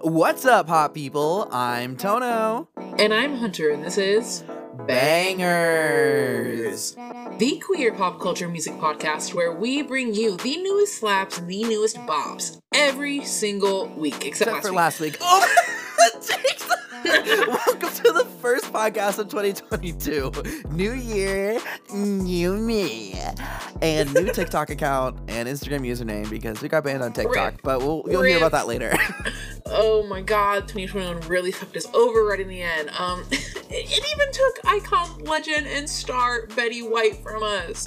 What's 0.00 0.44
up, 0.44 0.68
hot 0.68 0.94
people? 0.94 1.48
I'm 1.50 1.96
Toño. 1.96 2.66
And 2.98 3.12
I'm 3.14 3.36
Hunter, 3.36 3.70
and 3.70 3.82
this 3.84 3.98
is 3.98 4.44
Bangerz. 4.86 6.16
the 7.38 7.58
queer 7.58 7.92
pop 7.92 8.20
culture 8.20 8.48
music 8.48 8.74
podcast 8.74 9.34
where 9.34 9.52
we 9.52 9.82
bring 9.82 10.14
you 10.14 10.36
the 10.36 10.56
newest 10.58 10.98
slaps 10.98 11.38
and 11.38 11.48
the 11.48 11.64
newest 11.64 11.96
bops 11.98 12.60
every 12.72 13.24
single 13.24 13.88
week, 13.88 14.24
except, 14.24 14.50
Except 14.58 14.74
last 14.74 14.98
for 14.98 15.04
week. 15.04 15.20
last 15.20 15.40
week. 16.30 16.60
Oh, 17.50 17.64
first 18.48 18.72
podcast 18.72 19.18
of 19.18 19.28
2022. 19.28 20.32
New 20.70 20.92
year, 20.94 21.60
new 21.92 22.54
me, 22.54 23.12
and 23.82 24.14
new 24.14 24.24
TikTok 24.32 24.70
account 24.70 25.18
and 25.28 25.46
Instagram 25.46 25.86
username 25.86 26.30
because 26.30 26.62
we 26.62 26.68
got 26.70 26.82
banned 26.82 27.02
on 27.02 27.12
TikTok. 27.12 27.52
Rip. 27.52 27.62
But 27.62 27.80
we'll 27.80 28.04
you'll 28.08 28.22
hear 28.22 28.38
about 28.38 28.52
that 28.52 28.66
later. 28.66 28.96
Oh 29.70 30.02
my 30.06 30.22
god, 30.22 30.66
2021 30.66 31.28
really 31.28 31.52
fucked 31.52 31.76
us 31.76 31.86
over 31.92 32.24
right 32.24 32.40
in 32.40 32.48
the 32.48 32.62
end. 32.62 32.88
Um, 32.98 33.26
it 33.30 34.16
even 34.16 34.32
took 34.32 34.60
icon, 34.64 35.24
legend, 35.24 35.66
and 35.66 35.86
star 35.86 36.46
Betty 36.56 36.80
White 36.80 37.16
from 37.16 37.42
us. 37.42 37.86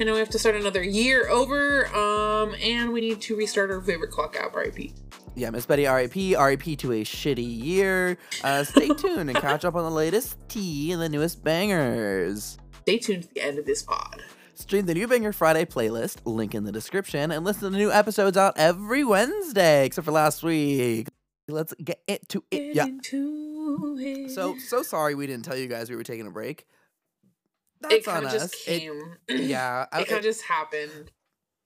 And 0.00 0.08
now 0.08 0.14
we 0.14 0.18
have 0.18 0.30
to 0.30 0.40
start 0.40 0.56
another 0.56 0.82
year 0.82 1.28
over. 1.28 1.86
Um, 1.94 2.56
and 2.60 2.92
we 2.92 3.00
need 3.00 3.20
to 3.20 3.36
restart 3.36 3.70
our 3.70 3.80
favorite 3.80 4.10
clock 4.10 4.34
app, 4.34 4.56
RIP. 4.56 4.90
Yeah, 5.34 5.50
Miss 5.50 5.66
Betty, 5.66 5.86
RIP, 5.86 6.14
RIP 6.38 6.78
to 6.78 6.92
a 6.92 7.04
shitty 7.04 7.64
year. 7.64 8.18
Uh, 8.42 8.64
stay 8.64 8.88
tuned 8.96 9.30
and 9.30 9.34
catch 9.38 9.64
up 9.64 9.74
on 9.74 9.84
the 9.84 9.90
latest 9.90 10.36
tea 10.48 10.92
and 10.92 11.00
the 11.00 11.08
newest 11.08 11.42
bangers. 11.44 12.58
Stay 12.82 12.98
tuned 12.98 13.22
to 13.24 13.34
the 13.34 13.40
end 13.40 13.58
of 13.58 13.66
this 13.66 13.82
pod. 13.82 14.22
Stream 14.54 14.84
the 14.86 14.94
new 14.94 15.08
Banger 15.08 15.32
Friday 15.32 15.64
playlist, 15.64 16.18
link 16.24 16.54
in 16.54 16.64
the 16.64 16.72
description, 16.72 17.30
and 17.30 17.44
listen 17.44 17.72
to 17.72 17.78
new 17.78 17.90
episodes 17.90 18.36
out 18.36 18.54
every 18.58 19.04
Wednesday, 19.04 19.86
except 19.86 20.04
for 20.04 20.12
last 20.12 20.42
week. 20.42 21.08
Let's 21.48 21.72
get 21.82 22.02
into 22.06 22.44
it. 22.50 22.74
Yeah. 22.76 22.84
Into 22.84 23.96
it. 23.98 24.30
So 24.30 24.56
so 24.58 24.82
sorry 24.82 25.14
we 25.14 25.26
didn't 25.26 25.44
tell 25.46 25.56
you 25.56 25.66
guys 25.66 25.88
we 25.90 25.96
were 25.96 26.04
taking 26.04 26.26
a 26.26 26.30
break. 26.30 26.66
That's 27.80 27.94
it 27.94 28.08
on 28.08 28.14
kind 28.22 28.26
of 28.26 28.32
us. 28.34 28.50
just 28.50 28.68
It- 28.68 28.92
yeah, 29.28 29.84
it 29.84 30.06
kind 30.06 30.18
of 30.18 30.22
just 30.22 30.42
happened. 30.42 31.10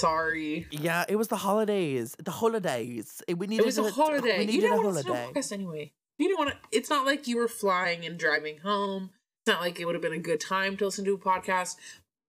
Sorry. 0.00 0.66
yeah, 0.70 1.04
it 1.08 1.16
was 1.16 1.28
the 1.28 1.36
holidays. 1.36 2.16
The 2.18 2.30
holidays. 2.30 3.22
Eh, 3.28 3.34
we 3.34 3.46
needed 3.46 3.62
It 3.62 3.66
was 3.66 3.78
a 3.78 3.82
to- 3.82 3.88
oh, 3.88 3.90
holiday. 3.92 4.38
We 4.46 4.52
You 4.52 4.60
didn't 4.60 4.78
a 4.78 4.82
want 4.82 4.96
to 4.96 5.00
a 5.00 5.14
holiday. 5.14 5.32
podcast 5.40 5.52
anyway. 5.52 5.92
You 6.18 6.28
didn't 6.28 6.38
want 6.38 6.50
to. 6.50 6.56
It's 6.76 6.90
not 6.90 7.06
like 7.06 7.26
you 7.28 7.36
were 7.36 7.48
flying 7.48 8.04
and 8.04 8.18
driving 8.18 8.58
home. 8.58 9.10
It's 9.46 9.52
not 9.52 9.60
like 9.60 9.78
it 9.78 9.84
would 9.84 9.94
have 9.94 10.02
been 10.02 10.12
a 10.12 10.18
good 10.18 10.40
time 10.40 10.76
to 10.78 10.84
listen 10.86 11.04
to 11.04 11.14
a 11.14 11.18
podcast. 11.18 11.76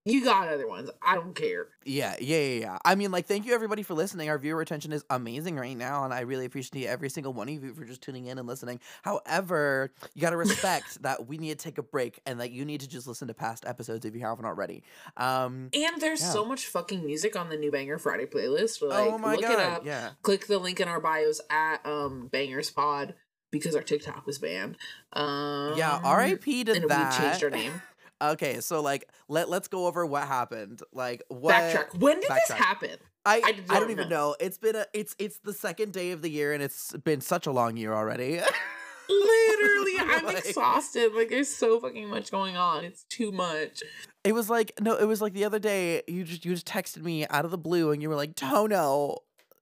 You 0.07 0.23
got 0.23 0.47
other 0.47 0.67
ones. 0.67 0.91
I 1.01 1.15
don't 1.15 1.33
care. 1.35 1.67
Yeah, 1.83 2.15
yeah, 2.19 2.37
yeah, 2.37 2.59
yeah. 2.59 2.77
I 2.85 2.93
mean, 2.93 3.11
like, 3.11 3.25
thank 3.25 3.45
you 3.47 3.55
everybody 3.55 3.81
for 3.81 3.95
listening. 3.95 4.29
Our 4.29 4.37
viewer 4.37 4.57
retention 4.57 4.93
is 4.93 5.03
amazing 5.09 5.55
right 5.55 5.75
now, 5.75 6.03
and 6.03 6.13
I 6.13 6.19
really 6.21 6.45
appreciate 6.45 6.85
every 6.85 7.09
single 7.09 7.33
one 7.33 7.49
of 7.49 7.63
you 7.63 7.73
for 7.73 7.85
just 7.85 8.03
tuning 8.03 8.27
in 8.27 8.37
and 8.37 8.47
listening. 8.47 8.79
However, 9.01 9.91
you 10.13 10.21
gotta 10.21 10.37
respect 10.37 11.01
that 11.01 11.25
we 11.27 11.39
need 11.39 11.57
to 11.57 11.63
take 11.63 11.79
a 11.79 11.83
break 11.83 12.19
and 12.27 12.39
that 12.39 12.51
you 12.51 12.65
need 12.65 12.81
to 12.81 12.87
just 12.87 13.07
listen 13.07 13.27
to 13.29 13.33
past 13.33 13.65
episodes 13.65 14.05
if 14.05 14.13
you 14.13 14.21
haven't 14.21 14.45
already. 14.45 14.83
Um, 15.17 15.69
And 15.73 15.99
there's 15.99 16.21
Yeah. 16.21 16.31
so 16.33 16.45
much 16.45 16.67
fucking 16.67 17.03
music 17.03 17.35
on 17.35 17.49
the 17.49 17.57
new 17.57 17.71
Banger 17.71 17.97
Friday 17.97 18.27
playlist. 18.27 18.87
Like, 18.87 19.11
oh 19.11 19.17
my 19.17 19.33
look 19.33 19.41
god, 19.41 19.51
it 19.53 19.59
up. 19.59 19.85
yeah. 19.87 20.11
Click 20.21 20.45
the 20.45 20.59
link 20.59 20.79
in 20.79 20.87
our 20.87 20.99
bios 20.99 21.41
at 21.49 21.83
um 21.83 22.29
Bangerz 22.31 22.73
Pod 22.73 23.15
because 23.51 23.75
our 23.75 23.81
TikTok 23.81 24.27
was 24.27 24.37
banned. 24.37 24.77
Um, 25.13 25.73
Yeah, 25.77 25.99
R.I.P. 26.03 26.65
to 26.65 26.73
and 26.73 26.89
that. 26.91 27.11
we 27.19 27.25
changed 27.25 27.43
our 27.43 27.49
name. 27.49 27.81
Okay, 28.31 28.59
so 28.61 28.81
like 28.81 29.09
let 29.27 29.49
let's 29.49 29.67
go 29.67 29.87
over 29.87 30.05
what 30.05 30.27
happened. 30.27 30.81
Like 30.93 31.23
what 31.29 31.53
Backtrack. 31.55 31.99
When 31.99 32.19
did 32.19 32.29
this 32.29 32.51
happen? 32.57 32.97
I, 33.27 33.37
I 33.37 33.41
I, 33.47 33.51
don't 33.53 33.67
don't 33.67 33.91
even 33.91 34.09
know. 34.09 34.29
know. 34.29 34.35
It's 34.39 34.57
been 34.57 34.75
a 34.75 34.85
it's 34.93 35.15
it's 35.17 35.39
the 35.39 35.53
second 35.53 35.93
day 35.93 36.11
of 36.11 36.21
the 36.21 36.29
year 36.29 36.53
and 36.53 36.61
it's 36.61 36.91
been 36.97 37.21
such 37.21 37.47
a 37.47 37.51
long 37.51 37.75
year 37.77 37.93
already. 37.93 38.39
Literally, 39.09 39.93
I'm 39.99 40.25
Like- 40.25 40.45
exhausted. 40.45 41.13
Like, 41.13 41.29
there's 41.29 41.49
so 41.49 41.79
fucking 41.79 42.07
much 42.09 42.31
going 42.31 42.57
on. 42.57 42.83
It's 42.83 43.03
too 43.05 43.31
much. 43.31 43.83
it 44.23 44.33
was 44.33 44.49
like 44.49 44.73
no, 44.81 44.95
it 44.95 45.05
was 45.05 45.21
like 45.21 45.33
the 45.33 45.45
other 45.45 45.59
day 45.59 46.01
you 46.07 46.23
just 46.23 46.45
you 46.45 46.53
just 46.53 46.67
texted 46.67 47.03
me 47.03 47.25
out 47.27 47.45
of 47.45 47.51
the 47.51 47.57
blue 47.57 47.91
and 47.91 48.01
you 48.01 48.09
were 48.09 48.16
like, 48.16 48.35
Toño, 48.35 49.17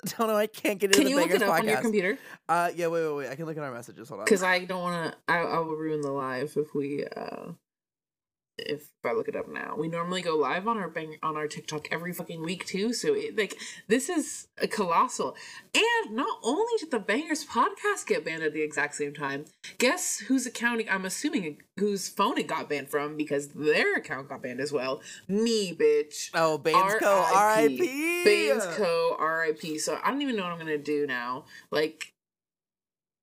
Toño, 0.06 0.36
I 0.36 0.48
can't 0.48 0.80
get 0.80 0.88
into 0.92 0.98
Can 1.00 1.04
the 1.06 1.10
you 1.12 1.16
look 1.18 1.32
it 1.32 1.42
up 1.42 1.54
on 1.54 1.68
your 1.68 1.78
computer? 1.82 2.18
uh 2.50 2.70
yeah, 2.76 2.88
wait, 2.88 3.06
wait, 3.06 3.16
wait. 3.16 3.30
I 3.30 3.36
can 3.36 3.46
look 3.46 3.58
at 3.58 3.64
our 3.64 3.74
messages. 3.74 4.08
Hold 4.10 4.22
on. 4.22 4.26
Because 4.26 4.44
I 4.44 4.64
don't 4.66 4.82
want 4.82 5.12
to. 5.14 5.18
I, 5.28 5.40
I 5.40 5.60
will 5.60 5.76
ruin 5.76 6.02
the 6.02 6.12
live 6.12 6.54
if 6.56 6.74
we. 6.74 7.06
uh 7.16 7.52
if 8.58 8.90
I 9.04 9.14
look 9.14 9.28
it 9.28 9.36
up 9.36 9.48
now, 9.48 9.76
we 9.78 9.88
normally 9.88 10.22
go 10.22 10.36
live 10.36 10.68
on 10.68 10.78
our 10.78 10.90
bang 10.90 11.18
on 11.24 11.36
our 11.36 11.48
TikTok 11.48 11.88
every 11.92 12.14
fucking 12.14 12.44
week 12.44 12.66
too. 12.66 12.94
So 12.94 13.14
it, 13.14 13.38
like 13.38 13.58
this 13.88 14.10
is 14.10 14.48
a 14.62 14.68
colossal. 14.68 15.36
And 15.74 16.16
not 16.16 16.40
only 16.44 16.74
did 16.80 16.92
the 16.92 17.00
Bangerz 17.00 17.46
podcast 17.46 18.06
get 18.08 18.24
banned 18.24 18.44
at 18.44 18.54
the 18.54 18.62
exact 18.62 18.96
same 18.96 19.14
time, 19.14 19.46
guess 19.78 20.20
whose 20.20 20.46
account? 20.46 20.84
I'm 20.90 21.06
assuming 21.06 21.58
whose 21.78 22.08
phone 22.10 22.38
it 22.38 22.48
got 22.48 22.70
banned 22.70 22.90
from 22.90 23.18
because 23.18 23.50
their 23.50 23.96
account 23.96 24.30
got 24.30 24.44
banned 24.44 24.62
as 24.62 24.72
well. 24.72 25.02
Me, 25.28 25.74
bitch. 25.74 26.30
Oh, 26.34 26.58
Banes 26.58 26.96
Co. 27.00 27.26
R.I.P.. 27.34 28.24
Banes 28.24 28.66
Co. 28.76 29.16
R.I.P. 29.20 29.80
So 29.80 30.00
I 30.04 30.12
don't 30.12 30.22
even 30.22 30.36
know 30.36 30.44
what 30.44 30.52
I'm 30.52 30.60
gonna 30.60 30.78
do 30.78 31.08
now. 31.08 31.46
Like 31.72 32.13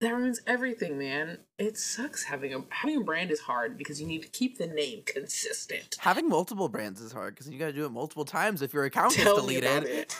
that 0.00 0.14
ruins 0.14 0.40
everything, 0.46 0.98
man. 0.98 1.38
It 1.58 1.76
sucks 1.76 2.24
having 2.24 2.54
a 2.54 2.64
having 2.70 2.96
a 2.98 3.04
brand 3.04 3.30
is 3.30 3.40
hard 3.40 3.76
because 3.76 4.00
you 4.00 4.06
need 4.06 4.22
to 4.22 4.28
keep 4.28 4.58
the 4.58 4.66
name 4.66 5.02
consistent. 5.04 5.96
Having 6.00 6.28
multiple 6.28 6.68
brands 6.68 7.00
is 7.00 7.12
hard 7.12 7.34
because 7.34 7.50
you 7.50 7.58
got 7.58 7.66
to 7.66 7.72
do 7.72 7.84
it 7.84 7.92
multiple 7.92 8.24
times 8.24 8.62
if 8.62 8.72
your 8.72 8.84
account 8.84 9.14
gets 9.14 9.24
Tell 9.24 9.46
me 9.46 9.60
deleted. 9.60 9.70
about 9.70 9.84
it. 9.86 10.16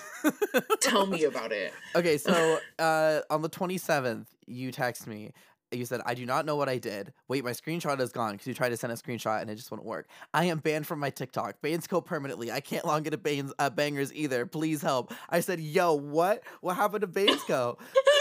Tell 0.80 1.06
me 1.06 1.24
about 1.24 1.52
it. 1.52 1.72
Okay, 1.96 2.18
so 2.18 2.58
uh, 2.78 3.20
on 3.30 3.42
the 3.42 3.48
27th, 3.50 4.26
you 4.46 4.70
text 4.70 5.06
me. 5.06 5.32
You 5.72 5.84
said, 5.84 6.00
I 6.04 6.14
do 6.14 6.26
not 6.26 6.46
know 6.46 6.56
what 6.56 6.68
I 6.68 6.78
did. 6.78 7.12
Wait, 7.28 7.44
my 7.44 7.52
screenshot 7.52 8.00
is 8.00 8.10
gone 8.10 8.32
because 8.32 8.48
you 8.48 8.54
tried 8.54 8.70
to 8.70 8.76
send 8.76 8.92
a 8.92 8.96
screenshot 8.96 9.40
and 9.40 9.48
it 9.48 9.54
just 9.54 9.70
wouldn't 9.70 9.86
work. 9.86 10.08
I 10.34 10.46
am 10.46 10.58
banned 10.58 10.84
from 10.84 10.98
my 10.98 11.10
TikTok. 11.10 11.62
Banes 11.62 11.86
Co 11.86 12.00
permanently. 12.00 12.50
I 12.50 12.58
can't 12.58 12.84
log 12.84 13.06
into 13.06 13.16
Banes, 13.18 13.52
uh, 13.60 13.70
Bangerz 13.70 14.10
either. 14.12 14.46
Please 14.46 14.82
help. 14.82 15.14
I 15.28 15.38
said, 15.38 15.60
Yo, 15.60 15.94
what? 15.94 16.42
What 16.60 16.74
happened 16.74 17.02
to 17.02 17.06
Banes 17.06 17.42
Co? 17.44 17.78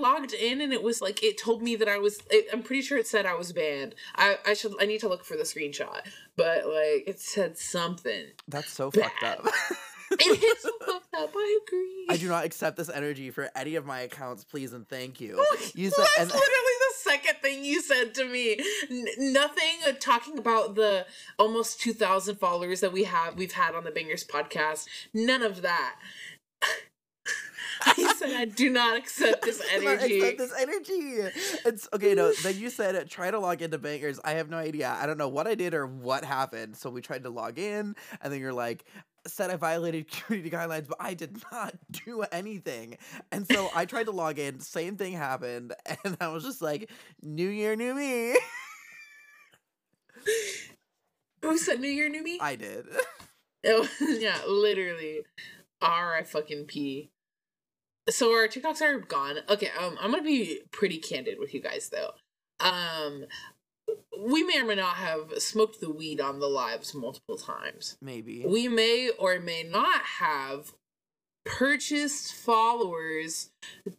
logged 0.00 0.32
in 0.32 0.60
and 0.60 0.72
it 0.72 0.82
was 0.82 1.00
like 1.00 1.22
it 1.22 1.38
told 1.38 1.62
me 1.62 1.76
that 1.76 1.88
I 1.88 1.98
was. 1.98 2.20
It, 2.30 2.46
I'm 2.52 2.62
pretty 2.62 2.82
sure 2.82 2.98
it 2.98 3.06
said 3.06 3.26
I 3.26 3.34
was 3.34 3.52
banned. 3.52 3.94
I 4.16 4.36
I 4.46 4.54
should 4.54 4.72
I 4.80 4.86
need 4.86 5.00
to 5.00 5.08
look 5.08 5.24
for 5.24 5.36
the 5.36 5.42
screenshot, 5.44 6.00
but 6.36 6.66
like 6.66 7.04
it 7.06 7.20
said 7.20 7.58
something. 7.58 8.26
That's 8.46 8.70
so 8.70 8.90
fucked 8.90 9.22
up. 9.22 9.46
It 10.10 10.42
is 10.42 10.62
so 10.62 10.70
fucked 10.86 11.14
up. 11.14 11.32
I 11.36 11.58
agree. 11.66 12.06
I 12.08 12.16
do 12.16 12.28
not 12.28 12.44
accept 12.44 12.78
this 12.78 12.88
energy 12.88 13.30
for 13.30 13.50
any 13.54 13.74
of 13.74 13.84
my 13.84 14.00
accounts, 14.00 14.42
please 14.42 14.72
and 14.72 14.88
thank 14.88 15.20
you. 15.20 15.44
You 15.74 15.90
said, 15.90 16.06
That's 16.16 16.18
and 16.20 16.28
literally 16.30 16.76
the 16.88 16.94
second 16.96 17.34
thing 17.42 17.64
you 17.64 17.82
said 17.82 18.14
to 18.14 18.24
me. 18.24 18.58
N- 18.90 19.06
nothing 19.18 19.80
uh, 19.86 19.92
talking 20.00 20.38
about 20.38 20.76
the 20.76 21.04
almost 21.38 21.80
2,000 21.82 22.36
followers 22.36 22.80
that 22.80 22.92
we 22.92 23.04
have, 23.04 23.36
we've 23.36 23.52
had 23.52 23.74
on 23.74 23.84
the 23.84 23.90
Bangerz 23.90 24.26
podcast. 24.26 24.86
None 25.12 25.42
of 25.42 25.60
that. 25.62 25.96
I 27.82 28.14
said, 28.18 28.30
I 28.30 28.44
do 28.46 28.70
not 28.70 28.96
accept 28.96 29.42
this 29.42 29.62
energy. 29.72 29.86
I 29.88 30.08
do 30.08 30.18
not 30.20 30.28
accept 30.28 30.38
this 30.38 30.52
energy. 30.60 31.38
It's 31.64 31.88
okay. 31.92 32.14
No, 32.14 32.32
then 32.42 32.58
you 32.58 32.70
said 32.70 33.08
try 33.10 33.30
to 33.30 33.38
log 33.38 33.62
into 33.62 33.78
Bangerz. 33.78 34.18
I 34.24 34.32
have 34.32 34.50
no 34.50 34.56
idea. 34.56 34.96
I 35.00 35.06
don't 35.06 35.18
know 35.18 35.28
what 35.28 35.46
I 35.46 35.54
did 35.54 35.74
or 35.74 35.86
what 35.86 36.24
happened. 36.24 36.76
So 36.76 36.90
we 36.90 37.00
tried 37.00 37.24
to 37.24 37.30
log 37.30 37.58
in, 37.58 37.94
and 38.20 38.32
then 38.32 38.40
you're 38.40 38.52
like, 38.52 38.84
said 39.26 39.50
I 39.50 39.56
violated 39.56 40.10
community 40.26 40.50
guidelines, 40.50 40.88
but 40.88 40.96
I 41.00 41.14
did 41.14 41.42
not 41.50 41.74
do 41.90 42.22
anything. 42.32 42.96
And 43.32 43.46
so 43.46 43.70
I 43.74 43.84
tried 43.84 44.04
to 44.04 44.12
log 44.12 44.38
in. 44.38 44.60
Same 44.60 44.96
thing 44.96 45.12
happened, 45.12 45.74
and 46.04 46.16
I 46.20 46.28
was 46.28 46.44
just 46.44 46.62
like, 46.62 46.90
New 47.22 47.48
Year, 47.48 47.76
new 47.76 47.94
me. 47.94 48.36
Who 51.42 51.56
said 51.56 51.80
New 51.80 51.88
Year, 51.88 52.08
New 52.08 52.22
Me? 52.22 52.38
I 52.40 52.56
did. 52.56 52.86
Oh, 53.66 53.88
yeah, 54.00 54.38
literally. 54.46 55.20
R 55.80 56.16
I 56.16 56.22
fucking 56.24 56.64
P. 56.66 57.10
So 58.08 58.32
our 58.32 58.48
TikToks 58.48 58.80
are 58.80 58.98
gone. 58.98 59.38
Okay, 59.48 59.70
um, 59.78 59.96
I'm 60.00 60.10
gonna 60.10 60.22
be 60.22 60.60
pretty 60.70 60.98
candid 60.98 61.38
with 61.38 61.52
you 61.52 61.60
guys 61.60 61.90
though. 61.90 62.12
Um, 62.60 63.26
we 64.18 64.42
may 64.42 64.60
or 64.60 64.64
may 64.64 64.74
not 64.74 64.96
have 64.96 65.32
smoked 65.38 65.80
the 65.80 65.90
weed 65.90 66.20
on 66.20 66.40
the 66.40 66.48
lives 66.48 66.94
multiple 66.94 67.36
times. 67.36 67.96
Maybe. 68.00 68.44
We 68.46 68.68
may 68.68 69.10
or 69.18 69.38
may 69.38 69.62
not 69.62 70.02
have 70.20 70.72
purchased 71.44 72.34
followers 72.34 73.50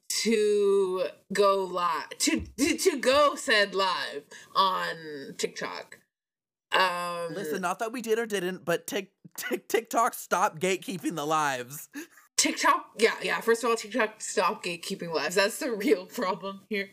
to 0.08 1.06
go 1.34 1.64
live 1.64 2.10
to 2.20 2.44
to, 2.58 2.78
to 2.78 2.98
go 2.98 3.36
said 3.36 3.74
live 3.74 4.24
on 4.56 5.36
TikTok. 5.38 6.00
Um, 6.72 7.34
Listen, 7.34 7.62
not 7.62 7.80
that 7.80 7.92
we 7.92 8.02
did 8.02 8.20
or 8.20 8.26
didn't, 8.26 8.66
but 8.66 8.86
Tik 8.86 9.12
Tik 9.38 9.68
TikTok 9.68 10.14
stop 10.14 10.60
gatekeeping 10.60 11.16
the 11.16 11.26
lives. 11.26 11.90
TikTok, 12.40 12.92
yeah, 12.98 13.16
yeah. 13.22 13.42
First 13.42 13.64
of 13.66 13.70
all, 13.70 13.76
TikTok 13.76 14.22
stop 14.22 14.64
gatekeeping 14.64 15.14
lives. 15.14 15.36
That's 15.36 15.60
the 15.60 15.72
real 15.72 16.06
problem 16.06 16.62
here. 16.70 16.92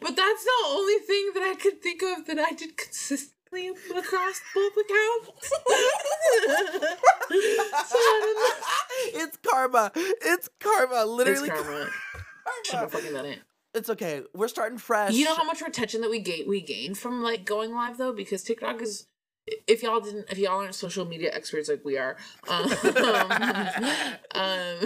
But 0.00 0.16
that's 0.16 0.44
the 0.44 0.64
only 0.68 0.98
thing 1.00 1.32
that 1.34 1.42
I 1.42 1.54
could 1.54 1.82
think 1.82 2.02
of 2.02 2.26
that 2.26 2.38
I 2.38 2.52
did 2.52 2.78
consistently 2.78 3.68
across 3.68 4.40
both 4.54 4.72
accounts. 4.72 5.52
it's 9.12 9.36
karma. 9.46 9.92
It's 9.94 10.48
karma. 10.60 11.04
Literally, 11.04 11.32
it's 11.32 11.58
Literally 11.58 11.64
karma. 11.64 11.90
Should 12.64 12.74
have 12.76 12.92
fucking 12.92 13.12
done 13.12 13.26
it. 13.26 13.40
It's 13.74 13.90
okay. 13.90 14.22
We're 14.34 14.48
starting 14.48 14.78
fresh. 14.78 15.12
You 15.12 15.26
know 15.26 15.34
how 15.34 15.44
much 15.44 15.60
retention 15.60 16.00
that 16.00 16.08
we 16.08 16.20
gain 16.20 16.48
we 16.48 16.62
gain 16.62 16.94
from 16.94 17.22
like 17.22 17.44
going 17.44 17.74
live 17.74 17.98
though 17.98 18.14
because 18.14 18.42
TikTok 18.42 18.80
is 18.80 19.06
if 19.46 19.82
y'all 19.82 20.00
didn't 20.00 20.30
if 20.30 20.38
y'all 20.38 20.60
aren't 20.60 20.74
social 20.74 21.04
media 21.04 21.30
experts 21.32 21.68
like 21.68 21.84
we 21.84 21.96
are 21.96 22.16
um, 22.48 22.70
um 24.34 24.78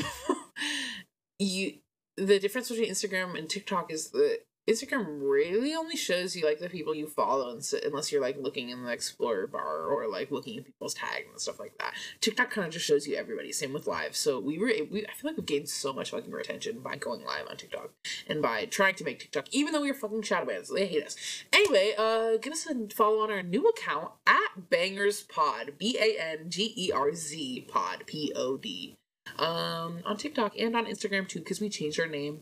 you 1.38 1.74
the 2.16 2.38
difference 2.38 2.68
between 2.68 2.90
Instagram 2.90 3.38
and 3.38 3.48
TikTok 3.48 3.90
is 3.90 4.10
that 4.10 4.40
Instagram 4.70 5.18
really 5.20 5.74
only 5.74 5.96
shows 5.96 6.36
you 6.36 6.44
like 6.44 6.60
the 6.60 6.68
people 6.68 6.94
you 6.94 7.06
follow 7.06 7.58
unless 7.84 8.12
you're 8.12 8.20
like 8.20 8.36
looking 8.38 8.68
in 8.68 8.84
the 8.84 8.92
explorer 8.92 9.46
bar 9.46 9.86
or 9.86 10.08
like 10.08 10.30
looking 10.30 10.58
at 10.58 10.64
people's 10.64 10.94
tags 10.94 11.26
and 11.30 11.40
stuff 11.40 11.58
like 11.58 11.76
that. 11.78 11.94
TikTok 12.20 12.50
kind 12.50 12.66
of 12.66 12.72
just 12.72 12.86
shows 12.86 13.06
you 13.06 13.16
everybody. 13.16 13.52
Same 13.52 13.72
with 13.72 13.86
live. 13.86 14.14
So 14.14 14.38
we 14.38 14.58
were 14.58 14.72
we 14.90 15.06
I 15.06 15.12
feel 15.14 15.30
like 15.30 15.36
we've 15.36 15.46
gained 15.46 15.68
so 15.68 15.92
much 15.92 16.10
fucking 16.10 16.30
retention 16.30 16.80
by 16.80 16.96
going 16.96 17.24
live 17.24 17.46
on 17.48 17.56
TikTok 17.56 17.90
and 18.28 18.40
by 18.40 18.66
trying 18.66 18.94
to 18.96 19.04
make 19.04 19.18
TikTok, 19.18 19.46
even 19.50 19.72
though 19.72 19.82
we 19.82 19.90
are 19.90 19.94
fucking 19.94 20.22
shadow 20.22 20.46
bans. 20.46 20.68
They 20.68 20.86
hate 20.86 21.04
us. 21.04 21.16
Anyway, 21.52 21.94
uh, 21.98 22.36
give 22.36 22.52
us 22.52 22.66
a 22.66 22.88
follow 22.94 23.20
on 23.20 23.30
our 23.30 23.42
new 23.42 23.66
account 23.66 24.12
at 24.26 24.70
Bangerz 24.70 25.28
Pod. 25.28 25.72
B 25.78 25.98
A 26.00 26.20
N 26.20 26.48
G 26.48 26.72
E 26.76 26.92
R 26.92 27.14
Z 27.14 27.66
Pod. 27.68 28.04
P 28.06 28.32
O 28.36 28.56
D. 28.56 28.96
Um, 29.38 30.00
on 30.04 30.16
TikTok 30.16 30.58
and 30.58 30.76
on 30.76 30.86
Instagram 30.86 31.28
too, 31.28 31.40
because 31.40 31.60
we 31.60 31.68
changed 31.68 32.00
our 32.00 32.06
name. 32.06 32.40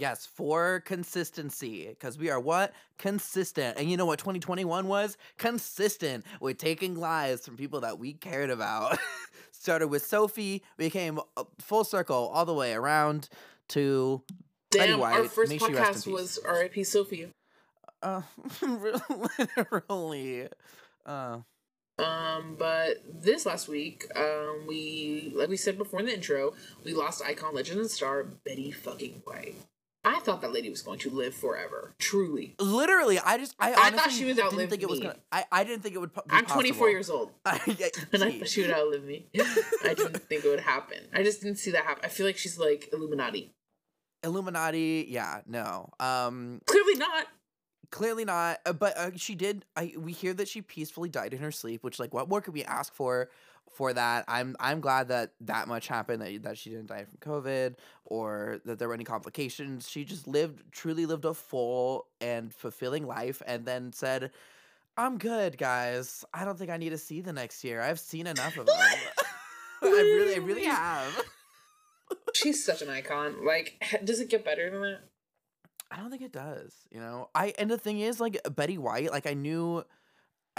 Yes, 0.00 0.24
for 0.24 0.80
consistency. 0.86 1.86
Because 1.88 2.16
we 2.16 2.30
are 2.30 2.40
what? 2.40 2.72
Consistent. 2.96 3.76
And 3.78 3.90
you 3.90 3.98
know 3.98 4.06
what 4.06 4.18
2021 4.18 4.88
was? 4.88 5.18
Consistent 5.36 6.24
with 6.40 6.56
taking 6.56 6.94
lives 6.98 7.44
from 7.44 7.58
people 7.58 7.80
that 7.82 7.98
we 7.98 8.14
cared 8.14 8.48
about. 8.48 8.98
Started 9.52 9.88
with 9.88 10.02
Sophie, 10.02 10.62
we 10.78 10.88
came 10.88 11.20
uh, 11.36 11.44
full 11.58 11.84
circle 11.84 12.30
all 12.32 12.46
the 12.46 12.54
way 12.54 12.72
around 12.72 13.28
to 13.68 14.22
Betty 14.72 14.92
Damn, 14.92 15.02
our 15.02 15.20
White. 15.20 15.30
first 15.30 15.52
she 15.52 15.58
rest 15.58 15.68
in 15.68 15.74
podcast 15.74 16.12
was 16.14 16.38
R.I.P. 16.46 16.82
Sophie. 16.84 17.28
Uh, 18.02 18.22
literally. 18.62 20.48
Uh, 21.04 21.40
Um, 21.98 22.56
but 22.58 23.02
this 23.06 23.44
last 23.44 23.68
week, 23.68 24.06
um, 24.16 24.64
we 24.66 25.30
like 25.36 25.50
we 25.50 25.58
said 25.58 25.76
before 25.76 26.00
in 26.00 26.06
the 26.06 26.14
intro, 26.14 26.54
we 26.82 26.94
lost 26.94 27.20
icon, 27.22 27.54
legend, 27.54 27.80
and 27.80 27.90
star 27.90 28.24
Betty 28.24 28.70
fucking 28.70 29.20
White. 29.24 29.56
I 30.02 30.18
thought 30.20 30.40
that 30.40 30.52
lady 30.52 30.70
was 30.70 30.80
going 30.80 30.98
to 31.00 31.10
live 31.10 31.34
forever. 31.34 31.94
Truly, 31.98 32.54
literally, 32.58 33.18
I 33.18 33.36
just, 33.36 33.54
I, 33.58 33.70
I 33.70 33.74
thought 33.74 33.92
honestly 33.92 34.12
she 34.12 34.24
would 34.24 34.36
didn't 34.36 34.46
outlive 34.52 34.70
think 34.70 34.82
it 34.82 34.88
was 34.88 35.00
gonna. 35.00 35.16
I, 35.30 35.44
I 35.52 35.64
didn't 35.64 35.82
think 35.82 35.94
it 35.94 35.98
would. 35.98 36.10
I'm 36.30 36.46
24 36.46 36.72
possible. 36.72 36.88
years 36.90 37.10
old, 37.10 37.32
Yeah, 37.78 37.88
and 38.14 38.24
I 38.24 38.38
thought 38.38 38.48
she 38.48 38.62
would 38.62 38.70
outlive 38.70 39.04
me. 39.04 39.26
I 39.84 39.92
didn't 39.94 40.16
think 40.28 40.44
it 40.44 40.48
would 40.48 40.60
happen. 40.60 40.98
I 41.12 41.22
just 41.22 41.42
didn't 41.42 41.58
see 41.58 41.72
that 41.72 41.84
happen. 41.84 42.02
I 42.04 42.08
feel 42.08 42.24
like 42.24 42.38
she's 42.38 42.58
like 42.58 42.88
Illuminati. 42.94 43.52
Illuminati, 44.22 45.06
yeah, 45.08 45.40
no. 45.46 45.90
Um, 45.98 46.60
Clearly 46.66 46.94
not. 46.94 47.26
clearly 47.90 48.24
not. 48.24 48.58
uh, 48.66 48.72
But 48.72 48.96
uh, 48.96 49.10
she 49.16 49.34
did. 49.34 49.64
I 49.76 49.92
we 49.98 50.12
hear 50.12 50.34
that 50.34 50.48
she 50.48 50.62
peacefully 50.62 51.08
died 51.08 51.32
in 51.34 51.40
her 51.40 51.50
sleep. 51.52 51.82
Which, 51.82 51.98
like, 51.98 52.12
what 52.14 52.28
more 52.28 52.40
could 52.40 52.54
we 52.54 52.64
ask 52.64 52.92
for? 52.94 53.30
For 53.72 53.92
that, 53.92 54.24
I'm 54.26 54.56
I'm 54.58 54.80
glad 54.80 55.08
that 55.08 55.32
that 55.42 55.68
much 55.68 55.86
happened. 55.86 56.20
That 56.22 56.42
that 56.42 56.58
she 56.58 56.70
didn't 56.70 56.86
die 56.86 57.04
from 57.04 57.18
COVID 57.18 57.76
or 58.04 58.60
that 58.64 58.78
there 58.78 58.88
were 58.88 58.94
any 58.94 59.04
complications. 59.04 59.88
She 59.88 60.04
just 60.04 60.26
lived, 60.26 60.64
truly 60.72 61.06
lived 61.06 61.24
a 61.24 61.32
full 61.34 62.06
and 62.20 62.52
fulfilling 62.52 63.06
life, 63.06 63.42
and 63.46 63.64
then 63.64 63.92
said, 63.92 64.32
"I'm 64.96 65.18
good, 65.18 65.56
guys. 65.56 66.24
I 66.34 66.44
don't 66.44 66.58
think 66.58 66.70
I 66.70 66.76
need 66.76 66.90
to 66.90 66.98
see 66.98 67.20
the 67.20 67.32
next 67.32 67.62
year. 67.62 67.80
I've 67.80 68.00
seen 68.00 68.26
enough 68.26 68.58
of 68.58 68.66
them. 68.66 68.76
I 69.82 69.86
really, 69.86 70.34
I 70.34 70.38
really 70.44 70.64
have." 70.64 71.22
She's 72.34 72.64
such 72.64 72.82
an 72.82 72.90
icon. 72.90 73.44
Like, 73.44 73.82
does 74.04 74.20
it 74.20 74.28
get 74.28 74.44
better 74.44 74.70
than 74.70 74.82
that? 74.82 75.00
I 75.90 75.96
don't 75.96 76.10
think 76.10 76.22
it 76.22 76.32
does. 76.32 76.74
You 76.90 77.00
know, 77.00 77.30
I 77.34 77.54
and 77.58 77.70
the 77.70 77.78
thing 77.78 78.00
is, 78.00 78.20
like 78.20 78.40
Betty 78.54 78.78
White, 78.78 79.10
like 79.10 79.26
I 79.26 79.34
knew, 79.34 79.84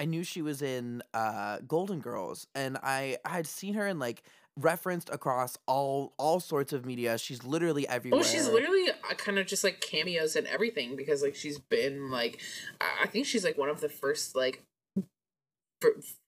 I 0.01 0.05
knew 0.05 0.23
she 0.23 0.41
was 0.41 0.63
in 0.63 1.03
uh 1.13 1.59
Golden 1.67 1.99
Girls, 1.99 2.47
and 2.55 2.79
I 2.81 3.17
had 3.23 3.45
seen 3.45 3.75
her 3.75 3.85
in 3.85 3.99
like 3.99 4.23
referenced 4.57 5.11
across 5.11 5.59
all 5.67 6.13
all 6.17 6.39
sorts 6.39 6.73
of 6.73 6.87
media. 6.87 7.19
She's 7.19 7.43
literally 7.43 7.87
everywhere. 7.87 8.19
Well, 8.19 8.27
she's 8.27 8.47
literally 8.47 8.89
uh, 8.89 9.13
kind 9.13 9.37
of 9.37 9.45
just 9.45 9.63
like 9.63 9.79
cameos 9.79 10.35
and 10.35 10.47
everything 10.47 10.95
because 10.95 11.21
like 11.21 11.35
she's 11.35 11.59
been 11.59 12.09
like, 12.09 12.41
I 12.81 13.03
I 13.03 13.07
think 13.07 13.27
she's 13.27 13.43
like 13.43 13.59
one 13.59 13.69
of 13.69 13.79
the 13.79 13.89
first 13.89 14.35
like, 14.35 14.63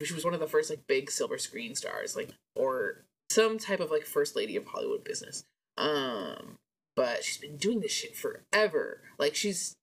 she 0.03 0.13
was 0.13 0.23
one 0.23 0.35
of 0.35 0.39
the 0.39 0.47
first 0.47 0.69
like 0.69 0.85
big 0.85 1.09
silver 1.09 1.39
screen 1.39 1.73
stars 1.73 2.15
like 2.15 2.29
or 2.55 3.05
some 3.31 3.57
type 3.57 3.79
of 3.79 3.89
like 3.89 4.05
first 4.05 4.35
lady 4.35 4.55
of 4.55 4.67
Hollywood 4.67 5.03
business. 5.03 5.45
Um, 5.79 6.57
but 6.95 7.23
she's 7.23 7.37
been 7.37 7.57
doing 7.57 7.79
this 7.79 7.91
shit 7.91 8.15
forever. 8.15 9.01
Like 9.17 9.33
she's 9.33 9.73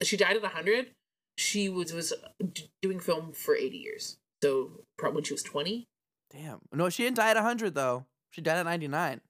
she 0.00 0.16
died 0.16 0.36
at 0.36 0.44
a 0.44 0.48
hundred. 0.48 0.92
She 1.36 1.68
was 1.68 1.92
was 1.92 2.12
doing 2.80 3.00
film 3.00 3.32
for 3.32 3.56
eighty 3.56 3.78
years. 3.78 4.18
So 4.42 4.84
probably 4.98 5.16
when 5.16 5.24
she 5.24 5.34
was 5.34 5.42
twenty. 5.42 5.88
Damn. 6.32 6.60
No, 6.72 6.88
she 6.88 7.04
didn't 7.04 7.16
die 7.16 7.30
at 7.30 7.36
hundred 7.36 7.74
though. 7.74 8.06
She 8.30 8.40
died 8.40 8.58
at 8.58 8.64
ninety 8.64 8.88
nine. 8.88 9.20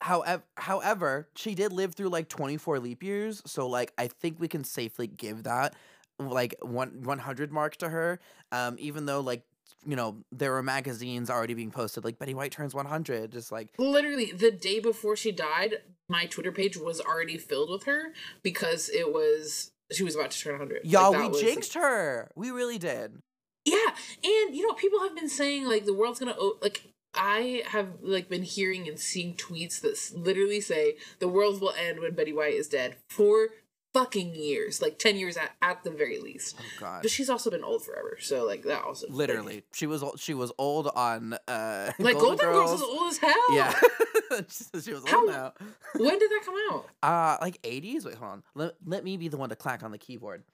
However, 0.00 0.42
however, 0.56 1.28
she 1.36 1.54
did 1.54 1.72
live 1.72 1.94
through 1.94 2.08
like 2.08 2.28
twenty 2.28 2.56
four 2.56 2.78
leap 2.78 3.02
years, 3.02 3.42
so 3.46 3.68
like 3.68 3.92
I 3.98 4.08
think 4.08 4.40
we 4.40 4.48
can 4.48 4.64
safely 4.64 5.06
give 5.06 5.44
that 5.44 5.74
like 6.18 6.54
one 6.60 7.02
one 7.02 7.18
hundred 7.18 7.52
mark 7.52 7.76
to 7.76 7.88
her. 7.88 8.20
Um, 8.50 8.76
even 8.78 9.06
though 9.06 9.20
like 9.20 9.44
you 9.86 9.96
know 9.96 10.18
there 10.32 10.52
were 10.52 10.62
magazines 10.62 11.30
already 11.30 11.54
being 11.54 11.70
posted 11.70 12.04
like 12.04 12.18
Betty 12.18 12.34
White 12.34 12.52
turns 12.52 12.74
one 12.74 12.86
hundred, 12.86 13.32
just 13.32 13.52
like 13.52 13.70
literally 13.78 14.32
the 14.32 14.50
day 14.50 14.80
before 14.80 15.16
she 15.16 15.32
died 15.32 15.78
my 16.08 16.26
twitter 16.26 16.52
page 16.52 16.76
was 16.76 17.00
already 17.00 17.38
filled 17.38 17.70
with 17.70 17.84
her 17.84 18.12
because 18.42 18.88
it 18.90 19.12
was 19.12 19.72
she 19.92 20.04
was 20.04 20.14
about 20.16 20.30
to 20.30 20.38
turn 20.38 20.52
100 20.54 20.80
y'all 20.84 21.12
Like, 21.12 21.22
we 21.22 21.28
was, 21.28 21.40
jinxed 21.40 21.74
her. 21.74 22.30
We 22.36 22.50
really 22.50 22.78
did. 22.78 23.18
yeah 23.64 23.76
and 24.24 24.54
you 24.56 24.66
know 24.66 24.74
people 24.74 25.00
have 25.00 25.14
been 25.14 25.28
saying 25.28 25.66
like 25.66 25.84
the 25.84 25.94
world's 25.94 26.18
gonna 26.18 26.34
o- 26.38 26.58
like 26.60 26.82
i 27.14 27.62
have 27.66 27.88
like 28.02 28.28
been 28.28 28.42
hearing 28.42 28.88
and 28.88 28.98
seeing 28.98 29.34
tweets 29.34 29.80
that 29.82 29.92
s- 29.92 30.12
literally 30.16 30.60
say 30.60 30.96
the 31.20 31.28
world 31.28 31.60
will 31.60 31.74
end 31.78 32.00
when 32.00 32.14
betty 32.14 32.32
white 32.32 32.54
is 32.54 32.66
dead 32.68 32.96
for 33.08 33.48
fucking 33.94 34.34
years 34.34 34.80
like 34.80 34.98
10 34.98 35.16
years 35.16 35.36
at, 35.36 35.50
at 35.60 35.84
the 35.84 35.90
very 35.90 36.18
least 36.18 36.56
Oh 36.58 36.64
god. 36.80 37.02
but 37.02 37.10
she's 37.10 37.28
also 37.28 37.50
been 37.50 37.62
old 37.62 37.84
forever 37.84 38.16
so 38.20 38.46
like 38.46 38.62
that 38.62 38.82
also 38.82 39.06
Literally, 39.10 39.64
she 39.74 39.86
was 39.86 40.02
ol- 40.02 40.16
she 40.16 40.32
was 40.32 40.50
old 40.58 40.88
on 40.88 41.34
uh 41.46 41.92
like 41.98 42.16
golden, 42.18 42.38
girls. 42.38 42.72
is 42.80 42.82
old 42.82 43.10
as 43.12 43.18
hell 43.18 43.34
Yeah, 43.54 43.74
she 44.82 44.92
was 44.92 45.08
How- 45.08 45.20
old 45.20 45.30
now. 45.30 45.52
when 45.96 46.18
did 46.18 46.30
that 46.30 46.42
come 46.44 46.54
out 46.70 46.86
Uh 47.02 47.38
like 47.40 47.58
eighties. 47.64 48.04
Wait, 48.04 48.14
hold 48.14 48.30
on. 48.32 48.42
Let, 48.54 48.74
let 48.84 49.04
me 49.04 49.16
be 49.16 49.28
the 49.28 49.36
one 49.36 49.48
to 49.50 49.56
clack 49.56 49.82
on 49.82 49.90
the 49.90 49.98
keyboard. 49.98 50.44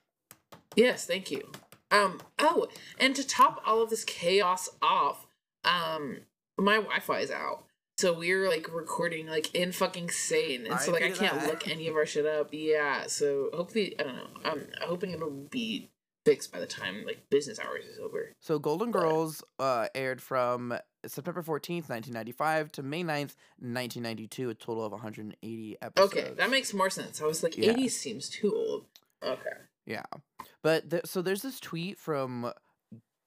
Yes, 0.77 1.07
thank 1.07 1.31
you. 1.31 1.51
Um, 1.91 2.21
oh, 2.39 2.69
and 3.01 3.17
to 3.17 3.27
top 3.27 3.63
all 3.67 3.83
of 3.83 3.91
this 3.91 4.05
chaos 4.05 4.69
off, 4.83 5.27
um, 5.65 6.19
my 6.59 6.77
Wi-Fi 6.77 7.21
is 7.21 7.31
out. 7.31 7.65
So 7.97 8.13
we're 8.13 8.49
like 8.49 8.73
recording 8.73 9.27
like 9.27 9.55
in 9.55 9.73
fucking 9.73 10.11
sane. 10.11 10.67
And 10.67 10.79
so 10.79 10.93
like 10.93 11.03
I 11.03 11.11
can't 11.11 11.41
that. 11.41 11.49
look 11.49 11.67
any 11.67 11.89
of 11.89 11.97
our 11.97 12.07
shit 12.07 12.27
up. 12.27 12.51
Yeah. 12.53 13.07
So 13.09 13.49
hopefully 13.53 13.97
I 13.99 14.03
don't 14.05 14.15
know. 14.17 14.27
I'm 14.45 14.67
hoping 14.83 15.11
it'll 15.11 15.31
be 15.31 15.91
fixed 16.29 16.53
by 16.53 16.61
the 16.61 16.67
time 16.67 17.05
like 17.07 17.29
business 17.31 17.59
hours 17.59 17.85
is 17.87 17.99
over. 17.99 18.35
So 18.41 18.59
Golden 18.59 18.91
Girls 18.91 19.43
uh 19.59 19.89
aired 19.95 20.21
from 20.21 20.79
September 21.07 21.43
fourteenth, 21.43 21.89
nineteen 21.89 22.15
ninety 22.15 22.33
five, 22.33 22.71
to 22.73 22.83
May 22.83 23.03
9th, 23.05 23.35
nineteen 23.61 24.03
ninety 24.03 24.27
two. 24.27 24.51
A 24.51 24.55
total 24.55 24.85
of 24.85 24.93
one 24.93 25.01
hundred 25.01 25.27
and 25.27 25.37
eighty 25.43 25.77
episodes. 25.81 26.13
Okay, 26.13 26.33
that 26.37 26.51
makes 26.51 26.73
more 26.75 26.91
sense. 26.91 27.21
I 27.21 27.25
was 27.27 27.43
like, 27.43 27.57
Yeah. 27.57 27.71
80 27.73 27.89
seems 27.89 28.29
too 28.29 28.53
old. 28.55 28.87
Okay. 29.23 29.51
Yeah, 29.87 30.03
but 30.63 30.91
th- 30.91 31.07
so 31.07 31.23
there's 31.23 31.43
this 31.43 31.59
tweet 31.61 31.99
from 31.99 32.53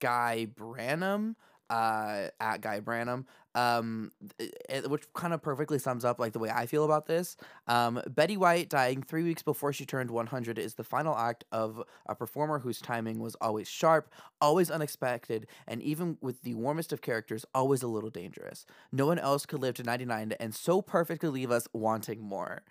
Guy 0.00 0.46
Branum, 0.54 1.34
uh, 1.70 2.28
at 2.40 2.60
Guy 2.60 2.80
Branum, 2.80 3.24
um, 3.54 4.12
it- 4.38 4.88
which 4.90 5.04
kind 5.14 5.34
of 5.34 5.42
perfectly 5.42 5.78
sums 5.78 6.04
up 6.04 6.18
like 6.18 6.32
the 6.32 6.38
way 6.38 6.50
I 6.50 6.66
feel 6.66 6.84
about 6.84 7.06
this. 7.06 7.36
Um, 7.66 8.00
Betty 8.08 8.36
White 8.36 8.68
dying 8.68 9.02
three 9.02 9.22
weeks 9.22 9.42
before 9.42 9.72
she 9.72 9.84
turned 9.86 10.10
100 10.10 10.58
is 10.58 10.74
the 10.74 10.84
final 10.84 11.16
act 11.16 11.44
of 11.52 11.82
a 12.06 12.14
performer 12.14 12.58
whose 12.60 12.80
timing 12.80 13.18
was 13.18 13.34
always 13.40 13.68
sharp, 13.68 14.12
always 14.40 14.70
unexpected, 14.70 15.46
and 15.68 15.82
even 15.82 16.18
with 16.20 16.42
the 16.42 16.54
warmest 16.54 16.92
of 16.92 17.00
characters, 17.02 17.44
always 17.54 17.82
a 17.82 17.88
little 17.88 18.10
dangerous. 18.10 18.64
No 18.90 19.06
one 19.06 19.18
else 19.18 19.46
could 19.46 19.60
live 19.60 19.74
to 19.76 19.82
99 19.82 20.32
and 20.40 20.54
so 20.54 20.80
perfectly 20.82 21.28
leave 21.28 21.50
us 21.50 21.66
wanting 21.72 22.20
more. 22.22 22.62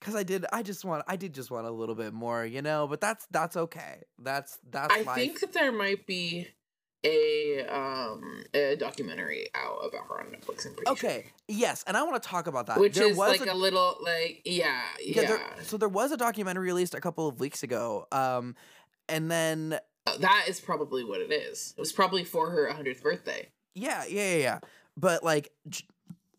Cause 0.00 0.16
I 0.16 0.24
did, 0.24 0.44
I 0.52 0.64
just 0.64 0.84
want, 0.84 1.04
I 1.06 1.14
did 1.14 1.32
just 1.32 1.52
want 1.52 1.64
a 1.64 1.70
little 1.70 1.94
bit 1.94 2.12
more, 2.12 2.44
you 2.44 2.60
know. 2.60 2.88
But 2.88 3.00
that's 3.00 3.24
that's 3.30 3.56
okay. 3.56 4.02
That's 4.18 4.58
that's 4.68 4.92
I 4.92 5.02
life. 5.02 5.14
think 5.14 5.38
that 5.38 5.52
there 5.52 5.70
might 5.70 6.06
be 6.08 6.48
a 7.04 7.64
um 7.66 8.42
a 8.54 8.76
documentary 8.76 9.48
out 9.54 9.78
about 9.86 10.06
her 10.08 10.20
on 10.20 10.26
Netflix. 10.26 10.66
I'm 10.66 10.74
pretty 10.74 10.82
sure. 10.86 10.92
okay. 11.10 11.26
Yes, 11.48 11.84
and 11.86 11.96
I 11.96 12.02
want 12.02 12.22
to 12.22 12.28
talk 12.28 12.46
about 12.46 12.66
that. 12.66 12.78
which 12.78 12.94
there 12.94 13.08
is 13.10 13.16
was 13.16 13.40
like 13.40 13.48
a, 13.48 13.54
little 13.54 13.96
like 14.02 14.42
yeah 14.44 14.82
yeah, 15.00 15.22
yeah, 15.22 15.26
there- 15.28 15.40
so 15.64 15.76
there 15.76 15.88
was 15.88 16.12
a 16.12 16.16
documentary 16.16 16.66
released 16.66 16.94
a 16.94 17.00
couple 17.00 17.26
of 17.26 17.40
weeks 17.40 17.62
ago. 17.62 18.06
Um, 18.12 18.54
and 19.08 19.30
then 19.30 19.78
Uh, 20.06 20.16
that 20.18 20.44
is 20.48 20.60
probably 20.60 21.04
what 21.04 21.20
it 21.20 21.32
is. 21.32 21.74
It 21.76 21.80
was 21.80 21.92
probably 21.92 22.24
for 22.24 22.50
her 22.50 22.68
100th 22.72 23.02
birthday. 23.02 23.48
yeah, 23.74 24.04
yeah, 24.08 24.30
yeah, 24.32 24.36
yeah. 24.36 24.58
But 24.96 25.24
like, 25.24 25.50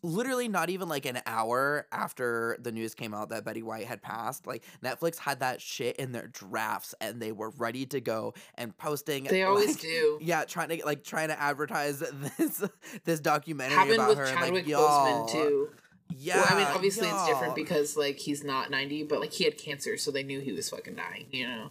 literally, 0.03 0.47
not 0.47 0.69
even 0.69 0.89
like 0.89 1.05
an 1.05 1.19
hour 1.25 1.87
after 1.91 2.57
the 2.61 2.71
news 2.71 2.93
came 2.93 3.13
out 3.13 3.29
that 3.29 3.43
Betty 3.45 3.63
White 3.63 3.85
had 3.85 4.01
passed, 4.01 4.45
like 4.45 4.63
Netflix 4.83 5.17
had 5.17 5.39
that 5.39 5.61
shit 5.61 5.95
in 5.95 6.11
their 6.11 6.27
drafts, 6.27 6.93
and 7.01 7.21
they 7.21 7.31
were 7.31 7.49
ready 7.51 7.85
to 7.87 8.01
go 8.01 8.33
and 8.55 8.77
posting. 8.77 9.23
They 9.23 9.43
always 9.43 9.69
like, 9.69 9.81
do. 9.81 10.19
Yeah, 10.21 10.43
trying 10.43 10.69
to 10.69 10.85
like 10.85 11.03
trying 11.03 11.29
to 11.29 11.41
advertise 11.41 11.99
this 12.37 12.63
this 13.05 13.19
documentary 13.19 13.75
Happened 13.75 13.95
about 13.95 14.09
with 14.09 14.17
her. 14.19 14.25
and, 14.25 14.37
Chadwick 14.37 14.67
like, 14.67 14.75
Boseman 14.75 15.31
too. 15.31 15.69
Yeah, 16.15 16.35
well, 16.35 16.47
I 16.49 16.55
mean, 16.57 16.67
obviously 16.67 17.07
it's 17.07 17.15
y'all. 17.15 17.27
different 17.27 17.55
because 17.55 17.97
like 17.97 18.17
he's 18.17 18.43
not 18.43 18.69
90, 18.69 19.03
but 19.03 19.19
like 19.19 19.31
he 19.31 19.45
had 19.45 19.57
cancer, 19.57 19.97
so 19.97 20.11
they 20.11 20.23
knew 20.23 20.41
he 20.41 20.51
was 20.51 20.69
fucking 20.69 20.95
dying. 20.95 21.27
You 21.31 21.47
know. 21.47 21.69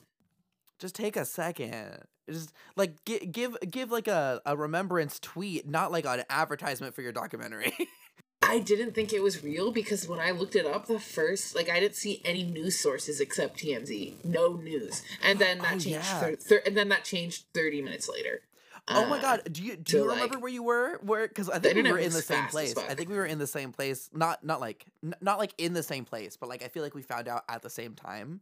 just 0.79 0.95
take 0.95 1.17
a 1.17 1.25
second. 1.25 1.99
Just 2.31 2.53
like 2.77 3.05
give 3.05 3.31
give 3.31 3.57
give 3.69 3.91
like 3.91 4.09
a, 4.09 4.41
a 4.47 4.57
remembrance 4.57 5.19
tweet, 5.21 5.69
not 5.69 5.93
like 5.93 6.07
an 6.07 6.25
advertisement 6.31 6.95
for 6.95 7.03
your 7.03 7.13
documentary. 7.13 7.73
I 8.43 8.59
didn't 8.59 8.93
think 8.93 9.13
it 9.13 9.23
was 9.23 9.43
real 9.45 9.71
because 9.71 10.09
when 10.09 10.19
I 10.19 10.33
looked 10.33 10.57
it 10.57 10.67
up, 10.67 10.87
the 10.87 10.99
first 10.99 11.55
like 11.55 11.69
I 11.71 11.81
didn't 11.81 11.95
see 11.97 12.21
any 12.25 12.43
news 12.43 12.79
sources 12.79 13.21
except 13.21 13.59
TMZ, 13.61 14.25
no 14.25 14.55
news, 14.55 15.03
and 15.23 15.39
then 15.39 15.59
that 15.59 15.67
Oh, 15.67 15.79
changed. 15.79 15.89
yeah. 15.89 16.21
thir- 16.21 16.37
thir- 16.37 16.63
and 16.67 16.77
then 16.77 16.89
that 16.89 17.05
changed 17.05 17.45
thirty 17.55 17.81
minutes 17.81 18.09
later. 18.09 18.43
oh 18.89 19.07
my 19.07 19.19
Uh, 19.19 19.23
god, 19.23 19.53
do 19.53 19.63
you 19.63 19.77
do 19.77 19.99
you 19.99 20.11
remember 20.11 20.35
like- 20.35 20.43
where 20.43 20.51
you 20.53 20.63
were? 20.65 20.99
Where 21.03 21.29
because 21.29 21.49
I 21.49 21.61
think 21.61 21.77
we 21.77 21.91
were 21.93 21.99
in 21.99 22.13
the 22.13 22.21
same 22.23 22.47
place. 22.49 22.77
I 22.77 22.95
think 22.95 23.09
we 23.11 23.17
were 23.17 23.27
in 23.27 23.39
the 23.39 23.47
same 23.47 23.71
place. 23.73 24.11
Not 24.13 24.43
not 24.45 24.61
like 24.61 24.87
n- 25.05 25.15
not 25.21 25.39
like 25.39 25.55
in 25.57 25.73
the 25.73 25.83
same 25.85 26.05
place, 26.05 26.37
but 26.37 26.49
like 26.49 26.63
I 26.65 26.69
feel 26.69 26.83
like 26.83 26.95
we 26.95 27.03
found 27.03 27.29
out 27.29 27.45
at 27.49 27.63
the 27.63 27.71
same 27.71 27.95
time. 27.95 28.41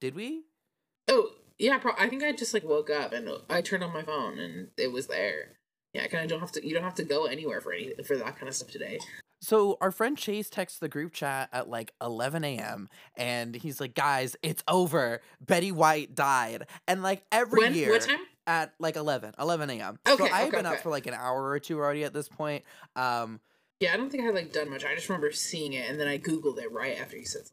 Did 0.00 0.14
we? 0.14 0.44
Oh 1.08 1.30
yeah, 1.58 1.78
pro- 1.78 1.96
I 1.98 2.08
think 2.08 2.22
I 2.22 2.30
just 2.32 2.54
like 2.54 2.62
woke 2.64 2.90
up 2.90 3.12
and 3.12 3.28
I 3.50 3.60
turned 3.60 3.82
on 3.82 3.92
my 3.92 4.02
phone 4.02 4.38
and 4.38 4.68
it 4.76 4.92
was 4.92 5.08
there. 5.08 5.56
Yeah, 5.94 6.06
kind 6.06 6.22
of 6.24 6.30
don't 6.30 6.40
have 6.40 6.52
to. 6.52 6.66
You 6.66 6.74
don't 6.74 6.84
have 6.84 6.94
to 6.94 7.04
go 7.04 7.26
anywhere 7.26 7.60
for 7.60 7.72
any 7.72 7.92
for 8.04 8.16
that 8.16 8.36
kind 8.36 8.48
of 8.48 8.54
stuff 8.54 8.70
today. 8.70 8.98
So 9.42 9.76
our 9.80 9.90
friend 9.90 10.16
Chase 10.16 10.48
texts 10.48 10.78
the 10.78 10.88
group 10.88 11.12
chat 11.12 11.48
at 11.52 11.68
like 11.68 11.92
11 12.00 12.44
a.m. 12.44 12.88
and 13.16 13.54
he's 13.56 13.80
like, 13.80 13.92
"Guys, 13.94 14.36
it's 14.40 14.62
over. 14.68 15.20
Betty 15.40 15.72
White 15.72 16.14
died." 16.14 16.68
And 16.86 17.02
like 17.02 17.24
every 17.32 17.60
When? 17.60 17.74
year 17.74 17.90
What 17.90 18.02
time? 18.02 18.20
at 18.46 18.72
like 18.78 18.94
11, 18.96 19.34
11 19.40 19.70
a.m. 19.70 19.98
so 20.06 20.14
Okay, 20.14 20.30
I've 20.30 20.46
okay, 20.48 20.56
been 20.58 20.66
up 20.66 20.78
for 20.80 20.90
like 20.90 21.06
an 21.08 21.14
hour 21.14 21.44
or 21.50 21.58
two 21.58 21.78
already 21.78 22.04
at 22.04 22.12
this 22.14 22.28
point. 22.28 22.64
Um, 22.94 23.40
Yeah, 23.80 23.92
I 23.92 23.96
don't 23.96 24.10
think 24.10 24.22
I 24.24 24.30
like 24.30 24.52
done 24.52 24.70
much. 24.70 24.84
I 24.84 24.94
just 24.94 25.08
remember 25.08 25.32
seeing 25.32 25.72
it 25.72 25.90
and 25.90 25.98
then 25.98 26.06
I 26.06 26.18
googled 26.18 26.58
it 26.62 26.70
right 26.70 26.98
after 27.00 27.16
you 27.16 27.24
said. 27.24 27.42
Something. 27.42 27.52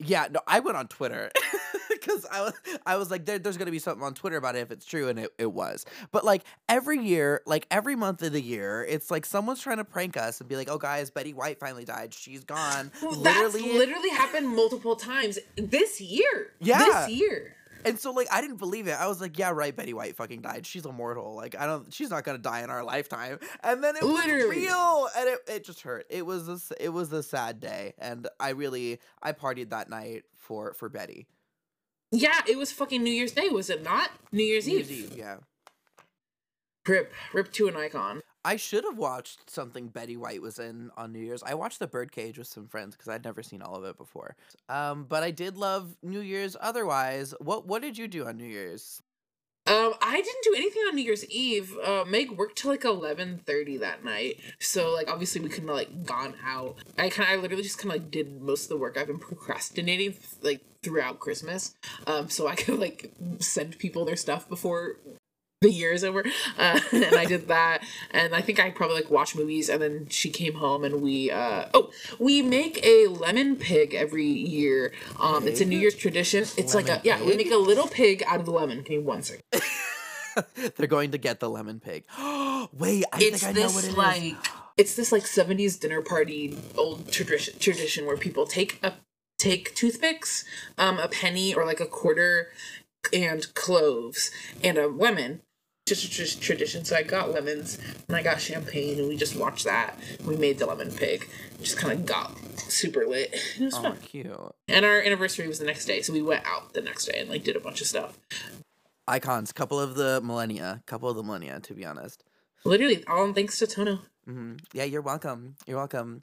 Yeah, 0.00 0.28
no, 0.30 0.40
I 0.46 0.60
went 0.60 0.76
on 0.76 0.88
Twitter 0.88 1.30
because 1.90 2.26
I 2.30 2.40
was 2.42 2.54
I 2.86 2.96
was 2.96 3.10
like, 3.10 3.26
there, 3.26 3.38
"There's 3.38 3.56
gonna 3.56 3.70
be 3.70 3.78
something 3.78 4.02
on 4.02 4.14
Twitter 4.14 4.36
about 4.36 4.56
it 4.56 4.60
if 4.60 4.70
it's 4.70 4.86
true," 4.86 5.08
and 5.08 5.18
it, 5.18 5.30
it 5.38 5.52
was. 5.52 5.84
But 6.10 6.24
like 6.24 6.44
every 6.68 6.98
year, 6.98 7.42
like 7.46 7.66
every 7.70 7.96
month 7.96 8.22
of 8.22 8.32
the 8.32 8.40
year, 8.40 8.84
it's 8.88 9.10
like 9.10 9.26
someone's 9.26 9.60
trying 9.60 9.76
to 9.76 9.84
prank 9.84 10.16
us 10.16 10.40
and 10.40 10.48
be 10.48 10.56
like, 10.56 10.70
"Oh, 10.70 10.78
guys, 10.78 11.10
Betty 11.10 11.34
White 11.34 11.60
finally 11.60 11.84
died. 11.84 12.14
She's 12.14 12.44
gone." 12.44 12.90
Well, 13.02 13.12
that's 13.12 13.54
literally 13.54 14.10
happened 14.10 14.48
multiple 14.48 14.96
times 14.96 15.38
this 15.56 16.00
year. 16.00 16.52
Yeah. 16.60 16.78
this 16.78 17.10
year. 17.10 17.56
And 17.84 17.98
so 17.98 18.10
like 18.12 18.28
I 18.30 18.40
didn't 18.40 18.56
believe 18.58 18.86
it. 18.88 18.92
I 18.92 19.06
was 19.08 19.20
like, 19.20 19.38
yeah, 19.38 19.50
right, 19.50 19.74
Betty 19.74 19.92
White 19.94 20.16
fucking 20.16 20.42
died. 20.42 20.66
She's 20.66 20.84
immortal. 20.86 21.34
Like 21.34 21.54
I 21.58 21.66
don't 21.66 21.92
she's 21.92 22.10
not 22.10 22.24
gonna 22.24 22.38
die 22.38 22.62
in 22.62 22.70
our 22.70 22.84
lifetime. 22.84 23.38
And 23.62 23.82
then 23.82 23.96
it 23.96 24.02
was 24.02 24.26
real. 24.26 25.08
And 25.16 25.28
it, 25.28 25.38
it 25.48 25.64
just 25.64 25.82
hurt. 25.82 26.06
It 26.10 26.24
was 26.26 26.48
a, 26.48 26.52
s- 26.52 26.72
it 26.80 26.90
was 26.90 27.12
a 27.12 27.22
sad 27.22 27.60
day. 27.60 27.94
And 27.98 28.28
I 28.38 28.50
really 28.50 28.98
I 29.22 29.32
partied 29.32 29.70
that 29.70 29.88
night 29.90 30.24
for 30.36 30.72
for 30.74 30.88
Betty. 30.88 31.26
Yeah, 32.12 32.40
it 32.48 32.58
was 32.58 32.72
fucking 32.72 33.02
New 33.04 33.12
Year's 33.12 33.32
Day, 33.32 33.48
was 33.50 33.70
it 33.70 33.84
not? 33.84 34.10
New 34.32 34.42
Year's, 34.42 34.66
New 34.66 34.74
Year's 34.76 34.90
Eve. 34.90 35.12
Eve, 35.12 35.18
yeah. 35.18 35.36
Rip, 36.88 37.12
rip 37.32 37.52
to 37.52 37.68
an 37.68 37.76
icon. 37.76 38.22
I 38.44 38.56
should 38.56 38.84
have 38.84 38.96
watched 38.96 39.50
something 39.50 39.88
Betty 39.88 40.16
White 40.16 40.40
was 40.40 40.58
in 40.58 40.90
on 40.96 41.12
New 41.12 41.18
Year's. 41.18 41.42
I 41.42 41.54
watched 41.54 41.78
The 41.78 41.86
Birdcage 41.86 42.38
with 42.38 42.46
some 42.46 42.66
friends 42.66 42.96
because 42.96 43.08
I'd 43.08 43.24
never 43.24 43.42
seen 43.42 43.60
all 43.62 43.76
of 43.76 43.84
it 43.84 43.98
before. 43.98 44.34
Um, 44.68 45.04
but 45.04 45.22
I 45.22 45.30
did 45.30 45.56
love 45.56 45.96
New 46.02 46.20
Year's 46.20 46.56
otherwise. 46.60 47.34
What 47.40 47.66
what 47.66 47.82
did 47.82 47.98
you 47.98 48.08
do 48.08 48.26
on 48.26 48.38
New 48.38 48.46
Year's? 48.46 49.02
Um, 49.66 49.92
I 50.00 50.16
didn't 50.16 50.42
do 50.42 50.54
anything 50.56 50.82
on 50.88 50.96
New 50.96 51.02
Year's 51.02 51.24
Eve. 51.26 51.76
Uh, 51.84 52.04
Meg 52.06 52.30
worked 52.32 52.56
till 52.58 52.70
like 52.70 52.84
eleven 52.84 53.40
thirty 53.46 53.76
that 53.76 54.02
night, 54.04 54.40
so 54.58 54.90
like 54.90 55.10
obviously 55.10 55.42
we 55.42 55.50
couldn't 55.50 55.68
like 55.68 56.04
gone 56.04 56.34
out. 56.44 56.76
I 56.98 57.10
kind 57.10 57.28
I 57.28 57.36
literally 57.36 57.62
just 57.62 57.78
kind 57.78 57.94
of 57.94 58.00
like 58.00 58.10
did 58.10 58.40
most 58.40 58.64
of 58.64 58.68
the 58.70 58.78
work 58.78 58.96
I've 58.96 59.06
been 59.06 59.18
procrastinating 59.18 60.14
like 60.40 60.62
throughout 60.82 61.20
Christmas. 61.20 61.74
Um, 62.06 62.30
so 62.30 62.48
I 62.48 62.54
could 62.54 62.78
like 62.78 63.12
send 63.38 63.78
people 63.78 64.06
their 64.06 64.16
stuff 64.16 64.48
before 64.48 64.96
the 65.60 65.70
year 65.70 65.92
is 65.92 66.04
over. 66.04 66.24
Uh, 66.58 66.80
and 66.92 67.14
I 67.16 67.26
did 67.26 67.48
that, 67.48 67.84
and 68.12 68.34
I 68.34 68.40
think 68.40 68.58
I 68.58 68.70
probably 68.70 68.96
like 68.96 69.10
watched 69.10 69.36
movies, 69.36 69.68
and 69.68 69.82
then 69.82 70.08
she 70.08 70.30
came 70.30 70.54
home 70.54 70.84
and 70.84 71.02
we 71.02 71.30
uh 71.30 71.66
oh 71.74 71.90
we 72.18 72.40
make 72.40 72.80
a 72.84 73.08
lemon 73.08 73.56
pig 73.56 73.94
every 73.94 74.26
year. 74.26 74.92
Um, 75.20 75.46
it's 75.46 75.60
a 75.60 75.66
New 75.66 75.78
Year's 75.78 75.94
tradition. 75.94 76.44
It's 76.56 76.74
like 76.74 76.86
a 76.86 76.92
Lemon 76.92 77.02
yeah 77.04 77.22
we 77.22 77.36
make 77.36 77.50
a 77.50 77.56
little 77.56 77.86
pig 77.88 78.22
out 78.26 78.40
of 78.40 78.46
the 78.46 78.52
lemon. 78.52 78.78
Give 78.78 78.88
me 78.90 78.98
one 78.98 79.22
second. 79.22 79.44
They're 80.76 80.86
going 80.86 81.10
to 81.10 81.18
get 81.18 81.40
the 81.40 81.50
lemon 81.50 81.80
pig. 81.80 82.04
Wait, 82.72 83.04
I 83.12 83.18
it's 83.18 83.42
think 83.42 83.56
I 83.56 83.60
know 83.60 83.68
what 83.68 83.84
it 83.84 83.88
is. 83.88 83.96
like 83.96 84.36
it's 84.78 84.96
this 84.96 85.12
like 85.12 85.24
70s 85.24 85.78
dinner 85.78 86.00
party 86.00 86.56
old 86.78 87.12
tradition 87.12 87.58
tradition 87.58 88.06
where 88.06 88.16
people 88.16 88.46
take 88.46 88.78
a 88.82 88.94
take 89.38 89.74
toothpicks 89.74 90.44
um 90.78 90.98
a 90.98 91.08
penny 91.08 91.52
or 91.54 91.66
like 91.66 91.80
a 91.80 91.86
quarter 91.86 92.48
and 93.12 93.52
cloves 93.54 94.30
and 94.62 94.78
a 94.78 94.86
lemon 94.86 95.40
just 95.90 96.04
a 96.04 96.10
tr- 96.10 96.40
tradition 96.40 96.84
so 96.84 96.96
i 96.96 97.02
got 97.02 97.30
lemons 97.30 97.78
and 98.08 98.16
i 98.16 98.22
got 98.22 98.40
champagne 98.40 98.98
and 98.98 99.06
we 99.08 99.16
just 99.16 99.36
watched 99.36 99.64
that 99.66 99.98
we 100.26 100.36
made 100.36 100.58
the 100.58 100.64
lemon 100.66 100.90
pig 100.90 101.28
just 101.60 101.76
kind 101.76 101.92
of 101.92 102.06
got 102.06 102.38
super 102.56 103.04
lit 103.06 103.30
it 103.58 103.64
was 103.64 103.74
Oh, 103.74 103.82
fun 103.82 103.98
cute. 103.98 104.30
and 104.68 104.84
our 104.86 105.00
anniversary 105.02 105.46
was 105.48 105.58
the 105.58 105.66
next 105.66 105.84
day 105.84 106.00
so 106.00 106.12
we 106.12 106.22
went 106.22 106.44
out 106.46 106.72
the 106.72 106.80
next 106.80 107.04
day 107.06 107.18
and 107.20 107.28
like 107.28 107.44
did 107.44 107.56
a 107.56 107.60
bunch 107.60 107.80
of 107.82 107.86
stuff 107.86 108.18
Icons, 109.08 109.50
couple 109.52 109.80
of 109.80 109.96
the 109.96 110.20
millennia, 110.22 110.82
couple 110.86 111.08
of 111.10 111.16
the 111.16 111.22
millennia, 111.24 111.58
to 111.60 111.74
be 111.74 111.84
honest. 111.84 112.22
literally 112.64 113.04
all 113.08 113.32
thanks 113.32 113.58
to 113.58 113.66
Toño 113.66 113.98
Mm-hmm. 114.28 114.56
Yeah, 114.74 114.84
you're 114.84 115.00
welcome. 115.02 115.56
You're 115.66 115.78
welcome. 115.78 116.22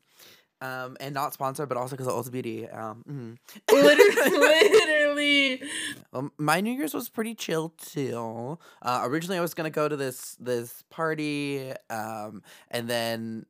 Um, 0.60 0.98
and 1.00 1.14
not 1.14 1.34
sponsored, 1.34 1.70
but 1.70 1.78
also 1.78 1.96
because 1.96 2.08
of 2.08 2.14
Ulta 2.14 2.32
Beauty. 2.32 2.68
Um, 2.68 3.04
mhm. 3.08 3.38
literally 3.72 4.38
literally 4.40 5.62
Um, 6.14 6.32
my 6.40 6.62
New 6.62 6.72
Year's 6.74 6.96
was 6.96 7.10
pretty 7.10 7.36
chill 7.36 7.74
too. 7.78 8.58
Uh, 8.82 9.02
originally, 9.04 9.38
I 9.38 9.42
was 9.42 9.54
gonna 9.54 9.70
go 9.70 9.88
to 9.88 9.96
this 9.96 10.36
this 10.40 10.84
party, 10.90 11.74
um, 11.92 12.42
and 12.72 12.90
then 12.90 13.46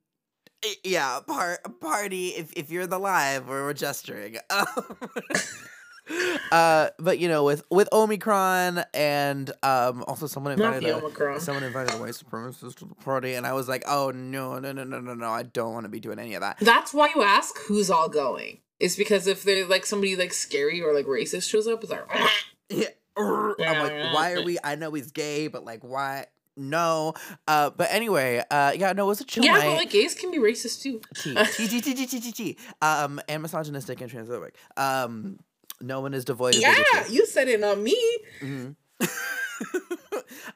eh, 0.65 0.73
yeah, 0.83 1.19
par- 1.25 1.59
party. 1.79 2.29
If 2.29 2.51
if 2.53 2.71
you're 2.71 2.87
the 2.87 2.99
live, 2.99 3.47
where 3.47 3.63
we're 3.63 3.73
gesturing. 3.73 4.37
uh, 6.51 6.89
but 6.99 7.19
you 7.19 7.27
know, 7.27 7.43
with 7.43 7.63
with 7.69 7.89
Omicron 7.91 8.83
and 8.93 9.51
um, 9.63 10.03
also 10.07 10.27
someone 10.27 10.53
invited 10.53 10.85
a, 10.85 11.39
someone 11.39 11.63
invited 11.63 11.93
a 11.93 11.97
white 11.97 12.11
supremacist 12.11 12.75
to 12.75 12.85
the 12.85 12.95
party, 12.95 13.33
and 13.33 13.45
I 13.45 13.53
was 13.53 13.67
like, 13.67 13.83
oh 13.87 14.11
no, 14.11 14.59
no, 14.59 14.71
no, 14.71 14.83
no, 14.83 14.99
no, 14.99 15.13
no, 15.13 15.29
I 15.29 15.43
don't 15.43 15.73
want 15.73 15.85
to 15.85 15.89
be 15.89 15.99
doing 15.99 16.19
any 16.19 16.35
of 16.35 16.41
that. 16.41 16.57
That's 16.59 16.93
why 16.93 17.11
you 17.15 17.23
ask 17.23 17.57
who's 17.67 17.89
all 17.89 18.09
going. 18.09 18.59
It's 18.79 18.95
because 18.95 19.27
if 19.27 19.43
they're 19.43 19.65
like 19.65 19.85
somebody 19.85 20.15
like 20.15 20.33
scary 20.33 20.81
or 20.81 20.93
like 20.93 21.05
racist 21.05 21.49
shows 21.49 21.67
up, 21.67 21.81
it's 21.81 21.91
like, 21.91 22.05
ah. 22.09 22.33
yeah. 22.69 22.87
I'm 23.19 23.55
like, 23.57 24.13
why 24.13 24.33
are 24.33 24.43
we? 24.43 24.59
I 24.63 24.75
know 24.75 24.91
he's 24.91 25.11
gay, 25.11 25.47
but 25.47 25.65
like, 25.65 25.83
why? 25.83 26.27
no. 26.57 27.13
Uh, 27.47 27.69
but 27.69 27.87
anyway, 27.91 28.43
uh, 28.49 28.73
yeah, 28.75 28.91
no, 28.93 29.05
it 29.05 29.07
was 29.07 29.21
a 29.21 29.23
chill 29.23 29.45
yeah, 29.45 29.53
night. 29.53 29.65
but 29.65 29.75
like 29.77 29.89
gays 29.89 30.15
can 30.15 30.31
be 30.31 30.39
racist 30.39 30.81
too. 30.81 31.01
T 31.15 31.67
T 31.67 31.79
T 31.79 31.93
T 31.93 32.05
T 32.05 32.19
T 32.19 32.31
T. 32.31 32.57
Um, 32.81 33.21
and 33.29 33.41
misogynistic 33.43 34.01
and 34.01 34.11
transphobic. 34.11 34.51
Um, 34.75 35.39
no 35.81 36.01
one 36.01 36.13
is 36.13 36.25
devoid 36.25 36.55
of 36.55 36.61
Yeah, 36.61 37.07
you 37.09 37.25
said 37.25 37.47
it 37.47 37.63
on 37.63 37.83
me. 37.83 37.97
Mhm. 38.41 38.75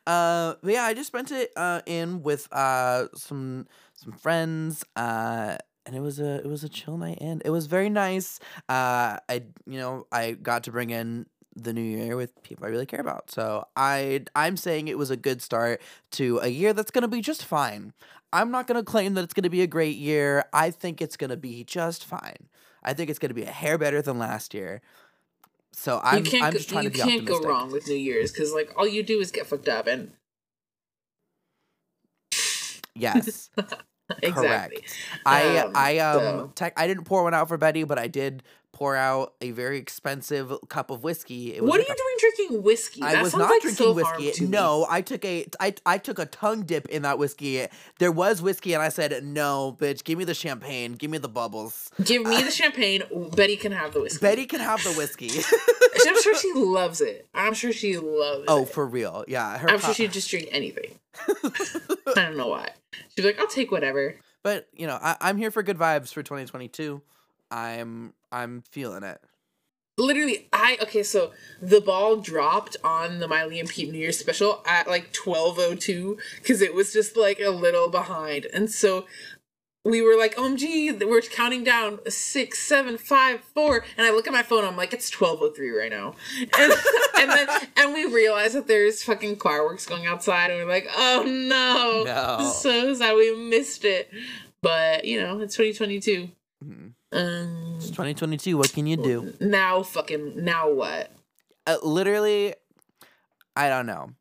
uh, 0.08 0.56
but 0.62 0.74
yeah, 0.74 0.84
I 0.84 0.94
just 0.94 1.08
spent 1.08 1.32
it 1.32 1.52
uh 1.56 1.82
in 1.86 2.24
with 2.24 2.48
uh 2.52 3.08
some 3.16 3.68
some 3.96 4.14
friends. 4.14 4.84
Uh. 4.96 5.58
And 5.88 5.96
it 5.96 6.00
was 6.00 6.20
a 6.20 6.36
it 6.36 6.46
was 6.46 6.64
a 6.64 6.70
chill 6.70 6.96
night 6.96 7.18
and 7.22 7.42
it 7.44 7.50
was 7.50 7.66
very 7.66 7.90
nice. 7.90 8.40
Uh, 8.70 9.18
I 9.28 9.44
you 9.66 9.80
know 9.80 10.06
I 10.12 10.34
got 10.34 10.64
to 10.66 10.72
bring 10.72 10.92
in 10.92 11.26
the 11.56 11.74
new 11.74 11.82
year 11.82 12.16
with 12.16 12.42
people 12.44 12.68
I 12.68 12.70
really 12.70 12.86
care 12.86 13.02
about. 13.02 13.32
So 13.32 13.66
I 13.76 14.24
I'm 14.36 14.58
saying 14.58 14.90
it 14.90 14.98
was 15.00 15.10
a 15.10 15.18
good 15.18 15.42
start 15.42 15.82
to 16.12 16.38
a 16.44 16.50
year 16.50 16.72
that's 16.74 16.92
gonna 16.92 17.08
be 17.08 17.20
just 17.20 17.44
fine. 17.44 17.94
I'm 18.32 18.52
not 18.52 18.68
gonna 18.68 18.84
claim 18.84 19.16
that 19.16 19.24
it's 19.24 19.34
gonna 19.34 19.50
be 19.50 19.64
a 19.64 19.68
great 19.68 19.98
year. 19.98 20.46
I 20.54 20.70
think 20.70 21.02
it's 21.02 21.18
gonna 21.18 21.36
be 21.36 21.64
just 21.64 22.06
fine. 22.06 22.48
I 22.84 22.94
think 22.94 23.10
it's 23.10 23.20
gonna 23.20 23.34
be 23.34 23.44
a 23.44 23.52
hair 23.52 23.80
better 23.80 24.04
than 24.04 24.20
last 24.20 24.54
year. 24.54 24.82
So 25.74 26.00
I'm 26.04 26.24
you 26.26 26.30
can't 26.32 26.44
I'm 26.44 26.52
go, 26.52 26.58
just 26.58 26.70
trying 26.70 26.84
you 26.84 26.90
to 26.90 26.94
be 26.98 27.02
can't 27.02 27.26
go 27.26 27.40
wrong 27.42 27.72
with 27.72 27.88
New 27.88 27.96
Year's 27.96 28.32
because 28.32 28.54
like 28.54 28.74
all 28.78 28.88
you 28.88 29.04
do 29.04 29.20
is 29.20 29.32
get 29.32 29.48
fucked 29.48 29.70
up 29.70 29.88
and 29.88 30.12
Yes. 32.96 33.50
exactly. 34.22 34.84
I 35.26 35.58
Um, 35.60 35.72
I 35.76 35.98
um 36.00 36.20
so- 36.20 36.52
tech 36.56 36.74
I 36.78 36.88
didn't 36.88 37.06
pour 37.06 37.24
one 37.24 37.34
out 37.34 37.48
for 37.48 37.58
Betty, 37.58 37.84
but 37.84 37.98
I 37.98 38.08
did 38.08 38.44
pour 38.82 38.96
out 38.96 39.36
a 39.42 39.52
very 39.52 39.78
expensive 39.78 40.52
cup 40.68 40.90
of 40.90 41.04
whiskey. 41.04 41.54
It 41.54 41.62
was 41.62 41.70
What 41.70 41.80
are 41.80 41.84
you 41.84 41.88
doing 41.88 42.18
drinking 42.20 42.64
whiskey? 42.64 43.04
I 43.04 43.12
That 43.12 43.22
was 43.22 43.36
not 43.36 43.52
like 43.52 43.62
drinking 43.62 43.86
self-harm 43.86 44.24
whiskey. 44.24 44.48
No, 44.48 44.88
I 44.90 45.02
took 45.02 45.24
a 45.24 45.46
I 45.60 45.76
I 45.86 46.00
took 46.00 46.18
a 46.18 46.26
tongue 46.26 46.64
dip 46.64 46.88
in 46.88 47.04
that 47.04 47.20
whiskey. 47.20 47.68
There 48.00 48.12
was 48.12 48.42
whiskey, 48.42 48.74
and 48.74 48.82
I 48.82 48.90
said, 48.90 49.24
"No, 49.24 49.78
bitch, 49.80 50.04
give 50.04 50.18
me 50.18 50.24
the 50.24 50.34
champagne, 50.34 50.94
give 50.94 51.12
me 51.12 51.20
the 51.20 51.30
bubbles." 51.30 51.92
Give 52.04 52.24
me 52.24 52.42
the 52.42 52.50
champagne. 52.50 53.04
Betty 53.36 53.56
can 53.56 53.72
have 53.72 53.94
the 53.94 54.02
whiskey. 54.02 54.26
Betty 54.26 54.46
can 54.48 54.62
have 54.62 54.84
the 54.84 54.94
whiskey. 54.94 55.30
I'm 56.08 56.20
sure 56.20 56.36
she 56.36 56.52
loves 56.56 57.02
it. 57.02 57.28
I'm 57.36 57.54
sure 57.54 57.72
she 57.72 57.98
loves 57.98 58.42
it. 58.42 58.46
oh, 58.48 58.64
it. 58.64 58.70
for 58.70 58.88
real? 58.88 59.24
Yeah, 59.28 59.60
her 59.60 59.70
I'm 59.70 59.80
pa- 59.80 59.88
sure 59.88 59.94
she'd 59.94 60.12
just 60.12 60.32
drink 60.32 60.50
anything. 60.52 60.98
I 61.28 62.14
don't 62.16 62.36
know 62.36 62.48
why. 62.48 62.70
She'd 63.10 63.22
be 63.22 63.28
like, 63.28 63.40
I'll 63.40 63.46
take 63.46 63.72
whatever. 63.72 64.16
But 64.42 64.70
you 64.74 64.88
know, 64.88 64.98
I, 65.00 65.18
I'm 65.22 65.38
here 65.38 65.52
for 65.52 65.62
good 65.62 65.78
vibes 65.78 66.12
for 66.12 66.24
2022. 66.24 67.04
I'm 67.52 68.14
I'm 68.32 68.64
feeling 68.72 69.04
it. 69.04 69.20
Literally, 69.98 70.48
I 70.54 70.78
okay. 70.82 71.04
So 71.04 71.32
the 71.62 71.82
ball 71.82 72.16
dropped 72.16 72.78
on 72.84 73.20
the 73.20 73.28
Miley 73.28 73.60
and 73.60 73.70
Pete 73.70 73.92
New 73.92 74.00
Year's 74.00 74.18
special 74.18 74.64
at 74.66 74.88
like 74.88 75.12
twelve 75.14 75.60
oh 75.60 75.76
two 75.76 76.18
because 76.38 76.62
it 76.62 76.74
was 76.74 76.94
just 76.94 77.16
like 77.18 77.40
a 77.40 77.50
little 77.50 77.90
behind, 77.90 78.48
and 78.54 78.72
so 78.72 79.06
we 79.84 80.02
were 80.02 80.16
like, 80.18 80.36
"OMG, 80.36 80.98
we're 81.08 81.22
counting 81.22 81.64
down 81.64 82.00
six, 82.08 82.60
seven, 82.60 82.98
five, 82.98 83.42
four. 83.54 83.84
And 83.98 84.08
I 84.08 84.12
look 84.12 84.28
at 84.28 84.34
my 84.34 84.44
phone. 84.44 84.64
I'm 84.64 84.78
like, 84.78 84.94
"It's 84.94 85.10
twelve 85.10 85.40
oh 85.42 85.52
three 85.52 85.72
right 85.72 85.92
now," 85.92 86.16
and, 86.58 86.74
and 87.18 87.30
then 87.32 87.48
and 87.78 87.94
we 87.94 88.06
realize 88.06 88.54
that 88.54 88.68
there's 88.68 89.04
fucking 89.04 89.36
fireworks 89.38 89.86
going 89.86 90.06
outside, 90.08 90.52
and 90.52 90.60
we're 90.66 90.72
like, 90.72 90.88
"Oh 90.96 91.24
no, 91.28 92.04
No. 92.06 92.50
so 92.50 92.94
sad 92.96 93.16
we 93.16 93.36
missed 93.36 93.84
it." 93.84 94.10
But 94.62 95.04
you 95.06 95.20
know, 95.22 95.40
it's 95.42 95.56
2022. 95.58 96.30
Mhm. 96.64 96.91
Um, 97.12 97.74
It's 97.78 97.88
2022. 97.88 98.58
What 98.58 98.72
can 98.74 98.88
you 98.88 98.98
do? 98.98 99.34
now 99.40 99.84
fucking 99.84 100.44
now 100.44 100.72
what? 100.72 101.12
Uh, 101.68 101.78
literally, 101.84 102.56
I 103.56 103.70
don't 103.70 103.86
know. 103.86 104.12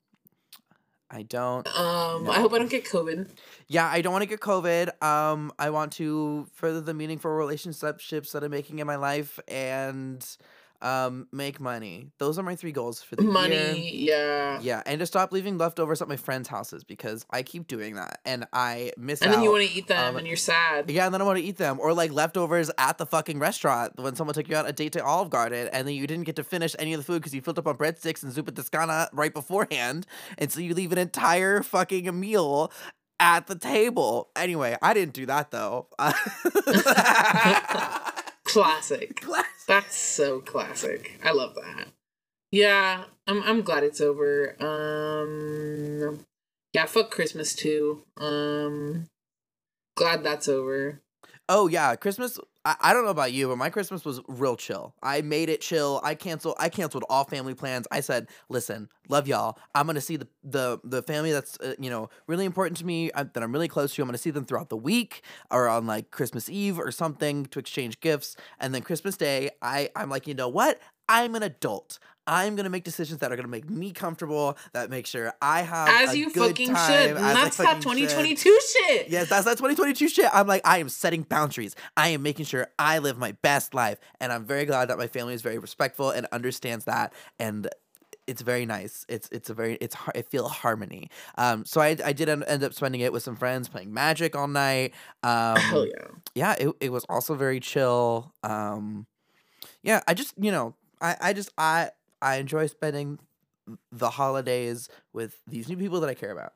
I 1.12 1.22
don't. 1.22 1.66
Um, 1.76 2.30
I 2.30 2.34
hope 2.38 2.52
I 2.52 2.58
don't 2.58 2.70
get 2.70 2.84
COVID. 2.84 3.28
Yeah, 3.66 3.86
I 3.88 4.00
don't 4.00 4.12
want 4.12 4.22
to 4.22 4.28
get 4.28 4.40
COVID. 4.40 5.02
Um, 5.02 5.52
I 5.58 5.70
want 5.70 5.92
to 5.94 6.46
further 6.54 6.80
the 6.80 6.94
meaningful 6.94 7.30
relationships 7.32 8.30
that 8.32 8.44
I'm 8.44 8.50
making 8.50 8.78
in 8.78 8.86
my 8.86 8.96
life 8.96 9.40
and 9.48 10.24
um 10.82 11.26
make 11.32 11.60
money. 11.60 12.10
Those 12.18 12.38
are 12.38 12.42
my 12.42 12.56
three 12.56 12.72
goals 12.72 13.02
for 13.02 13.16
the 13.16 13.22
year. 13.22 13.32
Money, 13.32 13.96
yeah. 13.96 14.58
Yeah, 14.62 14.82
and 14.86 14.98
to 15.00 15.06
stop 15.06 15.32
leaving 15.32 15.58
leftovers 15.58 16.00
at 16.02 16.08
my 16.08 16.16
friends' 16.16 16.48
houses 16.48 16.84
because 16.84 17.24
I 17.30 17.42
keep 17.42 17.66
doing 17.66 17.94
that 17.96 18.20
and 18.24 18.46
I 18.52 18.92
miss 18.96 19.20
And 19.20 19.30
out. 19.30 19.34
then 19.36 19.42
you 19.44 19.50
want 19.50 19.68
to 19.68 19.74
eat 19.76 19.88
them 19.88 20.10
um, 20.10 20.16
and 20.16 20.26
you're 20.26 20.36
sad. 20.36 20.90
yeah, 20.90 21.04
and 21.04 21.12
then 21.14 21.20
I 21.20 21.24
want 21.24 21.38
to 21.38 21.44
eat 21.44 21.56
them, 21.58 21.78
or 21.80 21.92
like 21.92 22.12
leftovers 22.12 22.70
at 22.78 22.96
the 22.98 23.06
fucking 23.06 23.38
restaurant 23.38 23.92
when 23.96 24.16
someone 24.16 24.34
took 24.34 24.48
you 24.48 24.56
out 24.56 24.68
a 24.68 24.72
date 24.72 24.92
to 24.94 25.04
Olive 25.04 25.30
Garden, 25.30 25.68
and 25.72 25.86
then 25.86 25.94
you 25.94 26.06
didn't 26.06 26.24
get 26.24 26.36
to 26.36 26.44
finish 26.44 26.74
any 26.78 26.92
of 26.94 27.00
the 27.00 27.04
food 27.04 27.20
because 27.20 27.34
you 27.34 27.42
filled 27.42 27.58
up 27.58 27.66
on 27.66 27.76
breadsticks 27.76 28.22
and 28.22 28.32
zuppa 28.32 28.54
toscana 28.54 29.08
right 29.12 29.34
beforehand, 29.34 30.06
and 30.38 30.50
so 30.52 30.60
you 30.60 30.74
leave 30.74 30.92
an 30.92 30.98
entire 30.98 31.62
fucking 31.62 32.18
meal 32.18 32.72
at 33.18 33.46
the 33.48 33.54
table. 33.54 34.30
Anyway, 34.34 34.76
I 34.80 34.94
didn't 34.94 35.12
do 35.14 35.26
that 35.26 35.50
though. 35.50 35.88
Classic. 38.44 39.20
Class- 39.20 39.44
That's 39.70 39.96
so 39.96 40.40
classic. 40.40 41.20
I 41.22 41.30
love 41.30 41.54
that. 41.54 41.86
Yeah, 42.50 43.04
I'm 43.28 43.40
I'm 43.44 43.62
glad 43.62 43.84
it's 43.84 44.00
over. 44.00 44.56
Um 44.58 46.26
yeah, 46.72 46.86
fuck 46.86 47.12
Christmas 47.12 47.54
too. 47.54 48.02
Um 48.16 49.06
glad 49.96 50.24
that's 50.24 50.48
over. 50.48 51.00
Oh 51.48 51.68
yeah, 51.68 51.94
Christmas. 51.94 52.40
I, 52.64 52.76
I 52.80 52.92
don't 52.92 53.04
know 53.04 53.10
about 53.10 53.32
you, 53.32 53.48
but 53.48 53.56
my 53.56 53.70
Christmas 53.70 54.04
was 54.04 54.20
real 54.28 54.56
chill. 54.56 54.94
I 55.02 55.22
made 55.22 55.48
it 55.48 55.60
chill. 55.62 56.00
I 56.04 56.14
canceled. 56.14 56.56
I 56.58 56.68
canceled 56.68 57.04
all 57.08 57.24
family 57.24 57.54
plans. 57.54 57.86
I 57.90 58.00
said, 58.00 58.28
"Listen, 58.48 58.88
love 59.08 59.26
y'all. 59.26 59.58
I'm 59.74 59.86
gonna 59.86 60.00
see 60.00 60.16
the 60.16 60.28
the 60.44 60.78
the 60.84 61.02
family 61.02 61.32
that's 61.32 61.58
uh, 61.60 61.74
you 61.78 61.88
know 61.88 62.10
really 62.26 62.44
important 62.44 62.76
to 62.78 62.86
me 62.86 63.10
uh, 63.12 63.24
that 63.32 63.42
I'm 63.42 63.52
really 63.52 63.68
close 63.68 63.94
to. 63.94 64.02
I'm 64.02 64.08
gonna 64.08 64.18
see 64.18 64.30
them 64.30 64.44
throughout 64.44 64.68
the 64.68 64.76
week 64.76 65.22
or 65.50 65.68
on 65.68 65.86
like 65.86 66.10
Christmas 66.10 66.48
Eve 66.50 66.78
or 66.78 66.90
something 66.90 67.46
to 67.46 67.58
exchange 67.58 68.00
gifts. 68.00 68.36
And 68.58 68.74
then 68.74 68.82
Christmas 68.82 69.16
Day, 69.16 69.50
I 69.62 69.88
I'm 69.96 70.10
like, 70.10 70.26
you 70.26 70.34
know 70.34 70.48
what? 70.48 70.80
I'm 71.08 71.34
an 71.34 71.42
adult. 71.42 71.98
I'm 72.30 72.54
gonna 72.54 72.70
make 72.70 72.84
decisions 72.84 73.18
that 73.18 73.32
are 73.32 73.36
gonna 73.36 73.48
make 73.48 73.68
me 73.68 73.90
comfortable. 73.90 74.56
That 74.72 74.88
make 74.88 75.06
sure 75.06 75.32
I 75.42 75.62
have 75.62 75.88
As 75.88 76.16
you 76.16 76.32
good 76.32 76.50
fucking 76.50 76.74
time, 76.74 77.08
should. 77.08 77.16
That's 77.16 77.56
that 77.56 77.64
fucking 77.64 77.82
should. 77.82 78.08
2022 78.08 78.58
shit. 78.72 79.08
Yes, 79.08 79.28
that's 79.28 79.44
that 79.46 79.58
2022 79.58 80.08
shit. 80.08 80.30
I'm 80.32 80.46
like, 80.46 80.62
I 80.64 80.78
am 80.78 80.88
setting 80.88 81.22
boundaries. 81.22 81.74
I 81.96 82.10
am 82.10 82.22
making 82.22 82.44
sure 82.44 82.68
I 82.78 83.00
live 83.00 83.18
my 83.18 83.32
best 83.42 83.74
life. 83.74 83.98
And 84.20 84.32
I'm 84.32 84.44
very 84.44 84.64
glad 84.64 84.88
that 84.90 84.96
my 84.96 85.08
family 85.08 85.34
is 85.34 85.42
very 85.42 85.58
respectful 85.58 86.10
and 86.10 86.28
understands 86.30 86.84
that. 86.84 87.12
And 87.40 87.68
it's 88.28 88.42
very 88.42 88.64
nice. 88.64 89.04
It's 89.08 89.28
it's 89.32 89.50
a 89.50 89.54
very 89.54 89.74
it's 89.80 89.96
I 90.14 90.22
feel 90.22 90.46
harmony. 90.46 91.10
Um, 91.36 91.64
so 91.64 91.80
I 91.80 91.96
I 92.04 92.12
did 92.12 92.28
end 92.28 92.62
up 92.62 92.74
spending 92.74 93.00
it 93.00 93.12
with 93.12 93.24
some 93.24 93.34
friends 93.34 93.68
playing 93.68 93.92
Magic 93.92 94.36
all 94.36 94.46
night. 94.46 94.94
Um, 95.24 95.56
Hell 95.56 95.84
yeah. 95.84 96.06
yeah, 96.36 96.54
it 96.60 96.70
it 96.78 96.92
was 96.92 97.04
also 97.08 97.34
very 97.34 97.58
chill. 97.58 98.32
Um, 98.44 99.08
yeah, 99.82 100.00
I 100.06 100.14
just 100.14 100.34
you 100.38 100.52
know 100.52 100.76
I 101.00 101.16
I 101.20 101.32
just 101.32 101.50
I 101.58 101.90
I 102.22 102.36
enjoy 102.36 102.66
spending 102.66 103.18
the 103.92 104.10
holidays 104.10 104.88
with 105.12 105.36
these 105.46 105.68
new 105.68 105.76
people 105.76 106.00
that 106.00 106.10
I 106.10 106.14
care 106.14 106.32
about. 106.32 106.52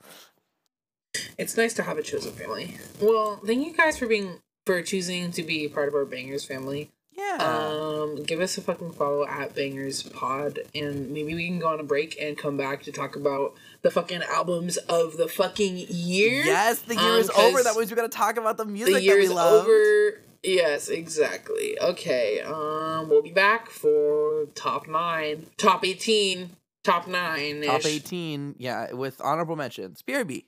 It's 1.39 1.57
nice 1.57 1.75
to 1.75 1.83
have 1.83 1.99
a 1.99 2.03
chosen 2.03 2.33
family. 2.33 2.77
Well, 3.01 3.41
thank 3.47 3.65
you 3.65 3.73
guys 3.77 3.99
for 3.99 4.07
being 4.07 4.41
for 4.67 4.83
choosing 4.83 5.31
to 5.33 5.43
be 5.43 5.69
part 5.69 5.89
of 5.89 5.95
our 5.95 6.05
bangers 6.05 6.45
family. 6.45 6.91
Yeah. 7.13 7.37
Um, 7.39 8.25
give 8.25 8.41
us 8.41 8.59
a 8.59 8.61
fucking 8.61 8.93
follow 8.95 9.25
at 9.25 9.55
Bangerz 9.55 10.13
Pod, 10.13 10.59
and 10.75 11.11
maybe 11.13 11.35
we 11.35 11.47
can 11.47 11.61
go 11.61 11.69
on 11.69 11.79
a 11.79 11.85
break 11.85 12.21
and 12.21 12.37
come 12.37 12.57
back 12.57 12.83
to 12.85 12.93
talk 12.93 13.15
about 13.15 13.55
the 13.83 13.91
fucking 13.93 14.23
albums 14.25 14.77
of 14.79 15.17
the 15.17 15.29
fucking 15.29 15.77
year. 15.89 16.43
Yes, 16.45 16.81
the 16.81 16.95
year 16.97 17.15
Um, 17.15 17.21
is 17.21 17.31
over. 17.31 17.63
That 17.63 17.77
means 17.77 17.91
we 17.91 17.95
gotta 17.97 18.09
talk 18.09 18.37
about 18.37 18.57
the 18.57 18.65
music 18.65 18.95
the 18.95 19.03
year 19.03 19.15
that 19.15 19.19
we 19.21 19.25
is 19.27 19.33
love. 19.33 19.65
over. 19.65 20.21
Yes, 20.45 20.89
exactly. 20.89 21.79
Okay. 21.81 22.41
Um, 22.43 23.09
we'll 23.09 23.23
be 23.23 23.33
back 23.33 23.71
for 23.71 24.45
top 24.55 24.87
nine, 24.87 25.47
top 25.57 25.85
eighteen, 25.85 26.51
top 26.83 27.09
nine. 27.09 27.63
Top 27.63 27.87
18, 27.87 28.57
yeah, 28.59 28.93
with 28.93 29.21
honorable 29.23 29.57
mentions. 29.57 30.03
BRB. 30.03 30.45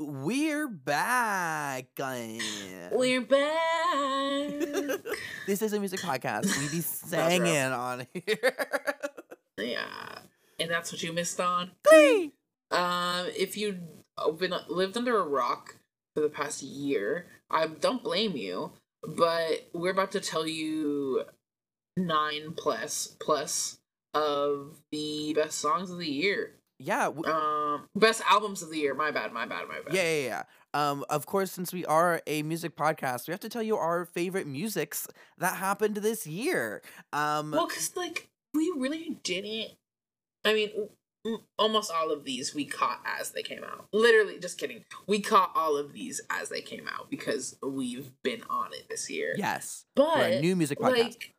We're 0.00 0.68
back. 0.68 1.86
guys. 1.94 2.40
We're 2.92 3.20
back. 3.20 5.00
this 5.46 5.60
is 5.60 5.72
a 5.74 5.78
music 5.78 6.00
podcast. 6.00 6.46
We 6.58 6.68
be 6.68 6.80
singing 6.82 7.56
on 7.56 8.06
here. 8.14 8.66
yeah, 9.58 10.20
and 10.58 10.70
that's 10.70 10.90
what 10.90 11.02
you 11.02 11.12
missed 11.12 11.38
on. 11.38 11.72
Glee. 11.82 12.32
Um, 12.70 13.26
if 13.36 13.56
you've 13.58 13.78
been 14.38 14.54
lived 14.68 14.96
under 14.96 15.18
a 15.18 15.24
rock 15.24 15.77
for 16.18 16.22
the 16.22 16.28
past 16.34 16.62
year, 16.62 17.26
I 17.50 17.66
don't 17.68 18.02
blame 18.02 18.36
you. 18.36 18.72
But 19.06 19.68
we're 19.72 19.92
about 19.92 20.10
to 20.12 20.20
tell 20.20 20.46
you 20.46 21.22
nine 21.96 22.54
plus 22.56 23.16
plus 23.20 23.78
of 24.14 24.76
the 24.90 25.32
best 25.34 25.58
songs 25.60 25.90
of 25.90 25.98
the 25.98 26.10
year. 26.10 26.54
yeah, 26.80 27.04
w- 27.04 27.24
Um, 27.32 27.86
best 27.94 28.22
albums 28.28 28.62
of 28.62 28.70
the 28.70 28.78
year. 28.78 28.94
My 28.94 29.10
bad. 29.12 29.32
My 29.32 29.46
bad. 29.46 29.68
My 29.68 29.80
bad. 29.80 29.94
yeah, 29.94 30.02
yeah, 30.02 30.26
yeah. 30.26 30.42
Um, 30.74 31.04
of 31.08 31.26
course, 31.26 31.50
since 31.52 31.72
we 31.72 31.84
are 31.86 32.20
a 32.26 32.42
music 32.42 32.76
podcast, 32.76 33.28
we 33.28 33.32
have 33.32 33.40
to 33.40 33.48
tell 33.48 33.62
you 33.62 33.76
our 33.76 34.04
favorite 34.04 34.46
musics 34.46 35.06
that 35.38 35.56
happened 35.56 35.96
this 35.98 36.26
year. 36.26 36.82
Um, 37.12 37.52
Well, 37.52 37.68
cause 37.68 37.92
like 37.96 38.28
we 38.54 38.72
really 38.76 39.18
didn't. 39.22 39.72
I 40.44 40.54
mean, 40.54 40.88
almost 41.58 41.90
all 41.92 42.10
of 42.12 42.24
these 42.24 42.54
we 42.54 42.64
caught 42.64 43.00
as 43.04 43.30
they 43.32 43.42
came 43.42 43.64
out. 43.64 43.86
Literally, 43.92 44.38
just 44.38 44.58
kidding. 44.58 44.84
We 45.06 45.20
caught 45.20 45.52
all 45.54 45.76
of 45.76 45.92
these 45.92 46.20
as 46.30 46.48
they 46.48 46.60
came 46.60 46.88
out 46.88 47.10
because 47.10 47.56
we've 47.62 48.10
been 48.22 48.42
on 48.48 48.72
it 48.72 48.88
this 48.88 49.10
year. 49.10 49.34
yes, 49.36 49.84
but 49.94 50.40
new 50.40 50.56
music 50.56 50.78
podcast. 50.78 50.98
like 50.98 51.34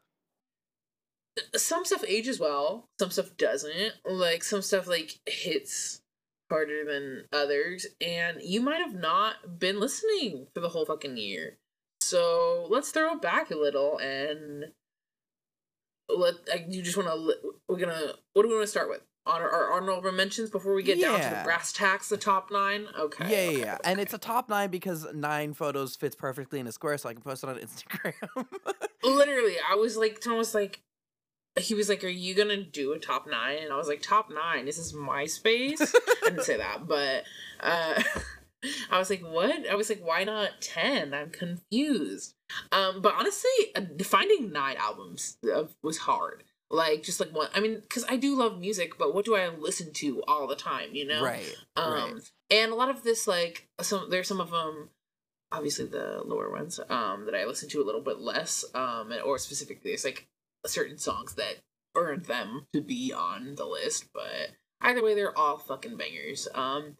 some 1.56 1.86
stuff 1.86 2.04
ages 2.08 2.40
well, 2.40 2.90
some 3.00 3.12
stuff 3.12 3.36
doesn't. 3.38 3.94
Like 4.06 4.44
some 4.44 4.62
stuff 4.62 4.88
like 4.88 5.20
hits 5.26 6.02
harder 6.50 6.84
than 6.86 7.26
others, 7.32 7.86
and 8.02 8.42
you 8.42 8.62
might 8.62 8.80
have 8.82 8.96
not 8.96 9.60
been 9.60 9.80
listening 9.80 10.48
for 10.54 10.60
the 10.62 10.70
whole 10.70 10.86
fucking 10.86 11.18
year. 11.18 11.58
So 12.02 12.68
let's 12.70 12.92
throw 12.92 13.14
it 13.14 13.22
back 13.22 13.52
a 13.52 13.56
little 13.56 13.98
and 14.00 14.66
let. 16.10 16.36
Like, 16.48 16.66
you 16.70 16.82
just 16.82 16.98
want 16.98 17.10
to. 17.10 17.54
We're 17.68 17.78
gonna. 17.78 18.14
What 18.34 18.44
do 18.44 18.50
we 18.50 18.56
want 18.56 18.64
to 18.66 18.72
start 18.72 18.90
with? 18.90 19.02
Honor 19.30 19.50
our 19.50 19.74
honorable 19.74 20.12
mentions 20.12 20.50
before 20.50 20.74
we 20.74 20.84
get 20.84 21.00
down 21.00 21.20
to 21.20 21.30
the 21.30 21.42
brass 21.44 21.72
tacks, 21.72 22.10
the 22.10 22.18
top 22.18 22.50
nine. 22.52 22.88
Okay. 22.98 23.30
Yeah, 23.30 23.30
yeah, 23.30 23.50
okay, 23.50 23.60
yeah. 23.60 23.78
And 23.84 23.94
okay. 23.94 24.02
it's 24.02 24.14
a 24.14 24.18
top 24.18 24.50
nine 24.50 24.70
because 24.70 25.08
nine 25.14 25.54
photos 25.54 25.96
fits 25.96 26.16
perfectly 26.16 26.60
in 26.60 26.68
a 26.68 26.72
square, 26.72 26.98
so 26.98 27.10
I 27.10 27.14
can 27.14 27.22
post 27.22 27.44
it 27.44 27.50
on 27.50 27.58
Instagram. 27.58 28.46
literally 29.04 29.56
i 29.70 29.76
was 29.76 29.98
like 29.98 30.20
tom 30.20 30.38
was 30.38 30.54
like 30.54 30.82
he 31.58 31.74
was 31.74 31.90
like 31.90 32.04
are 32.04 32.08
you 32.08 32.36
gonna 32.36 32.62
do 32.62 32.94
a 32.94 33.00
top 33.00 33.28
nine 33.28 33.58
and 33.64 33.74
i 33.74 33.78
was 33.78 33.88
like 33.88 34.02
top 34.02 34.30
nine 34.30 34.66
this 34.66 34.78
is 34.78 34.94
myspace 34.94 35.82
i 35.82 36.30
didn't 36.30 36.44
say 36.44 36.58
that 36.58 36.88
but 36.88 37.24
uh 37.60 38.02
I 38.92 39.00
was 39.00 39.10
like, 39.10 39.22
what? 39.22 39.70
I 39.70 39.76
was 39.76 39.90
like, 39.90 40.02
why 40.04 40.26
not 40.26 40.60
10? 40.60 41.14
I'm 41.14 41.30
confused. 41.30 42.34
Um, 42.74 43.02
but 43.02 43.14
honestly, 43.16 43.50
uh, 43.74 43.84
finding 44.04 44.52
nine 44.52 44.76
albums 44.78 45.38
uh, 45.50 45.64
was 45.82 46.00
hard. 46.00 46.44
Like, 46.72 47.02
just 47.04 47.20
like 47.20 47.34
one, 47.34 47.50
I 47.56 47.60
mean, 47.62 47.80
because 47.82 48.06
I 48.08 48.16
do 48.16 48.36
love 48.38 48.60
music, 48.60 48.98
but 49.00 49.14
what 49.16 49.26
do 49.26 49.36
I 49.36 49.48
listen 49.50 49.92
to 49.94 50.22
all 50.28 50.46
the 50.48 50.56
time, 50.56 50.90
you 50.94 51.06
know? 51.08 51.24
Right. 51.24 51.56
Um, 51.76 51.94
right. 51.94 52.14
and 52.52 52.72
a 52.72 52.76
lot 52.76 52.90
of 52.90 53.04
this, 53.04 53.28
like, 53.28 53.68
some, 53.82 54.10
there's 54.12 54.28
some 54.28 54.40
of 54.40 54.52
them, 54.52 54.90
obviously 55.52 55.86
the 55.86 56.22
lower 56.24 56.52
ones, 56.52 56.80
um, 56.90 57.26
that 57.26 57.34
I 57.34 57.46
listen 57.46 57.70
to 57.70 57.82
a 57.82 57.86
little 57.86 58.02
bit 58.02 58.20
less, 58.20 58.64
um, 58.76 59.12
and- 59.12 59.22
or 59.24 59.40
specifically, 59.40 59.92
it's 59.94 60.06
like 60.06 60.28
certain 60.68 61.00
songs 61.00 61.34
that 61.36 61.56
earned 61.96 62.26
them 62.26 62.68
to 62.74 62.82
be 62.82 63.12
on 63.12 63.56
the 63.56 63.66
list, 63.66 64.06
but 64.14 64.52
either 64.82 65.04
way, 65.04 65.16
they're 65.16 65.36
all 65.36 65.58
fucking 65.58 65.98
bangers. 65.98 66.48
Um, 66.54 66.98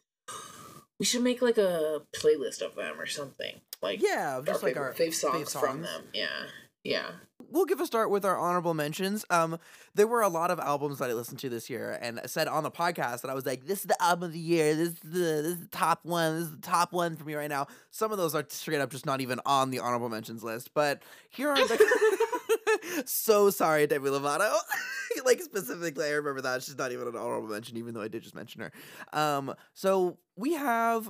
we 1.00 1.06
should 1.06 1.22
make 1.22 1.42
like 1.44 1.58
a 1.60 2.02
playlist 2.16 2.62
of 2.62 2.74
them 2.76 3.00
or 3.00 3.06
something. 3.06 3.62
Like 3.82 4.02
Yeah, 4.02 4.42
just 4.44 4.64
like 4.64 4.78
our 4.78 4.94
fave 4.94 5.14
songs, 5.14 5.54
fave 5.54 5.60
from 5.60 5.82
them. 5.84 6.10
Yeah, 6.14 6.48
yeah. 6.84 7.12
we'll 7.52 7.66
give 7.66 7.80
a 7.80 7.86
start 7.86 8.10
with 8.10 8.26
our 8.26 8.38
honorable 8.38 8.74
mentions. 8.74 9.26
Um, 9.30 9.60
there 9.96 10.08
were 10.08 10.22
a 10.22 10.30
lot 10.30 10.52
of 10.52 10.60
albums 10.60 11.00
that 11.00 11.10
I 11.10 11.14
listened 11.14 11.40
to 11.40 11.50
this 11.50 11.70
year, 11.70 11.98
and 12.02 12.20
I 12.20 12.28
said 12.28 12.48
on 12.48 12.64
the 12.64 12.72
podcast 12.72 13.22
that 13.22 13.30
I 13.30 13.34
was 13.34 13.46
like, 13.46 13.66
"This 13.66 13.80
is 13.80 13.86
the 13.86 14.02
album 14.02 14.28
of 14.28 14.34
the 14.34 14.40
year. 14.40 14.76
This 14.76 14.90
is 14.90 15.00
the 15.00 15.10
this 15.10 15.54
is 15.54 15.60
the 15.60 15.68
top 15.68 16.06
one. 16.06 16.36
This 16.36 16.46
is 16.46 16.56
the 16.56 16.62
top 16.62 16.94
one 16.94 17.16
for 17.16 17.26
me 17.26 17.36
right 17.36 17.50
now." 17.50 17.68
Some 17.92 18.12
of 18.12 18.18
those 18.18 18.36
are 18.36 18.46
straight 18.50 18.80
up 18.80 18.92
just 18.92 19.06
not 19.06 19.22
even 19.22 19.40
on 19.46 19.72
the 19.72 19.80
honorable 19.80 20.10
mentions 20.10 20.44
list, 20.44 20.74
but 20.74 21.02
here 21.30 21.50
are 21.50 21.68
the. 21.68 22.28
so 23.06 23.50
sorry, 23.50 23.88
Demi 23.88 24.10
Lovato. 24.10 24.54
like 25.26 25.42
specifically, 25.42 26.06
I 26.06 26.12
remember 26.12 26.42
that 26.42 26.64
she's 26.64 26.78
not 26.78 26.92
even 26.92 27.08
an 27.08 27.16
honorable 27.16 27.50
mention, 27.50 27.78
even 27.78 27.94
though 27.94 28.02
I 28.02 28.08
did 28.08 28.24
just 28.24 28.36
mention 28.36 28.62
her. 28.62 28.72
Um, 29.14 29.54
so 29.74 30.18
we 30.36 30.54
have 30.54 31.10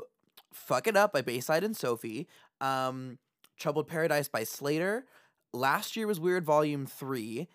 "Fuck 0.53 0.87
It 0.87 0.97
Up" 0.97 1.13
by 1.13 1.21
Bayside 1.21 1.63
and 1.63 1.75
Sophie. 1.75 2.27
Um, 2.61 3.17
"Troubled 3.57 3.87
Paradise" 3.87 4.27
by 4.27 4.43
Slayyyter. 4.43 5.03
Last 5.53 5.95
year 5.95 6.07
was 6.07 6.19
Weird 6.19 6.45
Volume 6.45 6.85
3 6.85 7.47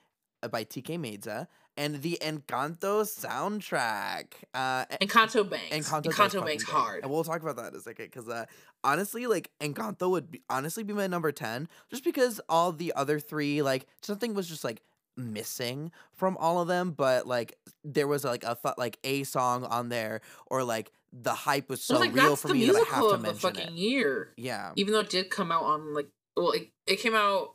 uh, 0.42 0.48
by 0.48 0.64
Tkay 0.64 0.98
Maidza. 0.98 1.46
And 1.76 2.02
the 2.02 2.18
Encanto 2.20 3.02
soundtrack. 3.02 4.26
Uh, 4.54 4.84
And 5.00 5.10
Encanto 5.10 5.48
bangs. 5.48 5.72
Encanto, 5.72 6.02
Encanto, 6.02 6.02
does 6.04 6.16
fucking 6.16 6.44
bangs 6.44 6.64
bang. 6.64 6.74
hard. 6.74 7.02
And 7.02 7.10
we'll 7.10 7.24
talk 7.24 7.42
about 7.42 7.56
that 7.56 7.72
in 7.72 7.78
a 7.78 7.82
second. 7.82 8.06
Because 8.06 8.28
uh, 8.28 8.44
honestly, 8.84 9.26
like, 9.26 9.50
Encanto 9.60 10.08
would 10.10 10.30
be, 10.30 10.42
honestly 10.48 10.84
be 10.84 10.92
my 10.94 11.06
number 11.08 11.32
10. 11.32 11.68
Just 11.90 12.04
because 12.04 12.40
all 12.48 12.70
the 12.70 12.92
other 12.94 13.18
three, 13.18 13.60
like, 13.62 13.86
something 14.02 14.34
was 14.34 14.48
just, 14.48 14.62
like, 14.62 14.82
missing 15.16 15.90
from 16.12 16.36
all 16.36 16.60
of 16.60 16.68
them. 16.68 16.92
But, 16.92 17.26
like, 17.26 17.58
there 17.82 18.06
was, 18.06 18.24
like, 18.24 18.44
a 18.44 18.56
like 18.78 18.98
a 19.02 19.24
song 19.24 19.64
on 19.64 19.88
there. 19.88 20.20
Or, 20.46 20.62
like, 20.62 20.92
the 21.12 21.34
hype 21.34 21.68
was 21.68 21.82
so 21.82 21.94
was 21.94 22.00
like, 22.02 22.14
real 22.14 22.36
for 22.36 22.48
me 22.48 22.66
that 22.66 22.70
I 22.70 22.72
musical 22.74 22.94
have 22.94 23.02
to 23.02 23.14
of 23.14 23.20
the 23.20 23.26
mention 23.28 23.40
fucking 23.40 23.74
it. 23.76 23.80
year. 23.80 24.32
Yeah. 24.36 24.72
Even 24.76 24.94
though 24.94 25.00
it 25.00 25.10
did 25.10 25.30
come 25.30 25.50
out 25.52 25.62
on 25.62 25.94
like, 25.94 26.08
well, 26.36 26.50
it, 26.52 26.70
it 26.86 26.96
came 26.96 27.14
out. 27.14 27.54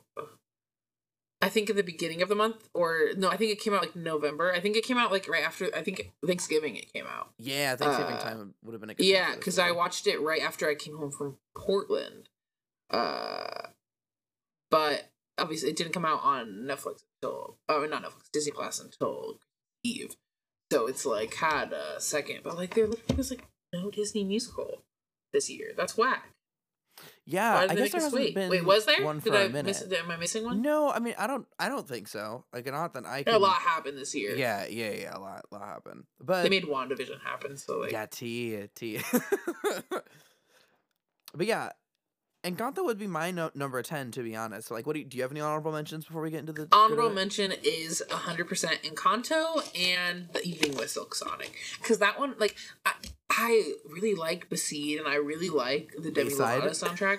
I 1.42 1.48
think 1.48 1.70
at 1.70 1.76
the 1.76 1.82
beginning 1.82 2.20
of 2.20 2.28
the 2.28 2.34
month, 2.34 2.68
or 2.74 3.10
no, 3.16 3.28
I 3.30 3.36
think 3.36 3.50
it 3.50 3.60
came 3.60 3.72
out 3.72 3.80
like 3.80 3.96
November. 3.96 4.52
I 4.52 4.60
think 4.60 4.76
it 4.76 4.84
came 4.84 4.98
out 4.98 5.10
like 5.10 5.26
right 5.28 5.42
after. 5.42 5.70
I 5.74 5.82
think 5.82 6.12
Thanksgiving 6.26 6.76
it 6.76 6.92
came 6.92 7.06
out. 7.06 7.30
Yeah, 7.38 7.76
Thanksgiving 7.76 8.16
Uh, 8.16 8.20
time 8.20 8.54
would 8.62 8.72
have 8.72 8.80
been 8.80 8.90
a 8.90 8.94
good 8.94 9.04
time 9.04 9.10
Yeah, 9.10 9.34
because 9.36 9.58
I 9.58 9.70
watched 9.70 10.06
it 10.06 10.20
right 10.20 10.42
after 10.42 10.68
I 10.68 10.74
came 10.74 10.98
home 10.98 11.10
from 11.10 11.38
Portland. 11.56 12.28
Uh, 12.90 13.68
but 14.70 15.08
obviously 15.38 15.70
it 15.70 15.76
didn't 15.76 15.92
come 15.92 16.04
out 16.04 16.22
on 16.22 16.66
Netflix 16.68 17.04
until 17.22 17.56
oh 17.68 17.86
not 17.86 18.02
Netflix 18.02 18.30
Disney 18.32 18.52
Plus 18.52 18.80
until 18.80 19.38
Eve. 19.82 20.16
So 20.72 20.86
it's 20.86 21.06
like 21.06 21.34
had 21.34 21.72
a 21.72 22.00
second, 22.00 22.40
but 22.44 22.56
like 22.56 22.74
there 22.74 22.86
literally 22.86 23.16
was 23.16 23.30
like 23.30 23.46
no 23.72 23.90
Disney 23.90 24.24
musical 24.24 24.82
this 25.32 25.48
year. 25.48 25.72
That's 25.76 25.96
whack. 25.96 26.30
Yeah, 27.32 27.66
I 27.70 27.74
guess 27.76 27.92
there 27.92 28.00
hasn't 28.00 28.20
wait? 28.20 28.34
been 28.34 28.50
Wait, 28.50 28.64
was 28.64 28.86
there? 28.86 29.04
one 29.04 29.20
Did 29.20 29.32
for 29.32 29.38
I 29.38 29.42
a 29.42 29.48
minute. 29.48 29.66
miss? 29.66 29.82
Am 29.82 30.10
I 30.10 30.16
missing 30.16 30.44
one? 30.44 30.62
No, 30.62 30.90
I 30.90 30.98
mean 30.98 31.14
I 31.16 31.28
don't 31.28 31.46
I 31.60 31.68
don't 31.68 31.86
think 31.86 32.08
so. 32.08 32.44
Like 32.52 32.66
not 32.66 32.92
that 32.94 33.06
I 33.06 33.18
A 33.18 33.24
can 33.24 33.40
lot 33.40 33.54
happened 33.54 33.96
this 33.96 34.14
year. 34.16 34.34
Yeah, 34.34 34.66
yeah, 34.66 34.90
yeah, 34.90 35.16
a 35.16 35.20
lot, 35.20 35.44
a 35.50 35.54
lot 35.54 35.64
happened. 35.64 36.04
But 36.20 36.42
they 36.42 36.48
made 36.48 36.64
WandaVision 36.64 37.20
happen. 37.22 37.56
So 37.56 37.78
like, 37.78 37.92
yeah, 37.92 38.06
T 38.10 38.66
T. 38.74 38.98
but 41.34 41.46
yeah, 41.46 41.70
Encanto 42.42 42.84
would 42.84 42.98
be 42.98 43.06
my 43.06 43.30
no- 43.30 43.50
number 43.54 43.82
ten 43.82 44.10
to 44.12 44.22
be 44.22 44.34
honest. 44.34 44.70
Like, 44.70 44.86
what 44.86 44.94
do 44.94 45.00
you, 45.00 45.04
do 45.04 45.16
you 45.16 45.22
have 45.22 45.30
any 45.30 45.40
honorable 45.40 45.72
mentions 45.72 46.06
before 46.06 46.22
we 46.22 46.30
get 46.30 46.40
into 46.40 46.52
the 46.52 46.68
honorable 46.72 47.10
mention 47.10 47.52
is 47.62 48.02
100% 48.08 48.82
Encanto 48.82 49.78
and 49.78 50.28
The 50.32 50.42
Evening 50.42 50.76
with 50.76 50.90
Silk 50.90 51.14
Sonic. 51.14 51.54
Because 51.80 51.98
that 51.98 52.18
one, 52.18 52.34
like, 52.38 52.56
I, 52.86 52.92
I 53.30 53.72
really 53.88 54.14
like 54.14 54.48
Besieged 54.48 55.00
and 55.00 55.08
I 55.08 55.16
really 55.16 55.50
like 55.50 55.92
the 55.98 56.10
Demi? 56.10 56.30
Lovato 56.30 56.70
soundtrack. 56.70 57.18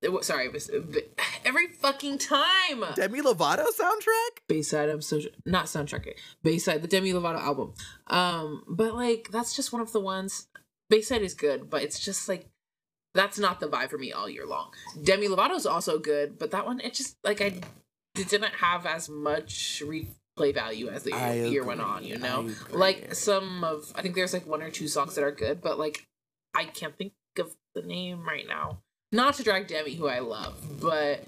It 0.00 0.24
Sorry, 0.24 0.48
Be- 0.48 1.02
every 1.46 1.68
fucking 1.68 2.18
time. 2.18 2.84
Demi 2.94 3.22
Lovato 3.22 3.64
soundtrack? 3.78 4.42
Bayside, 4.48 4.90
I'm 4.90 5.00
so 5.00 5.20
not 5.46 5.66
soundtrack. 5.66 6.12
Bayside, 6.42 6.82
the 6.82 6.88
Demi 6.88 7.12
Lovato 7.12 7.40
album. 7.40 7.72
Um, 8.08 8.64
but 8.68 8.94
like 8.94 9.28
that's 9.30 9.56
just 9.56 9.72
one 9.72 9.80
of 9.80 9.92
the 9.92 10.00
ones. 10.00 10.48
Bayside 10.90 11.22
is 11.22 11.32
good, 11.32 11.70
but 11.70 11.82
it's 11.82 11.98
just 11.98 12.28
like 12.28 12.48
that's 13.14 13.38
not 13.38 13.60
the 13.60 13.68
vibe 13.68 13.90
for 13.90 13.98
me 13.98 14.12
all 14.12 14.28
year 14.28 14.46
long. 14.46 14.70
Demi 15.02 15.28
Lovato's 15.28 15.66
also 15.66 15.98
good, 15.98 16.38
but 16.38 16.50
that 16.50 16.66
one 16.66 16.80
it 16.80 16.94
just 16.94 17.16
like 17.24 17.40
I 17.40 17.60
it 18.16 18.28
didn't 18.28 18.54
have 18.54 18.86
as 18.86 19.08
much 19.08 19.82
replay 19.84 20.52
value 20.54 20.88
as 20.88 21.02
the 21.04 21.10
year 21.50 21.64
went 21.64 21.80
on. 21.80 22.04
You 22.04 22.18
know, 22.18 22.50
like 22.70 23.14
some 23.14 23.64
of 23.64 23.92
I 23.94 24.02
think 24.02 24.14
there's 24.14 24.32
like 24.32 24.46
one 24.46 24.62
or 24.62 24.70
two 24.70 24.88
songs 24.88 25.14
that 25.14 25.24
are 25.24 25.32
good, 25.32 25.60
but 25.62 25.78
like 25.78 26.06
I 26.54 26.64
can't 26.64 26.96
think 26.96 27.12
of 27.38 27.54
the 27.74 27.82
name 27.82 28.24
right 28.26 28.46
now. 28.46 28.78
Not 29.12 29.34
to 29.34 29.42
drag 29.44 29.68
Demi, 29.68 29.94
who 29.94 30.08
I 30.08 30.18
love, 30.18 30.80
but 30.80 31.24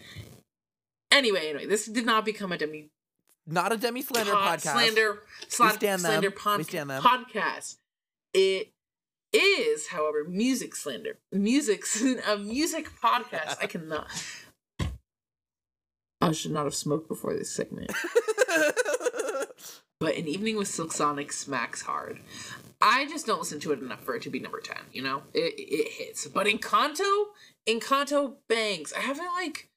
anyway, 1.11 1.49
anyway, 1.49 1.67
this 1.67 1.87
did 1.87 2.07
not 2.07 2.25
become 2.25 2.51
a 2.53 2.59
Demi 2.59 2.91
Not 3.47 3.73
a 3.73 3.77
Demi 3.77 4.03
slander 4.03 4.33
pod- 4.33 4.59
podcast. 4.59 4.73
slander 4.73 5.23
slan- 5.49 5.71
stand 5.75 6.01
them. 6.03 6.11
slander 6.11 6.31
We 6.31 6.35
pod- 6.37 6.61
podcast. 7.31 7.77
It 8.35 8.73
is, 9.37 9.89
however, 9.89 10.25
music 10.25 10.75
slander. 10.75 11.19
Music 11.33 11.85
a 12.27 12.37
music 12.39 12.89
podcast. 13.03 13.57
I 13.63 13.67
cannot. 13.67 14.09
I 16.21 16.33
should 16.33 16.53
not 16.53 16.65
have 16.65 16.75
smoked 16.75 17.09
before 17.09 17.35
this 17.35 17.51
segment. 17.51 17.93
But 19.99 20.17
an 20.17 20.29
evening 20.29 20.57
with 20.57 20.69
Silk 20.69 20.93
Sonic 20.93 21.33
smacks 21.33 21.81
hard. 21.83 22.21
I 22.83 23.07
just 23.07 23.27
don't 23.27 23.39
listen 23.39 23.61
to 23.61 23.73
it 23.73 23.79
enough 23.81 24.03
for 24.03 24.15
it 24.15 24.23
to 24.23 24.31
be 24.31 24.39
number 24.39 24.61
ten. 24.61 24.77
You 24.93 25.03
know, 25.03 25.23
it 25.33 25.55
it 25.57 25.89
hits. 25.93 26.27
But 26.27 26.47
Encanto, 26.47 27.27
Encanto 27.67 28.35
bangs. 28.49 28.93
I 28.93 29.01
haven't 29.01 29.27
like. 29.27 29.71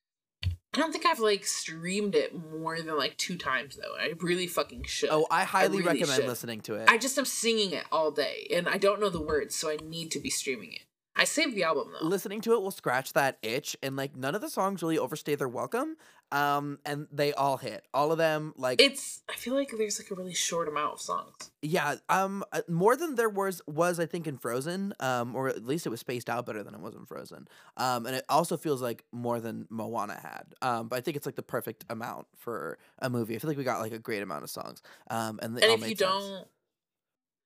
I 0.79 0.81
don't 0.81 0.93
think 0.93 1.05
I've 1.05 1.19
like 1.19 1.45
streamed 1.45 2.15
it 2.15 2.33
more 2.33 2.81
than 2.81 2.97
like 2.97 3.17
two 3.17 3.35
times 3.37 3.75
though. 3.75 3.97
I 3.99 4.13
really 4.21 4.47
fucking 4.47 4.83
should. 4.83 5.09
oh, 5.11 5.27
I 5.29 5.43
highly 5.43 5.79
really 5.79 5.99
recommend 5.99 6.21
should. 6.21 6.25
listening 6.27 6.61
to 6.61 6.75
it. 6.75 6.89
I 6.89 6.97
just 6.97 7.17
am 7.17 7.25
singing 7.25 7.73
it 7.73 7.83
all 7.91 8.11
day, 8.11 8.47
and 8.53 8.65
I 8.69 8.77
don't 8.77 9.01
know 9.01 9.09
the 9.09 9.19
words, 9.19 9.55
so 9.55 9.69
I 9.69 9.75
need 9.83 10.09
to 10.11 10.21
be 10.21 10.29
streaming 10.29 10.71
it. 10.71 10.83
I 11.17 11.25
saved 11.25 11.53
the 11.53 11.63
album 11.63 11.89
though. 11.99 12.07
listening 12.07 12.39
to 12.41 12.53
it 12.53 12.61
will 12.61 12.71
scratch 12.71 13.11
that 13.11 13.39
itch 13.41 13.75
and 13.83 13.97
like 13.97 14.15
none 14.15 14.35
of 14.35 14.41
the 14.41 14.49
songs 14.49 14.81
really 14.81 14.97
overstay 14.97 15.35
their 15.35 15.49
welcome 15.49 15.97
um 16.31 16.77
and 16.85 17.07
they 17.11 17.33
all 17.33 17.57
hit 17.57 17.85
all 17.93 18.11
of 18.11 18.17
them 18.17 18.53
like 18.57 18.81
It's. 18.81 19.21
I 19.29 19.33
feel 19.35 19.53
like 19.55 19.71
there's 19.77 19.99
like 19.99 20.11
a 20.11 20.15
really 20.15 20.33
short 20.33 20.67
amount 20.67 20.93
of 20.93 21.01
songs. 21.01 21.51
yeah 21.61 21.95
um 22.09 22.43
uh, 22.51 22.61
more 22.67 22.95
than 22.95 23.15
there 23.15 23.29
was 23.29 23.61
was 23.67 23.99
i 23.99 24.05
think 24.05 24.27
in 24.27 24.37
frozen 24.37 24.93
um 24.99 25.35
or 25.35 25.49
at 25.49 25.65
least 25.65 25.85
it 25.85 25.89
was 25.89 25.99
spaced 25.99 26.29
out 26.29 26.45
better 26.45 26.63
than 26.63 26.73
it 26.73 26.79
was 26.79 26.95
in 26.95 27.05
frozen 27.05 27.47
um 27.77 28.05
and 28.05 28.15
it 28.15 28.25
also 28.29 28.57
feels 28.57 28.81
like 28.81 29.03
more 29.11 29.39
than 29.39 29.65
moana 29.69 30.19
had 30.21 30.43
um 30.61 30.87
but 30.87 30.97
i 30.97 31.01
think 31.01 31.17
it's 31.17 31.25
like 31.25 31.35
the 31.35 31.41
perfect 31.41 31.83
amount 31.89 32.27
for 32.35 32.77
a 32.99 33.09
movie 33.09 33.35
i 33.35 33.39
feel 33.39 33.49
like 33.49 33.57
we 33.57 33.63
got 33.63 33.79
like 33.81 33.91
a 33.93 33.99
great 33.99 34.21
amount 34.21 34.43
of 34.43 34.49
songs 34.49 34.81
um 35.09 35.39
and, 35.41 35.55
and 35.61 35.63
if 35.63 35.81
you 35.81 35.95
sense. 35.95 35.99
don't 35.99 36.47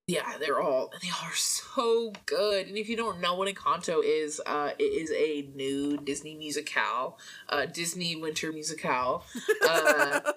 yeah 0.07 0.37
they're 0.37 0.61
all 0.61 0.91
they 1.01 1.09
are 1.09 1.33
so 1.33 2.11
good. 2.25 2.67
And 2.67 2.77
if 2.77 2.89
you 2.89 2.97
don't 2.97 3.21
know 3.21 3.35
what 3.35 3.53
encanto 3.53 4.01
is 4.03 4.41
uh 4.45 4.71
it 4.77 4.83
is 4.83 5.11
a 5.11 5.49
new 5.55 5.97
disney 5.97 6.35
musicale 6.35 7.17
uh 7.49 7.65
disney 7.65 8.15
winter 8.15 8.51
musicale 8.51 9.23
uh 9.67 10.19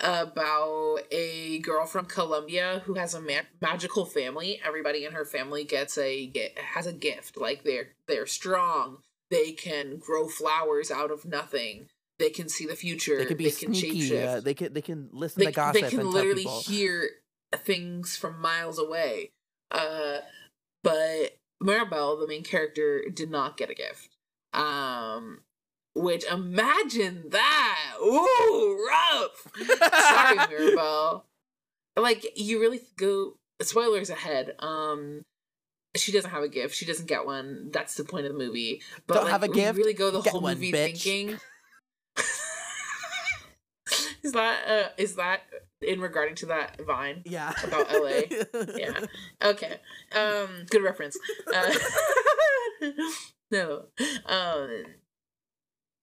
about 0.00 0.98
a 1.10 1.58
girl 1.60 1.86
from 1.86 2.06
colombia 2.06 2.82
who 2.84 2.94
has 2.94 3.14
a 3.14 3.20
ma- 3.20 3.48
magical 3.60 4.04
family. 4.04 4.60
Everybody 4.64 5.04
in 5.04 5.12
her 5.12 5.24
family 5.24 5.64
gets 5.64 5.98
a 5.98 6.26
get 6.26 6.56
has 6.58 6.86
a 6.86 6.92
gift. 6.92 7.36
Like 7.36 7.64
they're 7.64 7.88
they're 8.06 8.26
strong. 8.26 8.98
They 9.30 9.52
can 9.52 9.98
grow 9.98 10.28
flowers 10.28 10.90
out 10.90 11.10
of 11.10 11.24
nothing. 11.24 11.88
They 12.18 12.30
can 12.30 12.48
see 12.48 12.66
the 12.66 12.74
future. 12.74 13.18
They 13.18 13.26
can 13.26 13.36
be 13.36 13.50
can 13.50 13.74
sneaky 13.74 14.18
uh, 14.18 14.40
they 14.40 14.54
can 14.54 14.72
they 14.72 14.82
can 14.82 15.08
listen 15.12 15.40
they, 15.40 15.46
to 15.46 15.52
gossip 15.52 15.82
they 15.82 15.90
can 15.90 16.08
literally 16.10 16.44
hear 16.44 17.10
things 17.56 18.16
from 18.16 18.40
miles 18.40 18.78
away. 18.78 19.32
Uh, 19.70 20.18
but 20.82 21.38
Mirabel, 21.60 22.16
the 22.18 22.28
main 22.28 22.42
character, 22.42 23.04
did 23.12 23.30
not 23.30 23.56
get 23.56 23.70
a 23.70 23.74
gift. 23.74 24.08
Um, 24.52 25.40
which 25.94 26.24
imagine 26.24 27.24
that. 27.30 27.94
Ooh, 28.02 28.86
rough. 28.88 29.46
Sorry, 29.92 30.38
Mirabel. 30.50 31.24
Like 31.96 32.38
you 32.38 32.60
really 32.60 32.80
go. 32.96 33.34
Spoilers 33.60 34.08
ahead. 34.08 34.54
Um, 34.60 35.22
she 35.96 36.12
doesn't 36.12 36.30
have 36.30 36.44
a 36.44 36.48
gift. 36.48 36.76
She 36.76 36.86
doesn't 36.86 37.06
get 37.06 37.26
one. 37.26 37.70
That's 37.72 37.94
the 37.96 38.04
point 38.04 38.26
of 38.26 38.32
the 38.32 38.38
movie. 38.38 38.82
But 39.06 39.14
Don't 39.14 39.24
like, 39.24 39.32
have 39.32 39.42
a 39.42 39.48
gift? 39.48 39.76
Really 39.78 39.94
go 39.94 40.10
the 40.10 40.20
Get 40.20 40.32
whole 40.32 40.40
one, 40.42 40.54
movie 40.54 40.72
bitch. 40.72 41.02
thinking. 41.02 41.40
is 44.22 44.32
that 44.32 44.68
uh, 44.68 44.88
is 44.96 45.16
that 45.16 45.42
in 45.82 46.00
regarding 46.00 46.34
to 46.36 46.46
that 46.46 46.80
vine? 46.86 47.22
Yeah. 47.24 47.52
About 47.64 47.92
LA? 47.92 48.22
Yeah. 48.76 49.00
Okay. 49.42 49.76
Um. 50.14 50.66
Good 50.70 50.82
reference. 50.82 51.18
Uh, 51.52 51.74
no. 53.50 53.84
Um. 54.26 54.84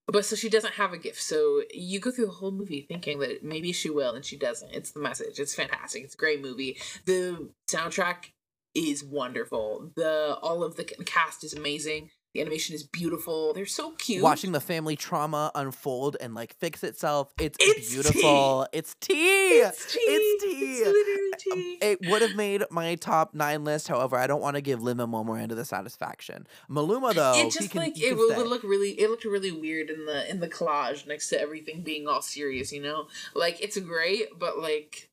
But 0.07 0.23
so 0.23 0.35
she 0.35 0.49
doesn't 0.49 0.75
have 0.75 0.93
a 0.93 0.97
gift. 0.97 1.21
So 1.21 1.63
you 1.73 1.99
go 1.99 2.11
through 2.11 2.27
the 2.27 2.31
whole 2.31 2.51
movie 2.51 2.85
thinking 2.87 3.19
that 3.19 3.43
maybe 3.43 3.71
she 3.71 3.89
will, 3.89 4.13
and 4.13 4.23
she 4.23 4.37
doesn't. 4.37 4.71
It's 4.71 4.91
the 4.91 4.99
message. 4.99 5.39
It's 5.39 5.55
fantastic. 5.55 6.03
It's 6.03 6.13
a 6.13 6.17
great 6.17 6.41
movie. 6.41 6.77
The 7.05 7.49
soundtrack 7.69 8.31
is 8.75 9.03
wonderful. 9.03 9.91
The 9.95 10.37
all 10.41 10.63
of 10.63 10.75
the 10.75 10.83
cast 10.83 11.43
is 11.43 11.53
amazing. 11.53 12.09
The 12.35 12.41
animation 12.41 12.75
is 12.75 12.83
beautiful. 12.83 13.53
They're 13.53 13.65
so 13.65 13.91
cute. 13.91 14.21
Watching 14.21 14.51
the 14.51 14.59
family 14.59 14.97
trauma 14.97 15.53
unfold 15.55 16.17
and 16.19 16.35
like 16.35 16.53
fix 16.55 16.83
itself. 16.83 17.33
It's, 17.39 17.57
It's 17.61 17.89
beautiful. 17.89 18.67
It's 18.73 18.93
tea. 18.99 19.59
it's 19.59 19.93
tea. 19.93 19.99
It's 20.01 20.43
tea. 20.43 20.49
It's 20.49 20.85
literally 20.85 21.31
tea. 21.39 21.77
It 21.81 21.99
would 22.09 22.21
have 22.21 22.35
made 22.35 22.63
my 22.69 22.95
top 22.95 23.33
nine 23.33 23.63
list. 23.63 23.87
However, 23.87 24.17
I 24.17 24.27
don't 24.27 24.41
want 24.41 24.55
to 24.55 24.61
give 24.61 24.83
Lin 24.83 24.97
Manuel 24.97 25.23
Miranda 25.23 25.55
the 25.55 25.63
satisfaction. 25.63 26.45
Maluma 26.69 27.13
though, 27.13 27.35
it 27.35 27.45
he 27.45 27.49
just 27.51 27.71
can, 27.71 27.79
like 27.79 27.97
it 27.97 28.17
would, 28.17 28.35
would 28.35 28.47
look 28.47 28.63
really 28.63 28.89
it 28.99 29.09
looked 29.09 29.23
really 29.23 29.53
weird 29.53 29.89
in 29.89 30.05
the 30.05 30.29
in 30.29 30.41
the 30.41 30.49
collage 30.49 31.07
next 31.07 31.29
to 31.29 31.39
everything 31.39 31.83
being 31.83 32.05
all 32.05 32.21
serious 32.21 32.73
you 32.73 32.81
know 32.81 33.07
like 33.33 33.61
it's 33.61 33.79
great 33.79 34.37
but 34.37 34.59
like 34.59 35.09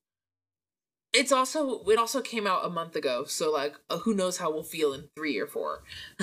it's 1.12 1.30
also 1.30 1.84
it 1.84 1.98
also 1.98 2.20
came 2.20 2.48
out 2.48 2.64
a 2.64 2.70
month 2.70 2.96
ago 2.96 3.24
so 3.24 3.52
like 3.52 3.74
uh, 3.90 3.98
who 3.98 4.12
knows 4.12 4.38
how 4.38 4.50
we'll 4.50 4.64
feel 4.64 4.92
in 4.92 5.08
three 5.14 5.38
or 5.38 5.46
four 5.46 5.84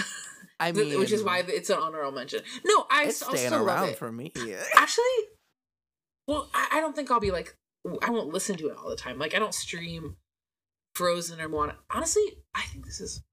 I 0.59 0.71
mean, 0.71 0.99
which 0.99 1.11
is 1.11 1.23
why 1.23 1.43
it's 1.47 1.69
an 1.69 1.77
honorable 1.79 2.11
mention. 2.11 2.41
No 2.65 2.85
i 2.89 3.05
it's 3.05 3.23
I'll 3.23 3.29
staying 3.29 3.47
still 3.47 3.65
around 3.65 3.89
it. 3.89 3.97
for 3.97 4.11
me. 4.11 4.31
actually 4.75 5.03
well 6.27 6.49
I, 6.53 6.67
I 6.73 6.79
don't 6.81 6.95
think 6.95 7.09
i'll 7.09 7.19
be 7.19 7.31
like 7.31 7.55
i 8.01 8.09
won't 8.09 8.33
listen 8.33 8.57
to 8.57 8.67
it 8.67 8.77
all 8.77 8.89
the 8.89 8.95
time. 8.95 9.17
Like 9.17 9.33
i 9.35 9.39
don't 9.39 9.53
stream 9.53 10.17
frozen 10.95 11.39
or 11.39 11.47
moana. 11.49 11.77
Honestly 11.89 12.37
i 12.53 12.61
think 12.63 12.85
this 12.85 12.99
is 12.99 13.23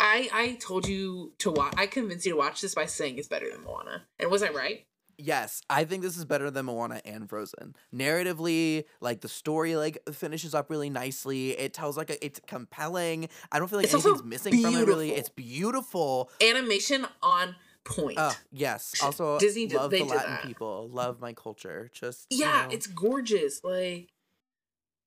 i 0.00 0.28
i 0.32 0.54
told 0.54 0.88
you 0.88 1.34
to 1.38 1.50
watch 1.50 1.74
i 1.76 1.86
convinced 1.86 2.26
you 2.26 2.32
to 2.32 2.38
watch 2.38 2.60
this 2.60 2.74
by 2.74 2.86
saying 2.86 3.18
it's 3.18 3.28
better 3.28 3.50
than 3.50 3.62
moana. 3.62 4.06
And 4.18 4.30
was 4.30 4.42
i 4.42 4.50
right 4.50 4.86
Yes, 5.18 5.62
I 5.70 5.84
think 5.84 6.02
this 6.02 6.16
is 6.16 6.24
better 6.24 6.50
than 6.50 6.66
Moana 6.66 7.00
and 7.04 7.28
Frozen. 7.28 7.76
Narratively, 7.94 8.84
like 9.00 9.20
the 9.20 9.28
story, 9.28 9.76
like 9.76 9.98
finishes 10.12 10.54
up 10.54 10.70
really 10.70 10.90
nicely. 10.90 11.50
It 11.58 11.72
tells 11.74 11.96
like 11.96 12.10
a, 12.10 12.24
it's 12.24 12.40
compelling. 12.46 13.28
I 13.52 13.58
don't 13.58 13.68
feel 13.68 13.78
like 13.78 13.84
It's 13.84 13.94
anything's 13.94 14.24
missing 14.24 14.60
from 14.62 14.74
it. 14.76 14.86
Really, 14.86 15.12
it's 15.12 15.28
beautiful. 15.28 16.30
animation 16.42 17.06
on 17.22 17.54
point 17.84 18.14
Oh 18.18 18.34
yes. 18.50 18.94
Also, 19.02 19.38
Disney 19.38 19.66
did- 19.66 19.76
love 19.76 19.90
they 19.90 19.98
the 19.98 20.04
did 20.06 20.14
Latin 20.14 20.30
that. 20.32 20.44
people. 20.44 20.88
Love 20.90 21.20
my 21.20 21.32
culture. 21.34 21.90
Just 21.92 22.26
you 22.30 22.38
yeah 22.40 22.66
know. 22.66 22.72
it's 22.74 22.86
gorgeous 22.86 23.62
like 23.62 24.08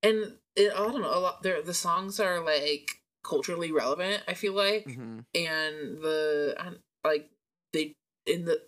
and 0.03 0.33
it, 0.55 0.71
i 0.73 0.77
don't 0.77 1.01
know 1.01 1.09
a 1.11 1.17
lot 1.19 1.41
there 1.41 1.61
the 1.63 1.73
songs 1.73 2.19
are 2.19 2.39
like 2.39 3.01
culturally 3.23 3.71
relevant 3.71 4.21
i 4.27 4.33
feel 4.35 4.53
like 4.53 4.85
Mhm. 4.85 5.25
and 5.33 5.97
the 6.03 6.55
like 7.03 7.29
they 7.73 7.95
in 8.27 8.45
the 8.45 8.61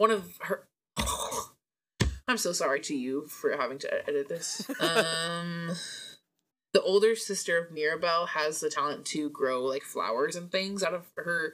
one 0.00 0.10
of 0.10 0.38
her 0.40 0.66
i'm 2.26 2.38
so 2.38 2.52
sorry 2.52 2.80
to 2.80 2.96
you 2.96 3.26
for 3.26 3.54
having 3.54 3.78
to 3.78 4.08
edit 4.08 4.30
this 4.30 4.66
um 4.80 5.72
the 6.72 6.80
older 6.82 7.14
sister 7.16 7.58
of 7.58 7.72
Mirabel 7.72 8.26
has 8.26 8.60
the 8.60 8.70
talent 8.70 9.04
to 9.06 9.28
grow 9.28 9.62
like 9.62 9.82
flowers 9.82 10.36
and 10.36 10.50
things 10.50 10.82
out 10.82 10.94
of 10.94 11.04
her 11.16 11.52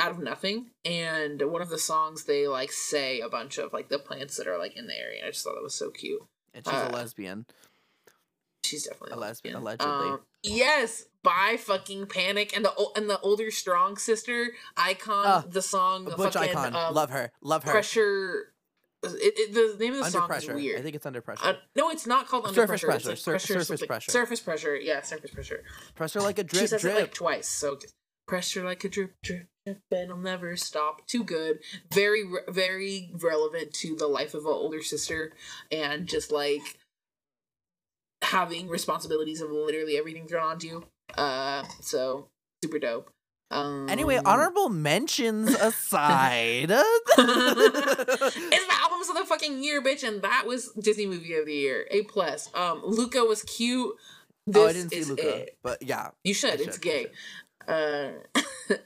out 0.00 0.10
of 0.10 0.18
nothing 0.18 0.70
and 0.84 1.40
one 1.42 1.62
of 1.62 1.68
the 1.68 1.78
songs 1.78 2.24
they 2.24 2.48
like 2.48 2.72
say 2.72 3.20
a 3.20 3.28
bunch 3.28 3.56
of 3.58 3.72
like 3.72 3.88
the 3.88 3.98
plants 4.00 4.36
that 4.36 4.48
are 4.48 4.58
like 4.58 4.76
in 4.76 4.88
the 4.88 4.98
area 4.98 5.22
i 5.24 5.30
just 5.30 5.44
thought 5.44 5.54
that 5.54 5.62
was 5.62 5.74
so 5.74 5.90
cute 5.90 6.22
and 6.54 6.64
she's 6.64 6.74
uh, 6.74 6.88
a 6.90 6.92
lesbian. 6.92 7.46
she's 8.64 8.84
definitely 8.84 9.16
A 9.16 9.20
lesbian, 9.20 9.62
lesbian. 9.62 9.88
allegedly. 9.90 10.12
Um, 10.14 10.20
yes, 10.42 11.04
by 11.22 11.56
fucking 11.58 12.06
panic 12.06 12.54
and 12.56 12.64
the 12.64 12.72
and 12.96 13.08
the 13.08 13.20
older 13.20 13.50
strong 13.50 13.96
sister 13.96 14.48
icon. 14.76 15.24
Ah, 15.26 15.44
the 15.48 15.62
song 15.62 16.04
butch 16.04 16.34
fucking, 16.34 16.56
icon. 16.56 16.74
um, 16.74 16.94
love 16.94 17.10
her. 17.10 17.32
Love 17.42 17.64
her. 17.64 17.70
pressure. 17.70 18.52
It, 19.02 19.32
it, 19.36 19.54
the 19.54 19.82
name 19.82 19.94
of 19.94 20.00
the 20.00 20.04
under 20.04 20.18
song 20.18 20.28
pressure. 20.28 20.50
is 20.50 20.62
weird. 20.62 20.78
I 20.78 20.82
think 20.82 20.94
it's 20.94 21.06
under 21.06 21.22
pressure. 21.22 21.46
Uh, 21.46 21.54
no, 21.74 21.90
it's 21.90 22.06
not 22.06 22.28
called 22.28 22.46
under 22.46 22.54
Surface 22.54 22.82
pressure. 22.82 23.12
It's 23.12 23.22
pressure, 23.22 23.32
like 23.32 23.40
sur- 23.40 23.48
pressure, 23.56 23.64
surface 23.64 23.86
pressure. 23.86 24.10
Surface 24.10 24.40
pressure. 24.40 24.76
Yeah, 24.76 25.00
surface 25.02 25.30
pressure. 25.30 25.62
pressure 25.94 26.20
like 26.20 26.38
a 26.38 26.44
drip. 26.44 26.60
she 26.60 26.66
says 26.66 26.82
drip. 26.82 26.96
it 26.96 27.00
like 27.00 27.14
twice. 27.14 27.48
So 27.48 27.78
pressure 28.28 28.62
like 28.62 28.84
a 28.84 28.88
drip 28.90 29.14
drip. 29.22 29.48
drip, 29.64 29.78
And 29.90 30.02
it'll 30.10 30.18
never 30.18 30.54
stop. 30.56 31.06
Too 31.06 31.24
good. 31.24 31.60
Very, 31.92 32.24
re- 32.26 32.40
very 32.48 33.10
relevant 33.18 33.72
to 33.74 33.96
the 33.96 34.06
life 34.06 34.34
of 34.34 34.44
an 34.44 34.52
older 34.52 34.82
sister, 34.82 35.32
and 35.72 36.06
just 36.06 36.30
like 36.30 36.78
having 38.22 38.68
responsibilities 38.68 39.40
of 39.40 39.50
literally 39.50 39.96
everything 39.96 40.28
thrown 40.28 40.44
onto 40.44 40.66
you. 40.66 40.84
Uh, 41.16 41.64
so 41.80 42.28
super 42.62 42.78
dope. 42.78 43.10
Um, 43.52 43.88
anyway, 43.88 44.20
honorable 44.24 44.68
mentions 44.68 45.50
aside. 45.54 46.70
it's 46.70 47.16
the 47.16 48.74
albums 48.82 49.08
of 49.08 49.16
the 49.16 49.24
fucking 49.26 49.64
year, 49.64 49.82
bitch, 49.82 50.06
and 50.06 50.22
that 50.22 50.44
was 50.46 50.70
Disney 50.78 51.06
movie 51.06 51.34
of 51.34 51.46
the 51.46 51.54
year. 51.54 51.86
A 51.90 52.02
plus. 52.02 52.48
Um, 52.54 52.82
Luca 52.84 53.24
was 53.24 53.42
cute. 53.42 53.92
This 54.46 54.56
oh, 54.62 54.66
I 54.68 54.72
didn't 54.72 54.90
see 54.90 54.96
is 54.98 55.10
Luca, 55.10 55.36
it. 55.36 55.58
but 55.62 55.82
yeah, 55.82 56.10
You 56.24 56.32
should. 56.34 56.50
I 56.50 56.54
It's 56.62 56.74
should, 56.74 56.82
gay. 56.82 57.06
Uh, 57.66 58.10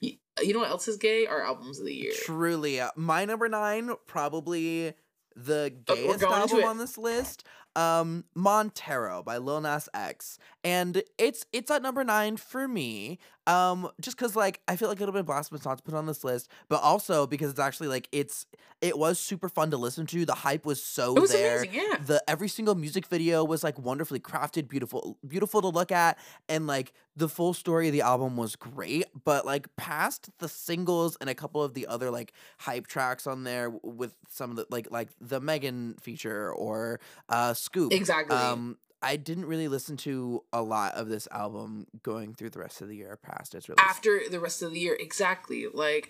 you, 0.00 0.14
you 0.42 0.52
know 0.52 0.60
what 0.60 0.70
else 0.70 0.88
is 0.88 0.96
gay? 0.96 1.26
Our 1.26 1.42
albums 1.42 1.78
of 1.78 1.86
the 1.86 1.94
year. 1.94 2.12
truly. 2.24 2.80
uh, 2.80 2.90
My 2.96 3.24
number 3.24 3.48
nine, 3.48 3.90
probably 4.06 4.94
the 5.36 5.72
Oh, 5.88 5.94
gayest 5.94 6.22
album 6.22 6.64
on 6.64 6.78
this 6.78 6.96
list. 6.98 7.44
Um, 7.76 8.24
Montero 8.34 9.22
by 9.22 9.38
Lil 9.38 9.60
Nas 9.60 9.88
X, 9.94 10.38
and 10.62 11.02
it's 11.18 11.44
it's 11.52 11.70
at 11.70 11.82
number 11.82 12.04
nine 12.04 12.36
for 12.36 12.68
me. 12.68 13.18
Um, 13.46 13.90
just 14.00 14.16
because 14.16 14.34
like 14.36 14.60
I 14.68 14.76
feel 14.76 14.88
like 14.88 14.96
it 14.98 15.00
would 15.00 15.08
have 15.08 15.14
been 15.14 15.26
blasphemous 15.26 15.64
not 15.66 15.78
to 15.78 15.84
put 15.84 15.94
on 15.94 16.06
this 16.06 16.24
list, 16.24 16.48
but 16.68 16.80
also 16.82 17.26
because 17.26 17.50
it's 17.50 17.60
actually 17.60 17.88
like 17.88 18.08
it's 18.12 18.46
it 18.80 18.96
was 18.98 19.18
super 19.18 19.48
fun 19.48 19.70
to 19.72 19.76
listen 19.76 20.06
to. 20.06 20.24
The 20.24 20.34
hype 20.34 20.64
was 20.64 20.82
so 20.82 21.14
It 21.16 21.20
was 21.20 21.32
there. 21.32 21.58
amazing. 21.58 21.74
Yeah. 21.74 21.96
the 22.06 22.22
every 22.28 22.48
single 22.48 22.74
music 22.74 23.06
video 23.06 23.44
was 23.44 23.62
like 23.64 23.78
wonderfully 23.78 24.20
crafted 24.20 24.68
beautiful 24.68 25.18
beautiful 25.26 25.60
to 25.62 25.68
look 25.68 25.92
at 25.92 26.18
and 26.48 26.66
like 26.66 26.92
the 27.16 27.28
full 27.28 27.52
story 27.54 27.86
of 27.88 27.92
the 27.92 28.00
album 28.00 28.36
was 28.36 28.56
great 28.56 29.04
but 29.24 29.44
like 29.46 29.68
past 29.76 30.30
the 30.38 30.48
singles 30.48 31.16
and 31.20 31.30
a 31.30 31.34
couple 31.34 31.62
of 31.62 31.74
the 31.74 31.86
other 31.86 32.10
like 32.10 32.32
hype 32.58 32.86
tracks 32.86 33.26
on 33.26 33.44
there 33.44 33.70
with 33.82 34.14
some 34.28 34.50
of 34.50 34.56
the 34.56 34.66
like 34.70 34.88
like 34.90 35.08
the 35.20 35.40
megan 35.40 35.94
feature 36.00 36.52
or 36.52 36.98
uh 37.28 37.54
scoop 37.64 37.92
Exactly. 37.92 38.36
um 38.36 38.76
i 39.02 39.16
didn't 39.16 39.46
really 39.46 39.68
listen 39.68 39.96
to 39.96 40.42
a 40.52 40.62
lot 40.62 40.94
of 40.94 41.08
this 41.08 41.26
album 41.30 41.86
going 42.02 42.34
through 42.34 42.50
the 42.50 42.58
rest 42.58 42.80
of 42.82 42.88
the 42.88 42.96
year 42.96 43.18
past 43.22 43.54
its 43.54 43.68
release 43.68 43.84
After 43.86 44.20
the 44.30 44.40
rest 44.40 44.62
of 44.62 44.72
the 44.72 44.80
year, 44.80 44.96
exactly. 44.98 45.66
Like, 45.72 46.08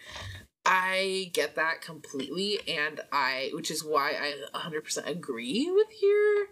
I 0.66 1.30
get 1.32 1.56
that 1.56 1.82
completely, 1.82 2.58
and 2.68 3.00
I, 3.12 3.50
which 3.52 3.70
is 3.70 3.84
why 3.84 4.12
I 4.12 4.58
100% 4.58 5.06
agree 5.06 5.70
with 5.70 5.88
your 6.02 6.46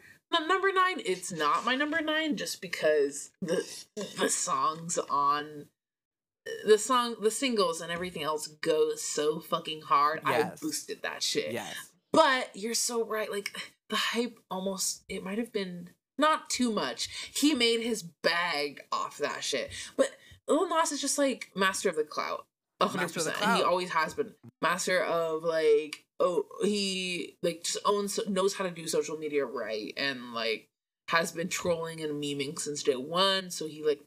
number 0.48 0.70
nine. 0.72 1.00
It's 1.04 1.32
not 1.32 1.64
my 1.64 1.74
number 1.76 2.00
nine 2.02 2.36
just 2.36 2.60
because 2.60 3.30
the 3.40 3.64
the 4.18 4.28
songs 4.28 4.98
on 5.10 5.66
the 6.66 6.76
song, 6.78 7.16
the 7.22 7.30
singles, 7.30 7.80
and 7.80 7.90
everything 7.92 8.22
else 8.22 8.48
goes 8.48 9.00
so 9.02 9.40
fucking 9.40 9.82
hard. 9.82 10.20
I 10.24 10.50
boosted 10.60 11.02
that 11.02 11.22
shit. 11.22 11.52
yes 11.52 11.74
But 12.12 12.50
you're 12.54 12.74
so 12.74 13.04
right. 13.04 13.30
Like 13.30 13.56
the 13.92 13.96
hype 13.96 14.38
almost 14.50 15.04
it 15.10 15.22
might 15.22 15.36
have 15.36 15.52
been 15.52 15.90
not 16.16 16.48
too 16.48 16.72
much. 16.72 17.10
He 17.34 17.54
made 17.54 17.82
his 17.82 18.02
bag 18.02 18.80
off 18.90 19.18
that 19.18 19.44
shit. 19.44 19.70
But 19.98 20.08
Lil 20.48 20.66
Nas 20.66 20.92
is 20.92 21.00
just 21.00 21.18
like 21.18 21.50
master 21.54 21.90
of 21.90 21.96
the 21.96 22.02
clout. 22.02 22.46
A 22.80 22.86
hundred 22.86 23.02
Master 23.02 23.20
of 23.20 23.26
the 23.26 23.30
percent. 23.32 23.56
He 23.58 23.62
always 23.62 23.90
has 23.90 24.14
been. 24.14 24.32
Master 24.62 25.04
of 25.04 25.44
like 25.44 26.04
oh 26.20 26.46
he 26.64 27.36
like 27.42 27.64
just 27.64 27.78
owns 27.84 28.18
knows 28.26 28.54
how 28.54 28.64
to 28.64 28.70
do 28.70 28.88
social 28.88 29.18
media 29.18 29.44
right 29.44 29.92
and 29.98 30.32
like 30.32 30.68
has 31.08 31.32
been 31.32 31.48
trolling 31.48 32.00
and 32.00 32.22
memeing 32.22 32.58
since 32.58 32.82
day 32.82 32.96
one. 32.96 33.50
So 33.50 33.68
he 33.68 33.84
like 33.84 34.00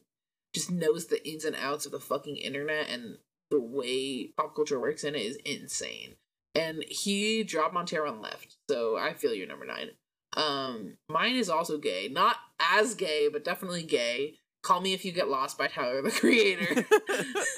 just 0.52 0.68
knows 0.68 1.06
the 1.06 1.24
ins 1.28 1.44
and 1.44 1.54
outs 1.54 1.86
of 1.86 1.92
the 1.92 2.00
fucking 2.00 2.38
internet 2.38 2.88
and 2.90 3.18
the 3.52 3.60
way 3.60 4.32
pop 4.36 4.56
culture 4.56 4.80
works 4.80 5.04
in 5.04 5.14
it 5.14 5.20
is 5.22 5.36
insane 5.44 6.16
and 6.56 6.84
he 6.88 7.44
dropped 7.44 7.74
Montero 7.74 8.10
and 8.10 8.22
left. 8.22 8.56
So 8.68 8.96
I 8.96 9.12
feel 9.12 9.34
you're 9.34 9.46
number 9.46 9.66
nine. 9.66 9.90
Um, 10.36 10.96
mine 11.08 11.36
is 11.36 11.48
also 11.48 11.78
gay, 11.78 12.08
not 12.10 12.36
as 12.58 12.94
gay, 12.94 13.28
but 13.32 13.44
definitely 13.44 13.82
gay. 13.82 14.34
Call 14.62 14.80
Me 14.80 14.92
If 14.92 15.04
You 15.04 15.12
Get 15.12 15.28
Lost 15.28 15.56
by 15.56 15.68
Tyler 15.68 16.02
the 16.02 16.10
Creator, 16.10 16.86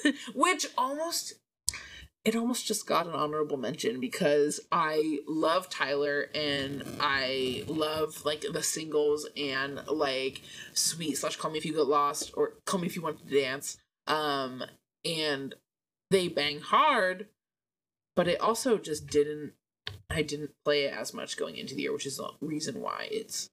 which 0.35 0.67
almost 0.77 1.35
it 2.25 2.37
almost 2.37 2.67
just 2.67 2.87
got 2.87 3.07
an 3.07 3.15
honorable 3.15 3.57
mention 3.57 4.01
because 4.01 4.61
I 4.71 5.21
love 5.27 5.71
Tyler 5.71 6.29
and 6.35 6.85
I 7.01 7.65
love 7.67 8.25
like 8.27 8.45
the 8.53 8.63
singles 8.63 9.27
and 9.37 9.81
like 9.87 10.43
Sweet 10.75 11.17
slash 11.17 11.37
Call 11.37 11.51
Me 11.51 11.59
If 11.59 11.65
You 11.65 11.73
Get 11.73 11.87
Lost 11.87 12.33
or 12.35 12.55
Call 12.67 12.81
Me 12.81 12.87
If 12.87 12.97
You 12.97 13.03
Want 13.03 13.27
to 13.27 13.41
Dance. 13.41 13.79
Um, 14.07 14.63
and 15.05 15.55
they 16.11 16.29
bang 16.29 16.61
hard, 16.61 17.29
but 18.19 18.27
it 18.27 18.41
also 18.41 18.79
just 18.79 19.07
didn't. 19.07 19.53
I 20.11 20.23
didn't 20.23 20.51
play 20.65 20.87
it 20.87 20.93
as 20.93 21.15
much 21.15 21.37
going 21.37 21.57
into 21.57 21.77
the 21.77 21.83
year, 21.83 21.93
which 21.93 22.05
is 22.05 22.17
the 22.17 22.29
reason 22.41 22.81
why 22.81 23.07
it's 23.13 23.49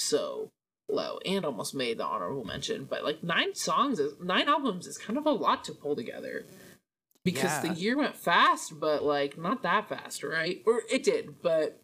so 0.00 0.50
low 0.88 1.20
and 1.24 1.44
almost 1.44 1.72
made 1.72 1.98
the 1.98 2.04
honorable 2.04 2.44
mention. 2.44 2.84
But 2.90 3.04
like 3.04 3.22
nine 3.22 3.54
songs, 3.54 4.00
is, 4.00 4.14
nine 4.20 4.48
albums 4.48 4.88
is 4.88 4.98
kind 4.98 5.18
of 5.18 5.24
a 5.26 5.30
lot 5.30 5.62
to 5.64 5.72
pull 5.72 5.94
together 5.94 6.46
because 7.24 7.44
Yeah. 7.44 7.60
the 7.60 7.74
year 7.80 7.96
went 7.96 8.16
fast, 8.16 8.80
but 8.80 9.04
like 9.04 9.38
not 9.38 9.62
that 9.62 9.88
fast, 9.88 10.24
right? 10.24 10.64
Or 10.66 10.82
it 10.90 11.04
did, 11.04 11.40
but 11.40 11.80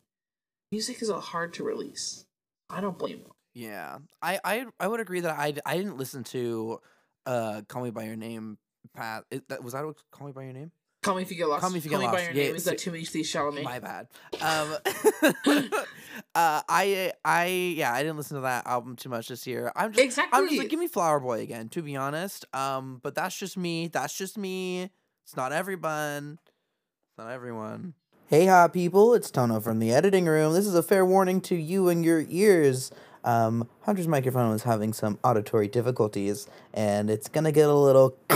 music 0.72 1.02
is 1.02 1.10
a 1.10 1.20
hard 1.20 1.54
to 1.54 1.62
release. 1.62 2.24
I 2.68 2.80
don't 2.80 2.98
blame 2.98 3.22
them. 3.22 3.32
Yeah, 3.54 3.98
I, 4.20 4.40
I 4.44 4.66
I 4.80 4.88
would 4.88 4.98
agree 4.98 5.20
that 5.20 5.38
I 5.38 5.54
I 5.64 5.76
didn't 5.76 5.98
listen 5.98 6.24
to 6.24 6.80
uh 7.26 7.62
Call 7.68 7.84
Me 7.84 7.90
by 7.90 8.02
Your 8.04 8.16
Name. 8.16 8.58
Pat, 8.92 9.24
it, 9.30 9.48
that 9.50 9.62
was 9.62 9.74
that 9.74 9.84
what 9.86 10.02
Call 10.10 10.26
Me 10.26 10.32
by 10.32 10.42
Your 10.42 10.52
Name? 10.52 10.72
Call 11.04 11.16
me 11.16 11.22
if 11.22 11.30
you 11.30 11.36
get 11.36 11.48
lost. 11.48 11.60
Call 11.60 11.70
Me 11.70 11.78
If 11.78 11.84
You 11.84 11.90
Get 11.90 12.00
by 12.00 12.06
Lost. 12.06 12.24
your 12.24 12.32
Yeah, 12.32 12.46
name. 12.46 12.56
Is 12.56 12.64
that 12.64 12.78
Timothy 12.78 13.22
Chalamet? 13.22 13.62
My 13.62 13.78
bad. 13.78 14.08
Um, 14.40 14.74
uh, 16.34 16.62
I 16.68 17.12
I 17.24 17.46
yeah, 17.76 17.92
I 17.92 18.02
didn't 18.02 18.16
listen 18.16 18.36
to 18.36 18.40
that 18.42 18.66
album 18.66 18.96
too 18.96 19.08
much 19.10 19.28
this 19.28 19.46
year. 19.46 19.70
I'm 19.76 19.92
just 19.92 20.02
exactly. 20.04 20.38
I'm 20.38 20.48
just 20.48 20.58
like, 20.58 20.68
give 20.70 20.80
me 20.80 20.88
Flower 20.88 21.20
Boy 21.20 21.40
again, 21.40 21.68
to 21.70 21.82
be 21.82 21.94
honest. 21.94 22.46
Um, 22.54 23.00
but 23.02 23.14
that's 23.14 23.36
just 23.38 23.56
me. 23.56 23.88
That's 23.88 24.16
just 24.16 24.38
me. 24.38 24.90
It's 25.24 25.36
not 25.36 25.52
everyone. 25.52 26.38
It's 26.42 27.18
not 27.18 27.30
everyone. 27.30 27.94
Hey, 28.28 28.46
hot 28.46 28.72
people! 28.72 29.12
It's 29.12 29.30
Toño 29.30 29.62
from 29.62 29.80
the 29.80 29.92
editing 29.92 30.24
room. 30.24 30.54
This 30.54 30.66
is 30.66 30.74
a 30.74 30.82
fair 30.82 31.04
warning 31.04 31.40
to 31.42 31.54
you 31.54 31.88
and 31.90 32.02
your 32.04 32.24
ears. 32.30 32.90
Um, 33.22 33.68
Hunter's 33.82 34.08
microphone 34.08 34.50
was 34.50 34.62
having 34.62 34.92
some 34.94 35.18
auditory 35.22 35.68
difficulties, 35.68 36.46
and 36.72 37.10
it's 37.10 37.28
gonna 37.28 37.52
get 37.52 37.68
a 37.68 37.74
little 37.74 38.16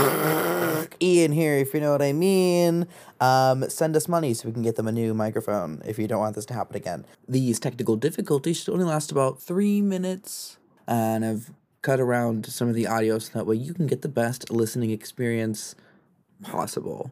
e 1.01 1.24
in 1.24 1.33
here, 1.33 1.55
if 1.55 1.74
you 1.74 1.81
know 1.81 1.92
what 1.92 2.03
I 2.03 2.12
mean. 2.12 2.87
Um, 3.20 3.68
send 3.68 3.96
us 3.96 4.09
money 4.09 4.35
so 4.35 4.48
we 4.48 4.53
can 4.53 4.62
get 4.62 4.77
them 4.77 4.88
a 4.88 4.92
new 4.92 5.14
microphone 5.14 5.83
if 5.85 5.98
you 5.98 6.07
don't 6.07 6.20
want 6.20 6.35
this 6.35 6.46
to 6.46 6.55
happen 6.55 6.77
again. 6.77 7.05
These 7.29 7.59
technical 7.61 7.96
difficulties 7.96 8.59
should 8.61 8.72
only 8.72 8.85
last 8.85 9.11
about 9.11 9.40
three 9.40 9.83
minutes, 9.83 10.59
and 10.87 11.24
I've 11.24 11.51
cut 11.83 12.01
around 12.01 12.46
some 12.46 12.68
of 12.68 12.74
the 12.74 12.87
audio 12.87 13.18
so 13.18 13.33
that 13.35 13.46
way 13.46 13.57
you 13.57 13.74
can 13.74 13.87
get 13.87 14.03
the 14.03 14.09
best 14.09 14.51
listening 14.51 14.90
experience 14.90 15.74
possible. 16.42 17.11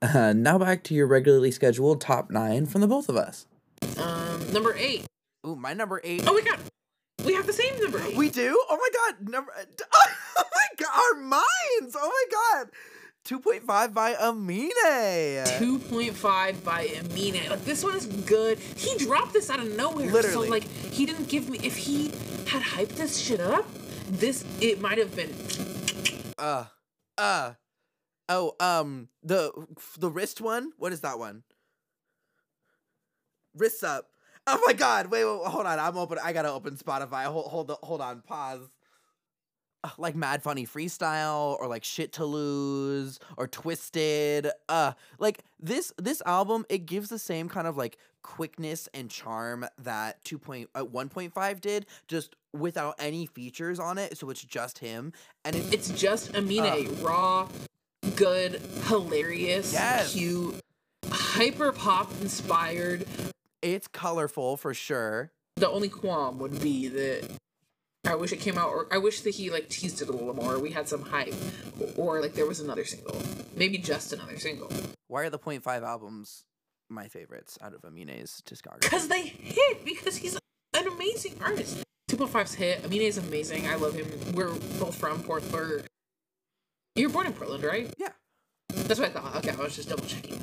Uh, 0.00 0.32
now 0.32 0.58
back 0.58 0.82
to 0.84 0.94
your 0.94 1.06
regularly 1.06 1.50
scheduled 1.50 2.00
top 2.00 2.30
nine 2.30 2.66
from 2.66 2.80
the 2.80 2.88
both 2.88 3.08
of 3.08 3.16
us. 3.16 3.46
Um, 3.96 4.52
number 4.52 4.74
eight. 4.76 5.06
Ooh, 5.46 5.56
my 5.56 5.74
number 5.74 6.00
eight. 6.04 6.24
Oh 6.26 6.34
my 6.34 6.40
god, 6.40 6.58
we 7.24 7.34
have 7.34 7.46
the 7.46 7.52
same 7.52 7.78
number 7.80 8.00
eight. 8.02 8.16
We 8.16 8.30
do? 8.30 8.56
Oh 8.68 8.76
my 8.76 8.88
god, 8.92 9.28
number 9.28 9.52
Oh 10.36 10.44
my 10.54 10.66
god, 10.78 10.90
our 10.94 11.20
minds. 11.22 11.96
Oh 11.96 12.08
my 12.08 12.60
god. 12.62 12.70
2.5 13.24 13.94
by 13.94 14.16
Amine. 14.20 15.46
Two 15.58 15.78
point 15.78 16.14
five 16.14 16.62
by 16.64 16.82
Amine. 16.82 17.48
Like 17.48 17.64
this 17.64 17.84
one 17.84 17.96
is 17.96 18.06
good. 18.06 18.58
He 18.58 18.96
dropped 18.98 19.32
this 19.32 19.48
out 19.48 19.60
of 19.60 19.76
nowhere. 19.76 20.10
Literally. 20.10 20.48
So 20.48 20.50
like 20.50 20.64
he 20.64 21.06
didn't 21.06 21.28
give 21.28 21.48
me. 21.48 21.58
If 21.62 21.76
he 21.76 22.08
had 22.48 22.62
hyped 22.62 22.96
this 22.96 23.16
shit 23.18 23.40
up, 23.40 23.64
this 24.08 24.44
it 24.60 24.80
might 24.80 24.98
have 24.98 25.14
been. 25.14 25.32
Uh 26.38 26.64
uh 27.16 27.52
Oh, 28.28 28.54
um 28.60 29.08
the 29.22 29.52
the 29.98 30.10
wrist 30.10 30.40
one? 30.40 30.72
What 30.78 30.92
is 30.92 31.00
that 31.02 31.18
one? 31.18 31.42
Wrists 33.54 33.82
up. 33.82 34.08
Oh 34.46 34.60
my 34.66 34.72
god. 34.72 35.06
Wait, 35.06 35.24
wait, 35.24 35.46
hold 35.46 35.66
on. 35.66 35.78
I'm 35.78 35.96
open. 35.96 36.18
I 36.22 36.32
got 36.32 36.42
to 36.42 36.50
open 36.50 36.76
Spotify. 36.76 37.24
Hold 37.24 37.46
hold 37.46 37.70
hold 37.82 38.00
on. 38.00 38.22
Pause. 38.22 38.70
Uh, 39.84 39.88
Like 39.98 40.14
Mad 40.14 40.42
Funny 40.42 40.66
Freestyle 40.66 41.58
or 41.60 41.66
like 41.66 41.84
Shit 41.84 42.12
to 42.14 42.24
Lose 42.24 43.18
or 43.36 43.46
Twisted. 43.48 44.48
Uh 44.68 44.92
like 45.18 45.40
this 45.60 45.92
this 45.98 46.22
album 46.26 46.64
it 46.68 46.86
gives 46.86 47.08
the 47.08 47.18
same 47.18 47.48
kind 47.48 47.66
of 47.66 47.76
like 47.76 47.98
quickness 48.22 48.88
and 48.94 49.10
charm 49.10 49.66
that 49.78 50.22
2. 50.24 50.38
Point, 50.38 50.70
uh, 50.76 50.84
1.5 50.84 51.60
did 51.60 51.86
just 52.06 52.36
without 52.52 52.94
any 52.98 53.26
features 53.26 53.80
on 53.80 53.98
it 53.98 54.16
so 54.16 54.30
it's 54.30 54.44
just 54.44 54.78
him 54.78 55.12
and 55.44 55.56
it, 55.56 55.72
It's 55.74 55.88
just 55.88 56.34
Amine, 56.36 56.88
raw, 57.02 57.48
good, 58.14 58.60
hilarious, 58.84 59.72
Yes. 59.72 60.12
cute, 60.12 60.54
hyper 61.10 61.72
pop 61.72 62.12
inspired. 62.20 63.06
it's 63.62 63.88
colorful 63.88 64.56
for 64.56 64.72
sure 64.74 65.32
The 65.56 65.68
only 65.68 65.88
qualm 65.88 66.38
would 66.38 66.60
be 66.60 66.86
that 66.88 67.28
I 68.04 68.16
wish 68.16 68.32
it 68.32 68.40
came 68.40 68.58
out, 68.58 68.70
or 68.70 68.88
I 68.90 68.98
wish 68.98 69.20
that 69.20 69.36
he 69.36 69.50
like 69.50 69.68
teased 69.68 70.02
it 70.02 70.08
a 70.08 70.12
little 70.12 70.34
more. 70.34 70.58
We 70.58 70.70
had 70.70 70.88
some 70.88 71.02
hype, 71.02 71.34
or 71.96 72.20
like 72.20 72.34
there 72.34 72.46
was 72.46 72.60
another 72.60 72.84
single, 72.84 73.16
maybe 73.56 73.78
just 73.78 74.12
another 74.12 74.38
single, 74.38 74.70
why 75.08 75.22
are 75.22 75.30
the 75.30 75.38
0.5 75.38 75.82
albums 75.82 76.44
my 76.88 77.08
favorites 77.08 77.58
out 77.62 77.74
of 77.74 77.82
amine's 77.82 78.42
discography 78.46 78.80
because 78.80 79.08
they 79.08 79.22
hit 79.22 79.84
because 79.84 80.16
he's 80.16 80.38
an 80.74 80.86
amazing 80.88 81.36
artist. 81.40 81.82
2.5's 82.10 82.54
hit. 82.54 82.84
Amine 82.84 83.02
is 83.02 83.18
amazing. 83.18 83.66
I 83.66 83.76
love 83.76 83.94
him. 83.94 84.06
We're 84.34 84.50
both 84.78 84.94
from 84.94 85.22
Portland. 85.22 85.86
You 86.94 87.08
were 87.08 87.12
born 87.12 87.26
in 87.26 87.32
Portland, 87.32 87.64
right? 87.64 87.92
Yeah. 87.98 88.10
That's 88.68 89.00
what 89.00 89.08
I 89.08 89.12
thought. 89.12 89.36
Okay, 89.36 89.50
I 89.50 89.56
was 89.56 89.74
just 89.74 89.88
double 89.88 90.04
checking. 90.04 90.38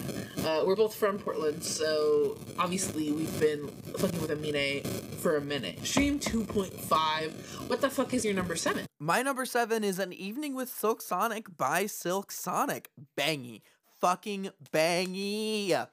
Uh, 0.46 0.64
we're 0.66 0.76
both 0.76 0.96
from 0.96 1.20
Portland, 1.20 1.64
so 1.64 2.38
obviously 2.58 3.12
we've 3.12 3.40
been 3.40 3.68
fucking 3.98 4.22
with 4.22 4.32
Amine 4.32 4.84
for 5.18 5.36
a 5.36 5.42
minute. 5.42 5.86
Stream 5.86 6.20
2.5. 6.20 7.70
What 7.70 7.82
the 7.82 7.90
fuck 7.90 8.14
is 8.14 8.24
your 8.24 8.34
number 8.34 8.56
seven? 8.56 8.86
My 9.00 9.22
number 9.22 9.46
seven 9.46 9.84
is 9.84 10.00
An 10.00 10.14
Evening 10.14 10.56
with 10.56 10.70
Silk 10.70 11.02
Sonic 11.02 11.58
by 11.58 11.86
Silk 11.88 12.32
Sonic. 12.32 12.90
Bangy. 13.18 13.62
Fucking 14.00 14.50
bangy. 14.74 15.88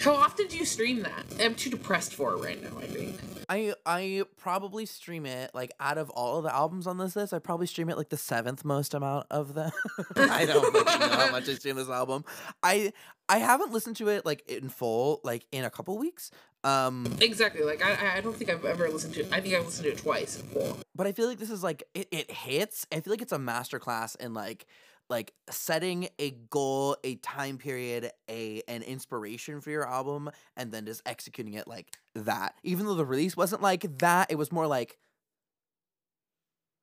How 0.00 0.14
often 0.14 0.46
do 0.48 0.56
you 0.56 0.64
stream 0.64 1.02
that? 1.02 1.24
I'm 1.40 1.54
too 1.54 1.70
depressed 1.70 2.14
for 2.14 2.32
it 2.34 2.36
right 2.38 2.62
now, 2.62 2.78
I 2.78 2.86
think. 2.86 3.18
I 3.48 3.74
I 3.86 4.22
probably 4.36 4.86
stream 4.86 5.26
it 5.26 5.50
like 5.54 5.70
out 5.80 5.98
of 5.98 6.10
all 6.10 6.38
of 6.38 6.44
the 6.44 6.54
albums 6.54 6.86
on 6.86 6.98
this 6.98 7.14
list, 7.16 7.32
I 7.32 7.38
probably 7.38 7.66
stream 7.66 7.88
it 7.90 7.96
like 7.96 8.08
the 8.08 8.16
seventh 8.16 8.64
most 8.64 8.94
amount 8.94 9.26
of 9.30 9.54
them. 9.54 9.70
I 10.16 10.46
don't 10.46 10.72
know 10.72 10.84
how 10.84 11.30
much 11.30 11.48
I 11.48 11.54
stream 11.54 11.76
this 11.76 11.88
album. 11.88 12.24
I 12.62 12.92
I 13.28 13.38
haven't 13.38 13.72
listened 13.72 13.96
to 13.96 14.08
it 14.08 14.24
like 14.26 14.48
in 14.48 14.68
full 14.68 15.20
like 15.24 15.46
in 15.52 15.64
a 15.64 15.70
couple 15.70 15.96
weeks. 15.98 16.30
Um 16.64 17.06
Exactly. 17.20 17.62
Like, 17.62 17.84
I, 17.84 18.16
I 18.16 18.20
don't 18.22 18.34
think 18.34 18.50
I've 18.50 18.64
ever 18.64 18.88
listened 18.88 19.14
to 19.14 19.20
it. 19.20 19.28
I 19.30 19.40
think 19.40 19.54
I've 19.54 19.66
listened 19.66 19.84
to 19.84 19.92
it 19.92 19.98
twice 19.98 20.40
in 20.40 20.46
full. 20.48 20.78
but 20.94 21.06
I 21.06 21.12
feel 21.12 21.28
like 21.28 21.38
this 21.38 21.50
is 21.50 21.62
like 21.62 21.82
it, 21.94 22.08
it 22.10 22.30
hits. 22.30 22.86
I 22.92 23.00
feel 23.00 23.12
like 23.12 23.22
it's 23.22 23.32
a 23.32 23.38
masterclass 23.38 24.16
in 24.16 24.32
like 24.34 24.66
like 25.10 25.32
setting 25.50 26.08
a 26.18 26.30
goal, 26.50 26.96
a 27.04 27.16
time 27.16 27.58
period, 27.58 28.10
a 28.30 28.62
an 28.68 28.82
inspiration 28.82 29.60
for 29.60 29.70
your 29.70 29.86
album, 29.86 30.30
and 30.56 30.72
then 30.72 30.86
just 30.86 31.02
executing 31.06 31.54
it 31.54 31.68
like 31.68 31.96
that. 32.14 32.54
Even 32.62 32.86
though 32.86 32.94
the 32.94 33.04
release 33.04 33.36
wasn't 33.36 33.62
like 33.62 33.98
that, 33.98 34.30
it 34.30 34.36
was 34.36 34.50
more 34.52 34.66
like 34.66 34.98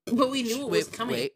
But 0.05 0.29
we 0.29 0.43
knew 0.43 0.61
it 0.61 0.69
was 0.69 0.85
wait, 0.87 0.93
coming. 0.93 1.13
wait. 1.15 1.33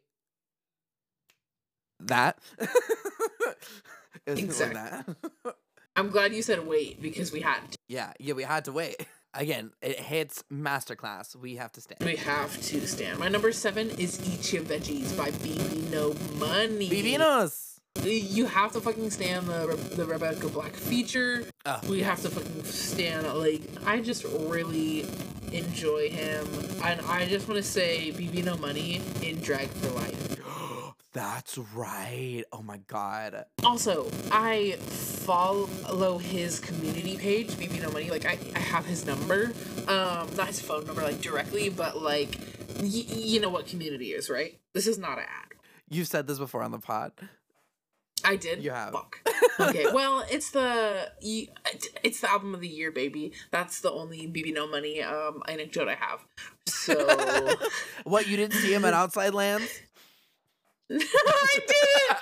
That. 2.01 2.37
it 2.59 4.37
Exactly. 4.39 4.75
that. 4.75 5.55
I'm 5.95 6.09
glad 6.09 6.33
you 6.33 6.41
said 6.41 6.67
wait 6.67 7.01
because 7.01 7.31
we 7.31 7.39
had 7.41 7.71
to. 7.71 7.77
yeah, 7.87 8.11
yeah, 8.19 8.33
we 8.33 8.43
had 8.43 8.65
to 8.65 8.71
wait. 8.73 8.95
Again, 9.35 9.71
it 9.81 9.99
hits 9.99 10.43
masterclass. 10.51 11.35
We 11.35 11.55
have 11.55 11.71
to 11.73 11.81
stand. 11.81 11.99
We 12.01 12.15
have 12.15 12.59
to 12.61 12.87
stand. 12.87 13.19
My 13.19 13.27
number 13.27 13.51
seven 13.51 13.89
is 13.91 14.19
Eat 14.27 14.53
Your 14.53 14.63
Veggies 14.63 15.17
by 15.17 15.31
BB 15.31 15.91
No 15.91 16.13
Money. 16.39 16.89
Vivinos. 16.89 17.79
You 18.03 18.45
have 18.45 18.71
to 18.73 18.81
fucking 18.81 19.09
stand 19.09 19.47
the 19.47 19.67
Re- 19.67 19.95
the 19.95 20.05
Rebecca 20.05 20.47
Black 20.47 20.73
feature. 20.73 21.45
Oh, 21.65 21.79
We 21.89 22.01
have 22.01 22.21
to 22.21 22.29
fucking 22.29 22.63
stand. 22.63 23.27
Like 23.27 23.61
I 23.85 23.99
just 23.99 24.23
really 24.23 25.05
enjoy 25.51 26.09
him, 26.09 26.47
and 26.83 27.01
I 27.01 27.25
just 27.27 27.47
want 27.47 27.57
to 27.57 27.63
say 27.63 28.13
BB 28.15 28.43
No 28.45 28.57
Money 28.57 29.01
in 29.21 29.39
Drag 29.41 29.67
for 29.67 29.89
Life. 29.91 30.37
That's 31.15 31.57
right. 31.73 32.43
Oh 32.51 32.61
my 32.61 32.77
god. 32.87 33.45
Also, 33.63 34.05
I 34.33 34.73
follow 34.81 36.17
his 36.17 36.59
community 36.59 37.15
page, 37.15 37.51
BB 37.51 37.81
No 37.81 37.89
Money. 37.89 38.09
Like 38.09 38.25
I, 38.25 38.37
I 38.53 38.59
have 38.59 38.85
his 38.85 39.05
number, 39.05 39.53
um, 39.87 40.27
not 40.35 40.47
his 40.47 40.59
phone 40.59 40.85
number 40.85 41.01
like 41.01 41.21
directly, 41.21 41.69
but 41.69 42.01
like 42.01 42.37
y- 42.81 42.85
you 43.07 43.39
know 43.39 43.47
what 43.49 43.65
community 43.65 44.07
is, 44.11 44.29
right? 44.29 44.59
This 44.73 44.87
is 44.87 44.97
not 44.97 45.17
an 45.17 45.23
ad. 45.23 45.53
You've 45.89 46.07
said 46.09 46.27
this 46.27 46.37
before 46.37 46.61
on 46.63 46.71
the 46.71 46.79
pod. 46.79 47.13
I 48.25 48.35
did. 48.35 48.61
You 48.61 48.71
have. 48.71 48.91
Fuck. 48.91 49.19
Okay. 49.57 49.85
Well, 49.93 50.21
it's 50.29 50.51
the 50.51 51.09
it's 52.03 52.19
the 52.19 52.29
album 52.29 52.53
of 52.53 52.59
the 52.59 52.67
year, 52.67 52.91
baby. 52.91 53.31
That's 53.51 53.79
the 53.79 53.89
only 53.89 54.27
BB 54.27 54.53
No 54.53 54.67
Money 54.67 55.01
um 55.01 55.41
anecdote 55.47 55.87
I 55.87 55.95
have. 55.95 56.25
So 56.67 57.55
What, 58.03 58.27
you 58.27 58.35
didn't 58.35 58.55
see 58.55 58.73
him 58.73 58.83
at 58.83 58.93
Outside 58.93 59.33
Lands? 59.33 59.69
no, 60.89 60.99
I 60.99 61.59
didn't. 61.67 62.21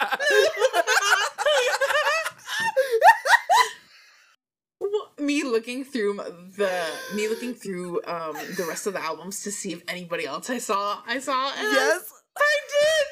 me 5.19 5.43
looking 5.43 5.83
through 5.85 6.15
the 6.57 6.85
me 7.15 7.27
looking 7.27 7.53
through 7.53 8.01
um 8.05 8.33
the 8.57 8.65
rest 8.67 8.87
of 8.87 8.93
the 8.93 9.01
albums 9.01 9.41
to 9.41 9.51
see 9.51 9.71
if 9.71 9.81
anybody 9.87 10.25
else 10.25 10.49
I 10.49 10.57
saw 10.57 10.99
I 11.07 11.19
saw. 11.19 11.47
Yes, 11.55 12.11
I 12.37 12.57
did. 12.69 13.07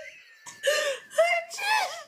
I 1.13 1.33
did. 1.55 2.00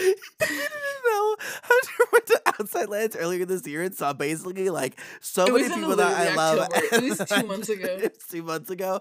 I 0.00 0.46
didn't 0.46 1.04
know 1.04 1.36
Hunter 1.62 2.04
went 2.12 2.26
to 2.26 2.42
Outside 2.46 2.88
Lands 2.88 3.16
earlier 3.16 3.44
this 3.44 3.66
year 3.66 3.82
and 3.82 3.94
saw 3.94 4.12
basically 4.12 4.70
like 4.70 4.98
so 5.20 5.46
many 5.46 5.68
people 5.68 5.96
that 5.96 6.12
I 6.16 6.34
love. 6.34 6.68
It 6.72 7.02
was 7.18 7.28
two 7.28 7.46
months 7.46 7.68
ago. 7.68 7.98
Two 8.30 8.42
months 8.44 8.70
ago, 8.70 9.00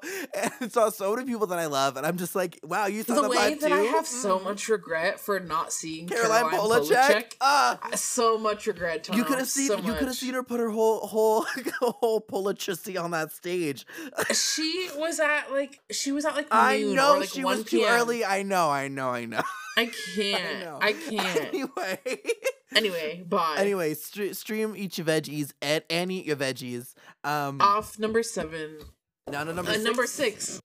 and 0.59 0.71
saw 0.71 0.89
so 0.89 1.15
many 1.15 1.27
people 1.29 1.45
that 1.47 1.59
I 1.59 1.67
love, 1.67 1.97
and 1.97 2.05
I'm 2.05 2.17
just 2.17 2.35
like, 2.35 2.59
wow, 2.63 2.87
you 2.87 3.03
saw 3.03 3.13
The 3.15 3.21
the, 3.23 3.29
way 3.29 3.53
that 3.53 3.67
too. 3.67 3.73
I 3.73 3.81
have 3.83 4.07
so 4.07 4.39
Mm. 4.39 4.43
much 4.43 4.67
regret 4.69 5.19
for 5.19 5.39
not 5.39 5.71
seeing 5.71 6.07
Caroline, 6.07 6.49
Caroline, 6.49 6.59
Polachek. 6.59 6.89
Polachek. 6.89 7.35
Ah, 7.41 7.77
So 7.95 8.39
much 8.39 8.65
regret. 8.65 9.07
you 9.13 9.23
could 9.23 9.37
have 9.37 9.47
seen 9.47 9.67
so 9.67 9.77
you 9.77 9.93
could 9.93 10.07
have 10.07 10.15
seen 10.15 10.33
her 10.33 10.41
put 10.41 10.59
her 10.59 10.69
whole 10.71 11.05
whole 11.05 11.45
whole 11.81 12.21
Polachissy 12.21 12.99
on 13.01 13.11
that 13.11 13.31
stage. 13.31 13.85
She 14.33 14.89
was 14.95 15.19
at 15.19 15.51
like 15.51 15.79
she 15.91 16.11
was 16.11 16.25
at 16.25 16.35
like 16.35 16.47
I 16.51 16.81
know 16.81 17.17
like 17.19 17.29
she 17.29 17.43
1 17.43 17.57
was 17.57 17.65
too 17.65 17.83
early. 17.87 18.25
I 18.25 18.41
know, 18.43 18.69
I 18.71 18.87
know, 18.87 19.09
I 19.09 19.25
know. 19.25 19.41
I 19.77 19.81
I 19.83 19.85
can't. 20.15 20.59
know. 20.65 20.79
I, 20.81 20.88
can't. 20.93 21.37
Anyway. 21.53 21.99
anyway, 22.75 23.23
bye. 23.27 23.55
Anyway, 23.57 23.93
stre- 23.93 24.35
stream 24.35 24.75
eat 24.77 24.97
your 24.97 25.05
veggies 25.07 25.51
and, 25.61 25.83
and 25.89 26.11
eat 26.11 26.25
your 26.25 26.35
veggies. 26.35 26.93
Um, 27.23 27.59
off 27.61 27.97
number 27.99 28.23
seven. 28.23 28.79
now 29.29 29.43
to 29.43 29.53
number 29.53 29.71
Uh, 29.71 29.75
six. 29.75 29.83
number 29.83 30.07
six. 30.07 30.61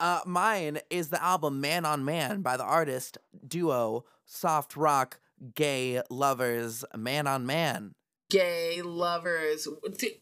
Uh, 0.00 0.20
mine 0.26 0.78
is 0.90 1.08
the 1.10 1.22
album 1.22 1.60
"Man 1.60 1.84
on 1.84 2.04
Man" 2.04 2.42
by 2.42 2.56
the 2.56 2.64
artist 2.64 3.18
duo 3.46 4.04
soft 4.24 4.76
rock 4.76 5.20
gay 5.54 6.02
lovers 6.10 6.84
Man 6.96 7.26
on 7.26 7.46
Man. 7.46 7.94
Gay 8.32 8.80
lovers. 8.82 9.68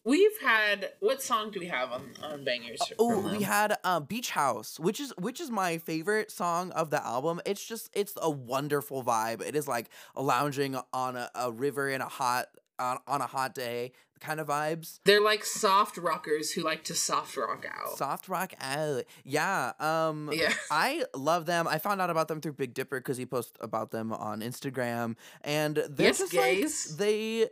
We've 0.03 0.37
had 0.41 0.89
what 0.99 1.21
song 1.21 1.49
do 1.51 1.61
we 1.61 1.67
have 1.67 1.93
on 1.93 2.11
on 2.21 2.43
Bangerz? 2.43 2.91
Oh, 2.99 3.21
we 3.31 3.43
had 3.43 3.77
uh, 3.85 4.01
"Beach 4.01 4.31
House," 4.31 4.77
which 4.79 4.99
is 4.99 5.13
which 5.17 5.39
is 5.39 5.49
my 5.49 5.77
favorite 5.77 6.29
song 6.29 6.71
of 6.71 6.89
the 6.89 7.01
album. 7.05 7.39
It's 7.45 7.65
just 7.65 7.89
it's 7.93 8.13
a 8.21 8.29
wonderful 8.29 9.01
vibe. 9.01 9.41
It 9.41 9.55
is 9.55 9.65
like 9.65 9.89
lounging 10.13 10.77
on 10.91 11.15
a, 11.15 11.29
a 11.35 11.51
river 11.53 11.89
in 11.89 12.01
a 12.01 12.09
hot 12.09 12.47
on, 12.77 12.97
on 13.07 13.21
a 13.21 13.27
hot 13.27 13.55
day 13.55 13.93
kind 14.19 14.39
of 14.39 14.47
vibes. 14.47 14.99
They're 15.03 15.19
like 15.21 15.43
soft 15.43 15.97
rockers 15.97 16.51
who 16.51 16.61
like 16.61 16.83
to 16.85 16.93
soft 16.93 17.35
rock 17.37 17.65
out. 17.67 17.97
Soft 17.97 18.29
rock 18.29 18.53
out. 18.61 19.03
Yeah. 19.23 19.71
Um 19.79 20.29
yeah. 20.33 20.53
I 20.71 21.05
love 21.15 21.45
them. 21.47 21.67
I 21.67 21.79
found 21.79 22.01
out 22.01 22.09
about 22.09 22.27
them 22.27 22.39
through 22.39 22.53
Big 22.53 22.73
Dipper 22.73 22.99
because 22.99 23.17
he 23.17 23.25
posts 23.25 23.53
about 23.61 23.91
them 23.91 24.13
on 24.13 24.41
Instagram, 24.41 25.15
and 25.43 25.75
they're 25.89 26.07
Yes, 26.07 26.19
just 26.19 26.31
gays. 26.33 26.89
like 26.91 26.99
they. 26.99 27.47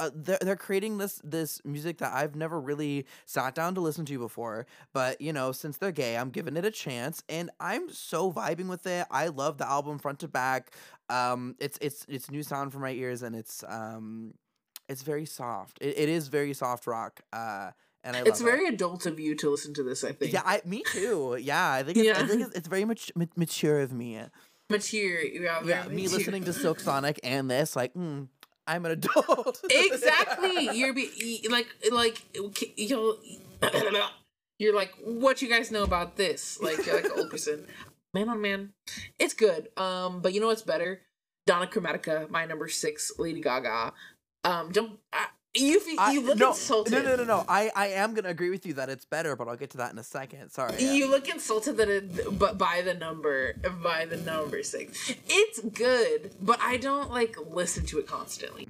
Uh, 0.00 0.10
they're, 0.14 0.38
they're 0.40 0.56
creating 0.56 0.98
this 0.98 1.20
this 1.24 1.60
music 1.64 1.98
that 1.98 2.12
I've 2.12 2.34
never 2.34 2.60
really 2.60 3.06
sat 3.26 3.54
down 3.54 3.74
to 3.76 3.80
listen 3.80 4.04
to 4.06 4.18
before, 4.18 4.66
but 4.92 5.20
you 5.20 5.32
know, 5.32 5.52
since 5.52 5.76
they're 5.78 5.92
gay, 5.92 6.16
I'm 6.16 6.30
giving 6.30 6.56
it 6.56 6.64
a 6.64 6.70
chance, 6.70 7.22
and 7.28 7.50
I'm 7.60 7.90
so 7.90 8.32
vibing 8.32 8.68
with 8.68 8.86
it. 8.86 9.06
I 9.10 9.28
love 9.28 9.58
the 9.58 9.68
album 9.68 9.98
front 9.98 10.18
to 10.20 10.28
back. 10.28 10.72
Um, 11.08 11.56
it's 11.58 11.78
it's 11.80 12.04
it's 12.08 12.30
new 12.30 12.42
sound 12.42 12.72
for 12.72 12.78
my 12.78 12.90
ears, 12.92 13.22
and 13.22 13.34
it's 13.36 13.64
um, 13.68 14.34
it's 14.88 15.02
very 15.02 15.26
soft. 15.26 15.78
It, 15.80 15.98
it 15.98 16.08
is 16.08 16.28
very 16.28 16.52
soft 16.54 16.86
rock. 16.86 17.20
Uh, 17.32 17.70
and 18.04 18.16
I 18.16 18.20
love 18.20 18.28
It's 18.28 18.40
it. 18.40 18.44
very 18.44 18.66
adult 18.66 19.06
of 19.06 19.20
you 19.20 19.36
to 19.36 19.48
listen 19.48 19.74
to 19.74 19.84
this, 19.84 20.02
I 20.02 20.10
think. 20.10 20.32
Yeah, 20.32 20.42
I, 20.44 20.60
me 20.64 20.82
too. 20.90 21.38
Yeah, 21.40 21.70
I 21.72 21.84
think 21.84 21.98
it's, 21.98 22.18
I 22.18 22.26
think 22.26 22.42
it's, 22.42 22.54
it's 22.56 22.66
very 22.68 22.84
much 22.84 23.12
mature 23.36 23.78
of 23.78 23.92
me. 23.92 24.20
Mature. 24.68 25.22
Yeah, 25.22 25.60
Yeah, 25.64 25.86
me 25.86 26.02
mature. 26.02 26.18
listening 26.18 26.44
to 26.44 26.52
Silk 26.52 26.80
Sonic 26.80 27.20
and 27.22 27.48
this, 27.50 27.76
like, 27.76 27.94
mm, 27.94 28.26
I'm 28.72 28.86
an 28.86 28.92
adult. 28.92 29.60
exactly. 29.70 30.70
You're 30.72 30.94
be 30.94 31.46
like 31.50 31.68
like 31.92 32.22
you'll 32.76 33.18
you're 34.58 34.74
like 34.74 34.94
what 35.04 35.42
you 35.42 35.48
guys 35.48 35.70
know 35.70 35.82
about 35.82 36.16
this? 36.16 36.58
Like 36.62 36.86
you're 36.86 36.96
like 36.96 37.04
an 37.04 37.12
old 37.16 37.30
person 37.30 37.66
man 38.14 38.30
on 38.30 38.40
man 38.40 38.72
it's 39.18 39.34
good. 39.34 39.68
Um 39.76 40.22
but 40.22 40.32
you 40.32 40.40
know 40.40 40.46
what's 40.46 40.62
better? 40.62 41.02
Dawn 41.46 41.62
of 41.62 41.70
Chromatica 41.70 42.30
my 42.30 42.46
number 42.46 42.66
six 42.66 43.12
lady 43.18 43.42
gaga. 43.42 43.92
Um 44.44 44.72
don't 44.72 44.98
uh, 45.12 45.26
you 45.54 45.80
you 46.12 46.20
look 46.22 46.38
no, 46.38 46.48
insulted 46.50 46.92
No, 46.92 47.02
no, 47.02 47.16
no, 47.16 47.24
no. 47.24 47.44
I, 47.48 47.70
I 47.76 47.88
am 47.88 48.14
gonna 48.14 48.30
agree 48.30 48.50
with 48.50 48.64
you 48.64 48.74
that 48.74 48.88
it's 48.88 49.04
better, 49.04 49.36
but 49.36 49.48
I'll 49.48 49.56
get 49.56 49.70
to 49.70 49.76
that 49.78 49.92
in 49.92 49.98
a 49.98 50.02
second. 50.04 50.50
Sorry. 50.50 50.74
yeah. 50.78 50.92
You 50.92 51.10
look 51.10 51.28
insulted 51.28 51.76
that 51.76 51.88
it, 51.88 52.38
but 52.38 52.56
by 52.58 52.82
the 52.82 52.94
number, 52.94 53.54
by 53.82 54.06
the 54.06 54.16
number 54.16 54.62
six, 54.62 55.12
it's 55.28 55.60
good, 55.60 56.32
but 56.40 56.58
I 56.62 56.76
don't 56.78 57.10
like 57.10 57.36
listen 57.50 57.84
to 57.86 57.98
it 57.98 58.06
constantly. 58.06 58.68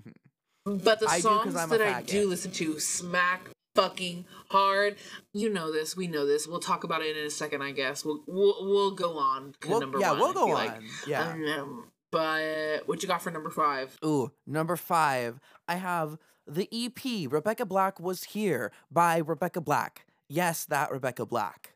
But 0.64 1.00
the 1.00 1.06
Mm-hmm. 1.06 1.14
I 1.14 1.20
songs 1.20 1.54
that 1.54 1.80
I 1.80 2.02
do 2.02 2.28
listen 2.28 2.50
to 2.52 2.78
smack 2.78 3.50
fucking 3.74 4.24
hard. 4.50 4.96
You 5.32 5.48
know 5.50 5.72
this, 5.72 5.96
we 5.96 6.06
know 6.06 6.26
this. 6.26 6.46
We'll 6.46 6.60
talk 6.60 6.84
about 6.84 7.02
it 7.02 7.16
in 7.16 7.24
a 7.26 7.30
second, 7.30 7.62
I 7.62 7.72
guess. 7.72 8.04
We'll 8.04 8.22
we'll, 8.26 8.56
we'll 8.60 8.90
go 8.92 9.18
on. 9.18 9.54
to 9.62 9.68
We'll- 9.68 9.80
number 9.80 9.98
yeah, 9.98 10.10
one, 10.12 10.20
we'll 10.20 10.32
go 10.34 10.44
on. 10.48 10.54
like. 10.54 10.80
yeah. 11.06 11.32
Um, 11.60 11.88
but 12.10 12.82
what 12.86 13.02
you 13.02 13.08
got 13.08 13.22
for 13.22 13.30
number 13.30 13.50
five? 13.50 13.96
Ooh, 14.04 14.30
number 14.46 14.76
five. 14.76 15.40
I 15.66 15.76
have 15.76 16.18
the 16.46 16.68
EP 16.72 17.30
"Rebecca 17.30 17.64
Black 17.66 18.00
Was 18.00 18.24
Here" 18.24 18.72
by 18.90 19.18
Rebecca 19.18 19.60
Black. 19.60 20.06
Yes, 20.28 20.64
that 20.66 20.90
Rebecca 20.90 21.26
Black. 21.26 21.74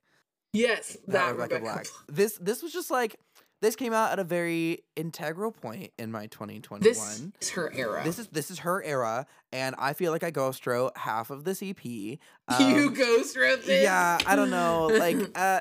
Yes, 0.52 0.96
that, 1.06 1.12
that, 1.12 1.32
Rebecca, 1.32 1.54
Rebecca 1.56 1.74
Black. 1.74 1.86
This 2.08 2.38
this 2.38 2.62
was 2.62 2.72
just 2.72 2.90
like 2.90 3.16
this 3.62 3.76
came 3.76 3.92
out 3.92 4.12
at 4.12 4.18
a 4.18 4.24
very 4.24 4.80
integral 4.96 5.50
point 5.50 5.92
in 5.98 6.12
my 6.12 6.26
2021. 6.26 6.82
This 6.82 7.26
is 7.40 7.50
her 7.50 7.72
era. 7.74 8.02
This 8.04 8.18
is 8.18 8.28
this 8.28 8.50
is 8.50 8.58
her 8.60 8.82
era, 8.82 9.26
and 9.52 9.74
I 9.78 9.92
feel 9.92 10.12
like 10.12 10.22
I 10.22 10.30
ghost 10.30 10.66
wrote 10.66 10.96
half 10.96 11.30
of 11.30 11.44
this 11.44 11.62
EP. 11.62 11.82
you 11.84 12.18
Um, 12.48 12.94
ghost 12.94 13.36
wrote 13.36 13.64
this. 13.64 13.82
yeah, 13.82 14.18
I 14.26 14.36
don't 14.36 14.50
know, 14.50 14.86
like 14.88 15.16
uh, 15.34 15.60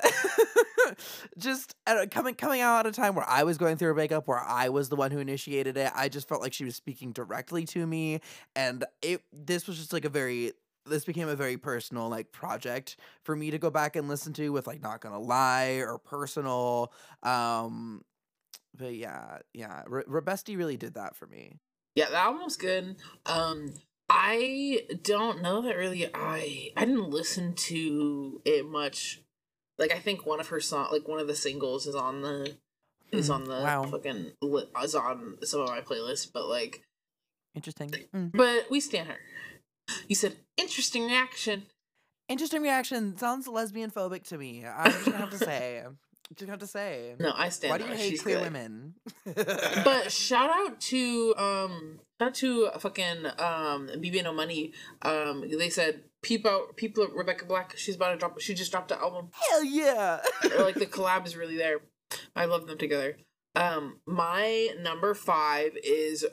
just 1.38 1.74
coming 2.10 2.34
coming 2.34 2.60
out 2.60 2.86
at 2.86 2.86
a 2.86 2.92
time 2.92 3.14
where 3.14 3.28
I 3.28 3.44
was 3.44 3.58
going 3.58 3.76
through 3.76 3.90
a 3.90 3.94
breakup, 3.94 4.28
where 4.28 4.42
I 4.42 4.68
was 4.68 4.88
the 4.88 4.96
one 4.96 5.10
who 5.10 5.18
initiated 5.18 5.76
it. 5.76 5.90
I 5.94 6.08
just 6.08 6.28
felt 6.28 6.42
like 6.42 6.52
she 6.52 6.64
was 6.64 6.76
speaking 6.76 7.12
directly 7.12 7.64
to 7.66 7.86
me, 7.86 8.20
and 8.54 8.84
it 9.02 9.22
this 9.32 9.66
was 9.66 9.78
just 9.78 9.92
like 9.92 10.04
a 10.04 10.10
very 10.10 10.52
this 10.88 11.04
became 11.04 11.28
a 11.28 11.36
very 11.36 11.56
personal 11.56 12.08
like 12.08 12.32
project 12.32 12.96
for 13.22 13.34
me 13.36 13.50
to 13.50 13.58
go 13.58 13.70
back 13.70 13.96
and 13.96 14.08
listen 14.08 14.32
to 14.34 14.50
with 14.50 14.66
like 14.66 14.82
not 14.82 15.00
gonna 15.00 15.20
lie 15.20 15.80
or 15.80 15.98
personal 15.98 16.92
um 17.22 18.02
but 18.76 18.94
yeah 18.94 19.38
yeah 19.54 19.82
Re- 19.86 20.04
Rebesti 20.04 20.56
really 20.56 20.76
did 20.76 20.94
that 20.94 21.16
for 21.16 21.26
me 21.26 21.58
Yeah, 21.94 22.10
the 22.10 22.44
was 22.44 22.56
good. 22.56 22.96
Um, 23.24 23.72
I 24.08 24.82
don't 25.02 25.42
know 25.42 25.62
that 25.62 25.76
really. 25.76 26.06
I 26.14 26.70
I 26.76 26.84
didn't 26.84 27.10
listen 27.10 27.54
to 27.54 28.40
it 28.44 28.66
much. 28.66 29.22
Like 29.78 29.92
I 29.92 29.98
think 29.98 30.26
one 30.26 30.40
of 30.40 30.48
her 30.48 30.60
song, 30.60 30.88
like 30.92 31.08
one 31.08 31.18
of 31.18 31.26
the 31.26 31.34
singles, 31.34 31.86
is 31.86 31.94
on 31.94 32.22
the 32.22 32.56
is 33.12 33.28
Hmm, 33.28 33.32
on 33.32 33.44
the 33.44 33.62
wow. 33.62 33.84
fucking 33.90 34.32
is 34.82 34.94
on 34.94 35.38
some 35.42 35.60
of 35.62 35.68
my 35.68 35.80
playlists. 35.80 36.30
But 36.32 36.46
like, 36.48 36.82
interesting 37.54 37.90
Mm. 38.14 38.30
but 38.32 38.70
we 38.70 38.80
stand 38.80 39.08
her. 39.08 39.18
You 40.08 40.14
said 40.14 40.36
interesting 40.56 41.06
reaction. 41.06 41.64
interesting 42.28 42.62
reaction 42.62 43.16
sounds 43.16 43.46
lesbian 43.46 43.90
phobic 43.90 44.24
to 44.28 44.36
me 44.38 44.64
i'm 44.66 44.90
just 44.90 45.04
gonna 45.04 45.18
have 45.18 45.30
to 45.30 45.38
say 45.38 45.82
just 46.34 46.50
have 46.50 46.58
to 46.58 46.66
say 46.66 47.14
No, 47.20 47.32
I 47.36 47.50
stand. 47.50 47.70
why 47.70 47.78
do 47.78 47.84
you 47.84 47.94
hate 47.96 48.10
She's 48.10 48.22
queer 48.22 48.38
good. 48.38 48.44
women 48.52 48.94
But 49.84 50.10
shout 50.24 50.50
out 50.50 50.80
to 50.90 51.34
um 51.38 52.00
shout 52.20 52.28
out 52.30 52.34
to 52.36 52.68
fucking 52.80 53.26
um 53.38 53.88
BB 54.02 54.24
No 54.24 54.32
Money. 54.32 54.72
Um 55.02 55.44
they 55.56 55.70
said 55.70 56.02
peep 56.22 56.44
out 56.44 56.76
people 56.76 57.06
Rebecca 57.14 57.44
Black, 57.44 57.76
she's 57.76 57.94
about 57.94 58.10
to 58.10 58.16
drop 58.16 58.40
she 58.40 58.54
just 58.54 58.72
dropped 58.72 58.90
an 58.90 58.98
album. 58.98 59.28
hell 59.50 59.62
yeah 59.62 60.18
like 60.58 60.74
the 60.74 60.86
collab 60.86 61.26
is 61.26 61.36
really 61.36 61.56
there. 61.56 61.78
I 62.34 62.46
love 62.46 62.66
them 62.66 62.76
together. 62.78 63.18
Um 63.54 64.00
my 64.04 64.70
number 64.80 65.14
five 65.14 65.76
is 65.84 66.26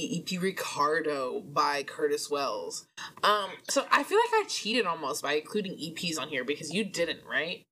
EP 0.00 0.40
Ricardo 0.40 1.40
by 1.40 1.82
Curtis 1.82 2.28
Wells. 2.30 2.86
Um 3.22 3.50
so 3.68 3.86
I 3.90 4.02
feel 4.02 4.18
like 4.18 4.44
I 4.44 4.44
cheated 4.48 4.86
almost 4.86 5.22
by 5.22 5.34
including 5.34 5.72
EPs 5.72 6.18
on 6.18 6.28
here 6.28 6.44
because 6.44 6.72
you 6.72 6.84
didn't, 6.84 7.20
right? 7.28 7.64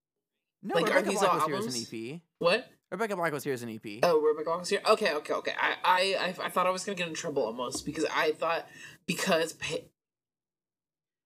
no 0.63 0.77
Like, 0.77 0.85
are 0.85 0.97
rebecca 0.97 1.11
these 1.11 1.19
black 1.19 1.33
all 1.33 1.39
was 1.39 1.47
here 1.47 1.57
as 1.57 1.91
an 1.93 2.15
ep 2.15 2.21
What? 2.39 2.71
rebecca 2.91 3.17
black 3.17 3.33
was 3.33 3.45
here 3.45 3.53
as 3.53 3.63
an 3.63 3.71
ep 3.71 3.87
Oh, 4.03 4.21
Rebecca 4.21 4.45
Black 4.45 4.61
was 4.61 4.69
here. 4.69 4.83
Okay, 4.89 5.13
okay, 5.15 5.35
okay. 5.35 5.53
I, 5.61 5.75
I, 5.85 6.17
I, 6.21 6.47
I 6.47 6.49
thought 6.49 6.67
I 6.67 6.71
was 6.71 6.85
gonna 6.85 6.97
get 6.97 7.09
in 7.09 7.15
trouble 7.15 7.45
almost 7.45 7.85
because 7.85 8.05
I 8.15 8.33
thought 8.33 8.69
because 9.07 9.55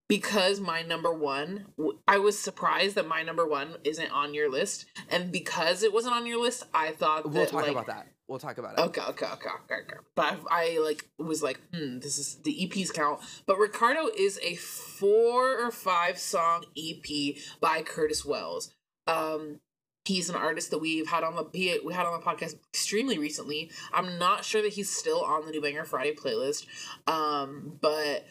because 0.09 0.61
my 0.61 0.83
number 0.83 1.13
one, 1.13 1.67
I 2.07 2.19
was 2.19 2.39
surprised 2.39 2.95
that 2.95 3.09
my 3.09 3.23
number 3.23 3.47
one 3.47 3.75
isn't 3.85 4.11
on 4.11 4.35
your 4.35 4.51
list, 4.51 4.87
and 5.11 5.33
because 5.33 5.83
it 5.83 5.93
wasn't 5.93 6.15
on 6.15 6.27
your 6.27 6.41
list, 6.41 6.65
I 6.73 6.93
thought 6.93 7.25
that 7.25 7.29
we'll 7.31 7.47
talk 7.47 7.63
like, 7.63 7.73
about 7.73 7.87
that 7.87 8.07
we'll 8.29 8.39
talk 8.39 8.59
about 8.59 8.79
it 8.79 8.83
Okay, 8.83 9.01
okay, 9.01 9.27
okay, 9.27 9.49
okay, 9.65 9.75
okay. 9.75 9.97
But 10.15 10.39
I, 10.51 10.77
I 10.77 10.79
like 10.83 11.09
was 11.19 11.43
like, 11.43 11.61
hmm, 11.73 11.99
this 11.99 12.19
is 12.19 12.37
the 12.43 12.53
EPs 12.53 12.93
count. 12.93 13.21
But 13.47 13.59
Ricardo 13.59 14.09
is 14.17 14.39
a 14.43 14.57
four 14.57 15.59
or 15.59 15.71
five 15.71 16.19
song 16.19 16.65
EP 16.77 17.37
by 17.61 17.83
Curtis 17.83 18.25
Wells. 18.25 18.73
Um, 19.07 19.61
He's 20.07 20.31
an 20.31 20.37
artist 20.37 20.71
that 20.71 20.79
we've 20.79 21.09
had 21.09 21.25
on 21.25 21.35
the 21.35 21.47
he, 21.53 21.81
we 21.85 21.93
had 21.93 22.07
on 22.07 22.19
the 22.19 22.25
podcast 22.25 22.55
extremely 22.73 23.19
recently. 23.19 23.73
I'm 23.93 24.19
not 24.19 24.45
sure 24.45 24.63
that 24.63 24.73
he's 24.73 24.89
still 24.89 25.23
on 25.23 25.45
the 25.45 25.51
New 25.51 25.61
Banger 25.61 25.85
Friday 25.85 26.15
playlist, 26.15 26.67
um, 27.09 27.77
but 27.81 28.25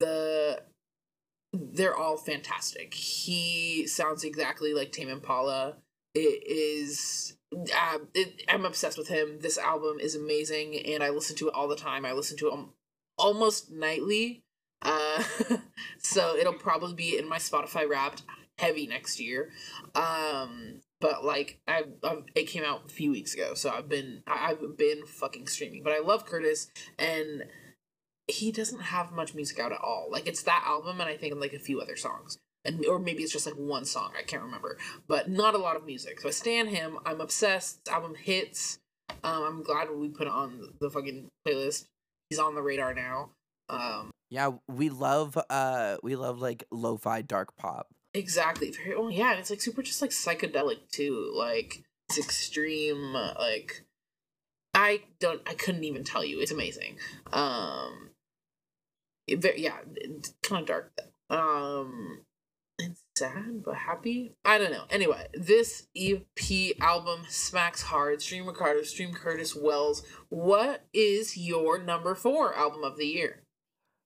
the 0.00 0.62
they're 1.52 1.94
all 1.94 2.16
fantastic. 2.16 2.94
He 2.94 3.86
sounds 3.86 4.24
exactly 4.24 4.72
like 4.72 4.90
Tame 4.90 5.10
Impala. 5.10 5.76
It 6.14 6.44
is. 6.46 7.36
Uh, 7.52 7.98
it, 8.14 8.42
I'm 8.48 8.64
obsessed 8.64 8.98
with 8.98 9.08
him. 9.08 9.38
This 9.40 9.58
album 9.58 9.98
is 10.00 10.14
amazing, 10.14 10.76
and 10.86 11.02
I 11.02 11.10
listen 11.10 11.36
to 11.36 11.48
it 11.48 11.54
all 11.54 11.68
the 11.68 11.76
time. 11.76 12.04
I 12.04 12.12
listen 12.12 12.36
to 12.38 12.48
it 12.48 12.58
almost 13.18 13.70
nightly. 13.70 14.42
Uh, 14.80 15.22
so 15.98 16.36
it'll 16.36 16.52
probably 16.54 16.94
be 16.94 17.18
in 17.18 17.28
my 17.28 17.38
Spotify 17.38 17.88
Wrapped 17.88 18.22
heavy 18.58 18.86
next 18.86 19.20
year. 19.20 19.50
Um, 19.94 20.80
but 21.00 21.24
like 21.24 21.60
I, 21.66 21.84
I, 22.02 22.18
it 22.34 22.44
came 22.44 22.64
out 22.64 22.82
a 22.86 22.88
few 22.88 23.10
weeks 23.10 23.34
ago, 23.34 23.54
so 23.54 23.70
I've 23.70 23.88
been 23.88 24.22
I've 24.26 24.76
been 24.76 25.04
fucking 25.04 25.48
streaming. 25.48 25.82
But 25.82 25.92
I 25.92 25.98
love 25.98 26.24
Curtis, 26.24 26.68
and 26.98 27.44
he 28.28 28.52
doesn't 28.52 28.80
have 28.80 29.12
much 29.12 29.34
music 29.34 29.58
out 29.58 29.72
at 29.72 29.80
all. 29.80 30.08
Like 30.10 30.26
it's 30.26 30.44
that 30.44 30.64
album, 30.66 31.00
and 31.00 31.10
I 31.10 31.16
think 31.16 31.34
like 31.36 31.52
a 31.52 31.58
few 31.58 31.80
other 31.80 31.96
songs, 31.96 32.38
and 32.64 32.84
or 32.86 32.98
maybe 32.98 33.22
it's 33.22 33.32
just 33.32 33.46
like 33.46 33.56
one 33.56 33.84
song. 33.84 34.12
I 34.18 34.22
can't 34.22 34.42
remember, 34.42 34.78
but 35.08 35.30
not 35.30 35.54
a 35.54 35.58
lot 35.58 35.76
of 35.76 35.86
music. 35.86 36.20
So 36.20 36.28
I 36.28 36.32
stand 36.32 36.68
him. 36.68 36.98
I'm 37.04 37.20
obsessed. 37.20 37.84
This 37.84 37.92
album 37.92 38.14
hits. 38.14 38.78
Um, 39.24 39.42
I'm 39.42 39.62
glad 39.62 39.88
we 39.90 40.08
put 40.08 40.26
it 40.26 40.32
on 40.32 40.74
the 40.80 40.90
fucking 40.90 41.28
playlist. 41.46 41.86
He's 42.30 42.38
on 42.38 42.54
the 42.54 42.62
radar 42.62 42.94
now. 42.94 43.30
Um, 43.68 44.10
yeah, 44.30 44.52
we 44.66 44.88
love 44.88 45.38
uh 45.50 45.98
we 46.02 46.16
love 46.16 46.40
like 46.40 46.64
lo-fi 46.70 47.20
dark 47.20 47.56
pop. 47.56 47.88
Exactly. 48.14 48.70
Very 48.70 48.96
well, 48.96 49.10
yeah, 49.10 49.34
it's 49.34 49.50
like 49.50 49.60
super 49.60 49.82
just 49.82 50.00
like 50.00 50.10
psychedelic 50.10 50.88
too. 50.90 51.32
Like 51.36 51.82
it's 52.08 52.18
extreme 52.18 53.12
like 53.12 53.84
I 54.74 55.02
don't 55.20 55.42
I 55.46 55.54
couldn't 55.54 55.84
even 55.84 56.04
tell 56.04 56.24
you. 56.24 56.40
It's 56.40 56.50
amazing. 56.50 56.96
Um 57.32 58.10
it, 59.26 59.40
very, 59.40 59.62
yeah, 59.62 59.76
kind 60.42 60.62
of 60.62 60.66
dark 60.66 60.92
though. 60.96 61.36
Um 61.36 62.20
it's 62.78 63.02
sad 63.16 63.62
but 63.64 63.74
happy. 63.74 64.34
I 64.44 64.58
don't 64.58 64.72
know. 64.72 64.84
Anyway, 64.90 65.26
this 65.34 65.86
EP 65.96 66.80
album 66.80 67.22
smacks 67.28 67.82
hard. 67.82 68.22
Stream 68.22 68.46
Ricardo, 68.46 68.82
Stream 68.82 69.12
Curtis 69.12 69.54
Wells. 69.54 70.04
What 70.28 70.84
is 70.92 71.36
your 71.36 71.82
number 71.82 72.14
four 72.14 72.54
album 72.54 72.84
of 72.84 72.96
the 72.96 73.06
year? 73.06 73.41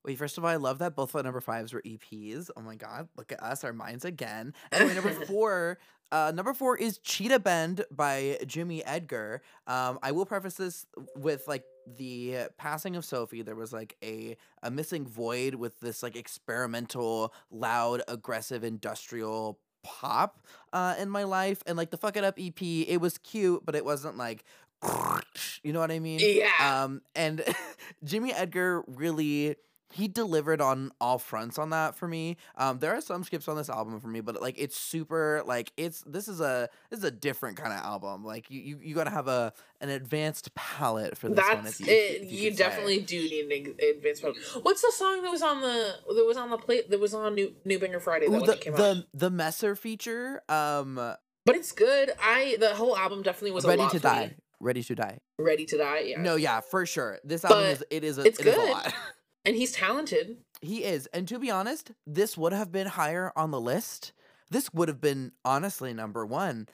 Wait, 0.06 0.16
first 0.16 0.38
of 0.38 0.44
all, 0.44 0.50
I 0.50 0.56
love 0.56 0.78
that 0.78 0.94
both 0.94 1.10
of 1.10 1.16
our 1.16 1.22
number 1.24 1.40
fives 1.40 1.72
were 1.72 1.82
EPs. 1.82 2.48
Oh 2.56 2.60
my 2.60 2.76
god, 2.76 3.08
look 3.16 3.32
at 3.32 3.42
us, 3.42 3.64
our 3.64 3.72
minds 3.72 4.04
again. 4.04 4.54
Anyway, 4.70 4.94
number 4.94 5.10
four, 5.26 5.78
uh, 6.12 6.32
number 6.32 6.54
four 6.54 6.76
is 6.76 6.98
Cheetah 6.98 7.40
Bend 7.40 7.84
by 7.90 8.38
Jimmy 8.46 8.84
Edgar. 8.84 9.42
Um, 9.66 9.98
I 10.02 10.12
will 10.12 10.24
preface 10.24 10.54
this 10.54 10.86
with 11.16 11.48
like 11.48 11.64
the 11.96 12.46
passing 12.56 12.94
of 12.94 13.04
Sophie. 13.04 13.42
There 13.42 13.56
was 13.56 13.72
like 13.72 13.96
a 14.02 14.36
a 14.62 14.70
missing 14.70 15.06
void 15.06 15.56
with 15.56 15.80
this 15.80 16.04
like 16.04 16.14
experimental, 16.14 17.34
loud, 17.50 18.02
aggressive, 18.06 18.62
industrial 18.62 19.58
pop 19.82 20.40
uh, 20.72 20.94
in 21.00 21.10
my 21.10 21.24
life, 21.24 21.64
and 21.66 21.76
like 21.76 21.90
the 21.90 21.96
fuck 21.96 22.16
it 22.16 22.22
up 22.22 22.38
EP. 22.38 22.62
It 22.62 23.00
was 23.00 23.18
cute, 23.18 23.66
but 23.66 23.74
it 23.74 23.84
wasn't 23.84 24.16
like 24.16 24.44
you 25.62 25.72
know 25.72 25.80
what 25.80 25.90
I 25.90 25.98
mean? 25.98 26.20
Yeah. 26.22 26.84
Um, 26.84 27.02
and 27.14 27.42
Jimmy 28.04 28.32
Edgar 28.32 28.84
really 28.86 29.56
he 29.92 30.08
delivered 30.08 30.60
on 30.60 30.90
all 31.00 31.18
fronts 31.18 31.58
on 31.58 31.70
that 31.70 31.94
for 31.94 32.08
me. 32.08 32.36
Um, 32.56 32.78
there 32.78 32.94
are 32.94 33.00
some 33.00 33.24
skips 33.24 33.48
on 33.48 33.56
this 33.56 33.68
album 33.68 34.00
for 34.00 34.08
me, 34.08 34.20
but 34.20 34.40
like 34.40 34.56
it's 34.58 34.76
super 34.76 35.42
like 35.46 35.72
it's 35.76 36.02
this 36.06 36.28
is 36.28 36.40
a 36.40 36.68
this 36.90 36.98
is 36.98 37.04
a 37.04 37.10
different 37.10 37.56
kind 37.56 37.72
of 37.72 37.78
album. 37.80 38.24
Like 38.24 38.50
you 38.50 38.60
you, 38.60 38.78
you 38.82 38.94
got 38.94 39.04
to 39.04 39.10
have 39.10 39.28
a 39.28 39.52
an 39.80 39.88
advanced 39.88 40.54
palette 40.54 41.16
for 41.16 41.28
this 41.28 41.36
That's 41.36 41.56
one. 41.56 41.66
If 41.66 41.80
you, 41.80 41.86
it. 41.86 42.22
If 42.22 42.32
you, 42.32 42.38
you 42.50 42.56
definitely 42.56 43.00
do 43.00 43.20
need 43.20 43.50
an 43.50 43.74
advanced 43.96 44.22
palette. 44.22 44.36
What's 44.62 44.82
the 44.82 44.92
song 44.92 45.22
that 45.22 45.30
was 45.30 45.42
on 45.42 45.60
the 45.60 45.94
that 46.14 46.24
was 46.26 46.36
on 46.36 46.50
the 46.50 46.58
plate 46.58 46.90
that 46.90 47.00
was 47.00 47.14
on 47.14 47.34
New 47.34 47.54
New 47.64 47.78
Banger 47.78 48.00
Friday? 48.00 48.28
That 48.28 48.42
Ooh, 48.42 48.46
the 48.46 48.70
the, 48.70 49.06
the 49.14 49.30
Messer 49.30 49.76
feature. 49.76 50.42
Um, 50.48 50.94
but 50.94 51.54
it's 51.54 51.72
good. 51.72 52.12
I 52.20 52.56
the 52.58 52.74
whole 52.74 52.96
album 52.96 53.22
definitely 53.22 53.52
was 53.52 53.64
ready 53.64 53.88
to 53.88 54.00
die. 54.00 54.34
Ready 54.58 54.82
to 54.84 54.94
die. 54.94 55.18
Ready 55.38 55.66
to 55.66 55.76
die. 55.76 55.98
Yeah. 56.00 56.22
No, 56.22 56.36
yeah, 56.36 56.60
for 56.60 56.86
sure. 56.86 57.18
This 57.22 57.44
album 57.44 57.60
but 57.60 57.70
is 57.72 57.84
it 57.90 58.04
is 58.04 58.18
a, 58.18 58.22
it's 58.22 58.40
it 58.40 58.44
good. 58.44 58.58
Is 58.58 58.68
a 58.68 58.72
lot. 58.72 58.94
And 59.46 59.56
he's 59.56 59.72
talented. 59.72 60.38
He 60.60 60.84
is. 60.84 61.06
And 61.14 61.28
to 61.28 61.38
be 61.38 61.50
honest, 61.50 61.92
this 62.06 62.36
would 62.36 62.52
have 62.52 62.72
been 62.72 62.88
higher 62.88 63.32
on 63.36 63.52
the 63.52 63.60
list. 63.60 64.12
This 64.50 64.72
would 64.74 64.88
have 64.88 65.00
been 65.00 65.32
honestly 65.44 65.94
number 65.94 66.26
1. 66.26 66.68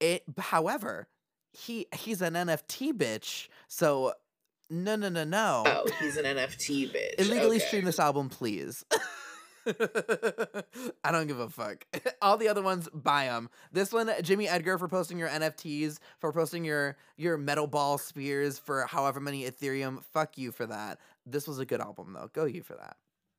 It 0.00 0.22
however, 0.38 1.08
he 1.52 1.86
he's 1.94 2.22
an 2.22 2.34
NFT 2.34 2.92
bitch. 2.92 3.48
So 3.66 4.12
no 4.70 4.96
no 4.96 5.08
no 5.08 5.24
no. 5.24 5.64
Oh, 5.66 5.86
he's 6.00 6.16
an 6.16 6.24
NFT 6.24 6.92
bitch. 6.92 7.14
Illegally 7.18 7.56
okay. 7.56 7.66
stream 7.66 7.84
this 7.84 7.98
album, 7.98 8.28
please. 8.28 8.84
I 11.04 11.12
don't 11.12 11.26
give 11.26 11.40
a 11.40 11.48
fuck. 11.48 11.84
All 12.22 12.36
the 12.36 12.48
other 12.48 12.62
ones, 12.62 12.88
buy 12.92 13.26
them. 13.26 13.50
This 13.72 13.92
one, 13.92 14.10
Jimmy 14.22 14.48
Edgar 14.48 14.78
for 14.78 14.88
posting 14.88 15.18
your 15.18 15.28
NFTs, 15.28 15.98
for 16.18 16.32
posting 16.32 16.64
your 16.64 16.96
your 17.16 17.36
metal 17.36 17.66
ball 17.66 17.98
spears 17.98 18.58
for 18.58 18.86
however 18.86 19.20
many 19.20 19.44
Ethereum. 19.44 20.02
Fuck 20.12 20.38
you 20.38 20.52
for 20.52 20.66
that. 20.66 20.98
This 21.26 21.46
was 21.46 21.58
a 21.58 21.66
good 21.66 21.80
album 21.80 22.12
though. 22.14 22.30
Go 22.32 22.44
you 22.44 22.62
for 22.62 22.74
that. 22.74 22.96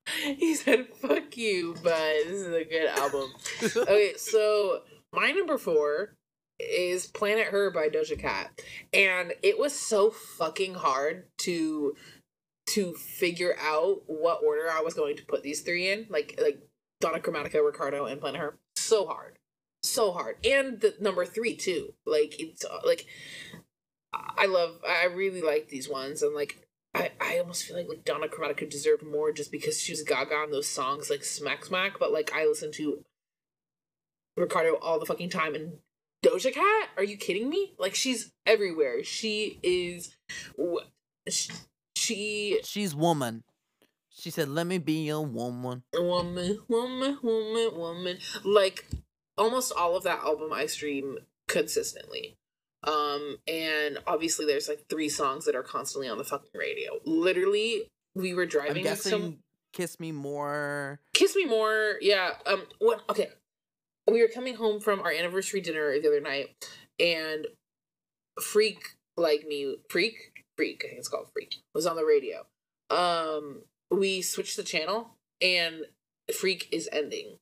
He 0.37 0.55
said, 0.55 0.87
"Fuck 1.01 1.37
you," 1.37 1.75
but 1.83 2.13
this 2.25 2.41
is 2.41 2.53
a 2.53 2.63
good 2.63 2.87
album. 2.87 3.31
okay, 3.63 4.13
so 4.17 4.81
my 5.13 5.31
number 5.31 5.57
four 5.57 6.15
is 6.59 7.07
Planet 7.07 7.47
Her 7.47 7.71
by 7.71 7.89
Doja 7.89 8.19
Cat, 8.19 8.61
and 8.93 9.33
it 9.43 9.57
was 9.59 9.73
so 9.73 10.09
fucking 10.11 10.75
hard 10.75 11.25
to 11.39 11.95
to 12.69 12.93
figure 12.93 13.55
out 13.59 14.03
what 14.07 14.43
order 14.43 14.69
I 14.71 14.81
was 14.81 14.93
going 14.93 15.17
to 15.17 15.25
put 15.25 15.43
these 15.43 15.61
three 15.61 15.91
in, 15.91 16.05
like 16.09 16.39
like 16.41 16.59
Dawn 17.01 17.15
of 17.15 17.23
Chromatica, 17.23 17.65
Ricardo, 17.65 18.05
and 18.05 18.19
Planet 18.21 18.41
Her. 18.41 18.57
So 18.75 19.07
hard, 19.07 19.37
so 19.83 20.11
hard, 20.11 20.37
and 20.45 20.79
the 20.79 20.95
number 20.99 21.25
three 21.25 21.55
too. 21.55 21.93
Like 22.05 22.39
it's 22.39 22.63
uh, 22.63 22.79
like 22.85 23.05
I 24.13 24.45
love, 24.45 24.79
I 24.87 25.05
really 25.05 25.41
like 25.41 25.69
these 25.69 25.89
ones, 25.89 26.21
and 26.21 26.35
like 26.35 26.67
I, 26.93 27.11
I 27.19 27.39
almost 27.39 27.63
feel 27.63 27.77
like 27.77 27.89
like 27.89 28.05
Dawn 28.05 28.23
of 28.23 28.31
Chromatica 28.31 28.69
deserved 28.69 29.03
more 29.03 29.31
just 29.31 29.51
because 29.51 29.79
she 29.79 29.91
was 29.91 30.03
Gaga 30.03 30.35
on 30.35 30.51
those 30.51 30.67
songs 30.67 31.09
like 31.09 31.23
Smack 31.23 31.65
Smack, 31.65 31.99
but 31.99 32.11
like 32.11 32.31
I 32.33 32.45
listen 32.45 32.71
to 32.73 33.03
Ricardo 34.37 34.77
all 34.81 34.99
the 34.99 35.05
fucking 35.05 35.29
time 35.29 35.55
and 35.55 35.73
Doja 36.23 36.53
Cat. 36.53 36.89
Are 36.97 37.03
you 37.03 37.17
kidding 37.17 37.49
me? 37.49 37.73
Like 37.79 37.95
she's 37.95 38.31
everywhere. 38.45 39.03
She 39.03 39.59
is. 39.63 40.15
She 42.09 42.59
she's 42.63 42.95
woman. 42.95 43.43
She 44.09 44.31
said, 44.31 44.49
"Let 44.49 44.67
me 44.67 44.79
be 44.79 45.09
a 45.09 45.21
woman." 45.21 45.83
Woman, 45.93 46.59
woman, 46.67 47.19
woman, 47.21 47.69
woman. 47.75 48.17
Like 48.43 48.85
almost 49.37 49.71
all 49.77 49.95
of 49.95 50.03
that 50.03 50.19
album 50.19 50.51
I 50.51 50.65
stream 50.65 51.19
consistently. 51.47 52.35
Um, 52.83 53.37
and 53.47 53.97
obviously 54.07 54.45
there's 54.45 54.69
like 54.69 54.85
three 54.89 55.09
songs 55.09 55.45
that 55.45 55.55
are 55.55 55.63
constantly 55.63 56.07
on 56.07 56.17
the 56.17 56.23
fucking 56.23 56.51
radio. 56.53 56.99
Literally, 57.05 57.83
we 58.15 58.33
were 58.33 58.45
driving. 58.45 58.77
I'm 58.77 58.83
guessing 58.83 59.11
some... 59.11 59.37
"Kiss 59.73 59.99
Me 59.99 60.11
More." 60.11 60.99
"Kiss 61.13 61.35
Me 61.35 61.45
More," 61.45 61.95
yeah. 62.01 62.31
Um, 62.45 62.63
what? 62.79 63.03
Okay, 63.09 63.29
we 64.09 64.21
were 64.21 64.29
coming 64.29 64.55
home 64.55 64.79
from 64.79 65.01
our 65.01 65.11
anniversary 65.11 65.61
dinner 65.61 65.91
the 65.99 66.07
other 66.07 66.21
night, 66.21 66.69
and 66.99 67.47
"Freak 68.41 68.95
Like 69.17 69.45
Me," 69.47 69.75
"Freak," 69.89 70.38
Freak, 70.59 70.81
I 70.83 70.87
think 70.89 70.99
it's 70.99 71.07
called 71.07 71.29
Freak, 71.31 71.55
was 71.73 71.85
on 71.85 71.95
the 71.95 72.03
radio. 72.03 72.45
Um, 72.89 73.61
we 73.89 74.21
switched 74.21 74.57
the 74.57 74.63
channel 74.63 75.11
and 75.41 75.85
Freak 76.37 76.67
is 76.73 76.89
ending. 76.91 77.37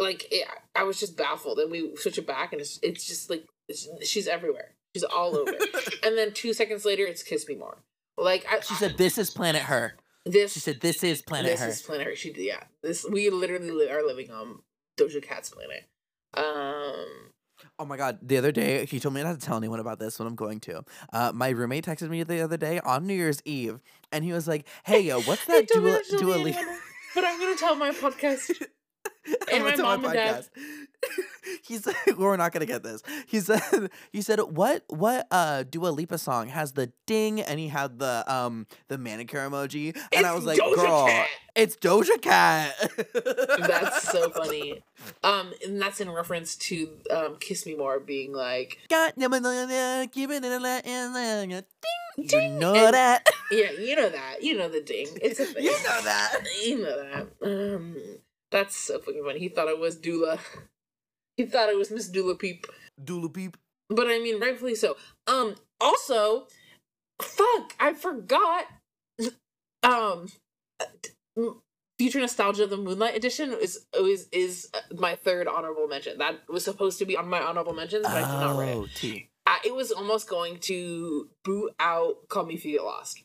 Like 0.00 0.26
it, 0.32 0.48
I 0.74 0.82
was 0.82 0.98
just 0.98 1.16
baffled, 1.16 1.60
and 1.60 1.70
we 1.70 1.94
switch 1.96 2.18
it 2.18 2.26
back, 2.26 2.52
and 2.52 2.60
it's 2.60 2.80
it's 2.82 3.06
just 3.06 3.30
like 3.30 3.46
it's, 3.68 3.88
she's 4.04 4.26
everywhere. 4.26 4.74
She's 4.94 5.04
all 5.04 5.36
over. 5.36 5.52
and 6.02 6.18
then 6.18 6.32
two 6.32 6.52
seconds 6.52 6.84
later, 6.84 7.04
it's 7.04 7.22
Kiss 7.22 7.48
Me 7.48 7.54
More. 7.54 7.78
Like 8.16 8.46
I, 8.50 8.60
she 8.60 8.74
said, 8.74 8.98
"This 8.98 9.16
is 9.16 9.30
Planet 9.30 9.62
Her." 9.62 9.94
This 10.24 10.52
she 10.54 10.60
said, 10.60 10.80
"This 10.80 11.04
is 11.04 11.22
Planet 11.22 11.52
this 11.52 11.60
Her." 11.60 11.66
This 11.66 11.76
is 11.76 11.82
Planet 11.82 12.06
Her. 12.06 12.16
She 12.16 12.32
yeah. 12.36 12.64
This 12.82 13.06
we 13.08 13.30
literally 13.30 13.88
are 13.90 14.04
living 14.04 14.30
on 14.30 14.60
Doja 14.98 15.22
Cat's 15.22 15.50
planet. 15.50 15.88
Um, 16.34 17.27
Oh 17.80 17.84
my 17.84 17.96
god! 17.96 18.18
The 18.22 18.36
other 18.36 18.50
day, 18.50 18.84
he 18.86 18.98
told 18.98 19.14
me 19.14 19.22
not 19.22 19.38
to 19.38 19.46
tell 19.46 19.56
anyone 19.56 19.78
about 19.78 20.00
this, 20.00 20.18
but 20.18 20.26
I'm 20.26 20.34
going 20.34 20.58
to. 20.60 20.84
Uh, 21.12 21.30
my 21.32 21.50
roommate 21.50 21.84
texted 21.84 22.10
me 22.10 22.22
the 22.24 22.40
other 22.40 22.56
day 22.56 22.80
on 22.80 23.06
New 23.06 23.14
Year's 23.14 23.40
Eve, 23.44 23.80
and 24.10 24.24
he 24.24 24.32
was 24.32 24.48
like, 24.48 24.66
"Hey, 24.84 25.00
yo, 25.00 25.20
what's 25.22 25.44
that 25.46 25.68
Dua 25.68 26.00
Dua 26.18 26.34
Lipa?" 26.34 26.78
But 27.14 27.24
I'm 27.24 27.38
gonna 27.38 27.56
tell 27.56 27.76
my 27.76 27.90
podcast 27.90 28.50
and 29.52 29.64
my 29.64 29.76
mom 29.76 30.02
my 30.02 30.08
and 30.08 30.14
dad. 30.14 30.46
he 31.64 31.76
said 31.78 31.94
we're 32.18 32.36
not 32.36 32.52
gonna 32.52 32.66
get 32.66 32.82
this. 32.82 33.02
He 33.26 33.40
said 33.40 33.62
he 34.12 34.20
said 34.22 34.40
what 34.40 34.84
what 34.88 35.26
uh 35.30 35.64
Dua 35.64 35.88
Lipa 35.88 36.18
song 36.18 36.48
has 36.48 36.72
the 36.72 36.92
ding 37.06 37.40
and 37.40 37.58
he 37.58 37.68
had 37.68 37.98
the 37.98 38.24
um 38.32 38.66
the 38.88 38.98
manicure 38.98 39.40
emoji 39.48 39.94
and 39.96 40.04
It's 40.12 40.24
I 40.24 40.34
was 40.34 40.44
like, 40.44 40.58
Doja 40.58 40.74
girl, 40.76 41.06
Cat." 41.06 41.28
it's 41.56 41.76
Doja 41.76 42.20
Cat. 42.22 42.74
That's 43.60 44.08
so 44.10 44.30
funny. 44.30 44.82
Um, 45.22 45.52
and 45.64 45.80
that's 45.80 46.00
in 46.00 46.10
reference 46.10 46.56
to 46.56 46.88
um, 47.10 47.36
"Kiss 47.40 47.66
Me 47.66 47.74
More" 47.74 48.00
being 48.00 48.32
like, 48.32 48.78
Got 48.88 49.16
giving 49.16 49.44
it 49.44 49.46
a 49.46 49.66
there, 49.66 50.06
ding. 50.06 51.62
You 52.16 52.48
know 52.58 52.74
And- 52.74 52.94
that. 52.94 53.28
yeah, 53.52 53.70
you 53.72 53.94
know 53.94 54.08
that, 54.08 54.42
you 54.42 54.56
know 54.58 54.68
the 54.68 54.80
ding. 54.82 55.06
It's 55.22 55.38
a 55.40 55.44
thing. 55.46 55.62
You 55.64 55.70
know 55.70 56.02
that. 56.02 56.34
You 56.64 56.78
know 56.82 57.02
that. 57.02 57.26
Um, 57.76 57.96
that's 58.50 58.74
so 58.76 58.98
fucking 58.98 59.22
funny. 59.24 59.38
He 59.38 59.48
thought 59.48 59.68
it 59.68 59.78
was 59.78 59.96
Dula. 59.96 60.38
He 61.38 61.46
thought 61.46 61.68
it 61.68 61.78
was 61.78 61.90
Miss 61.90 62.08
Dula 62.08 62.34
Peep. 62.34 62.66
Doodle 63.02 63.30
peep. 63.30 63.56
But 63.88 64.08
I 64.08 64.18
mean, 64.18 64.40
rightfully 64.40 64.74
so. 64.74 64.96
Um, 65.28 65.54
also, 65.80 66.48
fuck, 67.22 67.74
I 67.78 67.94
forgot. 67.94 68.66
Um, 69.82 70.28
Future 71.98 72.20
Nostalgia, 72.20 72.66
the 72.66 72.76
Moonlight 72.76 73.16
Edition 73.16 73.52
is 73.52 73.86
is 73.94 74.28
is 74.32 74.70
my 74.96 75.14
third 75.14 75.46
honorable 75.46 75.86
mention. 75.86 76.18
That 76.18 76.40
was 76.48 76.64
supposed 76.64 76.98
to 76.98 77.04
be 77.04 77.16
on 77.16 77.28
my 77.28 77.40
honorable 77.40 77.72
mentions, 77.72 78.02
but 78.02 78.16
I 78.16 78.20
did 78.20 78.40
not 78.40 78.58
write 78.58 78.68
it. 78.70 78.74
Oh, 78.74 78.86
T. 78.94 79.28
I, 79.46 79.60
it 79.64 79.74
was 79.74 79.92
almost 79.92 80.28
going 80.28 80.58
to 80.58 81.30
boot 81.44 81.72
out 81.78 82.28
Call 82.28 82.46
Me 82.46 82.54
If 82.54 82.64
You 82.64 82.72
Get 82.72 82.84
Lost. 82.84 83.22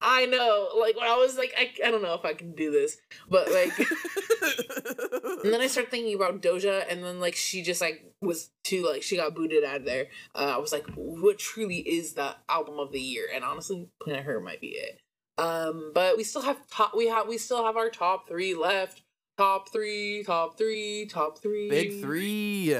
I 0.00 0.26
know, 0.26 0.68
like 0.78 0.96
when 0.96 1.08
I 1.08 1.16
was 1.16 1.38
like, 1.38 1.54
I, 1.58 1.70
I 1.86 1.90
don't 1.90 2.02
know 2.02 2.14
if 2.14 2.24
I 2.24 2.34
can 2.34 2.52
do 2.52 2.70
this, 2.70 2.98
but 3.30 3.50
like, 3.50 3.72
and 5.42 5.52
then 5.52 5.60
I 5.60 5.68
started 5.68 5.90
thinking 5.90 6.14
about 6.14 6.42
Doja, 6.42 6.84
and 6.90 7.02
then 7.02 7.18
like 7.18 7.34
she 7.34 7.62
just 7.62 7.80
like 7.80 8.04
was 8.20 8.50
too 8.62 8.86
like 8.86 9.02
she 9.02 9.16
got 9.16 9.34
booted 9.34 9.64
out 9.64 9.76
of 9.76 9.84
there. 9.84 10.08
Uh, 10.34 10.52
I 10.54 10.58
was 10.58 10.72
like, 10.72 10.86
what 10.94 11.38
truly 11.38 11.78
is 11.78 12.12
the 12.12 12.36
album 12.48 12.78
of 12.78 12.92
the 12.92 13.00
year? 13.00 13.26
And 13.34 13.42
honestly, 13.42 13.88
Planet 14.02 14.24
Her 14.24 14.40
might 14.40 14.60
be 14.60 14.68
it. 14.68 15.00
Um, 15.38 15.92
but 15.94 16.16
we 16.16 16.24
still 16.24 16.42
have 16.42 16.66
top. 16.68 16.94
We 16.94 17.08
have 17.08 17.26
we 17.26 17.38
still 17.38 17.64
have 17.64 17.76
our 17.76 17.90
top 17.90 18.28
three 18.28 18.54
left. 18.54 19.02
Top 19.38 19.70
three, 19.70 20.22
top 20.24 20.56
three, 20.56 21.06
top 21.06 21.38
three. 21.38 21.68
Big 21.68 22.00
three. 22.00 22.74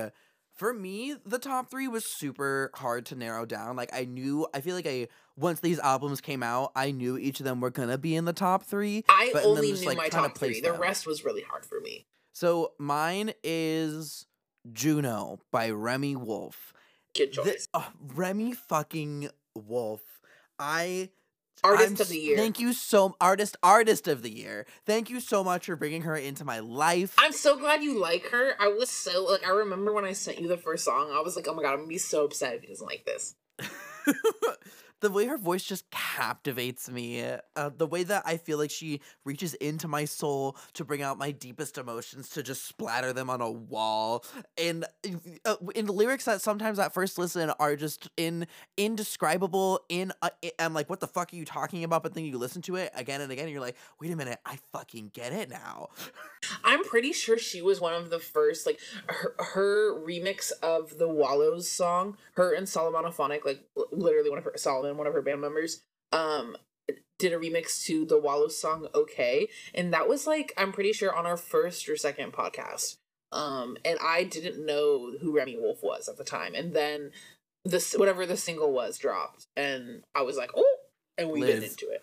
For 0.54 0.72
me, 0.72 1.16
the 1.26 1.38
top 1.38 1.70
three 1.70 1.86
was 1.86 2.06
super 2.06 2.70
hard 2.74 3.04
to 3.06 3.14
narrow 3.14 3.44
down. 3.44 3.76
Like 3.76 3.90
I 3.92 4.06
knew, 4.06 4.46
I 4.54 4.62
feel 4.62 4.74
like 4.74 4.86
I 4.86 5.08
once 5.36 5.60
these 5.60 5.78
albums 5.78 6.20
came 6.20 6.42
out, 6.42 6.72
I 6.74 6.90
knew 6.90 7.18
each 7.18 7.40
of 7.40 7.44
them 7.44 7.60
were 7.60 7.70
gonna 7.70 7.98
be 7.98 8.16
in 8.16 8.24
the 8.24 8.32
top 8.32 8.64
three. 8.64 9.04
I 9.08 9.32
only 9.44 9.70
just, 9.70 9.82
knew 9.82 9.88
like, 9.88 9.98
my 9.98 10.08
top 10.08 10.38
three. 10.38 10.60
The 10.60 10.72
them. 10.72 10.80
rest 10.80 11.06
was 11.06 11.24
really 11.24 11.42
hard 11.42 11.64
for 11.64 11.80
me. 11.80 12.06
So 12.32 12.72
mine 12.78 13.32
is 13.42 14.26
Juno 14.72 15.40
by 15.50 15.70
Remi 15.70 16.16
Wolf. 16.16 16.72
Good 17.14 17.32
choice. 17.32 17.68
uh, 17.72 17.84
Remi 18.14 18.52
fucking 18.52 19.30
Wolf. 19.54 20.02
I 20.58 21.10
Artist 21.64 21.96
I'm 21.96 22.00
of 22.02 22.08
the 22.08 22.18
year. 22.18 22.36
Thank 22.36 22.60
you 22.60 22.72
so 22.72 23.16
artist 23.20 23.56
artist 23.62 24.08
of 24.08 24.22
the 24.22 24.30
year. 24.30 24.66
Thank 24.84 25.08
you 25.08 25.20
so 25.20 25.42
much 25.42 25.66
for 25.66 25.76
bringing 25.76 26.02
her 26.02 26.16
into 26.16 26.44
my 26.44 26.60
life. 26.60 27.14
I'm 27.18 27.32
so 27.32 27.56
glad 27.56 27.82
you 27.82 27.98
like 27.98 28.26
her. 28.26 28.52
I 28.60 28.68
was 28.68 28.90
so 28.90 29.24
like 29.24 29.46
I 29.46 29.50
remember 29.50 29.92
when 29.92 30.04
I 30.04 30.12
sent 30.12 30.38
you 30.38 30.48
the 30.48 30.58
first 30.58 30.84
song, 30.84 31.10
I 31.12 31.20
was 31.22 31.34
like, 31.34 31.48
oh 31.48 31.54
my 31.54 31.62
god, 31.62 31.72
I'm 31.72 31.78
gonna 31.78 31.88
be 31.88 31.98
so 31.98 32.24
upset 32.24 32.54
if 32.54 32.62
he 32.62 32.68
doesn't 32.68 32.86
like 32.86 33.06
this. 33.06 33.34
the 35.00 35.10
way 35.10 35.26
her 35.26 35.38
voice 35.38 35.64
just 35.64 35.90
captivates 35.90 36.90
me. 36.90 37.22
Uh, 37.54 37.70
the 37.76 37.86
way 37.86 38.02
that 38.04 38.22
I 38.24 38.36
feel 38.36 38.58
like 38.58 38.70
she 38.70 39.00
reaches 39.24 39.54
into 39.54 39.88
my 39.88 40.04
soul 40.04 40.56
to 40.74 40.84
bring 40.84 41.02
out 41.02 41.18
my 41.18 41.30
deepest 41.30 41.78
emotions 41.78 42.28
to 42.30 42.42
just 42.42 42.66
splatter 42.66 43.12
them 43.12 43.28
on 43.28 43.40
a 43.40 43.50
wall. 43.50 44.24
And 44.56 44.84
uh, 45.44 45.56
in 45.74 45.86
lyrics 45.86 46.24
that 46.24 46.40
sometimes 46.40 46.78
at 46.78 46.94
first 46.94 47.18
listen 47.18 47.50
are 47.58 47.76
just 47.76 48.08
in 48.16 48.46
indescribable. 48.76 49.80
In 49.88 50.12
uh, 50.22 50.30
I'm 50.58 50.74
like, 50.74 50.88
what 50.88 51.00
the 51.00 51.06
fuck 51.06 51.32
are 51.32 51.36
you 51.36 51.44
talking 51.44 51.84
about? 51.84 52.02
But 52.02 52.14
then 52.14 52.24
you 52.24 52.38
listen 52.38 52.62
to 52.62 52.76
it 52.76 52.90
again 52.94 53.20
and 53.20 53.30
again, 53.30 53.44
and 53.44 53.52
you're 53.52 53.60
like, 53.60 53.76
wait 54.00 54.10
a 54.12 54.16
minute, 54.16 54.38
I 54.46 54.58
fucking 54.72 55.10
get 55.12 55.32
it 55.32 55.50
now. 55.50 55.88
I'm 56.64 56.84
pretty 56.84 57.12
sure 57.12 57.38
she 57.38 57.60
was 57.60 57.80
one 57.80 57.94
of 57.94 58.10
the 58.10 58.18
first, 58.18 58.66
like 58.66 58.78
her, 59.08 59.34
her 59.38 59.94
remix 59.94 60.52
of 60.62 60.98
the 60.98 61.08
Wallows 61.08 61.70
song. 61.70 62.16
Her 62.34 62.54
and 62.54 62.66
Solomonophonic, 62.66 63.44
like 63.44 63.64
literally 63.92 64.30
one 64.30 64.38
of 64.38 64.44
her 64.44 64.52
Solomon, 64.56 64.85
one 64.94 65.06
of 65.06 65.12
her 65.12 65.22
band 65.22 65.40
members, 65.40 65.82
um, 66.12 66.56
did 67.18 67.32
a 67.32 67.38
remix 67.38 67.84
to 67.84 68.04
the 68.04 68.18
Wallows 68.18 68.60
song 68.60 68.88
"Okay," 68.94 69.48
and 69.74 69.92
that 69.92 70.08
was 70.08 70.26
like 70.26 70.52
I'm 70.56 70.72
pretty 70.72 70.92
sure 70.92 71.14
on 71.14 71.26
our 71.26 71.36
first 71.36 71.88
or 71.88 71.96
second 71.96 72.32
podcast. 72.32 72.96
Um, 73.32 73.76
and 73.84 73.98
I 74.00 74.24
didn't 74.24 74.64
know 74.64 75.12
who 75.20 75.36
Remi 75.36 75.56
Wolf 75.58 75.80
was 75.82 76.08
at 76.08 76.16
the 76.16 76.24
time, 76.24 76.54
and 76.54 76.74
then 76.74 77.10
this 77.64 77.94
whatever 77.94 78.26
the 78.26 78.36
single 78.36 78.72
was 78.72 78.98
dropped, 78.98 79.46
and 79.56 80.04
I 80.14 80.22
was 80.22 80.36
like, 80.36 80.50
oh, 80.56 80.76
and 81.18 81.30
we 81.30 81.40
Liz. 81.40 81.64
into 81.64 81.90
it. 81.90 82.02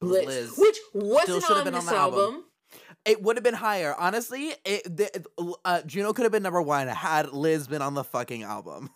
Liz. 0.00 0.26
Liz, 0.26 0.54
which 0.56 0.78
wasn't 0.94 1.50
on 1.50 1.66
on 1.66 1.72
this 1.72 1.84
the 1.84 1.94
album. 1.94 2.20
album. 2.20 2.44
It 3.04 3.22
would 3.22 3.36
have 3.36 3.44
been 3.44 3.54
higher, 3.54 3.94
honestly. 3.98 4.52
It 4.64 4.84
the, 4.96 5.24
uh, 5.64 5.82
Juno 5.82 6.12
could 6.12 6.24
have 6.24 6.32
been 6.32 6.42
number 6.42 6.62
one 6.62 6.88
had 6.88 7.32
Liz 7.32 7.66
been 7.66 7.82
on 7.82 7.94
the 7.94 8.04
fucking 8.04 8.42
album. 8.42 8.90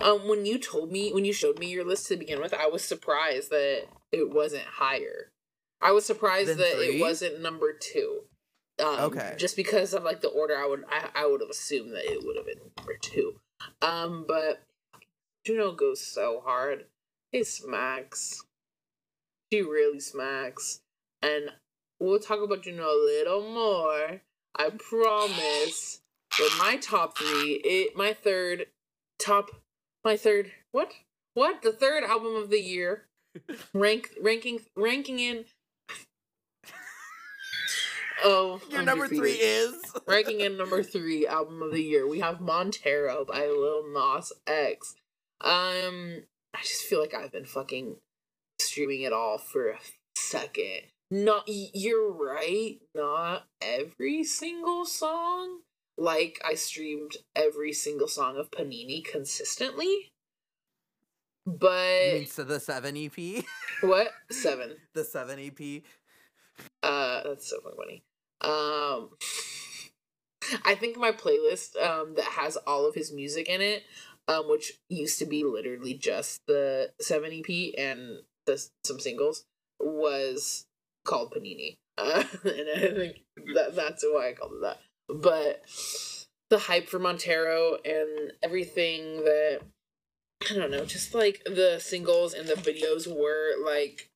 Um, 0.00 0.28
when 0.28 0.46
you 0.46 0.58
told 0.58 0.90
me, 0.92 1.12
when 1.12 1.24
you 1.24 1.32
showed 1.32 1.58
me 1.58 1.66
your 1.70 1.84
list 1.84 2.06
to 2.08 2.16
begin 2.16 2.40
with, 2.40 2.54
I 2.54 2.66
was 2.68 2.82
surprised 2.84 3.50
that 3.50 3.84
it 4.12 4.30
wasn't 4.32 4.64
higher. 4.64 5.30
I 5.82 5.92
was 5.92 6.06
surprised 6.06 6.48
Than 6.50 6.58
that 6.58 6.74
three? 6.76 6.98
it 6.98 7.00
wasn't 7.00 7.40
number 7.40 7.72
two. 7.72 8.22
Um, 8.82 9.00
Okay. 9.00 9.34
Just 9.36 9.56
because 9.56 9.92
of 9.92 10.02
like 10.04 10.20
the 10.20 10.28
order, 10.28 10.56
I 10.56 10.66
would 10.66 10.84
I, 10.88 11.08
I 11.14 11.26
would 11.26 11.40
have 11.40 11.50
assumed 11.50 11.92
that 11.92 12.04
it 12.10 12.24
would 12.24 12.36
have 12.36 12.46
been 12.46 12.60
number 12.76 12.96
two. 13.00 13.40
Um, 13.82 14.24
but 14.26 14.62
Juno 15.44 15.72
goes 15.72 16.00
so 16.00 16.42
hard. 16.44 16.86
It 17.32 17.46
smacks. 17.46 18.42
She 19.52 19.62
really 19.62 20.00
smacks, 20.00 20.80
and 21.22 21.50
we'll 21.98 22.20
talk 22.20 22.40
about 22.40 22.62
Juno 22.62 22.84
a 22.84 23.04
little 23.04 23.42
more. 23.42 24.22
I 24.56 24.70
promise. 24.70 26.00
But 26.38 26.50
my 26.58 26.76
top 26.76 27.18
three, 27.18 27.60
it 27.64 27.96
my 27.96 28.12
third 28.12 28.66
top, 29.20 29.50
my 30.04 30.16
third 30.16 30.52
what 30.72 30.92
what 31.34 31.62
the 31.62 31.72
third 31.72 32.04
album 32.04 32.34
of 32.34 32.50
the 32.50 32.60
year, 32.60 33.06
rank 33.74 34.10
ranking 34.20 34.60
ranking 34.76 35.18
in. 35.18 35.44
Oh, 38.22 38.60
Your 38.70 38.80
I'm 38.80 38.86
number 38.86 39.08
three 39.08 39.32
is 39.32 39.74
ranking 40.06 40.40
in 40.40 40.56
number 40.56 40.82
three 40.82 41.26
album 41.26 41.62
of 41.62 41.72
the 41.72 41.82
year. 41.82 42.06
We 42.06 42.20
have 42.20 42.40
Montero 42.40 43.24
by 43.24 43.46
Lil 43.46 43.84
Nas 43.92 44.32
X. 44.46 44.94
Um, 45.40 46.22
I 46.54 46.60
just 46.62 46.82
feel 46.82 47.00
like 47.00 47.14
I've 47.14 47.32
been 47.32 47.46
fucking 47.46 47.96
streaming 48.58 49.02
it 49.02 49.12
all 49.12 49.38
for 49.38 49.70
a 49.70 49.78
second. 50.16 50.82
Not, 51.10 51.44
you're 51.48 52.12
right. 52.12 52.78
Not 52.94 53.46
every 53.60 54.22
single 54.22 54.84
song. 54.84 55.60
Like 56.00 56.40
I 56.42 56.54
streamed 56.54 57.18
every 57.36 57.74
single 57.74 58.08
song 58.08 58.38
of 58.38 58.50
Panini 58.50 59.04
consistently. 59.04 60.10
You 61.46 61.52
But 61.58 62.12
mean 62.14 62.26
so 62.26 62.42
the 62.44 62.58
seven 62.58 62.96
EP, 62.96 63.44
what 63.82 64.08
seven? 64.30 64.76
the 64.94 65.04
seven 65.04 65.38
EP. 65.38 65.82
Uh, 66.82 67.22
that's 67.28 67.50
so 67.50 67.58
funny. 67.76 68.02
Um, 68.40 69.10
I 70.64 70.74
think 70.74 70.96
my 70.96 71.12
playlist 71.12 71.76
um 71.82 72.14
that 72.16 72.24
has 72.24 72.56
all 72.56 72.86
of 72.88 72.94
his 72.94 73.12
music 73.12 73.48
in 73.48 73.60
it, 73.60 73.82
um, 74.26 74.48
which 74.48 74.72
used 74.88 75.18
to 75.18 75.26
be 75.26 75.44
literally 75.44 75.92
just 75.94 76.40
the 76.46 76.92
seven 77.00 77.30
EP 77.32 77.74
and 77.76 78.20
the 78.46 78.56
some 78.84 79.00
singles, 79.00 79.44
was 79.78 80.64
called 81.04 81.34
Panini. 81.34 81.76
Uh, 81.98 82.24
and 82.44 82.68
I 82.74 82.80
think 82.96 83.16
that 83.54 83.76
that's 83.76 84.02
why 84.02 84.30
I 84.30 84.32
called 84.32 84.52
it 84.54 84.62
that. 84.62 84.78
But 85.14 85.62
the 86.50 86.58
hype 86.58 86.88
for 86.88 86.98
Montero 86.98 87.76
and 87.84 88.32
everything 88.42 89.24
that 89.24 89.60
I 90.50 90.54
don't 90.54 90.70
know, 90.70 90.84
just 90.84 91.14
like 91.14 91.42
the 91.44 91.78
singles 91.80 92.34
and 92.34 92.48
the 92.48 92.54
videos 92.54 93.06
were 93.06 93.52
like 93.64 94.10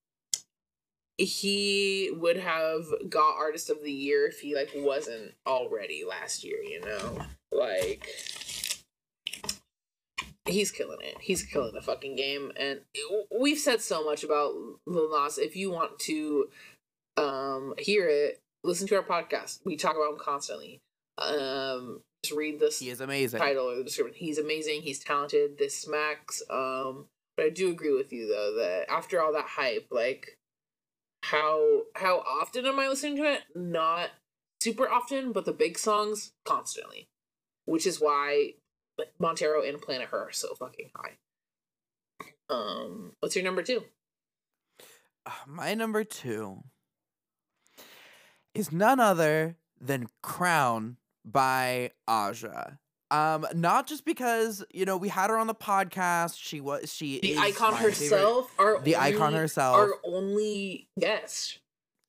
he 1.16 2.11
would 2.12 2.38
have 2.38 2.86
got 3.09 3.36
artist 3.36 3.70
of 3.70 3.84
the 3.84 3.92
year 3.92 4.26
if 4.26 4.40
he 4.40 4.55
like 4.55 4.70
wasn't 4.74 5.32
already 5.47 6.03
last 6.09 6.42
year 6.42 6.61
you 6.62 6.80
know? 6.80 7.26
Like 7.53 8.09
he's 10.47 10.70
killing 10.70 10.99
it. 11.03 11.16
He's 11.20 11.42
killing 11.42 11.74
the 11.74 11.82
fucking 11.82 12.16
game. 12.16 12.53
And 12.57 12.80
we've 13.38 13.59
said 13.59 13.80
so 13.80 14.05
much 14.05 14.24
about 14.24 14.55
Lil 14.86 15.11
Nas. 15.11 15.38
If 15.38 15.57
you 15.57 15.70
want 15.70 15.99
to 16.01 16.49
um 17.16 17.74
hear 17.78 18.09
it 18.09 18.40
listen 18.65 18.87
to 18.89 18.97
our 18.97 19.03
podcast 19.03 19.61
we 19.65 19.77
talk 19.77 19.95
about 19.97 20.11
him 20.12 20.19
constantly 20.19 20.81
um 21.19 22.01
just 22.25 22.35
read 22.37 22.59
this 22.59 22.79
He 22.81 22.89
is 22.89 23.01
amazing. 23.03 23.39
title 23.39 23.71
or 23.71 23.77
the 23.77 23.85
description. 23.85 24.17
He's 24.17 24.39
amazing. 24.39 24.81
He's 24.81 24.99
talented. 24.99 25.59
This 25.59 25.79
smacks. 25.79 26.43
Um, 26.49 27.05
but 27.37 27.45
I 27.45 27.51
do 27.51 27.69
agree 27.71 27.93
with 27.93 28.15
you 28.15 28.27
though 28.27 28.55
that 28.62 28.87
after 28.91 29.21
all 29.21 29.31
that 29.35 29.45
hype, 29.47 29.89
like 29.91 30.39
how 31.23 31.83
how 31.97 32.21
often 32.21 32.65
am 32.65 32.81
I 32.81 32.89
listening 32.89 33.17
to 33.19 33.25
it? 33.31 33.43
Not 33.55 34.09
super 34.62 34.89
often, 34.89 35.33
but 35.33 35.45
the 35.45 35.53
big 35.53 35.79
songs 35.79 36.33
constantly. 36.47 37.09
which 37.67 37.87
is 37.87 38.01
why 38.01 38.55
Montero 39.19 39.61
and 39.62 39.79
Planet 39.83 40.09
Her 40.09 40.29
are 40.29 40.33
so 40.33 40.55
fucking 40.55 40.91
high. 40.97 41.19
Um, 42.49 43.12
what's 43.21 43.37
your 43.37 43.45
number 43.45 43.62
two? 43.62 43.85
Uh, 45.27 45.31
My 45.47 45.75
number 45.75 46.05
two 46.05 46.62
is 48.55 48.72
none 48.72 49.00
other 49.00 49.57
than 49.80 50.09
Crown 50.22 50.96
by 51.24 51.90
Aja. 52.09 52.78
Um, 53.11 53.46
not 53.55 53.86
just 53.86 54.05
because 54.05 54.64
you 54.72 54.84
know 54.84 54.96
we 54.96 55.09
had 55.09 55.30
her 55.30 55.36
on 55.38 55.46
the 55.46 55.55
podcast. 55.55 56.36
She 56.38 56.61
was 56.61 56.92
she 56.92 57.20
The 57.20 57.38
icon 57.38 57.72
my 57.72 57.78
favorite- 57.78 57.98
herself, 57.98 58.50
our 58.59 58.80
the 58.80 58.96
icon 58.96 59.28
only- 59.28 59.38
herself. 59.38 59.76
our 59.76 59.92
only 60.05 60.88
guest. 60.98 61.59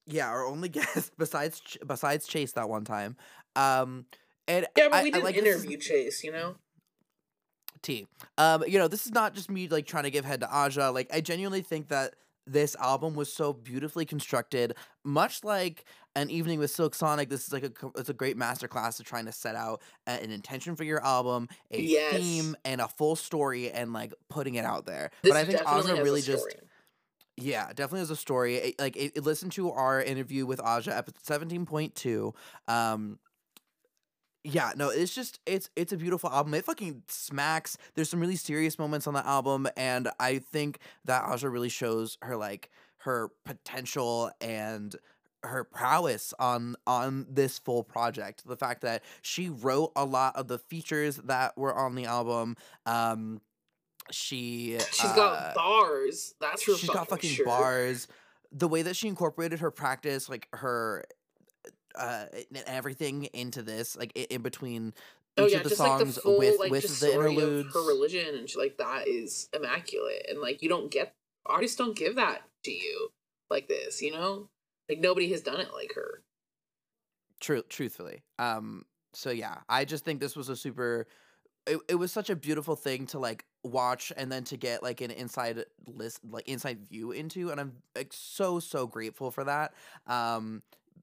Yeah, 0.08 0.30
our 0.30 0.46
only 0.46 0.70
guest 0.78 1.12
besides 1.18 1.62
besides 1.86 2.28
Chase 2.28 2.54
that 2.54 2.70
one 2.70 2.86
time. 2.86 3.18
Um, 3.56 4.06
and 4.48 4.66
Yeah, 4.78 4.88
but 4.90 4.98
I- 5.00 5.04
we 5.04 5.12
didn't 5.12 5.24
like 5.26 5.36
this 5.36 5.44
is- 5.46 5.64
interview 5.64 5.78
Chase, 5.78 6.24
you 6.24 6.32
know. 6.32 6.56
T. 7.82 8.08
Um, 8.40 8.64
you 8.68 8.80
know, 8.80 8.88
this 8.88 9.06
is 9.06 9.12
not 9.12 9.36
just 9.36 9.50
me 9.52 9.68
like 9.68 9.86
trying 9.86 10.06
to 10.06 10.12
give 10.12 10.26
head 10.26 10.40
to 10.42 10.48
Aja. 10.52 10.90
Like, 10.90 11.08
I 11.14 11.22
genuinely 11.22 11.62
think 11.62 11.90
that 11.90 12.16
this 12.48 12.76
album 12.76 13.16
was 13.16 13.32
so 13.34 13.54
beautifully 13.54 14.06
constructed, 14.06 14.76
much 15.04 15.44
like 15.44 15.86
an 16.16 16.30
evening 16.30 16.60
with 16.60 16.72
Silk 16.72 16.96
Sonic. 16.96 17.30
This 17.30 17.46
is 17.48 17.52
like 17.54 17.64
a 17.64 17.72
it's 17.98 18.10
a 18.10 18.14
great 18.14 18.38
masterclass 18.38 19.00
of 19.00 19.06
trying 19.06 19.26
to 19.26 19.32
set 19.32 19.56
out 19.56 19.82
an 20.08 20.32
intention 20.32 20.76
for 20.76 20.84
your 20.84 21.04
album, 21.04 21.48
a 21.72 21.82
Yes. 21.82 22.16
theme, 22.16 22.56
and 22.64 22.82
a 22.82 22.88
full 22.88 23.16
story, 23.16 23.72
and 23.72 23.94
like 23.94 24.14
putting 24.30 24.56
it 24.56 24.66
out 24.66 24.86
there. 24.86 25.12
This 25.24 25.34
but 25.34 25.38
I 25.40 25.46
think 25.46 25.62
Aja 25.68 26.02
really 26.02 26.22
just 26.22 26.48
yeah, 27.38 27.68
definitely 27.68 28.00
has 28.00 28.12
a 28.12 28.16
story. 28.16 28.56
It- 28.56 28.80
like, 28.80 28.96
it, 28.96 29.12
it- 29.18 29.24
listen 29.26 29.50
to 29.52 29.72
our 29.72 30.02
interview 30.02 30.46
with 30.46 30.62
Aja, 30.62 30.96
episode 30.96 31.20
seventeen 31.24 31.66
point 31.66 31.94
two. 31.96 32.34
Um, 32.68 33.20
yeah, 34.46 34.74
no, 34.76 34.90
it's 34.90 35.14
just 35.14 35.40
it's 35.48 35.70
it's 35.76 35.92
a 35.92 35.98
beautiful 35.98 36.30
album. 36.30 36.54
It 36.54 36.66
fucking 36.66 37.02
smacks. 37.08 37.78
There's 37.96 38.10
some 38.10 38.20
really 38.20 38.36
serious 38.36 38.78
moments 38.78 39.08
on 39.08 39.16
the 39.16 39.26
album, 39.26 39.68
and 39.76 40.08
I 40.20 40.38
think 40.38 40.80
that 41.06 41.24
Aja 41.24 41.50
really 41.50 41.70
shows 41.70 42.18
her 42.22 42.38
like 42.38 42.70
her 42.98 43.30
potential 43.44 44.32
and 44.40 44.96
her 45.44 45.64
prowess 45.64 46.34
on 46.38 46.76
on 46.86 47.26
this 47.28 47.58
full 47.58 47.84
project. 47.84 48.48
The 48.48 48.56
fact 48.56 48.82
that 48.82 49.04
she 49.24 49.50
wrote 49.50 49.92
a 49.96 50.06
lot 50.06 50.36
of 50.36 50.48
the 50.48 50.60
features 50.60 51.18
that 51.18 51.58
were 51.58 51.74
on 51.74 51.96
the 51.96 52.06
album. 52.06 52.56
Um, 52.86 53.42
she 54.12 54.78
She's 54.92 55.10
uh, 55.10 55.16
got 55.16 55.56
bars. 55.56 56.36
That's 56.40 56.62
for 56.62 56.78
she's 56.78 56.92
got 56.92 57.10
fucking 57.10 57.32
sure. 57.32 57.46
bars. 57.48 58.08
The 58.52 58.68
way 58.68 58.84
that 58.84 58.96
she 58.96 59.08
incorporated 59.08 59.60
her 59.60 59.72
practice, 59.72 60.30
like 60.30 60.48
her, 60.54 61.04
uh, 61.98 62.26
everything 62.66 63.26
into 63.34 63.62
this, 63.62 63.96
like 63.98 64.12
in 64.16 64.42
between 64.42 64.94
each 65.38 65.44
Oh 65.44 65.48
yeah, 65.48 65.58
of 65.58 65.64
the 65.64 65.70
just 65.70 65.82
like 65.82 65.90
songs 65.90 66.16
the 66.16 66.22
full 66.22 66.38
with 66.38 66.60
like 66.60 66.72
with 66.72 66.82
just 66.84 67.02
the 67.02 67.08
story 67.08 67.34
interludes. 67.34 67.68
of 67.68 67.74
her 67.74 67.88
religion 67.88 68.36
and 68.36 68.50
shit 68.50 68.58
like 68.58 68.78
that 68.78 69.08
is 69.08 69.50
immaculate, 69.54 70.26
and 70.30 70.40
like 70.40 70.62
you 70.62 70.70
don't 70.70 70.92
get 70.92 71.14
artists 71.46 71.78
don't 71.78 71.96
give 71.96 72.16
that 72.16 72.42
to 72.64 72.72
you 72.72 73.10
like 73.50 73.68
this, 73.68 74.02
you 74.02 74.12
know. 74.12 74.50
Like 74.90 75.00
nobody 75.00 75.32
has 75.32 75.42
done 75.42 75.60
it 75.60 75.74
like 75.74 75.94
her. 75.96 76.22
True, 77.40 77.64
truthfully. 77.70 78.24
Um. 78.40 78.86
So 79.14 79.30
yeah, 79.30 79.60
I 79.70 79.86
just 79.86 80.04
think 80.06 80.20
this 80.20 80.36
was 80.36 80.50
a 80.50 80.56
super. 80.56 81.08
It, 81.68 81.80
it 81.90 81.96
was 81.96 82.12
such 82.12 82.30
a 82.30 82.36
beautiful 82.36 82.76
thing 82.76 83.08
to 83.08 83.20
like 83.20 83.44
watch 83.64 84.14
and 84.16 84.32
then 84.32 84.44
to 84.46 84.58
get 84.58 84.84
like 84.84 85.02
an 85.02 85.12
inside 85.12 85.66
list 85.88 86.20
like 86.30 86.48
inside 86.48 86.80
view 86.88 87.12
into 87.12 87.50
and 87.50 87.60
i'm 87.60 87.74
like 87.96 88.14
so 88.14 88.60
so 88.60 88.86
grateful 88.86 89.32
for 89.32 89.44
that 89.44 89.74
um 90.06 90.62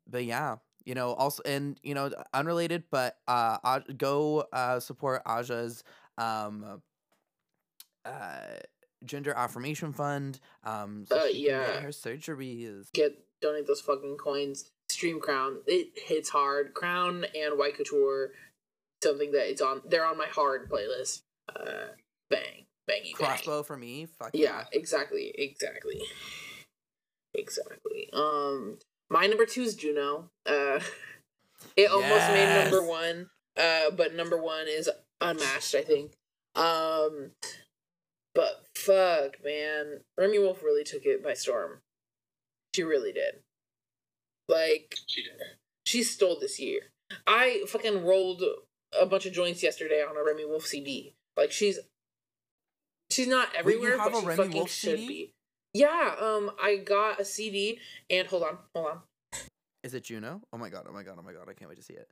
but 0.09 0.25
yeah 0.25 0.57
you 0.85 0.95
know 0.95 1.13
also 1.15 1.43
and 1.45 1.79
you 1.83 1.95
know 1.95 2.11
unrelated 2.35 2.85
but 2.91 3.17
uh 3.29 3.81
go 3.97 4.45
uh 4.53 4.81
support 4.81 5.23
aja's 5.29 5.85
um 6.19 6.83
uh 8.05 8.39
gender 9.05 9.33
affirmation 9.35 9.93
fund 9.93 10.39
um 10.65 11.05
so 11.09 11.17
Uh, 11.17 11.27
she 11.29 11.33
can 11.33 11.43
get 11.43 11.75
yeah. 11.75 11.81
her 11.81 11.89
surgeries 11.89 12.93
Get 12.93 13.19
donate 13.41 13.67
those 13.67 13.81
fucking 13.81 14.17
coins. 14.17 14.71
Stream 14.89 15.21
Crown. 15.21 15.59
It 15.67 15.89
hits 15.97 16.29
hard. 16.29 16.75
Crown 16.75 17.25
and 17.35 17.59
White 17.59 17.77
Couture. 17.77 18.31
Something 19.03 19.33
that 19.33 19.51
it's 19.51 19.61
on. 19.61 19.83
They're 19.85 20.05
on 20.07 20.17
my 20.17 20.27
hard 20.27 20.71
playlist. 20.71 21.23
Uh, 21.49 21.89
bang, 22.31 22.67
bangy, 22.89 23.05
bang. 23.05 23.15
crossbow 23.15 23.63
for 23.65 23.77
me 23.77 24.07
fuck 24.07 24.31
Yeah, 24.33 24.65
exactly, 24.73 25.33
exactly, 25.37 26.01
exactly. 27.35 28.11
Um, 28.13 28.79
my 29.13 29.27
number 29.27 29.45
two 29.47 29.63
is 29.63 29.77
Juno. 29.77 30.31
Uh, 30.47 30.81
it 31.77 31.91
almost 31.91 32.29
made 32.29 32.63
number 32.63 32.83
one. 32.85 33.29
Uh, 33.57 33.91
but 33.95 34.15
number 34.15 34.41
one 34.41 34.67
is 34.67 34.89
unmatched. 35.21 35.75
I 35.75 35.83
think. 35.83 36.13
Um, 36.55 37.33
but 38.35 38.65
fuck, 38.75 39.37
man, 39.45 40.01
Remi 40.19 40.39
Wolf 40.39 40.63
really 40.63 40.85
took 40.85 41.05
it 41.05 41.23
by 41.23 41.35
storm. 41.35 41.81
She 42.75 42.83
really 42.83 43.13
did. 43.13 43.35
Like 44.49 44.97
She 45.07 45.23
did. 45.23 45.33
she 45.85 46.03
stole 46.03 46.39
this 46.41 46.59
year. 46.59 46.81
I 47.27 47.65
fucking 47.69 48.05
rolled 48.05 48.43
a 48.99 49.05
bunch 49.07 49.27
of 49.27 49.33
joints 49.35 49.63
yesterday 49.63 50.03
on 50.03 50.17
a 50.17 50.25
Remi 50.25 50.47
Wolf 50.47 50.67
CD. 50.67 51.15
Like 51.37 51.53
she's 51.53 51.79
she's 53.11 53.29
not 53.29 53.49
everywhere, 53.55 53.99
have 53.99 54.13
but 54.13 54.21
she 54.21 54.27
Remi 54.27 54.37
fucking 54.43 54.57
Wolf 54.57 54.71
should 54.71 54.99
CD? 54.99 55.07
be. 55.09 55.33
Yeah, 55.75 56.15
um, 56.21 56.51
I 56.63 56.77
got 56.77 57.21
a 57.21 57.25
CD 57.25 57.79
and 58.11 58.29
hold 58.29 58.43
on, 58.43 58.59
hold 58.75 58.87
on. 58.89 59.01
is 59.83 59.95
it 59.95 60.05
juno 60.05 60.41
oh 60.53 60.59
my 60.59 60.69
god 60.69 60.87
oh 60.89 60.93
my 60.93 61.03
god 61.03 61.17
oh 61.19 61.23
my 61.23 61.33
god 61.33 61.49
i 61.49 61.53
can't 61.55 61.69
wait 61.69 61.77
to 61.79 61.83
see 61.83 61.95
it 61.95 62.09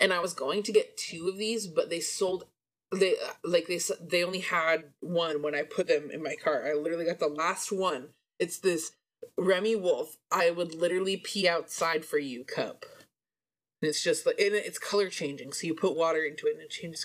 And 0.00 0.12
I 0.12 0.20
was 0.20 0.34
going 0.34 0.62
to 0.64 0.72
get 0.72 0.96
two 0.96 1.28
of 1.28 1.38
these, 1.38 1.66
but 1.66 1.90
they 1.90 2.00
sold. 2.00 2.44
They 2.92 3.14
like 3.42 3.66
they 3.66 3.80
they 4.00 4.22
only 4.24 4.40
had 4.40 4.84
one 5.00 5.42
when 5.42 5.54
I 5.54 5.62
put 5.62 5.88
them 5.88 6.10
in 6.10 6.22
my 6.22 6.36
cart. 6.42 6.64
I 6.66 6.72
literally 6.74 7.04
got 7.04 7.18
the 7.18 7.26
last 7.28 7.72
one. 7.72 8.10
It's 8.38 8.58
this 8.58 8.92
Remi 9.36 9.74
Wolf. 9.74 10.16
I 10.30 10.50
would 10.50 10.72
literally 10.74 11.16
pee 11.16 11.48
outside 11.48 12.04
for 12.04 12.18
you 12.18 12.44
cup. 12.44 12.86
And 13.82 13.88
it's 13.90 14.02
just 14.02 14.24
like 14.24 14.38
and 14.38 14.54
it's 14.54 14.78
color 14.78 15.08
changing. 15.08 15.52
So 15.52 15.66
you 15.66 15.74
put 15.74 15.96
water 15.96 16.22
into 16.24 16.46
it 16.46 16.54
and 16.54 16.62
it 16.62 16.70
changes. 16.70 17.04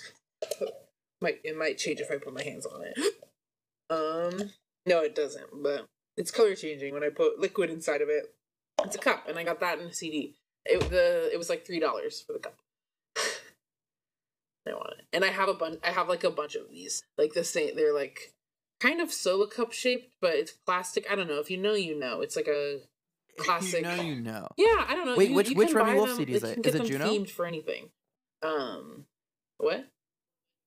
Might 1.20 1.40
it 1.44 1.56
might 1.58 1.78
change 1.78 2.00
if 2.00 2.10
I 2.10 2.16
put 2.18 2.32
my 2.34 2.42
hands 2.44 2.66
on 2.66 2.82
it. 2.84 2.96
Um, 3.90 4.50
no, 4.86 5.00
it 5.02 5.14
doesn't. 5.14 5.62
But 5.62 5.84
it's 6.16 6.30
color 6.30 6.54
changing 6.54 6.94
when 6.94 7.04
I 7.04 7.08
put 7.08 7.38
liquid 7.38 7.70
inside 7.70 8.00
of 8.00 8.08
it. 8.08 8.34
It's 8.84 8.96
a 8.96 8.98
cup, 8.98 9.28
and 9.28 9.38
I 9.38 9.44
got 9.44 9.60
that 9.60 9.78
in 9.78 9.86
a 9.86 9.92
CD. 9.92 10.34
It 10.64 10.80
the 10.90 11.30
it 11.32 11.36
was 11.36 11.48
like 11.48 11.66
three 11.66 11.80
dollars 11.80 12.20
for 12.20 12.32
the 12.32 12.38
cup. 12.38 12.56
I 14.66 14.72
want 14.72 14.94
it, 14.98 15.04
and 15.12 15.24
I 15.24 15.28
have 15.28 15.48
a 15.48 15.54
bunch. 15.54 15.80
I 15.84 15.90
have 15.90 16.08
like 16.08 16.24
a 16.24 16.30
bunch 16.30 16.54
of 16.54 16.68
these. 16.70 17.02
Like 17.18 17.34
the 17.34 17.44
same. 17.44 17.76
They're 17.76 17.94
like 17.94 18.34
kind 18.80 19.00
of 19.00 19.12
solo 19.12 19.46
cup 19.46 19.72
shaped, 19.72 20.14
but 20.20 20.34
it's 20.34 20.52
plastic. 20.52 21.06
I 21.10 21.14
don't 21.14 21.28
know. 21.28 21.38
If 21.38 21.50
you 21.50 21.56
know, 21.56 21.74
you 21.74 21.98
know. 21.98 22.20
It's 22.20 22.36
like 22.36 22.48
a 22.48 22.80
Classic. 23.38 23.80
you 23.80 23.82
know 23.82 24.02
you 24.02 24.20
know 24.20 24.48
yeah. 24.56 24.84
I 24.86 24.94
don't 24.94 25.06
know. 25.06 25.16
Wait, 25.16 25.30
you, 25.30 25.34
which- 25.34 25.50
you 25.50 25.56
which 25.56 25.72
Remi 25.72 25.94
Wolf 25.94 26.14
CD 26.16 26.34
is 26.34 26.44
it? 26.44 26.64
Is 26.64 26.74
it 26.74 26.84
Juno? 26.84 27.06
Themed 27.06 27.30
for 27.30 27.46
anything. 27.46 27.90
Um, 28.42 29.06
what? 29.58 29.86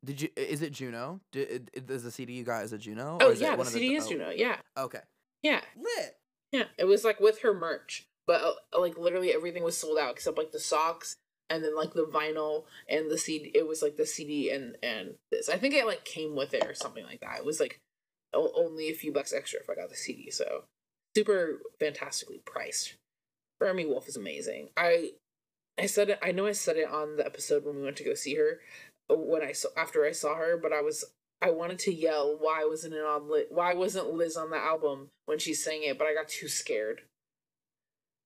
did 0.05 0.21
you 0.21 0.29
is 0.35 0.61
it 0.61 0.71
juno 0.71 1.19
did, 1.31 1.71
is 1.73 2.03
the 2.03 2.11
cd 2.11 2.33
you 2.33 2.43
got 2.43 2.63
is 2.63 2.71
it 2.71 2.77
juno 2.77 3.17
Oh 3.19 3.27
or 3.27 3.31
is 3.31 3.41
it 3.41 3.45
yeah, 3.45 3.55
the 3.55 3.65
CD 3.65 3.95
is 3.95 4.05
oh, 4.05 4.09
Juno. 4.09 4.29
Yeah, 4.29 4.57
okay 4.77 5.01
yeah. 5.47 5.61
lit 5.75 6.15
Yeah, 6.51 6.65
it 6.77 6.85
was 6.85 7.03
like 7.03 7.19
with 7.19 7.41
her 7.41 7.53
merch, 7.53 8.05
but 8.25 8.41
uh, 8.41 8.79
like 8.79 8.97
literally 8.97 9.33
everything 9.33 9.63
was 9.63 9.77
sold 9.77 9.97
out 9.97 10.11
except 10.11 10.37
like 10.37 10.51
the 10.51 10.59
socks 10.59 11.15
and 11.49 11.63
then 11.63 11.75
like 11.75 11.93
the 11.93 12.05
vinyl 12.05 12.63
and 12.89 13.09
the 13.11 13.17
CD. 13.17 13.51
It 13.53 13.67
was 13.67 13.81
like 13.81 13.95
the 13.97 14.05
CD 14.05 14.49
and 14.49 14.75
and 14.83 15.15
this. 15.31 15.49
I 15.49 15.57
think 15.57 15.73
it 15.73 15.85
like 15.85 16.05
came 16.05 16.35
with 16.35 16.53
it 16.53 16.65
or 16.65 16.73
something 16.73 17.05
like 17.05 17.21
that. 17.21 17.39
It 17.39 17.45
was 17.45 17.59
like 17.59 17.79
o- 18.33 18.53
only 18.55 18.89
a 18.89 18.93
few 18.93 19.11
bucks 19.11 19.33
extra 19.33 19.59
if 19.59 19.69
I 19.69 19.75
got 19.75 19.89
the 19.89 19.95
CD. 19.95 20.31
So 20.31 20.63
super 21.15 21.61
fantastically 21.79 22.41
priced. 22.45 22.95
Remi 23.59 23.85
Wolf 23.85 24.07
is 24.07 24.15
amazing. 24.17 24.69
I 24.77 25.11
I 25.79 25.85
said 25.85 26.09
it. 26.09 26.19
I 26.23 26.31
know 26.31 26.47
I 26.47 26.53
said 26.53 26.77
it 26.77 26.89
on 26.89 27.17
the 27.17 27.25
episode 27.25 27.65
when 27.65 27.75
we 27.75 27.83
went 27.83 27.97
to 27.97 28.03
go 28.03 28.13
see 28.13 28.35
her. 28.35 28.59
uh, 29.09 29.15
When 29.15 29.41
I 29.43 29.51
saw 29.51 29.69
after 29.77 30.05
I 30.05 30.11
saw 30.11 30.35
her, 30.35 30.57
but 30.57 30.73
I 30.73 30.81
was 30.81 31.05
I 31.41 31.51
wanted 31.51 31.79
to 31.79 31.93
yell, 31.93 32.35
why 32.39 32.65
wasn't 32.67 32.95
it 32.95 33.03
on 33.03 33.29
Liz? 33.29 33.45
Why 33.49 33.73
wasn't 33.73 34.13
Liz 34.13 34.35
on 34.35 34.49
the 34.49 34.57
album 34.57 35.09
when 35.25 35.37
she 35.39 35.53
sang 35.53 35.83
it? 35.83 35.97
But 35.97 36.07
I 36.07 36.13
got 36.13 36.27
too 36.27 36.47
scared. 36.47 37.01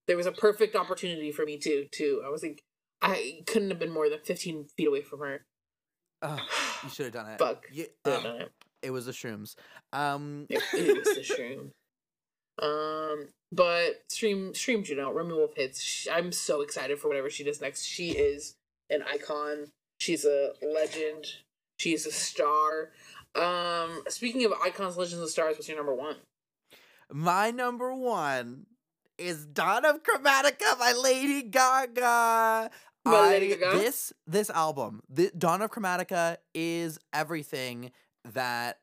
There 0.07 0.18
was 0.18 0.26
a 0.26 0.32
perfect 0.32 0.76
opportunity 0.76 1.32
for 1.32 1.45
me 1.45 1.57
too. 1.57 1.88
Too, 1.91 2.22
I 2.26 2.30
was 2.30 2.41
like, 2.43 2.62
I 3.01 3.41
couldn't 3.47 3.70
have 3.70 3.80
been 3.80 3.91
more 3.93 4.09
than 4.09 4.20
fifteen 4.24 4.66
feet 4.78 4.88
away 4.88 5.01
from 5.01 5.20
her. 5.20 5.45
oh, 6.22 6.39
you 6.84 6.89
should 6.89 7.05
have 7.05 7.14
done 7.14 7.28
it 7.28 7.39
Fuck. 7.39 7.66
You- 7.72 7.88
oh, 8.05 8.22
done 8.24 8.41
it. 8.41 8.51
it 8.82 8.91
was 8.91 9.05
the 9.07 9.12
shrooms 9.12 9.55
um 9.91 10.45
It, 10.49 10.62
it 10.74 10.97
was 11.05 11.16
the 11.16 11.22
shroom. 11.22 11.72
Um, 12.62 13.30
but 13.51 14.03
stream 14.09 14.53
stream 14.53 14.84
Juno 14.84 15.12
Remi 15.12 15.34
Wolf 15.34 15.55
hits. 15.55 15.82
Sh 15.82 16.07
I'm 16.12 16.32
so 16.32 16.62
excited 16.62 16.99
for 16.99 17.07
whatever 17.07 17.30
she 17.30 17.43
does 17.43 17.59
next. 17.62 17.84
She 17.86 18.12
is 18.12 18.55
an 18.89 19.01
icon. 19.03 19.72
She's 19.99 20.26
a 20.26 20.51
legend. 20.62 21.26
She's 21.82 22.05
a 22.05 22.11
star. 22.11 22.91
Um, 23.34 24.03
speaking 24.07 24.45
of 24.45 24.53
icons, 24.63 24.97
legends, 24.97 25.19
and 25.19 25.29
stars, 25.29 25.55
what's 25.55 25.67
your 25.67 25.77
number 25.77 25.95
one? 25.95 26.15
My 27.11 27.49
number 27.49 27.91
one 27.95 28.67
is 29.17 29.47
Dawn 29.47 29.84
of 29.86 30.03
Chromatica 30.03 30.77
by 30.77 30.93
Lady 30.93 31.41
Gaga. 31.41 32.69
By 33.03 33.29
Lady 33.29 33.53
I 33.53 33.57
Gaga? 33.57 33.79
this 33.79 34.13
this 34.27 34.51
album, 34.51 35.01
the 35.09 35.32
Dawn 35.36 35.63
of 35.63 35.71
Chromatica 35.71 36.38
is 36.53 36.99
everything 37.13 37.91
that 38.32 38.77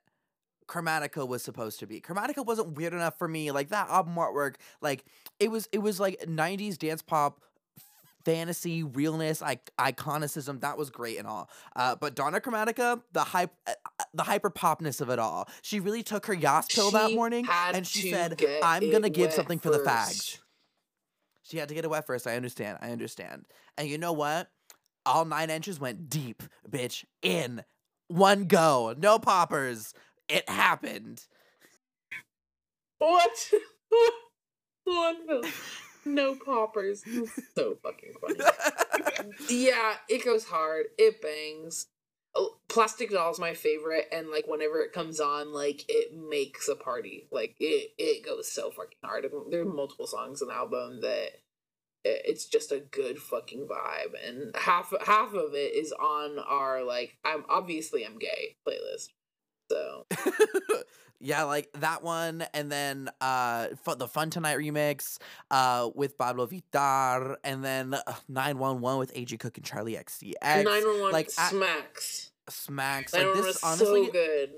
Chromatica 0.67 1.27
was 1.27 1.45
supposed 1.45 1.79
to 1.79 1.87
be. 1.87 2.01
Chromatica 2.01 2.45
wasn't 2.45 2.77
weird 2.77 2.95
enough 2.95 3.17
for 3.17 3.29
me. 3.29 3.53
Like 3.53 3.69
that 3.69 3.89
album 3.91 4.17
artwork, 4.17 4.57
like 4.83 5.05
it 5.39 5.53
was 5.53 5.69
it 5.71 5.79
was 5.79 6.01
like 6.01 6.19
90s 6.27 6.77
dance 6.77 7.03
pop 7.03 7.43
fantasy 8.29 8.83
realness 8.83 9.41
iconicism 9.43 10.61
that 10.61 10.77
was 10.77 10.91
great 10.91 11.19
and 11.19 11.27
all. 11.27 11.49
Uh 11.75 11.97
but 11.97 12.15
Dawn 12.15 12.35
of 12.35 12.43
Chromatica 12.43 13.01
the 13.13 13.25
hype 13.25 13.53
uh, 13.67 13.73
uh, 14.01 14.05
the 14.13 14.23
hyper 14.23 14.51
popness 14.51 15.01
of 15.01 15.09
it 15.09 15.19
all. 15.19 15.49
She 15.63 15.81
really 15.81 16.03
took 16.03 16.27
her 16.27 16.35
yas 16.35 16.67
pill 16.67 16.91
that 16.91 17.13
morning 17.13 17.47
and 17.73 17.87
she 17.87 18.11
said 18.11 18.41
i'm 18.63 18.91
gonna 18.91 19.09
give 19.09 19.33
something 19.33 19.59
for 19.59 19.71
the 19.71 19.79
fags. 19.79 20.39
she 21.43 21.57
had 21.57 21.69
to 21.69 21.75
get 21.75 21.85
it 21.85 21.91
wet 21.91 22.07
first 22.07 22.27
i 22.27 22.37
understand 22.37 22.79
i 22.83 22.91
understand. 22.91 23.47
And 23.77 23.89
you 23.89 23.97
know 23.97 24.13
what? 24.13 24.51
All 25.07 25.25
nine 25.25 25.49
inches 25.49 25.81
went 25.81 26.11
deep 26.11 26.43
bitch 26.69 27.05
in 27.23 27.65
one 28.09 28.45
go. 28.45 28.95
No 28.99 29.19
poppers. 29.19 29.95
It 30.29 30.49
happened. 30.49 31.25
What? 32.99 33.51
One 34.85 35.27
film. 35.27 35.45
No 36.15 36.35
poppers. 36.35 37.05
so 37.55 37.77
fucking 37.83 38.15
funny. 38.21 39.31
yeah, 39.49 39.95
it 40.09 40.25
goes 40.25 40.45
hard. 40.45 40.87
It 40.99 41.21
bangs. 41.21 41.87
Oh, 42.35 42.57
Plastic 42.69 43.11
Doll's 43.11 43.41
my 43.41 43.55
favorite, 43.55 44.07
and 44.13 44.29
like 44.29 44.47
whenever 44.47 44.81
it 44.81 44.93
comes 44.93 45.21
on, 45.21 45.53
like 45.53 45.85
it 45.89 46.17
makes 46.17 46.69
a 46.69 46.77
party. 46.77 47.27
Like 47.31 47.57
it, 47.59 47.93
it 47.99 48.25
goes 48.25 48.51
so 48.51 48.71
fucking 48.71 48.99
hard. 49.03 49.27
There 49.51 49.63
are 49.63 49.65
multiple 49.65 50.07
songs 50.07 50.43
on 50.43 50.49
the 50.49 50.55
album 50.55 51.01
that 51.01 51.31
it's 52.05 52.47
just 52.47 52.73
a 52.73 52.81
good 52.81 53.19
fucking 53.19 53.67
vibe, 53.67 54.15
and 54.27 54.55
half 54.57 54.93
half 55.05 55.35
of 55.35 55.55
it 55.55 55.75
is 55.75 55.93
on 55.93 56.39
our 56.39 56.85
like 56.85 57.17
I'm 57.25 57.45
obviously 57.49 58.05
I'm 58.05 58.19
gay 58.19 58.57
playlist. 58.67 59.09
So 59.71 60.07
yeah, 61.21 61.45
like 61.45 61.69
that 61.75 62.03
one, 62.03 62.45
and 62.55 62.71
then 62.71 63.11
uh, 63.21 63.69
the 63.97 64.09
Fun 64.09 64.31
Tonight 64.31 64.57
remix 64.59 65.19
uh, 65.51 65.91
with 65.95 66.17
Pabllo 66.17 66.49
Vittar, 66.49 67.37
and 67.43 67.65
then 67.65 67.97
Nine 68.29 68.59
One 68.59 68.81
One 68.81 68.99
with 68.99 69.13
A. 69.15 69.25
G. 69.25 69.37
Cook 69.37 69.57
and 69.57 69.67
Charli 69.67 69.99
XCX. 69.99 70.65
nine 70.65 70.87
one 70.87 71.01
one 71.01 71.13
like, 71.13 71.31
I- 71.39 71.51
smacks. 71.51 72.31
Smacks. 72.49 73.13
Like 73.13 73.35
this, 73.35 73.45
is 73.57 73.63
honestly, 73.63 74.07
so 74.07 74.13
good. 74.13 74.51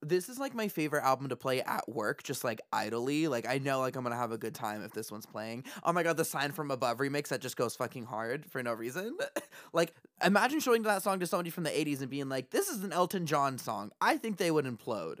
this 0.00 0.28
is 0.28 0.38
like 0.38 0.54
my 0.54 0.68
favorite 0.68 1.02
album 1.02 1.28
to 1.30 1.36
play 1.36 1.60
at 1.62 1.88
work, 1.88 2.22
just 2.22 2.44
like 2.44 2.60
idly. 2.72 3.26
Like 3.26 3.48
I 3.48 3.58
know, 3.58 3.80
like 3.80 3.96
I'm 3.96 4.04
gonna 4.04 4.14
have 4.14 4.30
a 4.30 4.38
good 4.38 4.54
time 4.54 4.84
if 4.84 4.92
this 4.92 5.10
one's 5.10 5.26
playing. 5.26 5.64
Oh 5.82 5.92
my 5.92 6.04
god, 6.04 6.16
the 6.18 6.24
Sign 6.24 6.52
from 6.52 6.70
Above 6.70 6.98
remix 6.98 7.28
that 7.28 7.40
just 7.40 7.56
goes 7.56 7.74
fucking 7.74 8.04
hard 8.04 8.46
for 8.46 8.62
no 8.62 8.72
reason. 8.72 9.16
like 9.72 9.92
imagine 10.24 10.60
showing 10.60 10.82
that 10.82 11.02
song 11.02 11.18
to 11.18 11.26
somebody 11.26 11.50
from 11.50 11.64
the 11.64 11.70
'80s 11.70 12.00
and 12.00 12.10
being 12.10 12.28
like, 12.28 12.50
"This 12.50 12.68
is 12.68 12.84
an 12.84 12.92
Elton 12.92 13.26
John 13.26 13.58
song." 13.58 13.90
I 14.00 14.18
think 14.18 14.36
they 14.36 14.52
would 14.52 14.66
implode. 14.66 15.18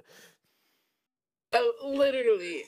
Oh, 1.58 1.92
literally. 1.96 2.64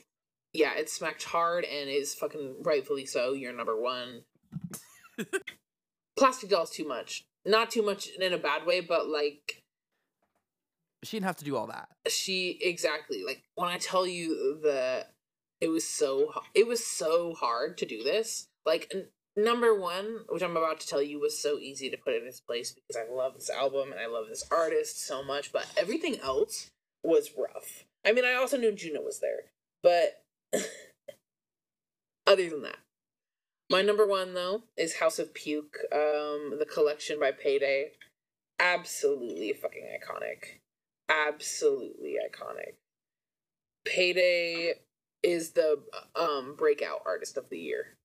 Yeah, 0.53 0.74
it 0.74 0.89
smacked 0.89 1.24
hard 1.24 1.64
and 1.64 1.91
is 1.91 2.14
fucking 2.14 2.57
rightfully 2.62 3.05
so. 3.07 3.32
You're 3.34 3.53
number 3.53 3.78
one. 3.80 4.22
Plastic 6.18 6.51
Doll's 6.51 6.70
too 6.70 6.86
much. 6.86 7.24
Not 7.45 7.70
too 7.70 7.82
much 7.82 8.09
in 8.18 8.32
a 8.32 8.39
bad 8.39 8.66
way, 8.66 8.80
but 8.80 9.09
like 9.09 9.62
She 11.05 11.16
didn't 11.16 11.26
have 11.26 11.36
to 11.36 11.45
do 11.45 11.57
all 11.57 11.66
that. 11.68 11.89
she 12.09 12.59
exactly 12.62 13.22
like 13.24 13.43
when 13.55 13.68
I 13.68 13.78
tell 13.78 14.07
you 14.07 14.59
that 14.64 15.12
it 15.61 15.68
was 15.68 15.86
so 15.86 16.32
it 16.55 16.66
was 16.66 16.84
so 16.84 17.34
hard 17.34 17.78
to 17.78 17.86
do 17.86 18.03
this. 18.03 18.49
Like 18.66 18.91
n- 18.95 19.09
number 19.36 19.78
one, 19.78 20.20
which 20.28 20.43
I'm 20.43 20.57
about 20.57 20.80
to 20.80 20.86
tell 20.86 21.03
you, 21.03 21.20
was 21.20 21.41
so 21.41 21.59
easy 21.59 21.89
to 21.91 21.97
put 21.97 22.14
in 22.14 22.26
its 22.26 22.41
place 22.41 22.72
because 22.72 22.97
I 22.97 23.12
love 23.12 23.34
this 23.34 23.51
album 23.51 23.93
and 23.93 24.01
I 24.01 24.07
love 24.07 24.26
this 24.28 24.45
artist 24.51 25.05
so 25.07 25.22
much. 25.22 25.53
But 25.53 25.66
everything 25.76 26.18
else 26.20 26.70
was 27.03 27.30
rough. 27.39 27.84
I 28.09 28.13
mean, 28.13 28.25
I 28.25 28.35
also 28.35 28.57
knew 28.57 28.73
Juno 28.73 29.03
was 29.03 29.21
there, 29.21 29.53
but 29.83 30.25
other 32.27 32.49
than 32.49 32.63
that. 32.63 32.79
My 33.71 33.83
number 33.83 34.07
one 34.07 34.33
though 34.33 34.63
is 34.79 34.97
House 34.97 35.19
of 35.19 35.35
Puke, 35.35 35.77
um, 35.93 36.55
the 36.59 36.67
collection 36.67 37.21
by 37.21 37.33
Payday. 37.33 37.93
Absolutely 38.59 39.53
fucking 39.53 39.85
iconic 39.85 40.59
absolutely 41.09 42.17
iconic. 42.17 42.75
Payday 43.85 44.75
is 45.23 45.53
the 45.53 45.83
um 46.15 46.55
breakout 46.57 47.03
artist 47.07 47.37
of 47.37 47.49
the 47.51 47.59
year. 47.59 47.98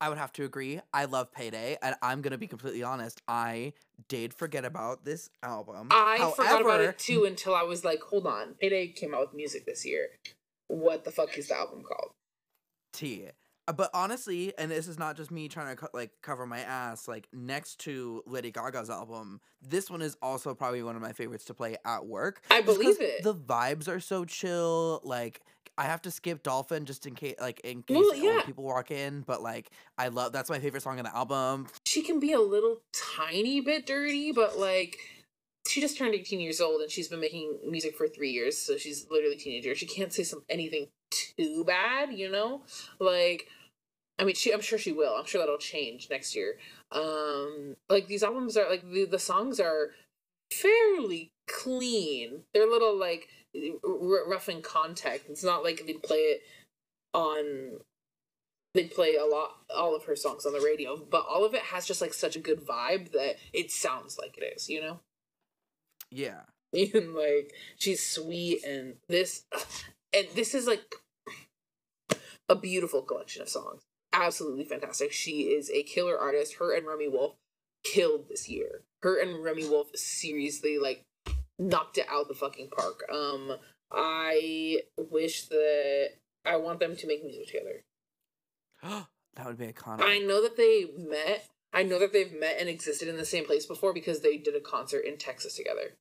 I 0.00 0.08
would 0.08 0.18
have 0.18 0.32
to 0.34 0.44
agree. 0.44 0.80
I 0.94 1.04
love 1.04 1.30
Payday, 1.32 1.76
and 1.82 1.94
I'm 2.02 2.22
gonna 2.22 2.38
be 2.38 2.46
completely 2.46 2.82
honest. 2.82 3.20
I 3.28 3.74
did 4.08 4.32
forget 4.32 4.64
about 4.64 5.04
this 5.04 5.28
album. 5.42 5.88
I 5.90 6.32
forgot 6.34 6.62
about 6.62 6.80
it 6.80 6.98
too 6.98 7.24
until 7.24 7.54
I 7.54 7.62
was 7.62 7.84
like, 7.84 8.00
hold 8.00 8.26
on, 8.26 8.54
Payday 8.60 8.88
came 8.88 9.14
out 9.14 9.20
with 9.20 9.34
music 9.34 9.66
this 9.66 9.84
year. 9.84 10.08
What 10.68 11.04
the 11.04 11.10
fuck 11.10 11.36
is 11.36 11.48
the 11.48 11.56
album 11.56 11.82
called? 11.82 12.12
T. 12.92 13.26
Uh, 13.68 13.72
But 13.72 13.90
honestly, 13.92 14.52
and 14.56 14.70
this 14.70 14.88
is 14.88 14.98
not 14.98 15.16
just 15.16 15.30
me 15.30 15.48
trying 15.48 15.76
to 15.76 15.88
like 15.92 16.12
cover 16.22 16.46
my 16.46 16.60
ass. 16.60 17.06
Like 17.06 17.28
next 17.32 17.80
to 17.80 18.22
Lady 18.26 18.50
Gaga's 18.50 18.88
album, 18.88 19.40
this 19.60 19.90
one 19.90 20.00
is 20.00 20.16
also 20.22 20.54
probably 20.54 20.82
one 20.82 20.96
of 20.96 21.02
my 21.02 21.12
favorites 21.12 21.44
to 21.46 21.54
play 21.54 21.76
at 21.84 22.06
work. 22.06 22.40
I 22.50 22.62
believe 22.62 23.00
it. 23.00 23.22
The 23.22 23.34
vibes 23.34 23.86
are 23.86 24.00
so 24.00 24.24
chill. 24.24 25.00
Like 25.04 25.42
I 25.80 25.84
have 25.84 26.02
to 26.02 26.10
skip 26.10 26.42
Dolphin 26.42 26.84
just 26.84 27.06
in 27.06 27.14
case, 27.14 27.36
like 27.40 27.60
in 27.60 27.82
case 27.82 27.96
Well, 27.96 28.14
yeah. 28.14 28.42
people 28.44 28.64
walk 28.64 28.90
in. 28.90 29.22
But 29.22 29.42
like 29.42 29.70
I 29.96 30.08
love 30.08 30.30
that's 30.32 30.50
my 30.50 30.58
favorite 30.60 30.82
song 30.82 30.98
on 30.98 31.04
the 31.04 31.16
album. 31.16 31.68
She 31.86 32.02
can 32.02 32.20
be 32.20 32.32
a 32.34 32.40
little 32.40 32.82
tiny 32.92 33.62
bit 33.62 33.86
dirty, 33.86 34.30
but 34.30 34.58
like 34.58 34.98
she 35.66 35.80
just 35.80 35.96
turned 35.96 36.14
18 36.14 36.38
years 36.38 36.60
old 36.60 36.82
and 36.82 36.90
she's 36.90 37.08
been 37.08 37.20
making 37.20 37.60
music 37.66 37.96
for 37.96 38.06
three 38.06 38.30
years, 38.30 38.58
so 38.58 38.76
she's 38.76 39.06
literally 39.10 39.36
a 39.36 39.38
teenager. 39.38 39.74
She 39.74 39.86
can't 39.86 40.12
say 40.12 40.22
some 40.22 40.42
anything 40.50 40.88
too 41.10 41.64
bad, 41.64 42.12
you 42.12 42.30
know? 42.30 42.62
Like 42.98 43.48
I 44.18 44.24
mean, 44.24 44.34
she. 44.34 44.52
I'm 44.52 44.60
sure 44.60 44.78
she 44.78 44.92
will. 44.92 45.14
I'm 45.14 45.24
sure 45.24 45.40
that'll 45.40 45.56
change 45.56 46.08
next 46.10 46.36
year. 46.36 46.58
Um, 46.92 47.76
like 47.88 48.06
these 48.06 48.22
albums 48.22 48.54
are 48.58 48.68
like 48.68 48.82
the 48.90 49.06
the 49.06 49.18
songs 49.18 49.58
are 49.58 49.92
fairly 50.52 51.30
clean. 51.48 52.42
They're 52.52 52.68
a 52.68 52.70
little 52.70 52.94
like 52.98 53.28
rough 53.82 54.48
in 54.48 54.62
contact. 54.62 55.24
It's 55.28 55.44
not 55.44 55.62
like 55.64 55.84
they 55.86 55.94
play 55.94 56.18
it 56.18 56.42
on. 57.14 57.78
They 58.72 58.84
play 58.84 59.16
a 59.16 59.24
lot, 59.24 59.56
all 59.74 59.96
of 59.96 60.04
her 60.04 60.14
songs 60.14 60.46
on 60.46 60.52
the 60.52 60.60
radio, 60.60 60.96
but 60.96 61.26
all 61.28 61.44
of 61.44 61.54
it 61.54 61.62
has 61.62 61.86
just 61.86 62.00
like 62.00 62.14
such 62.14 62.36
a 62.36 62.40
good 62.40 62.60
vibe 62.60 63.10
that 63.12 63.34
it 63.52 63.72
sounds 63.72 64.16
like 64.16 64.38
it 64.38 64.44
is. 64.56 64.68
You 64.68 64.80
know, 64.80 65.00
Yeah. 66.10 66.42
even 66.72 67.14
like 67.14 67.52
she's 67.76 68.06
sweet 68.06 68.62
and 68.64 68.94
this, 69.08 69.44
and 70.14 70.28
this 70.36 70.54
is 70.54 70.68
like 70.68 70.94
a 72.48 72.54
beautiful 72.54 73.02
collection 73.02 73.42
of 73.42 73.48
songs. 73.48 73.82
Absolutely 74.12 74.64
fantastic. 74.64 75.12
She 75.12 75.42
is 75.42 75.70
a 75.70 75.82
killer 75.82 76.18
artist. 76.18 76.54
Her 76.54 76.74
and 76.76 76.86
Remi 76.86 77.08
Wolf 77.08 77.34
killed 77.84 78.28
this 78.28 78.48
year. 78.48 78.82
Her 79.02 79.20
and 79.20 79.42
Remi 79.42 79.68
Wolf 79.68 79.88
seriously 79.96 80.78
like 80.78 81.02
knocked 81.60 81.98
it 81.98 82.06
out 82.10 82.26
the 82.26 82.34
fucking 82.34 82.70
park. 82.76 83.04
Um, 83.12 83.56
I 83.92 84.78
wish 84.96 85.46
that 85.48 86.08
I 86.44 86.56
want 86.56 86.80
them 86.80 86.96
to 86.96 87.06
make 87.06 87.22
music 87.22 87.46
together. 87.46 87.84
that 89.36 89.46
would 89.46 89.58
be 89.58 89.66
iconic. 89.66 90.02
I 90.02 90.18
know 90.18 90.42
that 90.42 90.56
they 90.56 90.86
met. 90.96 91.48
I 91.72 91.84
know 91.84 92.00
that 92.00 92.12
they've 92.12 92.32
met 92.32 92.56
and 92.58 92.68
existed 92.68 93.06
in 93.06 93.16
the 93.16 93.24
same 93.24 93.44
place 93.44 93.66
before 93.66 93.94
because 93.94 94.20
they 94.20 94.38
did 94.38 94.56
a 94.56 94.60
concert 94.60 95.04
in 95.04 95.18
Texas 95.18 95.54
together. 95.54 95.96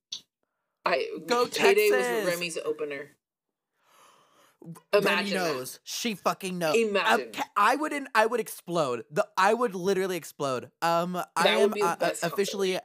I 0.85 1.07
Go 1.27 1.45
Payday 1.45 1.89
was 1.91 2.33
Remi's 2.33 2.57
opener. 2.57 3.11
Remi 4.93 5.05
Imagine 5.05 5.37
that. 5.37 5.79
She 5.83 6.15
fucking 6.15 6.57
knows. 6.57 6.75
Imagine. 6.75 7.27
Okay, 7.27 7.43
I 7.55 7.75
wouldn't. 7.75 8.09
I 8.13 8.25
would 8.25 8.39
explode. 8.39 9.05
The 9.11 9.27
I 9.37 9.53
would 9.53 9.75
literally 9.75 10.17
explode. 10.17 10.71
Um, 10.81 11.15
I 11.15 11.43
That 11.43 11.59
would 11.59 11.77
am 11.77 11.87
uh, 11.87 12.05
uh, 12.05 12.11
officially. 12.23 12.79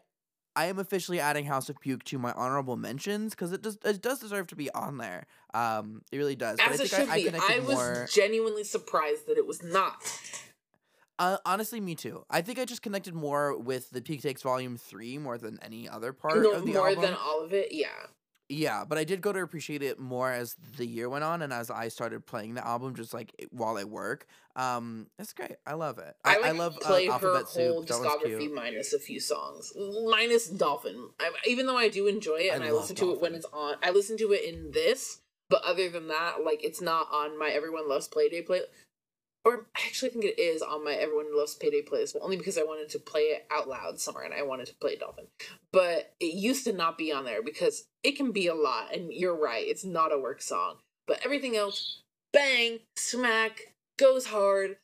I 0.56 0.66
am 0.66 0.78
officially 0.78 1.18
adding 1.20 1.46
House 1.46 1.68
of 1.68 1.80
Puke 1.80 2.04
to 2.04 2.18
my 2.18 2.32
honorable 2.32 2.76
mentions 2.76 3.34
because 3.34 3.52
it 3.52 3.62
does 3.62 3.78
it 3.84 4.00
does 4.02 4.20
deserve 4.20 4.46
to 4.48 4.56
be 4.56 4.70
on 4.72 4.98
there. 4.98 5.26
Um, 5.52 6.02
it 6.12 6.16
really 6.18 6.36
does. 6.36 6.58
But 6.58 6.72
As 6.74 6.80
I 6.80 6.84
it 6.84 6.90
think 6.90 7.00
should 7.02 7.08
I, 7.10 7.12
I 7.12 7.16
be. 7.16 7.24
connected 7.24 7.52
I 7.54 7.58
was 7.60 7.74
more. 7.74 8.06
genuinely 8.12 8.64
surprised 8.64 9.26
that 9.26 9.36
it 9.36 9.46
was 9.46 9.62
not. 9.62 9.96
Uh, 11.18 11.36
honestly, 11.46 11.80
me 11.80 11.94
too. 11.94 12.24
I 12.28 12.40
think 12.42 12.58
I 12.58 12.64
just 12.64 12.82
connected 12.82 13.14
more 13.14 13.56
with 13.56 13.88
the 13.90 14.02
Peak 14.02 14.20
Takes 14.22 14.42
Volume 14.42 14.76
Three 14.76 15.16
more 15.18 15.38
than 15.38 15.58
any 15.62 15.88
other 15.88 16.12
part 16.12 16.42
No, 16.42 16.52
of 16.52 16.64
the 16.66 16.72
more 16.72 16.88
album. 16.88 17.02
than 17.04 17.14
all 17.14 17.42
of 17.44 17.52
it. 17.52 17.68
Yeah. 17.70 17.86
Yeah, 18.48 18.84
but 18.86 18.98
I 18.98 19.04
did 19.04 19.22
go 19.22 19.32
to 19.32 19.40
appreciate 19.40 19.82
it 19.82 19.98
more 19.98 20.30
as 20.30 20.54
the 20.76 20.84
year 20.84 21.08
went 21.08 21.24
on 21.24 21.40
and 21.40 21.52
as 21.52 21.70
I 21.70 21.88
started 21.88 22.26
playing 22.26 22.54
the 22.54 22.66
album, 22.66 22.94
just 22.94 23.14
like 23.14 23.32
while 23.50 23.78
I 23.78 23.84
work. 23.84 24.26
Um, 24.54 25.06
it's 25.18 25.32
great. 25.32 25.56
I 25.66 25.72
love 25.74 25.98
it. 25.98 26.14
I, 26.24 26.34
I, 26.34 26.34
I, 26.34 26.50
like 26.50 26.58
love 26.58 26.76
uh, 26.76 26.86
play 26.86 27.06
her 27.06 27.12
Alphabet 27.12 27.44
whole 27.44 27.84
Soup. 27.84 27.86
Discography 27.86 28.52
minus 28.52 28.92
a 28.92 28.98
few 28.98 29.18
songs, 29.18 29.72
minus 30.06 30.48
Dolphin. 30.48 31.08
I, 31.18 31.30
even 31.46 31.66
though 31.66 31.78
I 31.78 31.88
do 31.88 32.06
enjoy 32.06 32.40
it 32.40 32.54
and 32.54 32.62
I, 32.62 32.70
listen 32.70 32.96
to 32.96 33.12
it 33.12 33.20
when 33.20 33.34
it's 33.34 33.46
on, 33.52 33.76
I 33.82 33.90
listen 33.90 34.18
to 34.18 34.32
it 34.32 34.44
in 34.44 34.72
this. 34.72 35.20
But 35.48 35.62
other 35.64 35.88
than 35.88 36.08
that, 36.08 36.44
like 36.44 36.62
it's 36.64 36.82
not 36.82 37.08
on 37.12 37.38
my 37.38 37.48
Everyone 37.48 37.88
Loves 37.88 38.08
Payday 38.08 38.42
play. 38.42 38.60
Or 39.44 39.66
I 39.76 39.80
actually 39.86 40.10
think 40.10 40.24
it 40.24 40.40
is 40.40 40.62
on 40.62 40.84
my 40.84 40.94
Everyone 40.94 41.36
Loves 41.36 41.54
Payday 41.54 41.82
playlist, 41.82 42.14
but 42.14 42.22
only 42.22 42.36
because 42.36 42.56
I 42.56 42.62
wanted 42.62 42.88
to 42.90 42.98
play 42.98 43.22
it 43.22 43.46
out 43.50 43.68
loud 43.68 44.00
somewhere 44.00 44.24
and 44.24 44.32
I 44.32 44.42
wanted 44.42 44.66
to 44.68 44.74
play 44.76 44.96
Dolphin. 44.96 45.26
But 45.72 46.14
it 46.20 46.34
used 46.34 46.64
to 46.64 46.72
not 46.72 46.96
be 46.96 47.12
on 47.12 47.24
there 47.24 47.42
because 47.42 47.84
it 48.02 48.16
can 48.16 48.32
be 48.32 48.46
a 48.46 48.54
lot, 48.54 48.94
and 48.94 49.12
you're 49.12 49.38
right, 49.38 49.66
it's 49.66 49.84
not 49.84 50.12
a 50.12 50.18
work 50.18 50.40
song. 50.40 50.76
But 51.06 51.20
everything 51.24 51.56
else, 51.56 52.00
bang, 52.32 52.80
smack, 52.96 53.74
goes 53.98 54.26
hard, 54.26 54.76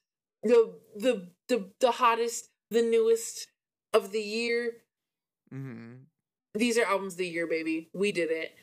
the 0.42 0.74
the 0.96 1.28
the 1.48 1.70
the 1.80 1.92
hottest, 1.92 2.48
the 2.70 2.82
newest 2.82 3.48
of 3.94 4.12
the 4.12 4.20
year. 4.20 4.72
Mm-hmm. 5.52 5.94
These 6.54 6.78
are 6.78 6.84
albums 6.84 7.14
of 7.14 7.18
the 7.18 7.28
year, 7.28 7.46
baby. 7.46 7.88
We 7.94 8.12
did 8.12 8.30
it. 8.30 8.54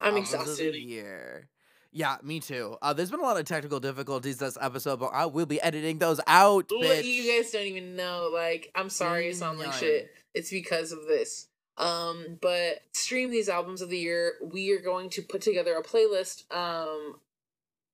I'm 0.00 0.14
Albums 0.14 0.32
of 0.34 0.40
exhausted. 0.40 0.74
the 0.74 0.80
year. 0.80 1.49
Yeah, 1.92 2.18
me 2.22 2.38
too. 2.38 2.76
Uh, 2.80 2.92
there's 2.92 3.10
been 3.10 3.20
a 3.20 3.24
lot 3.24 3.38
of 3.38 3.46
technical 3.46 3.80
difficulties 3.80 4.38
this 4.38 4.56
episode, 4.60 5.00
but 5.00 5.08
I 5.12 5.26
will 5.26 5.46
be 5.46 5.60
editing 5.60 5.98
those 5.98 6.20
out. 6.26 6.68
Bitch. 6.68 7.04
you 7.04 7.32
guys 7.36 7.50
don't 7.50 7.66
even 7.66 7.96
know. 7.96 8.30
Like, 8.32 8.70
I'm 8.74 8.88
sorry 8.88 9.28
it 9.28 9.36
sound 9.36 9.58
like 9.58 9.72
shit. 9.72 10.10
It's 10.32 10.50
because 10.50 10.92
of 10.92 11.06
this. 11.08 11.48
Um, 11.78 12.38
but 12.40 12.82
stream 12.92 13.30
these 13.30 13.48
albums 13.48 13.80
of 13.80 13.90
the 13.90 13.98
year. 13.98 14.34
We 14.40 14.70
are 14.72 14.80
going 14.80 15.10
to 15.10 15.22
put 15.22 15.40
together 15.40 15.74
a 15.74 15.82
playlist 15.82 16.44
um 16.54 17.16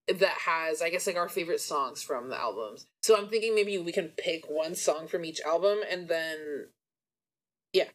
that 0.08 0.38
has, 0.44 0.82
I 0.82 0.90
guess, 0.90 1.06
like 1.06 1.16
our 1.16 1.28
favorite 1.28 1.60
songs 1.60 2.02
from 2.02 2.28
the 2.28 2.38
albums. 2.38 2.86
So 3.02 3.16
I'm 3.16 3.28
thinking 3.28 3.54
maybe 3.54 3.78
we 3.78 3.92
can 3.92 4.08
pick 4.16 4.44
one 4.48 4.74
song 4.74 5.08
from 5.08 5.24
each 5.24 5.40
album 5.40 5.78
and 5.90 6.08
then 6.08 6.66
yeah. 7.72 7.88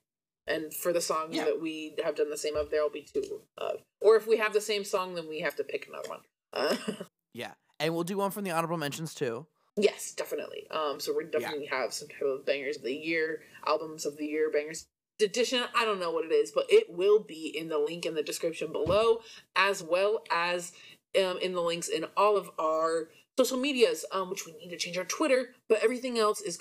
And 0.48 0.74
for 0.74 0.92
the 0.92 1.02
songs 1.02 1.36
Yeah. 1.36 1.46
that 1.46 1.62
we 1.62 1.96
have 2.04 2.16
done 2.16 2.30
the 2.30 2.38
same 2.38 2.56
of, 2.56 2.72
there'll 2.72 2.90
be 2.90 3.04
two 3.14 3.42
of. 3.58 3.82
Or 4.02 4.16
if 4.16 4.28
we 4.28 4.38
have 4.38 4.54
the 4.54 4.62
same 4.62 4.84
song, 4.84 5.16
then 5.16 5.28
we 5.30 5.40
have 5.42 5.56
to 5.58 5.64
pick 5.64 5.88
another 5.88 6.10
one. 6.10 6.20
Uh, 6.54 6.76
Yeah, 7.34 7.54
and 7.80 7.94
we'll 7.94 8.04
do 8.04 8.18
one 8.18 8.32
from 8.32 8.44
the 8.44 8.52
honorable 8.52 8.78
mentions 8.78 9.14
too. 9.14 9.46
Yes, 9.78 10.12
definitely. 10.12 10.68
Um, 10.70 11.00
so 11.00 11.14
we're 11.16 11.24
definitely 11.24 11.68
have 11.68 11.94
some 11.94 12.10
type 12.10 12.24
of 12.24 12.46
bangers 12.46 12.76
of 12.76 12.84
the 12.84 12.94
year, 12.94 13.44
albums 13.66 14.06
of 14.06 14.18
the 14.18 14.26
year, 14.26 14.52
bangers 14.52 14.86
edition. 15.24 15.64
I 15.74 15.86
don't 15.86 16.00
know 16.00 16.12
what 16.12 16.26
it 16.26 16.34
is, 16.34 16.52
but 16.52 16.66
it 16.70 16.88
will 16.90 17.20
be 17.20 17.56
in 17.58 17.70
the 17.70 17.78
link 17.78 18.06
in 18.06 18.16
the 18.16 18.24
description 18.24 18.74
below, 18.74 19.22
as 19.56 19.82
well 19.82 20.24
as 20.30 20.74
um 21.18 21.38
in 21.42 21.54
the 21.54 21.62
links 21.62 21.88
in 21.88 22.06
all 22.18 22.36
of 22.36 22.52
our 22.60 23.10
social 23.38 23.58
medias. 23.58 24.04
Um, 24.12 24.30
which 24.30 24.46
we 24.46 24.52
need 24.58 24.72
to 24.72 24.78
change 24.78 24.98
our 24.98 25.06
Twitter, 25.06 25.54
but 25.70 25.82
everything 25.82 26.20
else 26.20 26.42
is. 26.42 26.60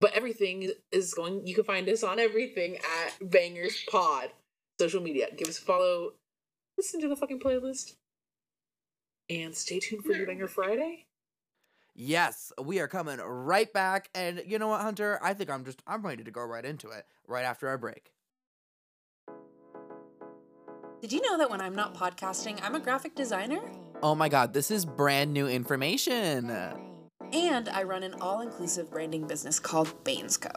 Go- 0.00 0.08
but 0.08 0.12
everything 0.14 0.70
is 0.92 1.14
going. 1.14 1.46
You 1.46 1.54
can 1.54 1.64
find 1.64 1.88
us 1.88 2.02
on 2.02 2.18
everything 2.18 2.76
at 2.76 3.18
Bangerz 3.20 3.86
Pod 3.86 4.30
social 4.78 5.02
media. 5.02 5.28
Give 5.36 5.48
us 5.48 5.58
a 5.58 5.62
follow. 5.62 6.12
Listen 6.76 7.00
to 7.00 7.08
the 7.08 7.16
fucking 7.16 7.40
playlist. 7.40 7.96
And 9.28 9.54
stay 9.54 9.80
tuned 9.80 10.04
for 10.04 10.12
your 10.12 10.26
Banger 10.26 10.46
Friday. 10.46 11.06
Yes, 11.94 12.52
we 12.62 12.78
are 12.78 12.88
coming 12.88 13.18
right 13.18 13.72
back, 13.72 14.10
and 14.14 14.42
you 14.46 14.58
know 14.58 14.68
what, 14.68 14.82
Hunter? 14.82 15.18
I 15.22 15.32
think 15.32 15.48
I'm 15.48 15.64
just 15.64 15.82
I'm 15.86 16.02
ready 16.02 16.22
to 16.24 16.30
go 16.30 16.42
right 16.42 16.64
into 16.64 16.90
it 16.90 17.06
right 17.26 17.44
after 17.44 17.68
our 17.68 17.78
break. 17.78 18.12
Did 21.00 21.12
you 21.12 21.22
know 21.22 21.38
that 21.38 21.50
when 21.50 21.60
I'm 21.60 21.74
not 21.74 21.94
podcasting, 21.94 22.60
I'm 22.62 22.74
a 22.74 22.80
graphic 22.80 23.14
designer? 23.14 23.60
Oh 24.02 24.14
my 24.14 24.28
God, 24.28 24.52
this 24.52 24.70
is 24.70 24.84
brand 24.84 25.32
new 25.32 25.48
information. 25.48 26.50
And 27.32 27.68
I 27.68 27.82
run 27.82 28.02
an 28.02 28.14
all 28.20 28.40
inclusive 28.40 28.90
branding 28.90 29.26
business 29.26 29.58
called 29.58 30.04
Banes 30.04 30.36
Co. 30.36 30.50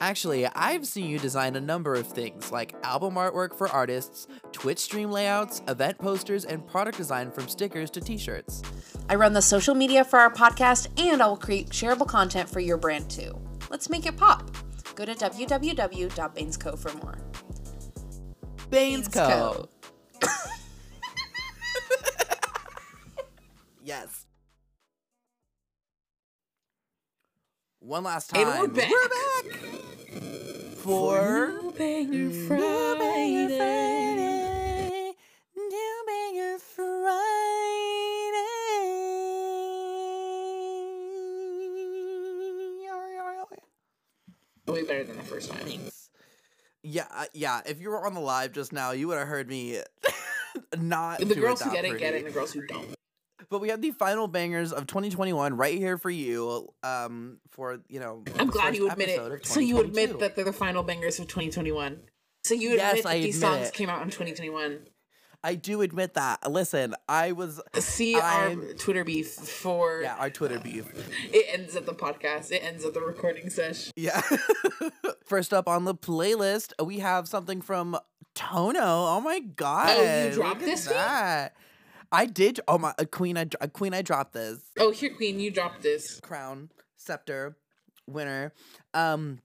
Actually, 0.00 0.46
I've 0.46 0.86
seen 0.86 1.10
you 1.10 1.18
design 1.18 1.56
a 1.56 1.60
number 1.60 1.94
of 1.94 2.06
things 2.06 2.50
like 2.50 2.74
album 2.82 3.14
artwork 3.14 3.54
for 3.54 3.68
artists, 3.68 4.26
Twitch 4.50 4.78
stream 4.78 5.10
layouts, 5.10 5.60
event 5.68 5.98
posters, 5.98 6.46
and 6.46 6.66
product 6.66 6.96
design 6.96 7.30
from 7.30 7.48
stickers 7.48 7.90
to 7.90 8.00
t 8.00 8.16
shirts. 8.16 8.62
I 9.10 9.16
run 9.16 9.34
the 9.34 9.42
social 9.42 9.74
media 9.74 10.02
for 10.02 10.18
our 10.18 10.32
podcast, 10.32 10.88
and 10.98 11.22
I 11.22 11.26
will 11.26 11.36
create 11.36 11.68
shareable 11.68 12.08
content 12.08 12.48
for 12.48 12.60
your 12.60 12.78
brand 12.78 13.10
too. 13.10 13.38
Let's 13.68 13.90
make 13.90 14.06
it 14.06 14.16
pop. 14.16 14.50
Go 14.94 15.04
to 15.04 15.14
www.banesco 15.14 16.78
for 16.78 16.94
more. 16.98 17.18
Banes 18.70 19.08
Co. 19.08 19.68
Co. 20.20 20.28
Yes. 23.82 24.26
One 27.80 28.04
last 28.04 28.30
And 28.34 28.46
time. 28.46 28.60
we're 28.60 28.68
back. 28.68 28.90
We're 28.90 29.08
back. 29.08 29.60
For 30.76 31.52
Banger 31.76 32.10
New 32.10 32.30
Banger 32.38 32.46
Friday. 32.46 33.56
New 35.56 36.04
Banger 36.06 36.58
Friday. 36.58 37.06
Way 44.66 44.82
better 44.84 45.04
than 45.04 45.16
the 45.16 45.22
first 45.22 45.50
time. 45.50 45.58
Thanks. 45.66 46.10
Yeah, 46.82 47.06
uh, 47.12 47.24
yeah. 47.34 47.60
If 47.66 47.80
you 47.80 47.90
were 47.90 48.06
on 48.06 48.14
the 48.14 48.20
live 48.20 48.52
just 48.52 48.72
now, 48.72 48.92
you 48.92 49.08
would 49.08 49.18
have 49.18 49.26
heard 49.26 49.48
me 49.48 49.80
not. 50.78 51.18
The 51.18 51.24
do 51.34 51.34
girls 51.40 51.60
it 51.60 51.64
who 51.64 51.70
that 51.70 51.82
get 51.82 51.84
it 51.86 51.98
get 51.98 52.14
it, 52.14 52.18
and 52.18 52.26
the 52.26 52.30
girls 52.30 52.52
who 52.52 52.64
don't. 52.66 52.94
But 53.50 53.60
we 53.60 53.68
have 53.70 53.82
the 53.82 53.90
final 53.90 54.28
bangers 54.28 54.72
of 54.72 54.86
2021 54.86 55.56
right 55.56 55.76
here 55.76 55.98
for 55.98 56.08
you. 56.10 56.68
Um, 56.84 57.38
for 57.50 57.80
you 57.88 57.98
know. 58.00 58.22
I'm 58.38 58.48
glad 58.48 58.76
you 58.76 58.88
admit 58.88 59.08
it. 59.08 59.44
So 59.46 59.58
you 59.60 59.80
admit 59.80 60.20
that 60.20 60.36
they're 60.36 60.44
the 60.44 60.52
final 60.52 60.82
bangers 60.84 61.18
of 61.18 61.26
2021. 61.26 62.00
So 62.44 62.54
you 62.54 62.68
admit 62.70 62.78
Yes, 62.78 63.02
that 63.02 63.08
I 63.10 63.18
these 63.20 63.36
admit 63.42 63.50
songs 63.58 63.68
it. 63.68 63.74
came 63.74 63.90
out 63.90 64.02
in 64.02 64.08
2021. 64.08 64.86
I 65.42 65.54
do 65.54 65.80
admit 65.80 66.14
that. 66.14 66.50
Listen, 66.50 66.94
I 67.08 67.32
was. 67.32 67.60
See 67.74 68.14
I'm- 68.14 68.60
our 68.68 68.72
Twitter 68.74 69.04
beef 69.04 69.30
for 69.32 70.00
Yeah, 70.02 70.14
our 70.16 70.30
Twitter 70.30 70.58
beef. 70.60 70.86
it 71.32 71.46
ends 71.50 71.74
at 71.74 71.86
the 71.86 71.94
podcast. 71.94 72.52
It 72.52 72.62
ends 72.62 72.84
at 72.84 72.94
the 72.94 73.00
recording 73.00 73.50
session. 73.50 73.92
Yeah. 73.96 74.20
First 75.24 75.52
up 75.54 75.66
on 75.66 75.86
the 75.86 75.94
playlist, 75.94 76.72
we 76.84 76.98
have 76.98 77.26
something 77.26 77.62
from 77.62 77.96
Toño. 78.34 78.76
Oh 79.16 79.20
my 79.20 79.40
god! 79.40 80.32
dropped 80.34 80.60
look 80.60 80.68
at 80.68 80.72
this 80.72 80.86
week? 80.86 80.96
I 82.12 82.26
did. 82.26 82.60
Oh 82.66 82.78
my, 82.78 82.92
Queen! 83.10 83.36
I 83.36 83.44
Queen! 83.44 83.94
I 83.94 84.02
dropped 84.02 84.32
this 84.32 84.60
Oh, 84.78 84.90
here, 84.90 85.14
Queen, 85.14 85.38
you 85.40 85.50
dropped 85.50 85.82
this. 85.82 86.20
crown 86.20 86.70
scepter 86.96 87.56
winner. 88.06 88.52
Um. 88.94 89.40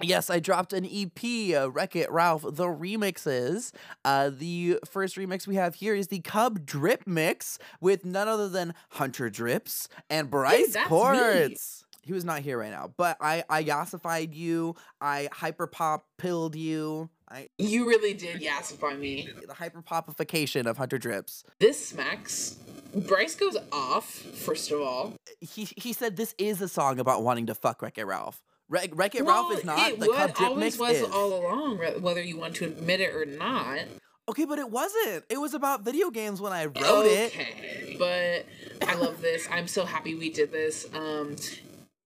Yes, 0.00 0.30
I 0.30 0.38
dropped 0.38 0.72
an 0.72 0.84
EP, 0.86 1.56
uh, 1.60 1.68
Wreck 1.72 1.96
It 1.96 2.08
Ralph, 2.12 2.42
the 2.42 2.66
remixes. 2.66 3.72
Uh, 4.04 4.30
the 4.32 4.78
first 4.88 5.16
remix 5.16 5.44
we 5.48 5.56
have 5.56 5.74
here 5.74 5.92
is 5.92 6.06
the 6.06 6.20
Cub 6.20 6.64
Drip 6.64 7.04
Mix 7.04 7.58
with 7.80 8.04
none 8.04 8.28
other 8.28 8.48
than 8.48 8.74
Hunter 8.90 9.28
Drips 9.28 9.88
and 10.08 10.30
Bryce 10.30 10.72
that's 10.74 10.76
me. 10.76 10.86
Quartz. 10.86 11.84
He 12.02 12.12
was 12.12 12.24
not 12.24 12.42
here 12.42 12.58
right 12.58 12.70
now, 12.70 12.92
but 12.96 13.16
I 13.20 13.42
I 13.50 13.64
yassified 13.64 14.34
you, 14.36 14.76
I 15.00 15.28
hyper 15.32 15.66
pop 15.66 16.06
pilled 16.16 16.54
you, 16.54 17.10
I 17.30 17.48
You 17.58 17.86
really 17.86 18.14
did 18.14 18.40
yassify 18.40 18.98
me. 18.98 19.28
the 19.46 19.54
hyper 19.54 19.82
popification 19.82 20.66
of 20.66 20.78
Hunter 20.78 20.98
Drips. 20.98 21.44
This 21.58 21.88
smacks. 21.88 22.56
Bryce 22.94 23.34
goes 23.36 23.56
off, 23.70 24.06
first 24.06 24.70
of 24.70 24.80
all. 24.80 25.14
He 25.40 25.68
he 25.76 25.92
said 25.92 26.16
this 26.16 26.34
is 26.38 26.60
a 26.62 26.68
song 26.68 26.98
about 26.98 27.22
wanting 27.22 27.46
to 27.46 27.54
fuck 27.54 27.82
Wreck 27.82 27.98
It 27.98 28.04
Ralph. 28.04 28.42
Wreck, 28.70 29.14
It 29.14 29.24
Ralph 29.24 29.52
is 29.58 29.64
not. 29.64 29.90
It 29.92 30.00
the 30.00 30.08
Cub 30.08 30.34
Drip 30.34 30.48
always 30.50 30.78
was 30.78 30.98
is. 30.98 31.10
all 31.10 31.38
along, 31.38 31.78
whether 32.00 32.22
you 32.22 32.36
want 32.38 32.54
to 32.56 32.64
admit 32.66 33.00
it 33.00 33.14
or 33.14 33.24
not. 33.24 33.80
Okay, 34.28 34.44
but 34.44 34.58
it 34.58 34.70
wasn't. 34.70 35.24
It 35.30 35.38
was 35.38 35.54
about 35.54 35.82
video 35.84 36.10
games 36.10 36.40
when 36.40 36.52
I 36.52 36.66
wrote 36.66 37.06
it. 37.06 37.32
okay, 37.34 37.96
but 37.98 38.46
I 38.86 38.94
love 38.94 39.22
this. 39.22 39.48
I'm 39.50 39.66
so 39.68 39.86
happy 39.86 40.14
we 40.14 40.28
did 40.30 40.52
this. 40.52 40.86
Um, 40.94 41.36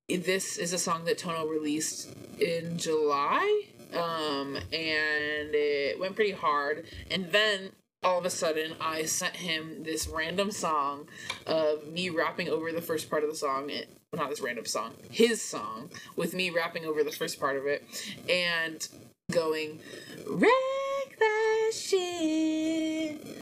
this 0.09 0.57
is 0.59 0.73
a 0.73 0.79
song 0.79 1.05
that 1.07 1.19
Toño 1.19 1.49
released 1.51 2.13
in 2.41 2.77
July, 2.79 3.63
um, 3.95 4.57
and 4.57 5.55
it 5.55 5.99
went 5.99 6.15
pretty 6.15 6.33
hard. 6.33 6.85
And 7.11 7.31
then 7.33 7.73
all 8.03 8.19
of 8.19 8.25
a 8.25 8.31
sudden, 8.31 8.75
I 8.81 9.05
sent 9.05 9.37
him 9.37 9.85
this 9.85 10.09
random 10.09 10.51
song 10.51 11.09
of 11.47 11.87
me 11.87 12.11
rapping 12.11 12.49
over 12.49 12.73
the 12.73 12.83
first 12.83 13.09
part 13.09 13.23
of 13.23 13.31
the 13.31 13.37
song. 13.37 13.71
It, 13.71 13.89
not 14.13 14.29
this 14.29 14.41
random 14.41 14.67
song, 14.67 14.93
his 15.11 15.41
song 15.41 15.91
with 16.17 16.35
me 16.35 16.51
rapping 16.51 16.85
over 16.85 17.03
the 17.03 17.13
first 17.13 17.41
part 17.41 17.57
of 17.57 17.67
it, 17.67 17.83
and 18.29 18.87
going 19.31 19.81
wreck 20.27 21.19
that 21.19 21.71
shit. 21.73 23.41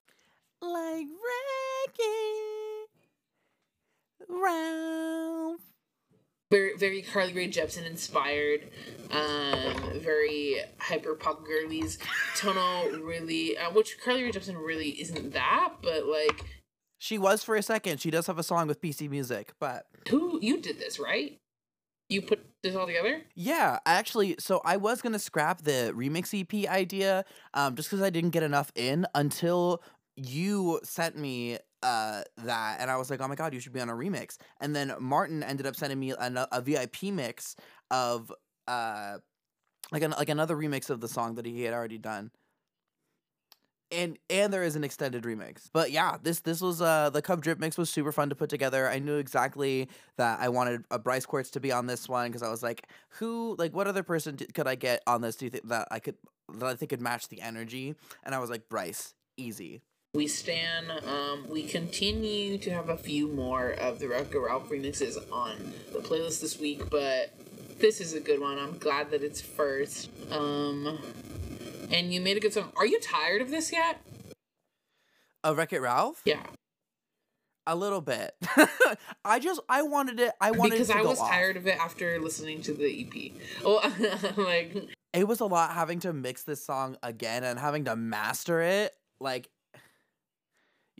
Like 0.62 1.06
Wreck 1.06 1.96
It 1.98 2.88
Ralph. 4.28 5.60
Very 6.50 6.76
very 6.76 7.02
Carly 7.02 7.32
Rae 7.32 7.48
Jepsen 7.48 7.86
inspired, 7.86 8.68
um, 9.12 10.00
very 10.00 10.56
hyper 10.78 11.14
pop 11.14 11.44
girlies. 11.46 11.98
Toño 12.36 13.00
really, 13.06 13.56
uh, 13.56 13.70
which 13.70 13.98
Carly 14.02 14.24
Rae 14.24 14.32
Jepsen 14.32 14.56
really 14.56 15.00
isn't 15.00 15.32
that, 15.32 15.74
but 15.80 16.06
like, 16.06 16.44
She 16.98 17.18
was 17.18 17.44
for 17.44 17.54
a 17.54 17.62
second. 17.62 18.00
She 18.00 18.10
does 18.10 18.26
have 18.26 18.38
a 18.38 18.42
song 18.42 18.66
with 18.66 18.80
PC 18.80 19.08
Music, 19.08 19.52
but 19.60 19.86
who 20.08 20.40
you 20.42 20.60
did 20.60 20.80
this 20.80 20.98
right? 20.98 21.38
You 22.08 22.20
put 22.22 22.44
this 22.64 22.74
all 22.74 22.86
together? 22.86 23.22
yeah, 23.36 23.78
actually, 23.86 24.34
so 24.40 24.60
I 24.64 24.76
was 24.76 25.00
gonna 25.02 25.20
scrap 25.20 25.62
the 25.62 25.92
remix 25.94 26.34
EP 26.34 26.68
idea, 26.68 27.24
um, 27.54 27.76
just 27.76 27.90
because 27.90 28.02
I 28.02 28.10
didn't 28.10 28.30
get 28.30 28.42
enough 28.42 28.72
in 28.74 29.06
until 29.14 29.80
you 30.16 30.80
sent 30.82 31.16
me 31.16 31.58
uh 31.82 32.22
that 32.38 32.78
and 32.80 32.90
I 32.90 32.96
was 32.96 33.10
like, 33.10 33.20
"Oh 33.20 33.28
my 33.28 33.34
god, 33.34 33.54
you 33.54 33.60
should 33.60 33.72
be 33.72 33.80
on 33.80 33.88
a 33.88 33.94
remix." 33.94 34.36
And 34.60 34.74
then 34.74 34.94
Martin 35.00 35.42
ended 35.42 35.66
up 35.66 35.76
sending 35.76 35.98
me 35.98 36.12
a, 36.18 36.60
VIP 36.62 37.04
mix 37.04 37.56
of 37.90 38.32
uh 38.68 39.18
like 39.92 40.02
an, 40.02 40.12
like 40.12 40.28
another 40.28 40.56
remix 40.56 40.90
of 40.90 41.00
the 41.00 41.08
song 41.08 41.34
that 41.36 41.46
he 41.46 41.62
had 41.62 41.74
already 41.74 41.98
done. 41.98 42.30
And 43.92 44.18
and 44.28 44.52
there 44.52 44.62
is 44.62 44.76
an 44.76 44.84
extended 44.84 45.24
remix. 45.24 45.68
But 45.72 45.90
yeah, 45.90 46.16
this 46.22 46.40
this 46.40 46.60
was 46.60 46.80
uh 46.80 47.10
the 47.10 47.22
Cub 47.22 47.42
Drip 47.42 47.58
mix 47.58 47.76
was 47.76 47.90
super 47.90 48.12
fun 48.12 48.28
to 48.28 48.36
put 48.36 48.48
together. 48.48 48.88
I 48.88 49.00
knew 49.00 49.16
exactly 49.16 49.88
that 50.16 50.38
I 50.40 50.48
wanted 50.48 50.84
a 50.92 50.98
Bryce 50.98 51.26
Quartz 51.26 51.50
to 51.52 51.60
be 51.60 51.72
on 51.72 51.86
this 51.86 52.08
one 52.08 52.28
because 52.28 52.42
I 52.42 52.50
was 52.50 52.62
like, 52.62 52.86
who 53.18 53.56
like 53.58 53.74
what 53.74 53.88
other 53.88 54.04
person 54.04 54.36
d- 54.36 54.46
could 54.54 54.68
I 54.68 54.76
get 54.76 55.02
on 55.08 55.22
this? 55.22 55.34
Do 55.34 55.46
you 55.46 55.50
think 55.50 55.68
that 55.68 55.88
I 55.90 55.98
could 55.98 56.14
that 56.58 56.66
I 56.66 56.74
think 56.76 56.90
could 56.90 57.00
match 57.00 57.28
the 57.28 57.40
energy? 57.40 57.96
And 58.22 58.32
I 58.32 58.38
was 58.38 58.48
like, 58.48 58.68
Bryce, 58.68 59.14
easy. 59.36 59.82
We 60.12 60.26
stand. 60.26 60.90
Um, 61.06 61.46
we 61.48 61.62
continue 61.62 62.58
to 62.58 62.70
have 62.70 62.88
a 62.88 62.96
few 62.96 63.28
more 63.28 63.70
of 63.70 64.00
the 64.00 64.08
Wreck-It 64.08 64.36
Ralph 64.38 64.68
remixes 64.68 65.16
on 65.32 65.72
the 65.92 66.00
playlist 66.00 66.40
this 66.40 66.58
week, 66.58 66.90
but 66.90 67.32
this 67.78 68.00
is 68.00 68.12
a 68.14 68.20
good 68.20 68.40
one. 68.40 68.58
I'm 68.58 68.76
glad 68.78 69.12
that 69.12 69.22
it's 69.22 69.40
first. 69.40 70.10
Um, 70.32 70.98
and 71.92 72.12
you 72.12 72.20
made 72.20 72.36
a 72.36 72.40
good 72.40 72.52
song. 72.52 72.72
Are 72.76 72.86
you 72.86 72.98
tired 73.00 73.40
of 73.40 73.50
this 73.52 73.70
yet? 73.72 74.00
Uh, 75.44 75.54
Wreck 75.54 75.72
It 75.72 75.80
Ralph? 75.80 76.22
Yeah, 76.24 76.42
A 77.68 77.76
little 77.76 78.00
bit. 78.00 78.32
I 79.24 79.38
just 79.38 79.60
I 79.68 79.82
wanted 79.82 80.18
it. 80.18 80.32
I 80.40 80.50
wanted 80.50 80.72
because 80.72 80.90
I 80.90 81.02
was 81.02 81.20
off. 81.20 81.30
tired 81.30 81.56
of 81.56 81.68
it 81.68 81.78
after 81.78 82.18
listening 82.20 82.62
to 82.62 82.74
the 82.74 83.06
EP. 83.06 83.64
Well, 83.64 83.80
like 84.36 84.76
It 85.12 85.28
was 85.28 85.38
a 85.38 85.46
lot 85.46 85.70
having 85.70 86.00
to 86.00 86.12
mix 86.12 86.42
this 86.42 86.66
song 86.66 86.96
again 87.00 87.44
and 87.44 87.60
having 87.60 87.84
to 87.84 87.94
master 87.94 88.60
it. 88.60 88.92
Like, 89.20 89.48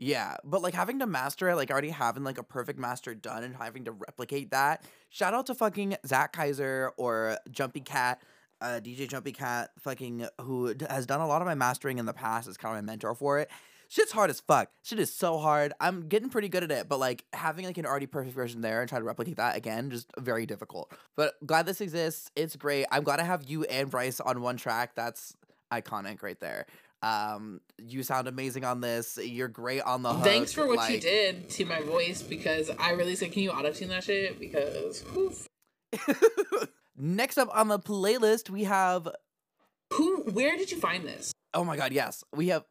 yeah, 0.01 0.37
but 0.43 0.63
like 0.63 0.73
having 0.73 0.97
to 0.97 1.05
master 1.05 1.47
it, 1.49 1.55
like 1.55 1.69
already 1.69 1.91
having 1.91 2.23
like 2.23 2.39
a 2.39 2.43
perfect 2.43 2.79
master 2.79 3.13
done 3.13 3.43
and 3.43 3.55
having 3.55 3.85
to 3.85 3.91
replicate 3.91 4.49
that. 4.49 4.83
Shout 5.11 5.35
out 5.35 5.45
to 5.45 5.53
fucking 5.53 5.95
Zach 6.07 6.33
Kaiser 6.33 6.91
or 6.97 7.37
Jumpy 7.51 7.81
Cat, 7.81 8.19
uh, 8.61 8.79
DJ 8.83 9.07
Jumpy 9.07 9.31
Cat, 9.31 9.69
fucking 9.77 10.27
who 10.41 10.73
d- 10.73 10.87
has 10.89 11.05
done 11.05 11.21
a 11.21 11.27
lot 11.27 11.43
of 11.43 11.45
my 11.45 11.53
mastering 11.53 11.99
in 11.99 12.07
the 12.07 12.13
past. 12.13 12.49
Is 12.49 12.57
kind 12.57 12.75
of 12.75 12.83
my 12.83 12.91
mentor 12.91 13.13
for 13.13 13.37
it. 13.37 13.51
Shit's 13.89 14.11
hard 14.11 14.31
as 14.31 14.39
fuck. 14.39 14.71
Shit 14.81 14.97
is 14.97 15.13
so 15.13 15.37
hard. 15.37 15.71
I'm 15.79 16.07
getting 16.07 16.29
pretty 16.29 16.49
good 16.49 16.63
at 16.63 16.71
it, 16.71 16.89
but 16.89 16.97
like 16.97 17.23
having 17.33 17.65
like 17.65 17.77
an 17.77 17.85
already 17.85 18.07
perfect 18.07 18.33
version 18.33 18.61
there 18.61 18.81
and 18.81 18.89
try 18.89 18.97
to 18.97 19.05
replicate 19.05 19.37
that 19.37 19.55
again, 19.55 19.91
just 19.91 20.11
very 20.17 20.47
difficult. 20.47 20.91
But 21.15 21.35
glad 21.45 21.67
this 21.67 21.79
exists. 21.79 22.31
It's 22.35 22.55
great. 22.55 22.87
I'm 22.91 23.03
glad 23.03 23.19
I 23.19 23.23
have 23.23 23.43
you 23.47 23.65
and 23.65 23.91
Bryce 23.91 24.19
on 24.19 24.41
one 24.41 24.57
track. 24.57 24.95
That's 24.95 25.35
iconic 25.71 26.23
right 26.23 26.39
there. 26.39 26.65
Um, 27.03 27.61
you 27.79 28.03
sound 28.03 28.27
amazing 28.27 28.63
on 28.63 28.79
this. 28.81 29.17
You're 29.21 29.47
great 29.47 29.81
on 29.81 30.03
the 30.03 30.13
hook. 30.13 30.23
thanks 30.23 30.53
for 30.53 30.67
what 30.67 30.91
you 30.91 30.99
did 30.99 31.49
to 31.51 31.65
my 31.65 31.81
voice 31.81 32.21
because 32.21 32.69
I 32.77 32.91
really 32.91 33.15
said, 33.15 33.31
can 33.31 33.41
you 33.43 33.51
auto 33.51 33.71
tune 33.71 33.89
that 33.89 34.03
shit? 34.03 34.39
Because 34.39 35.03
Next 36.97 37.37
up 37.37 37.49
on 37.55 37.67
the 37.69 37.79
playlist, 37.79 38.49
we 38.49 38.65
have 38.65 39.07
who? 39.93 40.21
Where 40.23 40.55
did 40.57 40.71
you 40.71 40.79
find 40.79 41.05
this? 41.05 41.31
oh 41.53 41.63
my 41.65 41.75
god, 41.75 41.91
yes, 41.91 42.23
we 42.33 42.47
have 42.49 42.63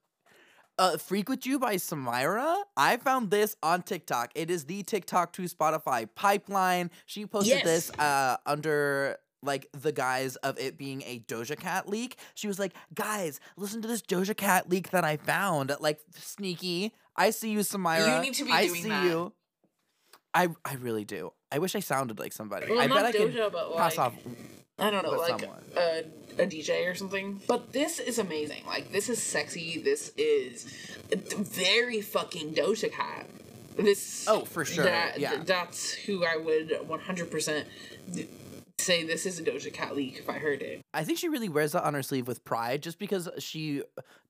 uh, 0.78 0.97
"Freak 0.97 1.28
with 1.28 1.45
You" 1.47 1.59
by 1.59 1.74
Samira. 1.76 2.62
I 2.76 2.97
found 2.97 3.31
this 3.31 3.57
on 3.62 3.83
TikTok. 3.83 4.31
It 4.35 4.51
is 4.51 4.64
the 4.66 4.83
TikTok 4.85 5.33
to 5.35 5.43
Spotify 5.43 6.09
pipeline. 6.14 6.91
She 7.07 7.26
posted 7.26 7.57
Yes. 7.57 7.64
this 7.64 7.91
uh, 7.99 8.37
under 8.47 9.16
like 9.43 9.66
the 9.72 9.93
guise 9.93 10.36
of 10.36 10.59
it 10.59 10.76
being 10.76 11.03
a 11.03 11.20
Doja 11.20 11.59
Cat 11.59 11.88
leak. 11.88 12.16
She 12.34 12.47
was 12.47 12.59
like, 12.59 12.72
"Guys, 12.95 13.41
listen 13.57 13.80
to 13.82 13.88
this 13.88 14.03
Doja 14.03 14.36
Cat 14.36 14.68
leak 14.68 14.91
that 14.91 15.05
I 15.05 15.16
found." 15.16 15.72
Like 15.80 16.01
sneaky. 16.14 16.93
I 17.16 17.30
see 17.30 17.51
you, 17.51 17.61
Samira. 17.61 18.16
You 18.16 18.22
need 18.22 18.34
to 18.34 18.45
be 18.45 18.53
I 18.53 18.66
doing 18.66 18.82
see 18.82 18.88
that. 18.88 19.05
you. 19.05 19.32
I 20.34 20.49
I 20.64 20.74
really 20.74 21.05
do. 21.05 21.32
I 21.53 21.59
wish 21.59 21.74
I 21.74 21.80
sounded 21.80 22.18
like 22.18 22.32
somebody. 22.32 22.66
Well, 22.70 22.80
I 22.80 22.86
not 22.86 22.97
bet 22.97 23.07
I 23.07 23.12
could 23.12 23.34
Doja, 23.34 23.51
but 23.53 23.76
pass 23.76 23.97
like 23.97 24.07
off 24.07 24.14
I 24.78 24.91
don't 24.91 25.03
know, 25.03 25.11
like 25.11 25.41
someone. 25.41 25.62
a, 25.76 26.05
a 26.38 26.47
DJ 26.47 26.91
or 26.91 26.95
something. 26.95 27.41
But 27.47 27.72
this 27.72 27.99
is 27.99 28.18
amazing. 28.18 28.64
Like 28.66 28.93
this 28.93 29.09
is 29.09 29.22
sexy. 29.22 29.78
This 29.82 30.12
is 30.16 30.64
very 31.12 32.01
fucking 32.01 32.55
Doja 32.55 32.91
Cat. 32.93 33.26
This 33.76 34.26
Oh, 34.28 34.45
for 34.45 34.64
sure, 34.64 34.84
That, 34.84 35.18
yeah. 35.18 35.43
that's 35.45 35.93
who 35.93 36.24
I 36.24 36.36
would 36.36 36.78
one 36.86 37.01
hundred 37.01 37.30
percent 37.30 37.66
say 38.81 39.05
this 39.05 39.26
is 39.26 39.39
a 39.39 39.43
Doja 39.43 39.72
Cat 39.72 39.95
leak 39.95 40.18
if 40.18 40.28
I 40.28 40.39
heard 40.39 40.62
it. 40.62 40.83
I 40.95 41.05
think 41.05 41.18
she 41.18 41.28
really 41.28 41.49
wears 41.49 41.72
that 41.72 41.85
on 41.85 41.95
her 41.95 42.03
sleeve 42.03 42.26
with 42.26 42.45
pride 42.45 42.83
just 42.83 42.99
because 42.99 43.28
she 43.39 43.83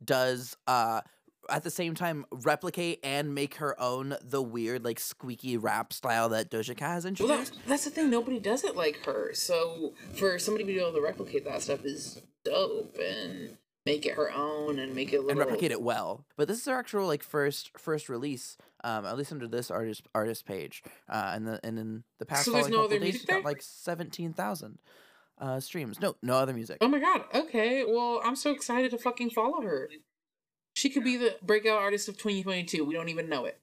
does 0.05 0.57
uh 0.67 1.01
at 1.49 1.65
the 1.65 1.71
same 1.71 1.95
time 1.95 2.25
replicate 2.31 3.01
and 3.03 3.35
make 3.35 3.57
her 3.57 3.81
own 3.81 4.15
the 4.23 4.41
weird 4.43 4.85
like 4.85 5.01
squeaky 5.01 5.57
rap 5.57 5.93
style 5.93 6.29
that 6.29 6.51
Doja 6.51 6.77
Cat 6.77 6.91
has 6.91 7.05
Well, 7.05 7.09
introduced. 7.09 7.55
that, 7.55 7.67
that's 7.67 7.85
the 7.85 7.91
thing. 7.91 8.11
Nobody 8.11 8.39
does 8.39 8.63
it 8.63 8.77
like 8.77 9.05
her. 9.07 9.33
So 9.35 9.95
for 10.15 10.39
somebody 10.39 10.65
to 10.65 10.73
be 10.73 10.79
able 10.79 10.93
to 10.93 11.01
replicate 11.01 11.45
that 11.47 11.63
stuff 11.63 11.85
is 11.85 12.21
dope 12.45 12.97
and 13.03 13.57
make 13.87 14.07
it 14.07 14.15
her 14.15 14.33
own 14.33 14.79
and 14.79 14.95
make 14.95 15.13
it 15.13 15.21
little 15.21 15.31
and 15.31 15.39
replicate 15.39 15.71
it 15.71 15.83
well. 15.83 16.25
But 16.37 16.49
this 16.49 16.59
is 16.59 16.67
her 16.67 16.79
actual 16.79 17.07
like 17.07 17.23
first 17.23 17.71
first 17.79 18.09
release, 18.09 18.57
um, 18.85 19.07
at 19.07 19.17
least 19.17 19.33
under 19.33 19.49
this 19.49 19.71
artist 19.71 20.07
artist 20.15 20.47
page. 20.47 20.83
Uh 21.09 21.33
and 21.35 21.47
the 21.47 21.61
and 21.65 21.79
in 21.79 22.05
the 22.19 22.27
past 22.27 22.45
So 22.45 22.53
no 22.53 22.63
couple 22.63 22.79
other 22.81 22.95
days 22.99 23.03
music 23.03 23.21
she's 23.21 23.27
got 23.27 23.45
like 23.45 23.63
seventeen 23.63 24.33
thousand 24.33 24.79
uh 25.39 25.61
streams. 25.61 26.01
No, 26.01 26.17
no 26.23 26.35
other 26.35 26.53
music. 26.53 26.79
Oh 26.81 26.89
my 26.89 27.01
god. 27.01 27.25
Okay. 27.35 27.85
Well, 27.85 28.21
I'm 28.25 28.37
so 28.37 28.51
excited 28.51 28.91
to 28.93 28.99
fucking 28.99 29.31
follow 29.31 29.63
her. 29.63 29.89
She 30.75 30.89
could 30.91 31.05
be 31.05 31.17
the 31.17 31.37
breakout 31.43 31.81
artist 31.81 32.09
of 32.09 32.17
2022. 32.17 32.85
We 32.85 32.95
don't 32.95 33.09
even 33.09 33.29
know 33.29 33.45
it. 33.45 33.59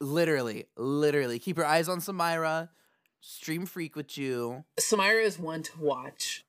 Literally, 0.00 0.66
literally. 0.76 1.38
Keep 1.38 1.58
your 1.58 1.66
eyes 1.66 1.88
on 1.88 1.98
Samira. 1.98 2.70
Stream 3.20 3.66
freak 3.66 3.94
with 3.94 4.16
you. 4.16 4.64
Samira 4.78 5.22
is 5.22 5.38
one 5.38 5.62
to 5.62 5.78
watch. 5.78 6.46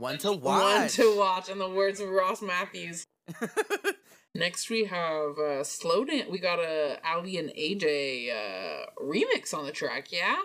One 0.08 0.18
to 0.18 0.32
watch. 0.32 0.62
One 0.62 0.88
to 0.88 1.16
watch, 1.18 1.48
in 1.48 1.58
the 1.58 1.68
words 1.68 2.00
of 2.00 2.08
Ross 2.08 2.40
Mathews. 2.42 3.04
Next, 4.34 4.70
we 4.70 4.84
have 4.84 5.38
uh, 5.38 5.64
Slow 5.64 6.04
Dance. 6.04 6.28
We 6.30 6.38
got 6.38 6.58
a 6.60 6.98
Aly 7.04 7.36
and 7.36 7.50
AJ 7.50 8.30
uh, 8.30 8.86
remix 9.02 9.52
on 9.52 9.66
the 9.66 9.72
track, 9.72 10.12
yeah? 10.12 10.36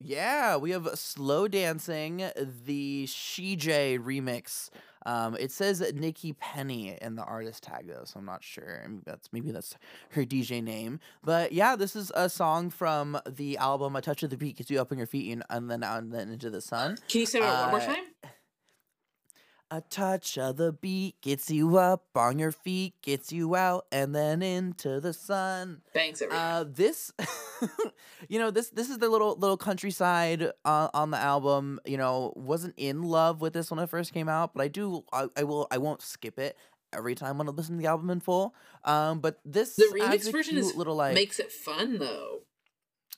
Yeah, 0.00 0.56
we 0.56 0.70
have 0.72 0.88
Slow 0.98 1.46
Dancing, 1.46 2.18
the 2.64 3.04
Shej 3.06 3.98
remix. 3.98 4.70
Um, 5.06 5.36
it 5.38 5.52
says 5.52 5.80
Nikki 5.94 6.32
Penny 6.32 6.96
in 7.00 7.14
the 7.16 7.22
artist 7.22 7.62
tag 7.62 7.86
though, 7.88 8.04
so 8.04 8.18
I'm 8.18 8.24
not 8.24 8.42
sure. 8.42 8.80
I 8.82 8.88
mean, 8.88 9.02
that's 9.04 9.28
maybe 9.32 9.50
that's 9.50 9.76
her 10.10 10.24
DJ 10.24 10.62
name. 10.62 10.98
But 11.22 11.52
yeah, 11.52 11.76
this 11.76 11.94
is 11.94 12.10
a 12.14 12.30
song 12.30 12.70
from 12.70 13.18
the 13.28 13.58
album 13.58 13.96
"A 13.96 14.00
Touch 14.00 14.22
of 14.22 14.30
the 14.30 14.38
Beat 14.38 14.56
Gets 14.56 14.70
You 14.70 14.80
Up 14.80 14.90
on 14.92 14.98
Your 14.98 15.06
Feet 15.06 15.30
and, 15.30 15.42
and 15.50 15.70
then 15.70 15.82
out 15.84 16.02
and 16.02 16.12
then 16.12 16.30
into 16.30 16.48
the 16.48 16.62
sun." 16.62 16.96
Can 17.08 17.20
you 17.20 17.26
say 17.26 17.40
that 17.40 17.70
one 17.70 17.70
more 17.70 17.80
Uh, 17.82 17.94
time? 17.94 18.04
A 19.74 19.80
touch 19.80 20.38
of 20.38 20.56
the 20.56 20.70
beat 20.70 21.20
gets 21.20 21.50
you 21.50 21.78
up 21.78 22.04
on 22.14 22.38
your 22.38 22.52
feet, 22.52 22.94
gets 23.02 23.32
you 23.32 23.56
out 23.56 23.86
and 23.90 24.14
then 24.14 24.40
into 24.40 25.00
the 25.00 25.12
sun. 25.12 25.80
Thanks, 25.92 26.22
everyone. 26.22 26.44
Uh, 26.44 26.64
this, 26.72 27.12
you 28.28 28.38
know, 28.38 28.52
this 28.52 28.70
this 28.70 28.88
is 28.88 28.98
the 28.98 29.08
little 29.08 29.34
little 29.36 29.56
countryside 29.56 30.44
uh, 30.64 30.90
on 30.94 31.10
the 31.10 31.18
album. 31.18 31.80
You 31.84 31.96
know, 31.96 32.32
wasn't 32.36 32.74
in 32.76 33.02
love 33.02 33.40
with 33.40 33.52
this 33.52 33.68
when 33.68 33.80
it 33.80 33.88
first 33.88 34.14
came 34.14 34.28
out, 34.28 34.54
but 34.54 34.62
I 34.62 34.68
do. 34.68 35.02
I, 35.12 35.26
I 35.36 35.42
will. 35.42 35.66
I 35.72 35.78
won't 35.78 36.02
skip 36.02 36.38
it 36.38 36.56
every 36.92 37.16
time 37.16 37.38
when 37.38 37.48
I 37.48 37.50
listen 37.50 37.74
to 37.74 37.82
the 37.82 37.88
album 37.88 38.10
in 38.10 38.20
full. 38.20 38.54
Um, 38.84 39.18
but 39.18 39.40
this 39.44 39.74
the 39.74 39.90
remix 39.92 40.30
version 40.30 40.56
is 40.56 40.76
little 40.76 40.94
like 40.94 41.14
makes 41.14 41.40
it 41.40 41.50
fun, 41.50 41.98
though. 41.98 42.42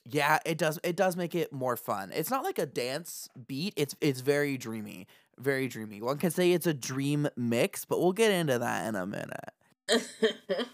yeah, 0.05 0.39
it 0.43 0.57
does. 0.57 0.79
It 0.83 0.95
does 0.95 1.15
make 1.15 1.35
it 1.35 1.53
more 1.53 1.77
fun. 1.77 2.11
It's 2.15 2.31
not 2.31 2.43
like 2.43 2.57
a 2.57 2.65
dance 2.65 3.29
beat. 3.45 3.73
It's 3.77 3.95
it's 4.01 4.21
very 4.21 4.57
dreamy, 4.57 5.05
very 5.39 5.67
dreamy. 5.67 6.01
One 6.01 6.17
can 6.17 6.31
say 6.31 6.51
it's 6.51 6.67
a 6.67 6.73
dream 6.73 7.27
mix, 7.35 7.85
but 7.85 7.99
we'll 7.99 8.13
get 8.13 8.31
into 8.31 8.59
that 8.59 8.87
in 8.87 8.95
a 8.95 9.05
minute. 9.05 9.89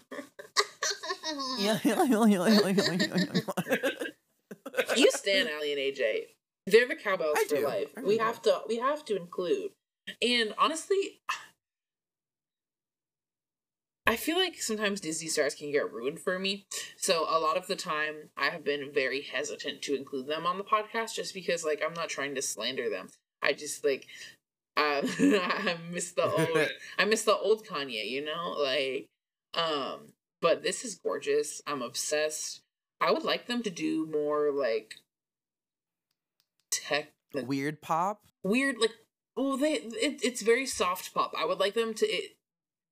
You 4.96 5.10
stand 5.10 5.48
Aly 5.48 5.72
and 5.72 5.80
AJ. 5.80 6.20
They're 6.66 6.88
the 6.88 6.96
cowbells 6.96 7.36
I 7.36 7.44
for 7.48 7.56
do. 7.56 7.64
life. 7.64 7.88
I 7.96 8.02
we 8.02 8.18
have 8.18 8.42
to 8.42 8.60
we 8.68 8.78
have 8.78 9.04
to 9.06 9.16
include. 9.16 9.70
And 10.22 10.54
honestly, 10.58 11.20
I 14.06 14.16
feel 14.16 14.36
like 14.36 14.60
sometimes 14.60 15.00
Disney 15.00 15.28
stars 15.28 15.54
can 15.54 15.72
get 15.72 15.90
ruined 15.90 16.20
for 16.20 16.38
me. 16.38 16.66
So 16.96 17.26
a 17.28 17.38
lot 17.38 17.56
of 17.56 17.66
the 17.66 17.76
time 17.76 18.28
I 18.36 18.50
have 18.50 18.64
been 18.64 18.90
very 18.92 19.22
hesitant 19.22 19.82
to 19.82 19.96
include 19.96 20.26
them 20.26 20.46
on 20.46 20.58
the 20.58 20.64
podcast 20.64 21.14
just 21.14 21.32
because 21.34 21.64
like 21.64 21.82
I'm 21.84 21.94
not 21.94 22.08
trying 22.10 22.34
to 22.34 22.42
slander 22.42 22.90
them. 22.90 23.08
I 23.42 23.52
just 23.52 23.84
like 23.84 24.06
I 24.76 25.76
miss 25.90 26.12
the 26.12 26.24
old 26.24 26.68
I 26.98 27.04
miss 27.04 27.22
the 27.22 27.36
old 27.36 27.66
Kanye, 27.66 28.08
you 28.08 28.24
know? 28.24 28.56
Like 28.58 29.08
um 29.54 30.12
but 30.40 30.62
this 30.62 30.84
is 30.84 30.96
gorgeous. 30.96 31.62
I'm 31.66 31.82
obsessed. 31.82 32.60
I 33.00 33.10
would 33.10 33.24
like 33.24 33.46
them 33.46 33.62
to 33.62 33.70
do 33.70 34.06
more 34.10 34.50
like 34.50 34.94
tech 36.70 37.12
like, 37.32 37.48
Weird 37.48 37.80
pop. 37.80 38.22
weird 38.42 38.78
like 38.78 38.92
well 39.36 39.56
they 39.56 39.74
it, 39.74 40.20
it's 40.22 40.42
very 40.42 40.66
soft 40.66 41.14
pop. 41.14 41.34
I 41.38 41.44
would 41.44 41.58
like 41.58 41.74
them 41.74 41.94
to 41.94 42.06
it 42.06 42.36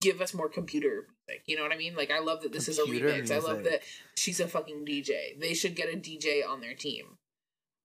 give 0.00 0.20
us 0.20 0.34
more 0.34 0.48
computer 0.48 1.06
music. 1.32 1.44
You 1.46 1.56
know 1.56 1.62
what 1.62 1.72
I 1.72 1.76
mean? 1.76 1.94
Like 1.94 2.10
I 2.10 2.20
love 2.20 2.42
that 2.42 2.52
this 2.52 2.66
Computer 2.66 3.08
is 3.08 3.30
a 3.30 3.34
remix. 3.34 3.36
I 3.36 3.46
love 3.46 3.64
that 3.64 3.82
she's 4.16 4.40
a 4.40 4.48
fucking 4.48 4.84
DJ. 4.84 5.38
They 5.38 5.54
should 5.54 5.74
get 5.74 5.92
a 5.92 5.96
DJ 5.96 6.46
on 6.46 6.60
their 6.60 6.74
team. 6.74 7.18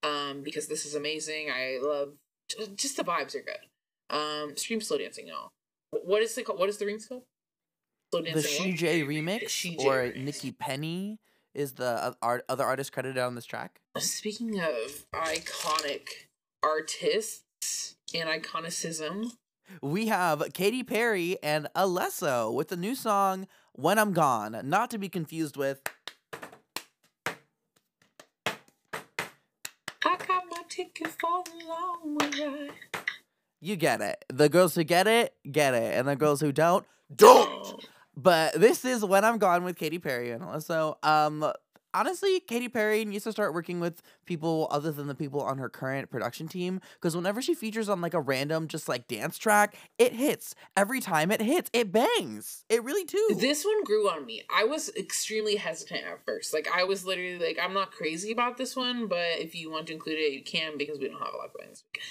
Um, 0.03 0.41
because 0.43 0.67
this 0.67 0.85
is 0.85 0.95
amazing. 0.95 1.49
I 1.49 1.79
love 1.81 2.13
ju- 2.49 2.67
just 2.75 2.97
the 2.97 3.03
vibes 3.03 3.35
are 3.35 3.41
good. 3.41 3.57
Um, 4.09 4.55
stream 4.55 4.81
slow 4.81 4.97
dancing, 4.97 5.27
y'all. 5.27 5.51
What 5.91 6.21
is 6.21 6.37
it 6.37 6.45
called? 6.45 6.59
What 6.59 6.69
is 6.69 6.77
the 6.77 6.85
remix 6.85 7.07
called? 7.09 7.23
Slow 8.11 8.21
The 8.21 8.31
dancing. 8.31 8.69
what? 8.71 8.77
CJ 8.79 9.05
remix 9.05 9.79
or 9.85 10.03
remix. 10.03 10.15
Nikki 10.23 10.51
Penny 10.51 11.19
is 11.53 11.73
the 11.73 12.15
art, 12.21 12.43
other 12.47 12.63
artist 12.63 12.91
credited 12.93 13.17
on 13.17 13.35
this 13.35 13.45
track. 13.45 13.81
Speaking 13.97 14.59
of 14.59 15.05
iconic 15.13 16.07
artists 16.63 17.95
and 18.13 18.29
iconicism, 18.29 19.31
We 19.81 20.07
have 20.07 20.53
Katy 20.53 20.83
Perry 20.83 21.37
and 21.43 21.67
Alesso 21.75 22.53
with 22.53 22.69
the 22.69 22.77
new 22.77 22.95
song 22.95 23.47
"When 23.73 23.99
I'm 23.99 24.13
Gone," 24.13 24.61
not 24.63 24.89
to 24.91 24.97
be 24.97 25.09
confused 25.09 25.57
with 25.57 25.81
I 30.05 30.15
got 30.25 30.43
my 30.49 30.61
ticket 30.69 31.07
for 31.07 31.43
the 31.43 31.65
long 31.67 32.17
ride. 32.17 32.71
You 33.59 33.75
get 33.75 34.01
it. 34.01 34.23
The 34.29 34.49
girls 34.49 34.75
who 34.75 34.83
get 34.83 35.07
it 35.07 35.33
get 35.49 35.73
it, 35.73 35.97
and 35.97 36.07
the 36.07 36.15
girls 36.15 36.41
who 36.41 36.51
don't 36.51 36.85
don't. 37.13 37.85
But 38.15 38.59
this 38.59 38.83
is 38.83 39.05
when 39.05 39.23
I'm 39.23 39.37
gone 39.37 39.63
with 39.63 39.77
Katy 39.77 39.99
Perry 39.99 40.31
and 40.31 40.41
Alesso. 40.41 40.95
Um, 41.05 41.51
honestly, 41.93 42.39
Katy 42.39 42.69
Perry 42.69 43.05
needs 43.05 43.23
to 43.23 43.31
start 43.31 43.53
working 43.53 43.79
with 43.79 44.01
people 44.25 44.67
other 44.71 44.91
than 44.91 45.07
the 45.07 45.15
people 45.15 45.41
on 45.41 45.57
her 45.57 45.69
current 45.69 46.09
production 46.09 46.47
team 46.47 46.81
because 46.95 47.15
whenever 47.15 47.41
she 47.41 47.53
features 47.53 47.89
on 47.89 48.01
like 48.01 48.13
a 48.13 48.19
random 48.19 48.67
just 48.67 48.87
like 48.87 49.07
dance 49.07 49.37
track, 49.37 49.75
it 49.97 50.13
hits 50.13 50.55
every 50.75 50.99
time 50.99 51.31
it 51.31 51.41
hits. 51.41 51.69
It 51.73 51.91
bangs. 51.91 52.65
It 52.69 52.83
really 52.83 53.05
too. 53.05 53.35
This 53.39 53.65
one 53.65 53.83
grew 53.83 54.09
on 54.09 54.25
me. 54.25 54.43
I 54.55 54.63
was 54.63 54.89
extremely 54.97 55.55
hesitant 55.55 56.05
at 56.05 56.25
first. 56.25 56.53
Like 56.53 56.67
I 56.73 56.83
was 56.83 57.05
literally 57.05 57.39
like, 57.39 57.59
I'm 57.61 57.73
not 57.73 57.91
crazy 57.91 58.31
about 58.31 58.57
this 58.57 58.75
one, 58.75 59.07
but 59.07 59.39
if 59.39 59.55
you 59.55 59.71
want 59.71 59.87
to 59.87 59.93
include 59.93 60.17
it, 60.17 60.33
you 60.33 60.43
can 60.43 60.77
because 60.77 60.99
we 60.99 61.07
don't 61.07 61.19
have 61.19 61.33
a 61.33 61.37
lot 61.37 61.53
going 61.53 61.69
this 61.69 61.83
week. 61.93 62.01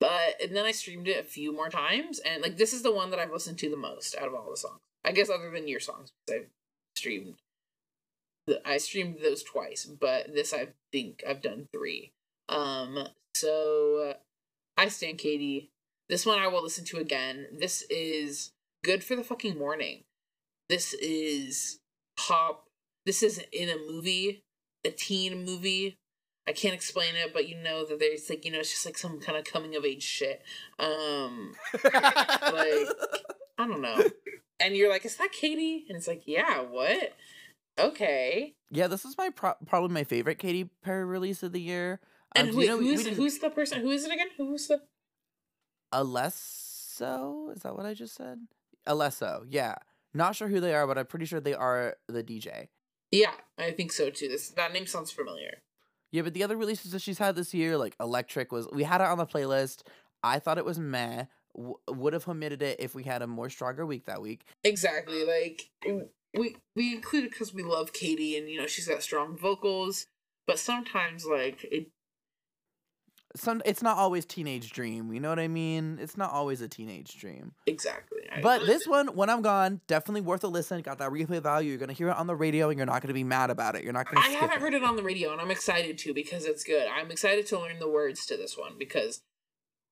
But 0.00 0.40
and 0.42 0.54
then 0.54 0.64
I 0.64 0.72
streamed 0.72 1.08
it 1.08 1.18
a 1.18 1.28
few 1.28 1.52
more 1.52 1.68
times, 1.68 2.20
and 2.20 2.42
like 2.42 2.56
this 2.56 2.72
is 2.72 2.82
the 2.82 2.92
one 2.92 3.10
that 3.10 3.18
I've 3.18 3.32
listened 3.32 3.58
to 3.58 3.70
the 3.70 3.76
most 3.76 4.16
out 4.16 4.28
of 4.28 4.34
all 4.34 4.50
the 4.50 4.56
songs. 4.56 4.80
I 5.04 5.12
guess 5.12 5.30
other 5.30 5.50
than 5.50 5.68
your 5.68 5.80
songs, 5.80 6.10
I've 6.30 6.46
streamed. 6.96 7.36
I 8.64 8.78
streamed 8.78 9.18
those 9.22 9.42
twice, 9.42 9.84
but 9.84 10.34
this 10.34 10.54
I 10.54 10.68
think 10.92 11.22
I've 11.28 11.42
done 11.42 11.68
three. 11.72 12.12
Um, 12.48 13.08
so 13.34 14.14
I 14.76 14.88
stand 14.88 15.18
Katy. 15.18 15.70
This 16.08 16.24
one 16.24 16.38
I 16.38 16.46
will 16.46 16.62
listen 16.62 16.84
to 16.86 16.98
again. 16.98 17.46
This 17.52 17.82
is 17.90 18.52
good 18.84 19.04
for 19.04 19.16
the 19.16 19.24
fucking 19.24 19.58
morning. 19.58 20.04
This 20.68 20.94
is 20.94 21.80
pop. 22.16 22.66
This 23.04 23.22
is 23.22 23.42
in 23.52 23.68
a 23.68 23.76
movie, 23.76 24.44
a 24.84 24.90
teen 24.90 25.44
movie. 25.44 25.98
I 26.48 26.52
can't 26.52 26.74
explain 26.74 27.14
it, 27.14 27.34
but 27.34 27.46
you 27.46 27.56
know 27.56 27.84
that 27.84 27.98
there's 28.00 28.28
like 28.30 28.44
you 28.44 28.50
know 28.50 28.58
it's 28.60 28.70
just 28.70 28.86
like 28.86 28.96
some 28.96 29.20
kind 29.20 29.36
of 29.36 29.44
coming 29.44 29.76
of 29.76 29.84
age 29.84 30.02
shit. 30.02 30.42
Um, 30.78 31.54
like 31.84 32.88
I 33.58 33.66
don't 33.66 33.82
know. 33.82 34.02
And 34.58 34.74
you're 34.74 34.90
like, 34.90 35.04
is 35.04 35.16
that 35.16 35.30
Katy? 35.30 35.84
And 35.88 35.96
it's 35.96 36.08
like, 36.08 36.22
yeah. 36.26 36.60
What? 36.62 37.12
Okay. 37.78 38.54
yeah, 38.72 38.88
this 38.88 39.04
is 39.04 39.16
my 39.16 39.30
pro- 39.30 39.54
probably 39.66 39.94
my 39.94 40.02
favorite 40.04 40.38
Katy 40.38 40.68
Perry 40.82 41.04
release 41.04 41.42
of 41.44 41.52
the 41.52 41.60
year. 41.60 42.00
And 42.34 42.48
Um, 42.48 42.54
who, 42.54 42.60
you 42.62 42.66
know, 42.68 42.78
who's 42.78 43.06
who's 43.06 43.38
the 43.38 43.50
person? 43.50 43.80
Who 43.82 43.90
is 43.90 44.04
it 44.04 44.12
again? 44.12 44.28
Who's 44.36 44.66
the? 44.66 44.82
Alesso? 45.92 47.54
Is 47.54 47.62
that 47.62 47.76
what 47.76 47.86
I 47.86 47.94
just 47.94 48.14
said? 48.14 48.38
Alesso, 48.86 49.44
yeah. 49.48 49.76
Not 50.14 50.34
sure 50.34 50.48
who 50.48 50.60
they 50.60 50.74
are, 50.74 50.86
but 50.86 50.98
I'm 50.98 51.06
pretty 51.06 51.26
sure 51.26 51.40
they 51.40 51.54
are 51.54 51.96
the 52.08 52.24
DJ. 52.24 52.68
Yeah, 53.10 53.32
I 53.58 53.70
think 53.70 53.92
so 53.92 54.10
too. 54.10 54.28
This 54.28 54.50
that 54.50 54.72
name 54.72 54.86
sounds 54.86 55.10
familiar. 55.10 55.62
Yeah, 56.10 56.22
but 56.22 56.34
the 56.34 56.42
other 56.42 56.56
releases 56.56 56.92
that 56.92 57.02
she's 57.02 57.18
had 57.18 57.36
this 57.36 57.52
year, 57.52 57.76
like 57.76 57.94
Electric, 58.00 58.50
was 58.50 58.68
we 58.72 58.84
had 58.84 59.00
it 59.00 59.06
on 59.06 59.18
the 59.18 59.26
playlist. 59.26 59.82
I 60.22 60.38
thought 60.38 60.58
it 60.58 60.64
was 60.64 60.78
meh. 60.78 61.24
W- 61.54 61.76
would 61.88 62.12
have 62.12 62.28
omitted 62.28 62.62
it 62.62 62.80
if 62.80 62.94
we 62.94 63.04
had 63.04 63.22
a 63.22 63.26
more 63.26 63.50
stronger 63.50 63.84
week 63.84 64.06
that 64.06 64.22
week. 64.22 64.44
Exactly. 64.64 65.24
Like 65.24 65.70
we 66.34 66.56
we 66.74 66.94
include 66.94 67.24
it 67.24 67.30
because 67.30 67.52
we 67.52 67.62
love 67.62 67.92
Katy, 67.92 68.36
and 68.36 68.48
you 68.48 68.58
know 68.60 68.66
she's 68.66 68.88
got 68.88 69.02
strong 69.02 69.36
vocals. 69.36 70.06
But 70.46 70.58
sometimes, 70.58 71.26
like 71.26 71.64
it, 71.64 71.88
Some, 73.36 73.60
it's 73.66 73.82
not 73.82 73.98
always 73.98 74.24
teenage 74.24 74.72
dream. 74.72 75.12
You 75.12 75.20
know 75.20 75.28
what 75.28 75.38
I 75.38 75.48
mean? 75.48 75.98
It's 76.00 76.16
not 76.16 76.30
always 76.32 76.60
a 76.62 76.68
teenage 76.68 77.18
dream. 77.18 77.52
exactly. 77.66 78.18
I 78.32 78.40
But 78.40 78.64
this 78.66 78.86
one, 78.86 79.08
when 79.08 79.28
I'm 79.30 79.42
gone, 79.42 79.80
definitely 79.86 80.22
worth 80.22 80.44
a 80.44 80.48
listen. 80.48 80.80
Got 80.82 80.98
that 80.98 81.10
replay 81.10 81.42
value. 81.42 81.70
You're 81.70 81.78
gonna 81.78 81.92
hear 81.92 82.08
it 82.08 82.16
on 82.16 82.26
the 82.26 82.34
radio, 82.34 82.70
and 82.70 82.78
you're 82.78 82.86
not 82.86 83.02
gonna 83.02 83.14
be 83.14 83.24
mad 83.24 83.50
about 83.50 83.76
it. 83.76 83.84
You're 83.84 83.92
not 83.92 84.06
gonna. 84.06 84.20
I 84.20 84.28
skip 84.30 84.40
haven't 84.40 84.56
it. 84.56 84.60
heard 84.62 84.74
it 84.74 84.82
on 84.82 84.96
the 84.96 85.02
radio, 85.02 85.32
and 85.32 85.40
I'm 85.40 85.50
excited 85.50 85.98
to 85.98 86.14
because 86.14 86.44
it's 86.46 86.64
good. 86.64 86.86
I'm 86.88 87.10
excited 87.10 87.46
to 87.48 87.58
learn 87.58 87.78
the 87.80 87.88
words 87.90 88.24
to 88.26 88.36
this 88.36 88.56
one 88.56 88.72
because 88.78 89.20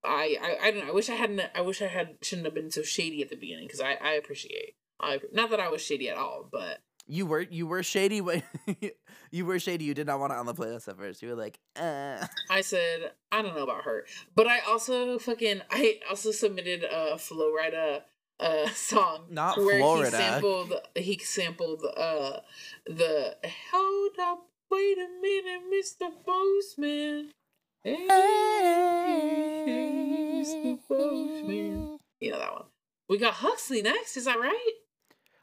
I 0.03 0.37
I, 0.41 0.67
I 0.67 0.71
don't 0.71 0.85
know. 0.85 0.91
I 0.91 0.93
wish 0.95 1.09
I 1.09 1.15
hadn't. 1.15 1.41
I 1.55 1.61
wish 1.61 1.81
I 1.81 1.87
had 1.87 2.17
shouldn't 2.21 2.45
have 2.45 2.55
been 2.55 2.71
so 2.71 2.81
shady 2.83 3.21
at 3.21 3.29
the 3.29 3.35
beginning 3.35 3.67
because 3.67 3.81
I 3.81 3.93
I 4.01 4.11
appreciate. 4.13 4.75
I 4.99 5.19
not 5.31 5.49
that 5.51 5.59
I 5.59 5.69
was 5.69 5.81
shady 5.81 6.09
at 6.09 6.17
all, 6.17 6.47
but 6.51 6.79
You 7.07 7.25
were 7.25 7.41
you 7.41 7.67
were 7.67 7.83
shady 7.83 8.19
when 8.21 8.43
you 9.31 9.45
were 9.45 9.59
shady. 9.59 9.85
You 9.85 9.93
did 9.93 10.07
not 10.07 10.19
want 10.19 10.33
it 10.33 10.37
on 10.39 10.45
the 10.45 10.53
playlist 10.53 10.87
at 10.89 10.97
first. 10.97 11.21
You 11.21 11.29
were 11.29 11.35
like, 11.35 11.57
uh. 11.75 12.25
I 12.49 12.61
said 12.61 13.11
I 13.31 13.41
don't 13.41 13.55
know 13.55 13.63
about 13.63 13.83
her. 13.83 14.05
But 14.35 14.47
I 14.47 14.59
also 14.59 15.17
fucking 15.17 15.61
I 15.71 15.99
also 16.09 16.31
submitted 16.31 16.83
a 16.83 17.17
Flo 17.17 17.51
Rida 17.51 18.01
uh 18.39 18.67
song 18.69 19.25
Not 19.31 19.57
where 19.57 19.79
Flo 19.79 20.01
Rida. 20.01 20.05
he 20.05 20.11
sampled 20.11 20.73
he 20.95 21.17
sampled 21.19 21.83
uh 21.95 22.39
the 22.85 23.35
hold 23.71 24.11
up 24.21 24.45
wait 24.69 24.97
a 24.97 25.07
minute 25.21 25.61
Mr. 25.73 26.11
Postman 26.23 27.31
Hey, 27.83 27.95
Mr. 30.43 30.77
Postman 30.87 31.97
you 32.19 32.31
know 32.31 32.37
that 32.39 32.53
one 32.53 32.65
we 33.09 33.17
got 33.17 33.35
Huxley 33.35 33.81
next 33.81 34.17
is 34.17 34.25
that 34.25 34.39
right 34.39 34.71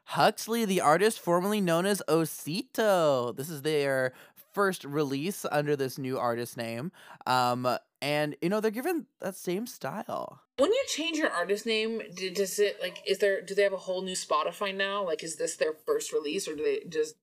Huxley, 0.05 0.65
the 0.65 0.81
artist 0.81 1.19
formerly 1.19 1.61
known 1.61 1.85
as 1.85 2.01
Osito. 2.07 3.35
This 3.35 3.49
is 3.49 3.63
their 3.63 4.13
first 4.53 4.85
release 4.85 5.45
under 5.51 5.75
this 5.75 5.97
new 5.97 6.17
artist 6.17 6.55
name. 6.57 6.91
Um, 7.25 7.67
and 8.01 8.35
you 8.41 8.49
know 8.49 8.59
they're 8.61 8.71
given 8.71 9.07
that 9.19 9.35
same 9.35 9.65
style. 9.65 10.41
when 10.57 10.71
you 10.71 10.83
change 10.87 11.17
your 11.17 11.29
artist 11.31 11.65
name 11.65 12.01
does 12.35 12.59
it 12.59 12.79
like 12.81 13.01
is 13.07 13.17
there 13.17 13.41
do 13.41 13.55
they 13.55 13.63
have 13.63 13.73
a 13.73 13.77
whole 13.77 14.03
new 14.03 14.13
Spotify 14.15 14.75
now 14.75 15.03
like 15.03 15.23
is 15.23 15.37
this 15.37 15.55
their 15.55 15.73
first 15.87 16.13
release 16.13 16.47
or 16.47 16.55
do 16.55 16.63
they 16.63 16.87
just 16.87 17.15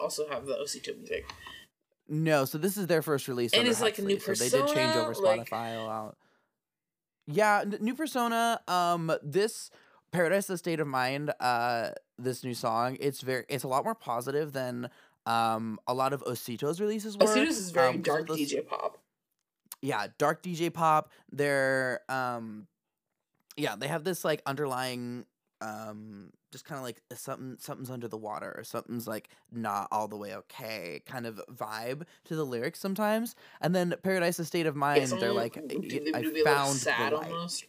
also 0.00 0.28
have 0.28 0.46
the 0.46 0.54
Osito 0.54 0.96
music 0.96 1.26
No, 2.08 2.44
so 2.46 2.56
this 2.58 2.76
is 2.76 2.86
their 2.86 3.02
first 3.02 3.28
release. 3.28 3.52
And 3.52 3.68
it's 3.68 3.80
like 3.82 3.98
a 3.98 4.02
new 4.02 4.16
Huxley, 4.16 4.48
so 4.48 4.60
they 4.60 4.66
did 4.66 4.74
change 4.74 4.96
over 4.96 5.08
persona, 5.08 5.26
like- 5.26 5.50
Spotify 5.50 5.76
a 5.78 5.84
lot. 5.84 6.16
Yeah, 7.26 7.64
new 7.80 7.94
persona. 7.94 8.60
Um, 8.66 9.12
this 9.22 9.70
Paradise: 10.12 10.46
The 10.46 10.58
State 10.58 10.78
of 10.80 10.86
Mind. 10.86 11.32
Uh, 11.40 11.90
this 12.18 12.44
new 12.44 12.54
song. 12.54 12.96
It's 13.00 13.20
very. 13.22 13.44
It's 13.48 13.64
a 13.64 13.68
lot 13.68 13.84
more 13.84 13.94
positive 13.94 14.52
than 14.52 14.88
um 15.26 15.78
a 15.86 15.94
lot 15.94 16.12
of 16.12 16.22
Osito's 16.24 16.80
releases 16.80 17.16
were. 17.16 17.26
Osito 17.26 17.46
is 17.46 17.70
very 17.70 17.88
um, 17.90 18.02
dark 18.02 18.26
those- 18.26 18.38
DJ 18.38 18.66
pop 18.66 18.98
yeah, 19.84 20.06
dark 20.18 20.42
DJ 20.42 20.72
pop. 20.72 21.10
They're 21.32 22.00
um 22.08 22.66
yeah, 23.56 23.74
they 23.76 23.88
have 23.88 24.04
this 24.04 24.24
like 24.24 24.42
underlying 24.46 25.24
um 25.60 26.30
just 26.52 26.64
kind 26.64 26.76
of 26.78 26.84
like 26.84 27.00
something 27.14 27.56
something's 27.60 27.90
under 27.90 28.06
the 28.08 28.16
water 28.16 28.52
or 28.56 28.62
something's 28.64 29.06
like 29.08 29.28
not 29.50 29.88
all 29.90 30.06
the 30.08 30.16
way 30.16 30.34
okay 30.34 31.02
kind 31.06 31.24
of 31.26 31.40
vibe 31.52 32.02
to 32.24 32.36
the 32.36 32.44
lyrics 32.44 32.78
sometimes. 32.78 33.34
And 33.60 33.74
then 33.74 33.94
Paradise 34.02 34.38
a 34.38 34.44
State 34.44 34.66
of 34.66 34.76
Mind, 34.76 35.08
they're 35.08 35.32
like 35.32 35.54
do 35.68 35.78
"Y- 35.80 36.00
they- 36.04 36.12
I 36.14 36.22
they 36.22 36.42
found 36.42 36.76
sad 36.76 37.12
the 37.12 37.16
light. 37.16 37.30
almost 37.32 37.64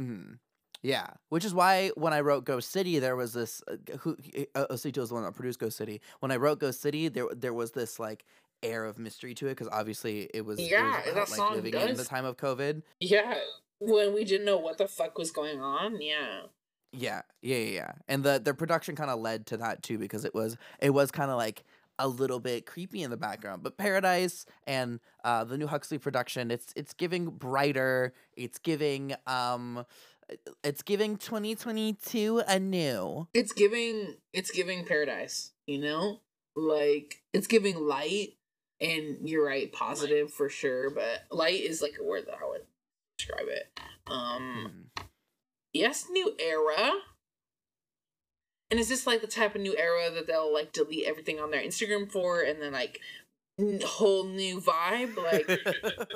Mhm. 0.00 0.38
Yeah, 0.82 1.08
which 1.28 1.44
is 1.44 1.52
why 1.52 1.90
when 1.96 2.12
I 2.12 2.20
wrote 2.20 2.44
Ghost 2.44 2.70
City, 2.70 2.98
there 2.98 3.16
was 3.16 3.32
this. 3.34 3.62
Uh, 3.68 3.96
who 3.98 4.16
uh, 4.54 4.66
Osito 4.70 4.98
is 4.98 5.08
the 5.10 5.14
one 5.14 5.24
that 5.24 5.34
produced 5.34 5.58
Ghost 5.58 5.76
City. 5.76 6.00
When 6.20 6.30
I 6.32 6.36
wrote 6.36 6.58
Ghost 6.58 6.80
City, 6.80 7.08
there 7.08 7.26
there 7.36 7.52
was 7.52 7.72
this 7.72 7.98
like 7.98 8.24
air 8.62 8.84
of 8.84 8.98
mystery 8.98 9.34
to 9.34 9.46
it 9.46 9.50
because 9.50 9.68
obviously 9.72 10.28
it 10.34 10.44
was 10.44 10.60
yeah 10.60 11.00
it 11.00 11.06
was 11.06 11.12
about, 11.12 11.14
that 11.14 11.30
like 11.30 11.36
song 11.36 11.54
living 11.54 11.74
in 11.74 11.96
the 11.96 12.04
time 12.04 12.26
of 12.26 12.36
COVID. 12.36 12.82
yeah 13.00 13.34
when 13.78 14.12
we 14.12 14.22
didn't 14.22 14.44
know 14.44 14.58
what 14.58 14.76
the 14.76 14.86
fuck 14.86 15.16
was 15.16 15.30
going 15.30 15.60
on 15.62 16.00
yeah 16.02 16.42
Yeah, 16.92 17.22
yeah, 17.40 17.56
yeah, 17.56 17.70
yeah. 17.70 17.92
And 18.08 18.22
the 18.24 18.40
the 18.42 18.52
production 18.52 18.96
kind 18.96 19.10
of 19.10 19.20
led 19.20 19.46
to 19.46 19.56
that 19.58 19.82
too 19.82 19.96
because 19.98 20.24
it 20.24 20.34
was 20.34 20.56
it 20.80 20.90
was 20.90 21.10
kind 21.10 21.30
of 21.30 21.36
like 21.36 21.64
a 21.98 22.08
little 22.08 22.40
bit 22.40 22.64
creepy 22.66 23.02
in 23.02 23.10
the 23.10 23.16
background. 23.16 23.62
But 23.62 23.76
Paradise 23.76 24.46
and 24.66 25.00
uh, 25.22 25.44
the 25.44 25.56
new 25.58 25.66
Huxley 25.66 25.98
production, 25.98 26.50
it's 26.50 26.72
it's 26.74 26.92
giving 26.94 27.26
brighter. 27.26 28.12
It's 28.36 28.58
giving 28.58 29.14
um, 29.26 29.84
it's 30.64 30.82
giving 30.82 31.16
2022 31.16 32.42
anew. 32.46 33.26
it's 33.34 33.52
giving 33.52 34.16
it's 34.32 34.50
giving 34.50 34.84
paradise 34.84 35.52
you 35.66 35.78
know 35.78 36.20
like 36.56 37.22
it's 37.32 37.46
giving 37.46 37.76
light 37.86 38.34
and 38.80 39.28
you're 39.28 39.44
right 39.46 39.72
positive 39.72 40.32
for 40.32 40.48
sure 40.48 40.90
but 40.90 41.24
light 41.30 41.60
is 41.60 41.80
like 41.82 41.94
a 42.00 42.04
word 42.04 42.26
that 42.26 42.38
i 42.42 42.48
would 42.48 42.62
describe 43.18 43.46
it 43.48 43.70
um 44.06 44.88
Mm. 44.98 45.04
yes 45.72 46.06
new 46.10 46.34
era 46.38 46.92
And 48.70 48.78
is 48.80 48.88
this 48.88 49.06
like 49.06 49.20
the 49.20 49.26
type 49.26 49.54
of 49.56 49.60
new 49.60 49.76
era 49.76 50.10
that 50.14 50.26
they'll 50.26 50.52
like 50.52 50.72
delete 50.72 51.06
everything 51.06 51.40
on 51.40 51.50
their 51.50 51.60
Instagram 51.62 52.10
for, 52.10 52.40
and 52.40 52.62
then 52.62 52.72
like 52.72 53.00
n- 53.58 53.80
whole 53.84 54.24
new 54.24 54.60
vibe? 54.60 55.16
Like, 55.16 55.48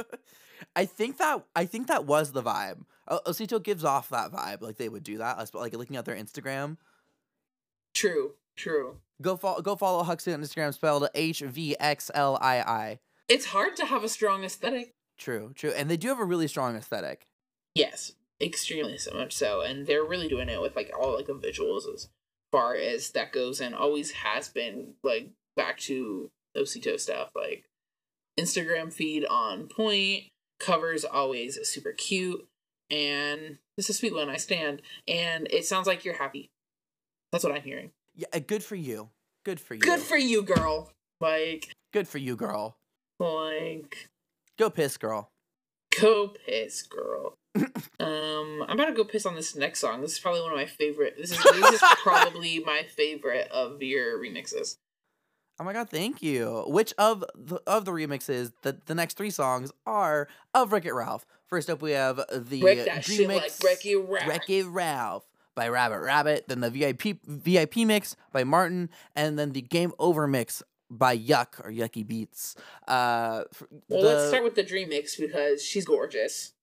I 0.76 0.84
think 0.86 1.18
that 1.18 1.44
I 1.56 1.66
think 1.66 1.88
that 1.88 2.04
was 2.04 2.30
the 2.30 2.42
vibe. 2.44 2.84
Osito 3.08 3.62
gives 3.62 3.84
off 3.84 4.08
that 4.08 4.32
vibe, 4.32 4.62
like 4.62 4.76
they 4.76 4.88
would 4.88 5.04
do 5.04 5.18
that. 5.18 5.54
Like 5.54 5.74
looking 5.74 5.96
at 5.96 6.04
their 6.04 6.16
Instagram. 6.16 6.76
true, 7.94 8.34
true. 8.56 8.96
Go 9.22 9.36
follow 9.36 9.62
go 9.62 9.76
follow 9.76 10.02
Huxley 10.02 10.34
on 10.34 10.42
Instagram, 10.42 10.74
spelled 10.74 11.08
H 11.14 11.40
V 11.40 11.76
X 11.78 12.10
L 12.14 12.36
I 12.40 12.60
I. 12.60 12.98
It's 13.28 13.46
hard 13.46 13.76
to 13.76 13.86
have 13.86 14.04
a 14.04 14.08
strong 14.08 14.44
aesthetic. 14.44 14.92
True, 15.16 15.52
true, 15.54 15.70
and 15.70 15.88
they 15.88 15.96
do 15.96 16.08
have 16.08 16.18
a 16.18 16.24
really 16.24 16.48
strong 16.48 16.76
aesthetic. 16.76 17.26
Yes, 17.74 18.12
extremely 18.40 18.98
so 18.98 19.12
much 19.14 19.32
so, 19.32 19.60
and 19.60 19.86
they're 19.86 20.04
really 20.04 20.28
doing 20.28 20.48
it 20.48 20.60
with 20.60 20.74
like 20.76 20.90
all 20.98 21.14
like 21.14 21.26
the 21.26 21.34
visuals 21.34 21.92
as 21.92 22.08
far 22.50 22.74
as 22.74 23.10
that 23.10 23.32
goes, 23.32 23.60
and 23.60 23.74
always 23.74 24.10
has 24.10 24.48
been 24.48 24.94
like 25.04 25.30
back 25.56 25.78
to 25.78 26.30
Osito 26.56 26.98
stuff, 26.98 27.30
like 27.36 27.64
Instagram 28.38 28.92
feed 28.92 29.24
on 29.24 29.68
point, 29.68 30.24
covers 30.58 31.04
always 31.04 31.58
super 31.68 31.92
cute, 31.92 32.46
and 32.94 33.58
this 33.76 33.90
is 33.90 33.96
a 33.96 33.98
sweet 33.98 34.14
one. 34.14 34.28
I 34.28 34.36
stand, 34.36 34.82
and 35.08 35.48
it 35.50 35.64
sounds 35.64 35.86
like 35.86 36.04
you're 36.04 36.14
happy. 36.16 36.50
That's 37.32 37.42
what 37.44 37.52
I'm 37.54 37.62
hearing. 37.62 37.90
Yeah, 38.14 38.28
uh, 38.32 38.38
good 38.38 38.62
for 38.62 38.76
you. 38.76 39.10
Good 39.44 39.60
for 39.60 39.74
you. 39.74 39.80
Good 39.80 40.00
for 40.00 40.16
you, 40.16 40.42
girl. 40.42 40.90
Like, 41.20 41.72
good 41.92 42.06
for 42.08 42.18
you, 42.18 42.36
girl. 42.36 42.76
like, 43.18 44.08
Go 44.58 44.70
piss, 44.70 44.96
girl. 44.96 45.30
go 46.00 46.28
piss, 46.46 46.82
girl. 46.82 47.34
um, 47.56 48.64
I'm 48.68 48.78
about 48.78 48.86
to 48.86 48.92
go 48.92 49.04
piss 49.04 49.26
on 49.26 49.34
this 49.34 49.54
next 49.56 49.80
song. 49.80 50.00
This 50.00 50.12
is 50.12 50.18
probably 50.18 50.40
one 50.42 50.52
of 50.52 50.56
my 50.56 50.66
favorite. 50.66 51.16
This 51.16 51.32
is 51.32 51.42
this 51.42 51.72
is 51.72 51.82
probably 52.02 52.60
my 52.60 52.84
favorite 52.84 53.48
of 53.50 53.82
your 53.82 54.18
remixes. 54.18 54.76
Oh 55.60 55.64
my 55.64 55.72
god, 55.72 55.88
thank 55.88 56.20
you. 56.22 56.64
Which 56.66 56.92
of 56.98 57.24
the 57.34 57.60
of 57.66 57.84
the 57.84 57.92
remixes, 57.92 58.52
the 58.62 58.78
the 58.86 58.94
next 58.94 59.16
three 59.16 59.30
songs 59.30 59.70
are 59.86 60.28
of 60.52 60.72
Wreck 60.72 60.84
It 60.84 60.92
Ralph. 60.94 61.26
First 61.54 61.70
up, 61.70 61.82
we 61.82 61.92
have 61.92 62.16
the 62.32 62.62
Wreck 62.64 62.84
that 62.84 63.04
shit 63.04 63.28
remix 63.28 63.36
like 63.36 63.52
Wreck 63.64 63.86
It 63.86 63.96
Ralph. 63.98 64.26
Wreck 64.28 64.50
It 64.50 64.64
Ralph 64.66 65.22
by 65.54 65.68
Rabbit 65.68 66.00
Rabbit. 66.00 66.46
Then 66.48 66.58
the 66.58 66.68
VIP 66.70 67.16
VIP 67.24 67.76
mix 67.86 68.16
by 68.32 68.42
Martin, 68.42 68.90
and 69.14 69.38
then 69.38 69.52
the 69.52 69.60
Game 69.62 69.92
Over 70.00 70.26
mix 70.26 70.64
by 70.90 71.16
Yuck 71.16 71.60
or 71.64 71.70
Yucky 71.70 72.04
Beats. 72.04 72.56
Uh, 72.88 73.44
Well, 73.88 74.02
the- 74.02 74.08
let's 74.08 74.28
start 74.30 74.42
with 74.42 74.56
the 74.56 74.64
dream 74.64 74.88
mix 74.88 75.14
because 75.14 75.62
she's 75.64 75.84
gorgeous. 75.84 76.54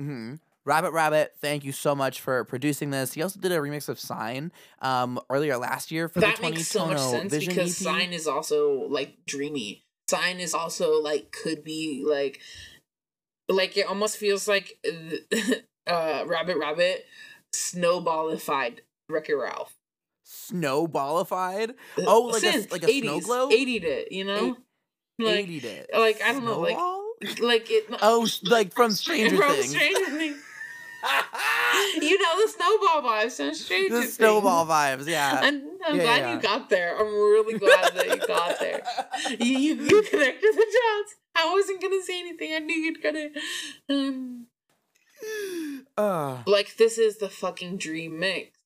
Mhm. 0.00 0.40
Rabbit 0.64 0.90
Rabbit, 0.90 1.34
thank 1.40 1.62
you 1.62 1.70
so 1.70 1.94
much 1.94 2.20
for 2.20 2.42
producing 2.44 2.90
this. 2.90 3.12
He 3.12 3.22
also 3.22 3.38
did 3.38 3.52
a 3.52 3.58
remix 3.58 3.88
of 3.88 4.00
Sign 4.00 4.50
um 4.82 5.20
earlier 5.30 5.56
last 5.58 5.92
year 5.92 6.08
for 6.08 6.18
that 6.18 6.34
the 6.34 6.40
20 6.40 6.56
makes 6.56 6.68
so 6.68 6.86
much 6.86 6.98
sense 6.98 7.30
Vision 7.30 7.50
because 7.54 7.80
EP. 7.80 7.84
Sign 7.84 8.12
is 8.12 8.26
also 8.26 8.72
like 8.88 9.26
dreamy. 9.26 9.84
Sign 10.08 10.40
is 10.40 10.54
also 10.54 11.00
like 11.00 11.30
could 11.30 11.62
be 11.62 12.02
like 12.04 12.40
like 13.48 13.76
it 13.76 13.86
almost 13.86 14.16
feels 14.16 14.46
like 14.48 14.78
uh 15.86 16.24
Rabbit 16.26 16.56
Rabbit 16.56 17.04
snowballified 17.54 18.78
Wreck 19.08 19.28
It 19.28 19.34
Ralph. 19.34 19.74
Snowballified. 20.26 21.74
Oh, 21.98 22.22
like 22.22 22.42
a- 22.42 22.52
Since 22.52 22.72
like 22.72 22.82
a 22.82 22.86
snow 23.00 23.18
80s, 23.20 23.24
globe? 23.24 23.50
80'd 23.52 23.84
it, 23.84 24.12
you 24.12 24.24
know? 24.24 24.56
like 25.18 25.46
80'd 25.46 25.64
it. 25.64 25.90
like, 25.92 26.20
I 26.22 26.32
don't 26.32 26.44
know, 26.44 26.60
like- 26.60 27.40
like 27.40 27.70
it 27.70 27.86
Oh, 28.02 28.26
like 28.44 28.72
from 28.74 28.90
Stranger 28.92 29.36
from 29.36 29.52
Things. 29.52 29.70
Stranger 29.70 30.06
Things. 30.06 30.36
You 32.00 32.18
know 32.22 32.46
the 32.46 32.52
snowball 32.52 33.02
vibes 33.02 33.54
Stranger 33.54 33.94
the 33.94 34.00
Things. 34.02 34.14
snowball 34.14 34.66
vibes, 34.66 35.06
yeah. 35.06 35.40
I'm, 35.42 35.62
I'm 35.86 35.96
Yeah, 35.96 36.02
glad 36.02 36.18
yeah. 36.20 36.34
you 36.34 36.40
got 36.40 36.70
there. 36.70 36.96
I'm 36.98 37.06
really 37.06 37.58
glad 37.58 37.94
that 37.94 38.06
you 38.06 38.26
got 38.26 38.58
there. 38.60 38.82
You, 39.38 39.58
you, 39.58 39.74
you 39.74 40.02
connected 40.10 40.52
the 40.54 40.66
dots. 40.78 41.14
I 41.36 41.52
wasn't 41.52 41.82
gonna 41.82 42.02
say 42.02 42.20
anything. 42.20 42.54
I 42.54 42.58
knew 42.60 42.74
you'd 42.76 43.02
get 43.02 43.14
it. 43.16 43.32
Um, 43.88 44.46
Uh, 45.96 46.42
like 46.46 46.76
this 46.76 46.98
is 46.98 47.18
the 47.18 47.28
fucking 47.28 47.76
dream 47.78 48.18
mix. 48.18 48.58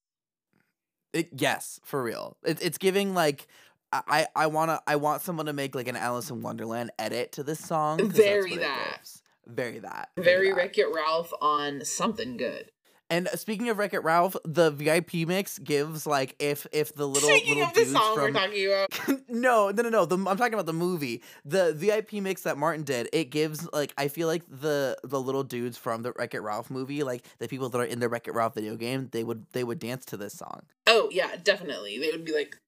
it, 1.12 1.28
yes, 1.36 1.80
for 1.84 2.02
real. 2.02 2.36
It, 2.44 2.58
it's 2.62 2.78
giving 2.78 3.14
like 3.14 3.46
I 3.92 4.26
I 4.36 4.46
wanna 4.48 4.80
I 4.86 4.96
want 4.96 5.22
someone 5.22 5.46
to 5.46 5.52
make 5.52 5.74
like 5.74 5.88
an 5.88 5.96
Alice 5.96 6.30
in 6.30 6.42
Wonderland 6.42 6.90
edit 6.98 7.32
to 7.32 7.42
this 7.42 7.58
song. 7.58 8.10
Very 8.10 8.56
that. 8.56 9.00
Very 9.48 9.78
that. 9.80 10.10
Very 10.16 10.50
that. 10.50 10.56
Wreck 10.56 10.78
It 10.78 10.86
Ralph 10.94 11.32
on 11.40 11.84
something 11.84 12.36
good. 12.36 12.70
And 13.10 13.26
uh, 13.28 13.36
speaking 13.36 13.70
of 13.70 13.78
Wreck 13.78 13.94
It 13.94 14.00
Ralph, 14.04 14.36
the 14.44 14.70
VIP 14.70 15.26
mix 15.26 15.58
gives 15.58 16.06
like 16.06 16.36
if 16.38 16.66
if 16.72 16.94
the 16.94 17.08
little 17.08 17.26
Speaking 17.30 17.54
little 17.54 17.68
of 17.70 17.74
the 17.74 17.80
dudes 17.80 17.92
song 17.92 18.14
from 18.16 18.24
we're 18.24 18.32
talking 18.32 18.66
about, 18.66 19.20
no, 19.30 19.70
no, 19.70 19.82
no, 19.82 19.88
no. 19.88 20.04
The, 20.04 20.16
I'm 20.16 20.36
talking 20.36 20.52
about 20.52 20.66
the 20.66 20.74
movie. 20.74 21.22
The 21.46 21.72
VIP 21.72 22.12
mix 22.22 22.42
that 22.42 22.58
Martin 22.58 22.84
did. 22.84 23.08
It 23.14 23.30
gives 23.30 23.66
like 23.72 23.94
I 23.96 24.08
feel 24.08 24.28
like 24.28 24.42
the 24.50 24.98
the 25.04 25.18
little 25.18 25.42
dudes 25.42 25.78
from 25.78 26.02
the 26.02 26.12
Wreck 26.18 26.34
It 26.34 26.40
Ralph 26.40 26.70
movie, 26.70 27.02
like 27.02 27.24
the 27.38 27.48
people 27.48 27.70
that 27.70 27.78
are 27.78 27.84
in 27.84 27.98
the 28.00 28.10
Wreck 28.10 28.28
It 28.28 28.34
Ralph 28.34 28.54
video 28.56 28.76
game, 28.76 29.08
they 29.10 29.24
would 29.24 29.46
they 29.52 29.64
would 29.64 29.78
dance 29.78 30.04
to 30.06 30.18
this 30.18 30.34
song. 30.34 30.64
oh 30.86 31.08
yeah, 31.10 31.30
definitely. 31.42 31.98
They 31.98 32.10
would 32.10 32.26
be 32.26 32.34
like, 32.34 32.58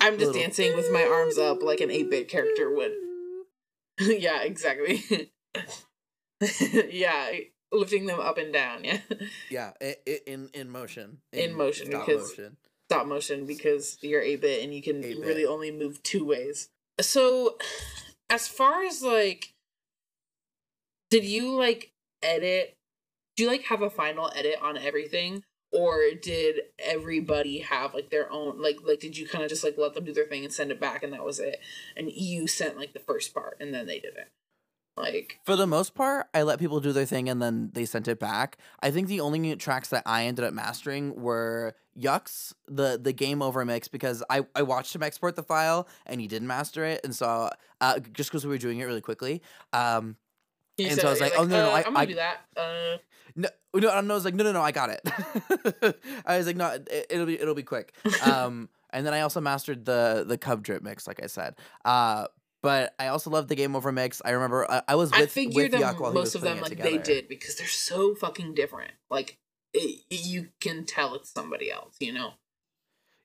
I'm 0.00 0.14
just 0.14 0.26
Little- 0.32 0.32
dancing 0.42 0.74
with 0.74 0.90
my 0.90 1.04
arms 1.04 1.38
up 1.38 1.62
like 1.62 1.80
an 1.80 1.90
8-bit 1.90 2.28
character 2.28 2.74
would. 2.74 2.90
yeah, 4.00 4.42
exactly. 4.42 5.30
yeah, 6.90 7.30
lifting 7.72 8.06
them 8.06 8.20
up 8.20 8.38
and 8.38 8.52
down. 8.52 8.84
Yeah. 8.84 8.98
Yeah, 9.50 9.70
i 9.80 9.96
i 10.06 10.18
in 10.26 10.48
in 10.54 10.70
motion. 10.70 11.18
In 11.32 11.54
motion, 11.54 11.86
stop 11.86 12.06
because- 12.06 12.30
motion. 12.30 12.56
stop 12.90 13.06
motion 13.06 13.46
because 13.46 13.98
you're 14.02 14.22
a 14.22 14.36
bit 14.36 14.62
and 14.64 14.74
you 14.74 14.82
can 14.82 15.02
8-bit. 15.02 15.18
really 15.20 15.46
only 15.46 15.70
move 15.70 16.02
two 16.02 16.24
ways. 16.24 16.68
So, 17.00 17.56
as 18.30 18.46
far 18.48 18.84
as 18.84 19.02
like, 19.02 19.54
did 21.10 21.24
you 21.24 21.56
like 21.56 21.92
edit? 22.22 22.76
Do 23.36 23.42
you 23.44 23.48
like 23.48 23.64
have 23.64 23.82
a 23.82 23.90
final 23.90 24.30
edit 24.34 24.56
on 24.62 24.76
everything? 24.76 25.42
Or 25.74 26.00
did 26.22 26.60
everybody 26.78 27.58
have 27.58 27.94
like 27.94 28.10
their 28.10 28.30
own 28.30 28.62
like 28.62 28.78
like 28.86 29.00
did 29.00 29.16
you 29.18 29.26
kind 29.26 29.42
of 29.42 29.50
just 29.50 29.64
like 29.64 29.76
let 29.76 29.94
them 29.94 30.04
do 30.04 30.12
their 30.12 30.26
thing 30.26 30.44
and 30.44 30.52
send 30.52 30.70
it 30.70 30.80
back 30.80 31.02
and 31.02 31.12
that 31.12 31.24
was 31.24 31.40
it? 31.40 31.60
And 31.96 32.10
you 32.12 32.46
sent 32.46 32.76
like 32.76 32.92
the 32.92 33.00
first 33.00 33.34
part 33.34 33.56
and 33.60 33.74
then 33.74 33.86
they 33.86 33.98
did 33.98 34.14
it. 34.16 34.28
Like 34.96 35.40
For 35.44 35.56
the 35.56 35.66
most 35.66 35.94
part, 35.96 36.28
I 36.32 36.42
let 36.42 36.60
people 36.60 36.78
do 36.78 36.92
their 36.92 37.04
thing 37.04 37.28
and 37.28 37.42
then 37.42 37.70
they 37.72 37.84
sent 37.84 38.06
it 38.06 38.20
back. 38.20 38.58
I 38.80 38.92
think 38.92 39.08
the 39.08 39.20
only 39.20 39.56
tracks 39.56 39.88
that 39.88 40.04
I 40.06 40.26
ended 40.26 40.44
up 40.44 40.54
mastering 40.54 41.16
were 41.20 41.74
Yuck's, 41.98 42.54
the 42.68 42.96
the 43.02 43.12
game 43.12 43.42
over 43.42 43.64
mix, 43.64 43.88
because 43.88 44.22
I, 44.30 44.46
I 44.54 44.62
watched 44.62 44.94
him 44.94 45.02
export 45.02 45.34
the 45.34 45.42
file 45.42 45.88
and 46.06 46.20
he 46.20 46.28
didn't 46.28 46.46
master 46.46 46.84
it. 46.84 47.00
And 47.02 47.12
so, 47.12 47.50
uh, 47.80 47.98
just 48.12 48.30
because 48.30 48.44
we 48.46 48.50
were 48.50 48.58
doing 48.58 48.78
it 48.78 48.84
really 48.84 49.00
quickly. 49.00 49.42
Um, 49.72 50.14
you 50.76 50.86
And 50.86 51.00
so 51.00 51.08
I 51.08 51.10
was 51.10 51.20
it, 51.20 51.24
like, 51.24 51.32
oh, 51.38 51.44
no, 51.44 51.66
no, 51.66 51.70
uh, 51.70 51.72
I- 51.72 51.76
I'm 51.78 51.84
gonna 51.84 51.98
I- 51.98 52.06
do 52.06 52.14
that. 52.14 52.40
Uh, 52.56 52.96
no, 53.34 53.48
no, 53.74 53.90
and 53.90 54.10
I 54.10 54.14
was 54.14 54.24
like, 54.24 54.34
no, 54.34 54.44
no, 54.44 54.52
no, 54.52 54.62
I 54.62 54.72
got 54.72 54.90
it. 54.90 55.00
I 56.26 56.38
was 56.38 56.46
like, 56.46 56.56
no, 56.56 56.70
it, 56.70 57.06
it'll 57.10 57.26
be 57.26 57.40
it'll 57.40 57.54
be 57.54 57.62
quick. 57.62 57.94
Um, 58.22 58.68
and 58.90 59.04
then 59.04 59.12
I 59.12 59.20
also 59.20 59.40
mastered 59.40 59.84
the 59.84 60.24
the 60.26 60.38
Cub 60.38 60.62
Drip 60.62 60.82
mix, 60.82 61.06
like 61.06 61.22
I 61.22 61.26
said. 61.26 61.56
Uh, 61.84 62.26
but 62.62 62.94
I 62.98 63.08
also 63.08 63.28
loved 63.28 63.48
the 63.48 63.56
game 63.56 63.76
over 63.76 63.92
mix. 63.92 64.22
I 64.24 64.30
remember 64.30 64.70
I, 64.70 64.82
I 64.88 64.94
was 64.94 65.10
with 65.10 65.20
I 65.20 65.26
figured 65.26 65.72
with 65.72 65.72
them 65.72 65.96
most 66.14 66.34
of 66.34 66.40
them 66.40 66.60
like 66.60 66.78
they 66.78 66.96
did 66.98 67.28
because 67.28 67.56
they're 67.56 67.66
so 67.66 68.14
fucking 68.14 68.54
different. 68.54 68.92
Like 69.10 69.38
it, 69.74 70.04
you 70.08 70.48
can 70.60 70.84
tell 70.84 71.14
it's 71.14 71.30
somebody 71.30 71.70
else, 71.70 71.96
you 72.00 72.12
know. 72.12 72.34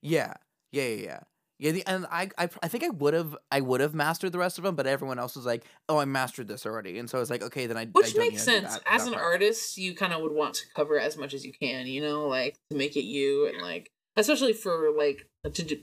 Yeah, 0.02 0.34
yeah, 0.72 0.84
yeah, 0.84 1.04
yeah. 1.04 1.20
Yeah, 1.60 1.72
the, 1.72 1.86
and 1.88 2.06
I, 2.10 2.30
I, 2.38 2.48
I 2.64 2.68
think 2.70 2.86
I 2.86 2.90
would 2.90 3.14
have, 3.14 3.36
I 3.52 3.60
would 3.60 3.82
have 3.82 3.94
mastered 3.94 4.32
the 4.32 4.38
rest 4.40 4.58
of 4.58 4.64
them, 4.64 4.76
but 4.76 4.88
everyone 4.88 5.20
else 5.20 5.36
was 5.36 5.46
like, 5.46 5.66
"Oh, 5.90 5.98
I 5.98 6.06
mastered 6.06 6.48
this 6.48 6.66
already," 6.66 6.98
and 7.00 7.10
so 7.10 7.18
I 7.18 7.20
was 7.20 7.30
like, 7.30 7.44
"Okay, 7.44 7.66
then 7.68 7.76
I." 7.76 7.82
I 7.82 7.86
Which 7.92 8.14
don't 8.14 8.20
makes 8.30 8.48
need 8.48 8.54
to 8.54 8.62
do 8.62 8.68
sense. 8.68 8.74
that- 8.78 8.84
As 8.90 9.02
that 9.04 9.08
an 9.10 9.14
part." 9.16 9.26
artist, 9.26 9.78
you 9.78 9.94
kind 9.94 10.14
of 10.14 10.22
would 10.22 10.32
want 10.32 10.54
to 10.56 10.64
cover 10.74 10.98
as 10.98 11.18
much 11.18 11.34
as 11.34 11.46
you 11.46 11.52
can, 11.52 11.86
you 11.86 12.02
know, 12.02 12.28
like 12.28 12.56
to 12.72 12.78
make 12.78 12.96
it 12.96 13.04
you 13.04 13.48
and 13.48 13.62
like 13.62 13.92
especially 14.16 14.54
for 14.54 14.90
like 14.98 15.28
to 15.54 15.64
do. 15.64 15.78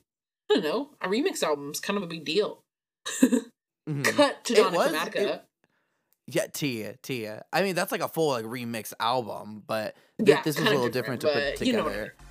I 0.51 0.55
don't 0.55 0.65
know. 0.65 0.91
A 1.03 1.09
remix 1.09 1.43
album's 1.43 1.81
kind 1.81 1.97
of 1.99 2.03
a 2.03 2.07
big 2.07 2.25
deal. 2.25 2.63
Mhm. 3.89 4.05
Cut 4.05 4.45
to 4.47 4.55
Donna 4.55 4.77
was- 4.77 4.93
it- 5.15 5.45
Yeah, 6.27 6.47
Tia, 6.53 6.97
Tia. 7.03 7.45
I 7.53 7.63
mean, 7.63 7.75
that's 7.77 7.93
like 7.93 8.01
a 8.01 8.09
full 8.09 8.31
like 8.31 8.45
remix 8.45 8.93
album, 8.99 9.63
but 9.67 9.95
th- 10.19 10.29
Yeah, 10.29 10.43
this 10.43 10.59
was 10.59 10.67
a 10.67 10.71
little 10.71 10.89
different, 10.89 11.21
different, 11.21 11.57
to 11.57 11.59
put 11.65 11.67
together. 11.67 11.91
you 11.91 11.97
know 12.07 12.26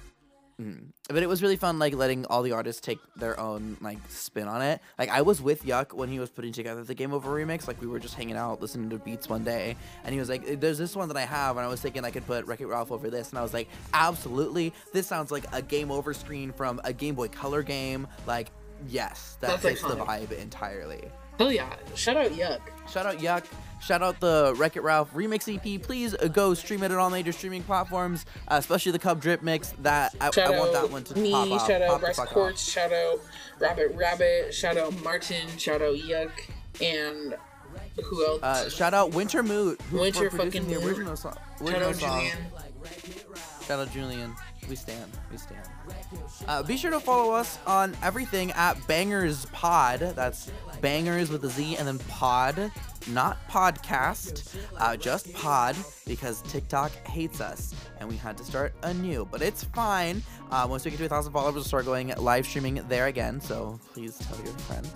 what 0.57 0.65
I 0.65 0.69
together. 0.69 0.82
Mhm. 0.82 0.91
But 1.10 1.23
it 1.23 1.27
was 1.30 1.41
really 1.41 1.56
fun, 1.56 1.80
like 1.80 1.94
letting 1.94 2.26
all 2.26 2.41
the 2.41 2.52
artists 2.53 2.82
take 2.82 2.99
their 3.15 3.40
own 3.40 3.77
like 3.82 3.98
spin 4.10 4.48
on 4.48 4.61
it. 4.61 4.82
Like 4.98 5.10
I 5.10 5.22
was 5.22 5.41
with 5.41 5.64
Yuck 5.64 5.94
when 5.94 6.10
he 6.10 6.19
was 6.19 6.30
putting 6.30 6.53
together 6.53 6.84
the 6.84 6.95
Game 6.95 7.14
Over 7.14 7.32
remix. 7.32 7.68
Like 7.68 7.80
we 7.82 7.88
were 7.88 7.99
just 7.99 8.15
hanging 8.15 8.36
out, 8.38 8.61
listening 8.61 8.90
to 8.90 8.98
beats 8.98 9.30
one 9.30 9.44
day, 9.44 9.76
and 10.03 10.14
he 10.14 10.19
was 10.19 10.30
like, 10.30 10.60
"There's 10.60 10.77
this 10.77 10.95
one 10.95 11.07
that 11.10 11.18
I 11.18 11.26
have," 11.26 11.57
and 11.57 11.65
I 11.65 11.69
was 11.69 11.82
thinking 11.82 12.06
I 12.06 12.11
could 12.11 12.26
put 12.26 12.45
Wreck 12.45 12.61
It 12.61 12.68
Ralph 12.68 12.91
over 12.91 13.10
this, 13.10 13.30
and 13.30 13.40
I 13.40 13.41
was 13.41 13.53
like, 13.53 13.68
"Absolutely, 13.94 14.73
this 14.94 15.07
sounds 15.07 15.32
like 15.32 15.45
a 15.53 15.61
Game 15.61 15.91
Over 15.91 16.14
screen 16.14 16.52
from 16.52 16.80
a 16.84 16.94
Game 16.94 17.15
Boy 17.15 17.27
Color 17.27 17.64
game." 17.64 18.07
Like 18.26 18.52
yes, 18.88 19.38
that 19.41 19.61
That's 19.61 19.61
fits 19.61 19.82
the 19.82 19.95
vibe 19.95 20.32
entirely. 20.32 21.11
Hell 21.38 21.52
yeah! 21.52 21.74
Shout 21.95 22.18
out 22.18 22.32
Yuck. 22.32 22.60
Shout 22.91 23.06
out 23.06 23.18
Yuck. 23.18 23.45
Shout 23.82 24.02
out 24.02 24.20
the 24.20 24.53
Wreck 24.57 24.78
It 24.78 24.82
Ralph 24.82 25.14
remix 25.14 25.48
EP. 25.53 25.82
Please 25.82 26.16
go 26.34 26.53
stream 26.56 26.82
it 26.82 26.91
on 26.91 26.98
all 26.98 27.10
major 27.12 27.32
streaming 27.32 27.62
platforms, 27.62 28.26
uh, 28.48 28.56
especially 28.56 28.91
the 28.94 28.99
Cub 28.99 29.22
Drip 29.22 29.44
mix. 29.44 29.74
That 29.82 30.16
I, 30.20 30.28
I 30.28 30.49
want 30.57 30.74
that 30.74 30.90
one 30.90 31.03
to 31.03 31.18
me. 31.20 31.32
pop 31.32 31.52
off. 31.52 31.68
shout 31.68 31.82
out 31.82 31.90
pop 31.90 31.99
the 32.02 32.06
Bryce 32.07 32.20
off. 32.20 32.28
Quartz. 32.30 32.68
Shout 32.72 32.91
out 32.91 33.20
Rabbit 33.60 33.91
Rabbit. 33.95 34.53
Shout 34.53 34.78
out 34.78 35.03
Martin. 35.03 35.48
Shout 35.57 35.82
out 35.82 35.95
Yuck. 35.95 36.32
And 36.82 37.36
who 38.03 38.26
else? 38.26 38.41
Uh, 38.41 38.70
shout 38.70 38.94
out 38.94 39.14
Winter 39.14 39.44
Moot. 39.44 39.80
who- 39.91 39.99
Winter 39.99 40.30
fucking 40.32 40.68
the 40.68 40.76
Moot. 40.80 40.84
original 40.86 41.16
song. 41.16 41.36
shout 41.60 41.68
original 41.68 41.90
out 41.90 41.95
song. 41.95 42.20
Julian. 42.22 42.38
Shout 43.68 43.80
out 43.80 43.91
Julian. 43.91 44.36
We 44.69 44.75
stand. 44.75 45.11
We 45.31 45.37
stand. 45.37 45.61
Uh, 46.47 46.63
be 46.63 46.77
sure 46.77 46.91
to 46.91 46.99
follow 46.99 47.33
us 47.33 47.59
on 47.67 47.95
everything 48.01 48.51
at 48.51 48.75
Bangerz 48.87 49.51
Pod. 49.51 49.99
That's 49.99 50.49
Bangerz 50.81 51.29
with 51.29 51.43
a 51.45 51.49
Z 51.49 51.77
and 51.77 51.87
then 51.87 51.99
Pod, 51.99 52.71
not 53.07 53.37
podcast, 53.49 54.55
uh, 54.77 54.97
just 54.97 55.31
Pod, 55.33 55.75
because 56.07 56.41
TikTok 56.43 56.91
hates 57.07 57.41
us 57.41 57.75
and 57.99 58.09
we 58.09 58.15
had 58.15 58.37
to 58.37 58.43
start 58.43 58.73
anew. 58.83 59.27
But 59.29 59.41
it's 59.41 59.63
fine. 59.63 60.23
Uh, 60.49 60.65
once 60.69 60.83
we 60.85 60.91
get 60.91 60.97
to 60.97 61.05
a 61.05 61.09
thousand 61.09 61.33
followers, 61.33 61.55
we'll 61.55 61.63
start 61.63 61.85
going 61.85 62.13
live 62.17 62.45
streaming 62.45 62.83
there 62.87 63.07
again. 63.07 63.39
So 63.41 63.79
please 63.93 64.17
tell 64.17 64.37
your 64.37 64.53
friends. 64.59 64.91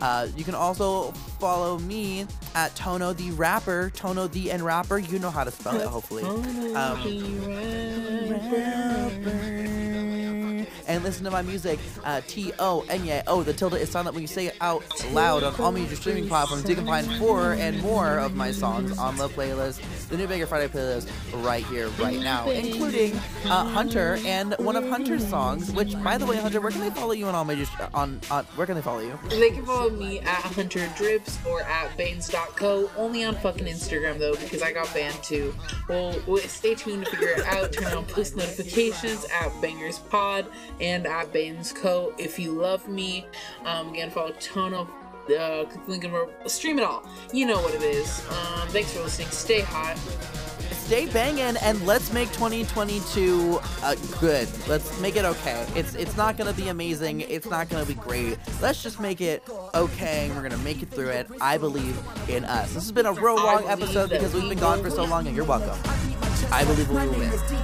Uh, 0.00 0.28
you 0.36 0.44
can 0.44 0.54
also 0.54 1.12
follow 1.40 1.78
me 1.78 2.26
at 2.54 2.74
Toño 2.74 3.16
the 3.16 3.30
Rapper, 3.32 3.90
Toño 3.94 4.30
the 4.30 4.50
and 4.50 4.62
Rapper. 4.62 4.98
You 4.98 5.18
know 5.18 5.30
how 5.30 5.44
to 5.44 5.50
spell 5.50 5.80
it, 5.80 5.86
hopefully. 5.86 6.24
Um, 6.74 6.98
and 10.86 11.02
listen 11.02 11.24
to 11.24 11.30
my 11.30 11.42
music, 11.42 11.78
uh, 12.04 12.20
T 12.26 12.52
O 12.58 12.84
N 12.88 13.06
Y 13.06 13.22
O. 13.26 13.42
The 13.42 13.52
tilde 13.52 13.74
is 13.74 13.90
silent 13.90 14.14
when 14.14 14.22
you 14.22 14.28
say 14.28 14.46
it 14.46 14.56
out 14.60 14.84
loud 15.12 15.42
on 15.42 15.54
all 15.60 15.72
major 15.72 15.96
streaming 15.96 16.28
platforms. 16.28 16.68
You 16.68 16.74
can 16.74 16.86
find 16.86 17.06
four 17.14 17.52
and 17.54 17.80
more 17.80 18.18
of 18.18 18.34
my 18.34 18.52
songs 18.52 18.98
on 18.98 19.16
the 19.16 19.28
playlist, 19.28 19.80
the 20.08 20.16
New 20.16 20.26
Banger 20.26 20.46
Friday 20.46 20.68
playlist, 20.68 21.08
right 21.44 21.64
here, 21.66 21.88
right 22.00 22.20
now, 22.20 22.48
including 22.50 23.14
uh, 23.46 23.64
Hunter 23.64 24.18
and 24.24 24.54
one 24.58 24.76
of 24.76 24.88
Hunter's 24.88 25.26
songs. 25.26 25.72
Which, 25.72 26.00
by 26.02 26.18
the 26.18 26.26
way, 26.26 26.36
Hunter, 26.36 26.60
where 26.60 26.70
can 26.70 26.80
they 26.80 26.90
follow 26.90 27.12
you 27.12 27.26
on 27.26 27.34
all 27.34 27.44
major? 27.44 27.66
On, 27.94 28.20
on 28.30 28.44
where 28.56 28.66
can 28.66 28.74
they 28.74 28.82
follow 28.82 29.00
you? 29.00 29.18
They 29.28 29.50
can 29.50 29.64
follow 29.64 29.90
me 29.90 30.20
at 30.20 30.42
Hunter 30.42 30.88
Drips 30.96 31.38
or 31.46 31.62
at 31.62 31.96
Banes.co. 31.96 32.90
Only 32.96 33.24
on 33.24 33.34
fucking 33.36 33.66
Instagram 33.66 34.18
though, 34.18 34.34
because 34.34 34.62
I 34.62 34.72
got 34.72 34.92
banned 34.94 35.22
too. 35.22 35.54
Well, 35.88 36.14
stay 36.38 36.74
tuned 36.74 37.04
to 37.04 37.10
figure 37.10 37.28
it 37.28 37.46
out. 37.46 37.72
Turn 37.72 37.92
on 37.92 38.04
post 38.04 38.36
notifications 38.36 39.24
at 39.24 39.50
Bangerz 39.62 40.06
Pod 40.08 40.46
and 40.80 41.06
at 41.06 41.32
Banes 41.32 41.72
Co. 41.72 42.14
If 42.18 42.38
you 42.38 42.52
love 42.52 42.88
me, 42.88 43.26
um, 43.64 43.90
again 43.90 44.10
follow 44.10 44.32
Toño. 44.32 44.88
Uh, 45.28 45.64
click 45.66 46.00
the 46.00 46.08
link 46.08 46.30
stream 46.46 46.78
it 46.78 46.84
all. 46.84 47.06
You 47.34 47.46
know 47.46 47.60
what 47.60 47.74
it 47.74 47.82
is. 47.82 48.24
Um, 48.30 48.66
thanks 48.68 48.92
for 48.92 49.00
listening. 49.00 49.28
Stay 49.28 49.60
hot. 49.60 49.98
Stay 50.88 51.04
banging 51.04 51.54
and 51.58 51.86
let's 51.86 52.14
make 52.14 52.32
2022 52.32 53.60
uh, 53.82 53.94
good. 54.20 54.48
Let's 54.66 54.98
make 55.00 55.16
it 55.16 55.26
okay. 55.26 55.66
It's 55.74 55.94
it's 55.94 56.16
not 56.16 56.38
gonna 56.38 56.54
be 56.54 56.68
amazing. 56.68 57.20
It's 57.20 57.46
not 57.50 57.68
gonna 57.68 57.84
be 57.84 57.92
great. 57.92 58.38
Let's 58.62 58.82
just 58.82 58.98
make 58.98 59.20
it 59.20 59.42
okay. 59.74 60.30
We're 60.34 60.40
gonna 60.40 60.56
make 60.58 60.82
it 60.82 60.88
through 60.88 61.10
it. 61.10 61.28
I 61.42 61.58
believe 61.58 61.98
in 62.30 62.46
us. 62.46 62.72
This 62.72 62.84
has 62.84 62.92
been 62.92 63.04
a 63.04 63.12
real 63.12 63.36
long 63.36 63.64
episode 63.68 64.08
because 64.08 64.32
we've 64.32 64.48
been 64.48 64.58
gone 64.58 64.82
for 64.82 64.88
so 64.88 65.04
long, 65.04 65.26
and 65.26 65.36
you're 65.36 65.44
welcome. 65.44 65.78
I 66.50 66.64
believe 66.64 66.88
we 66.88 66.94
will 66.94 67.10
win. 67.18 67.30
Let's 67.30 67.42
see 67.48 67.56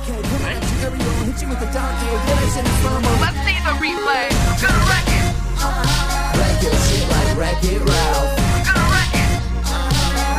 the 3.63 3.73
replay. 3.79 4.29
Gonna 4.61 4.83
wreck 4.91 5.09
it. 5.09 5.25
Wreck 6.37 6.63
your 6.63 6.75
shit 6.85 7.07
like 7.09 7.31
Wreck 7.39 7.63
It 7.65 7.81
Ralph. 7.81 8.35
Gonna 8.67 8.85
wreck 8.93 9.15
it. 9.15 9.31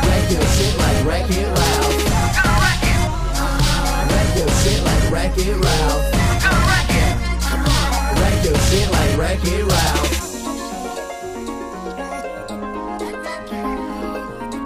Wreck 0.06 0.30
your 0.30 0.46
shit 0.54 0.74
like 0.78 1.00
Wreck 1.06 1.30
It 1.30 1.48
Ralph. 1.48 1.96
Gonna 2.36 2.60
wreck 2.62 2.84
it. 2.86 3.00
Wreck 4.12 4.30
your 4.36 4.50
shit 4.60 4.80
like 4.84 5.04
Wreck 5.10 5.36
It 5.38 5.56
Ralph. 5.56 6.04
Gonna 6.44 6.62
wreck 6.70 6.92
it. 6.92 7.14
Wreck 8.20 8.38
your 8.44 8.58
shit 8.68 8.86
like 8.92 9.12
Wreck 9.18 9.44
It 9.44 9.64
Ralph. 9.64 10.12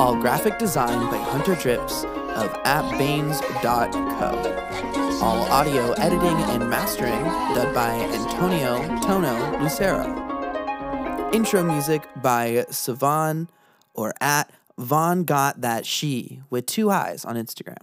All 0.01 0.17
graphic 0.21 0.59
design 0.59 1.11
by 1.11 1.19
Hunter 1.19 1.55
Drips 1.55 2.05
of 2.36 2.52
appbanes.co. 2.65 4.31
All 5.23 5.43
audio 5.52 5.93
editing 5.93 6.36
and 6.51 6.70
mastering 6.70 7.24
done 7.55 7.74
by 7.74 7.90
Antonio 7.90 8.78
Toño 9.01 9.61
Lucero. 9.61 11.31
Intro 11.32 11.62
music 11.62 12.09
by 12.23 12.65
Savon 12.70 13.48
or 13.94 14.15
at 14.20 14.51
Von 14.78 15.24
Got 15.24 15.61
That 15.61 15.85
She 15.85 16.40
with 16.48 16.66
two 16.66 16.90
eyes 16.90 17.24
on 17.24 17.36
Instagram. 17.36 17.77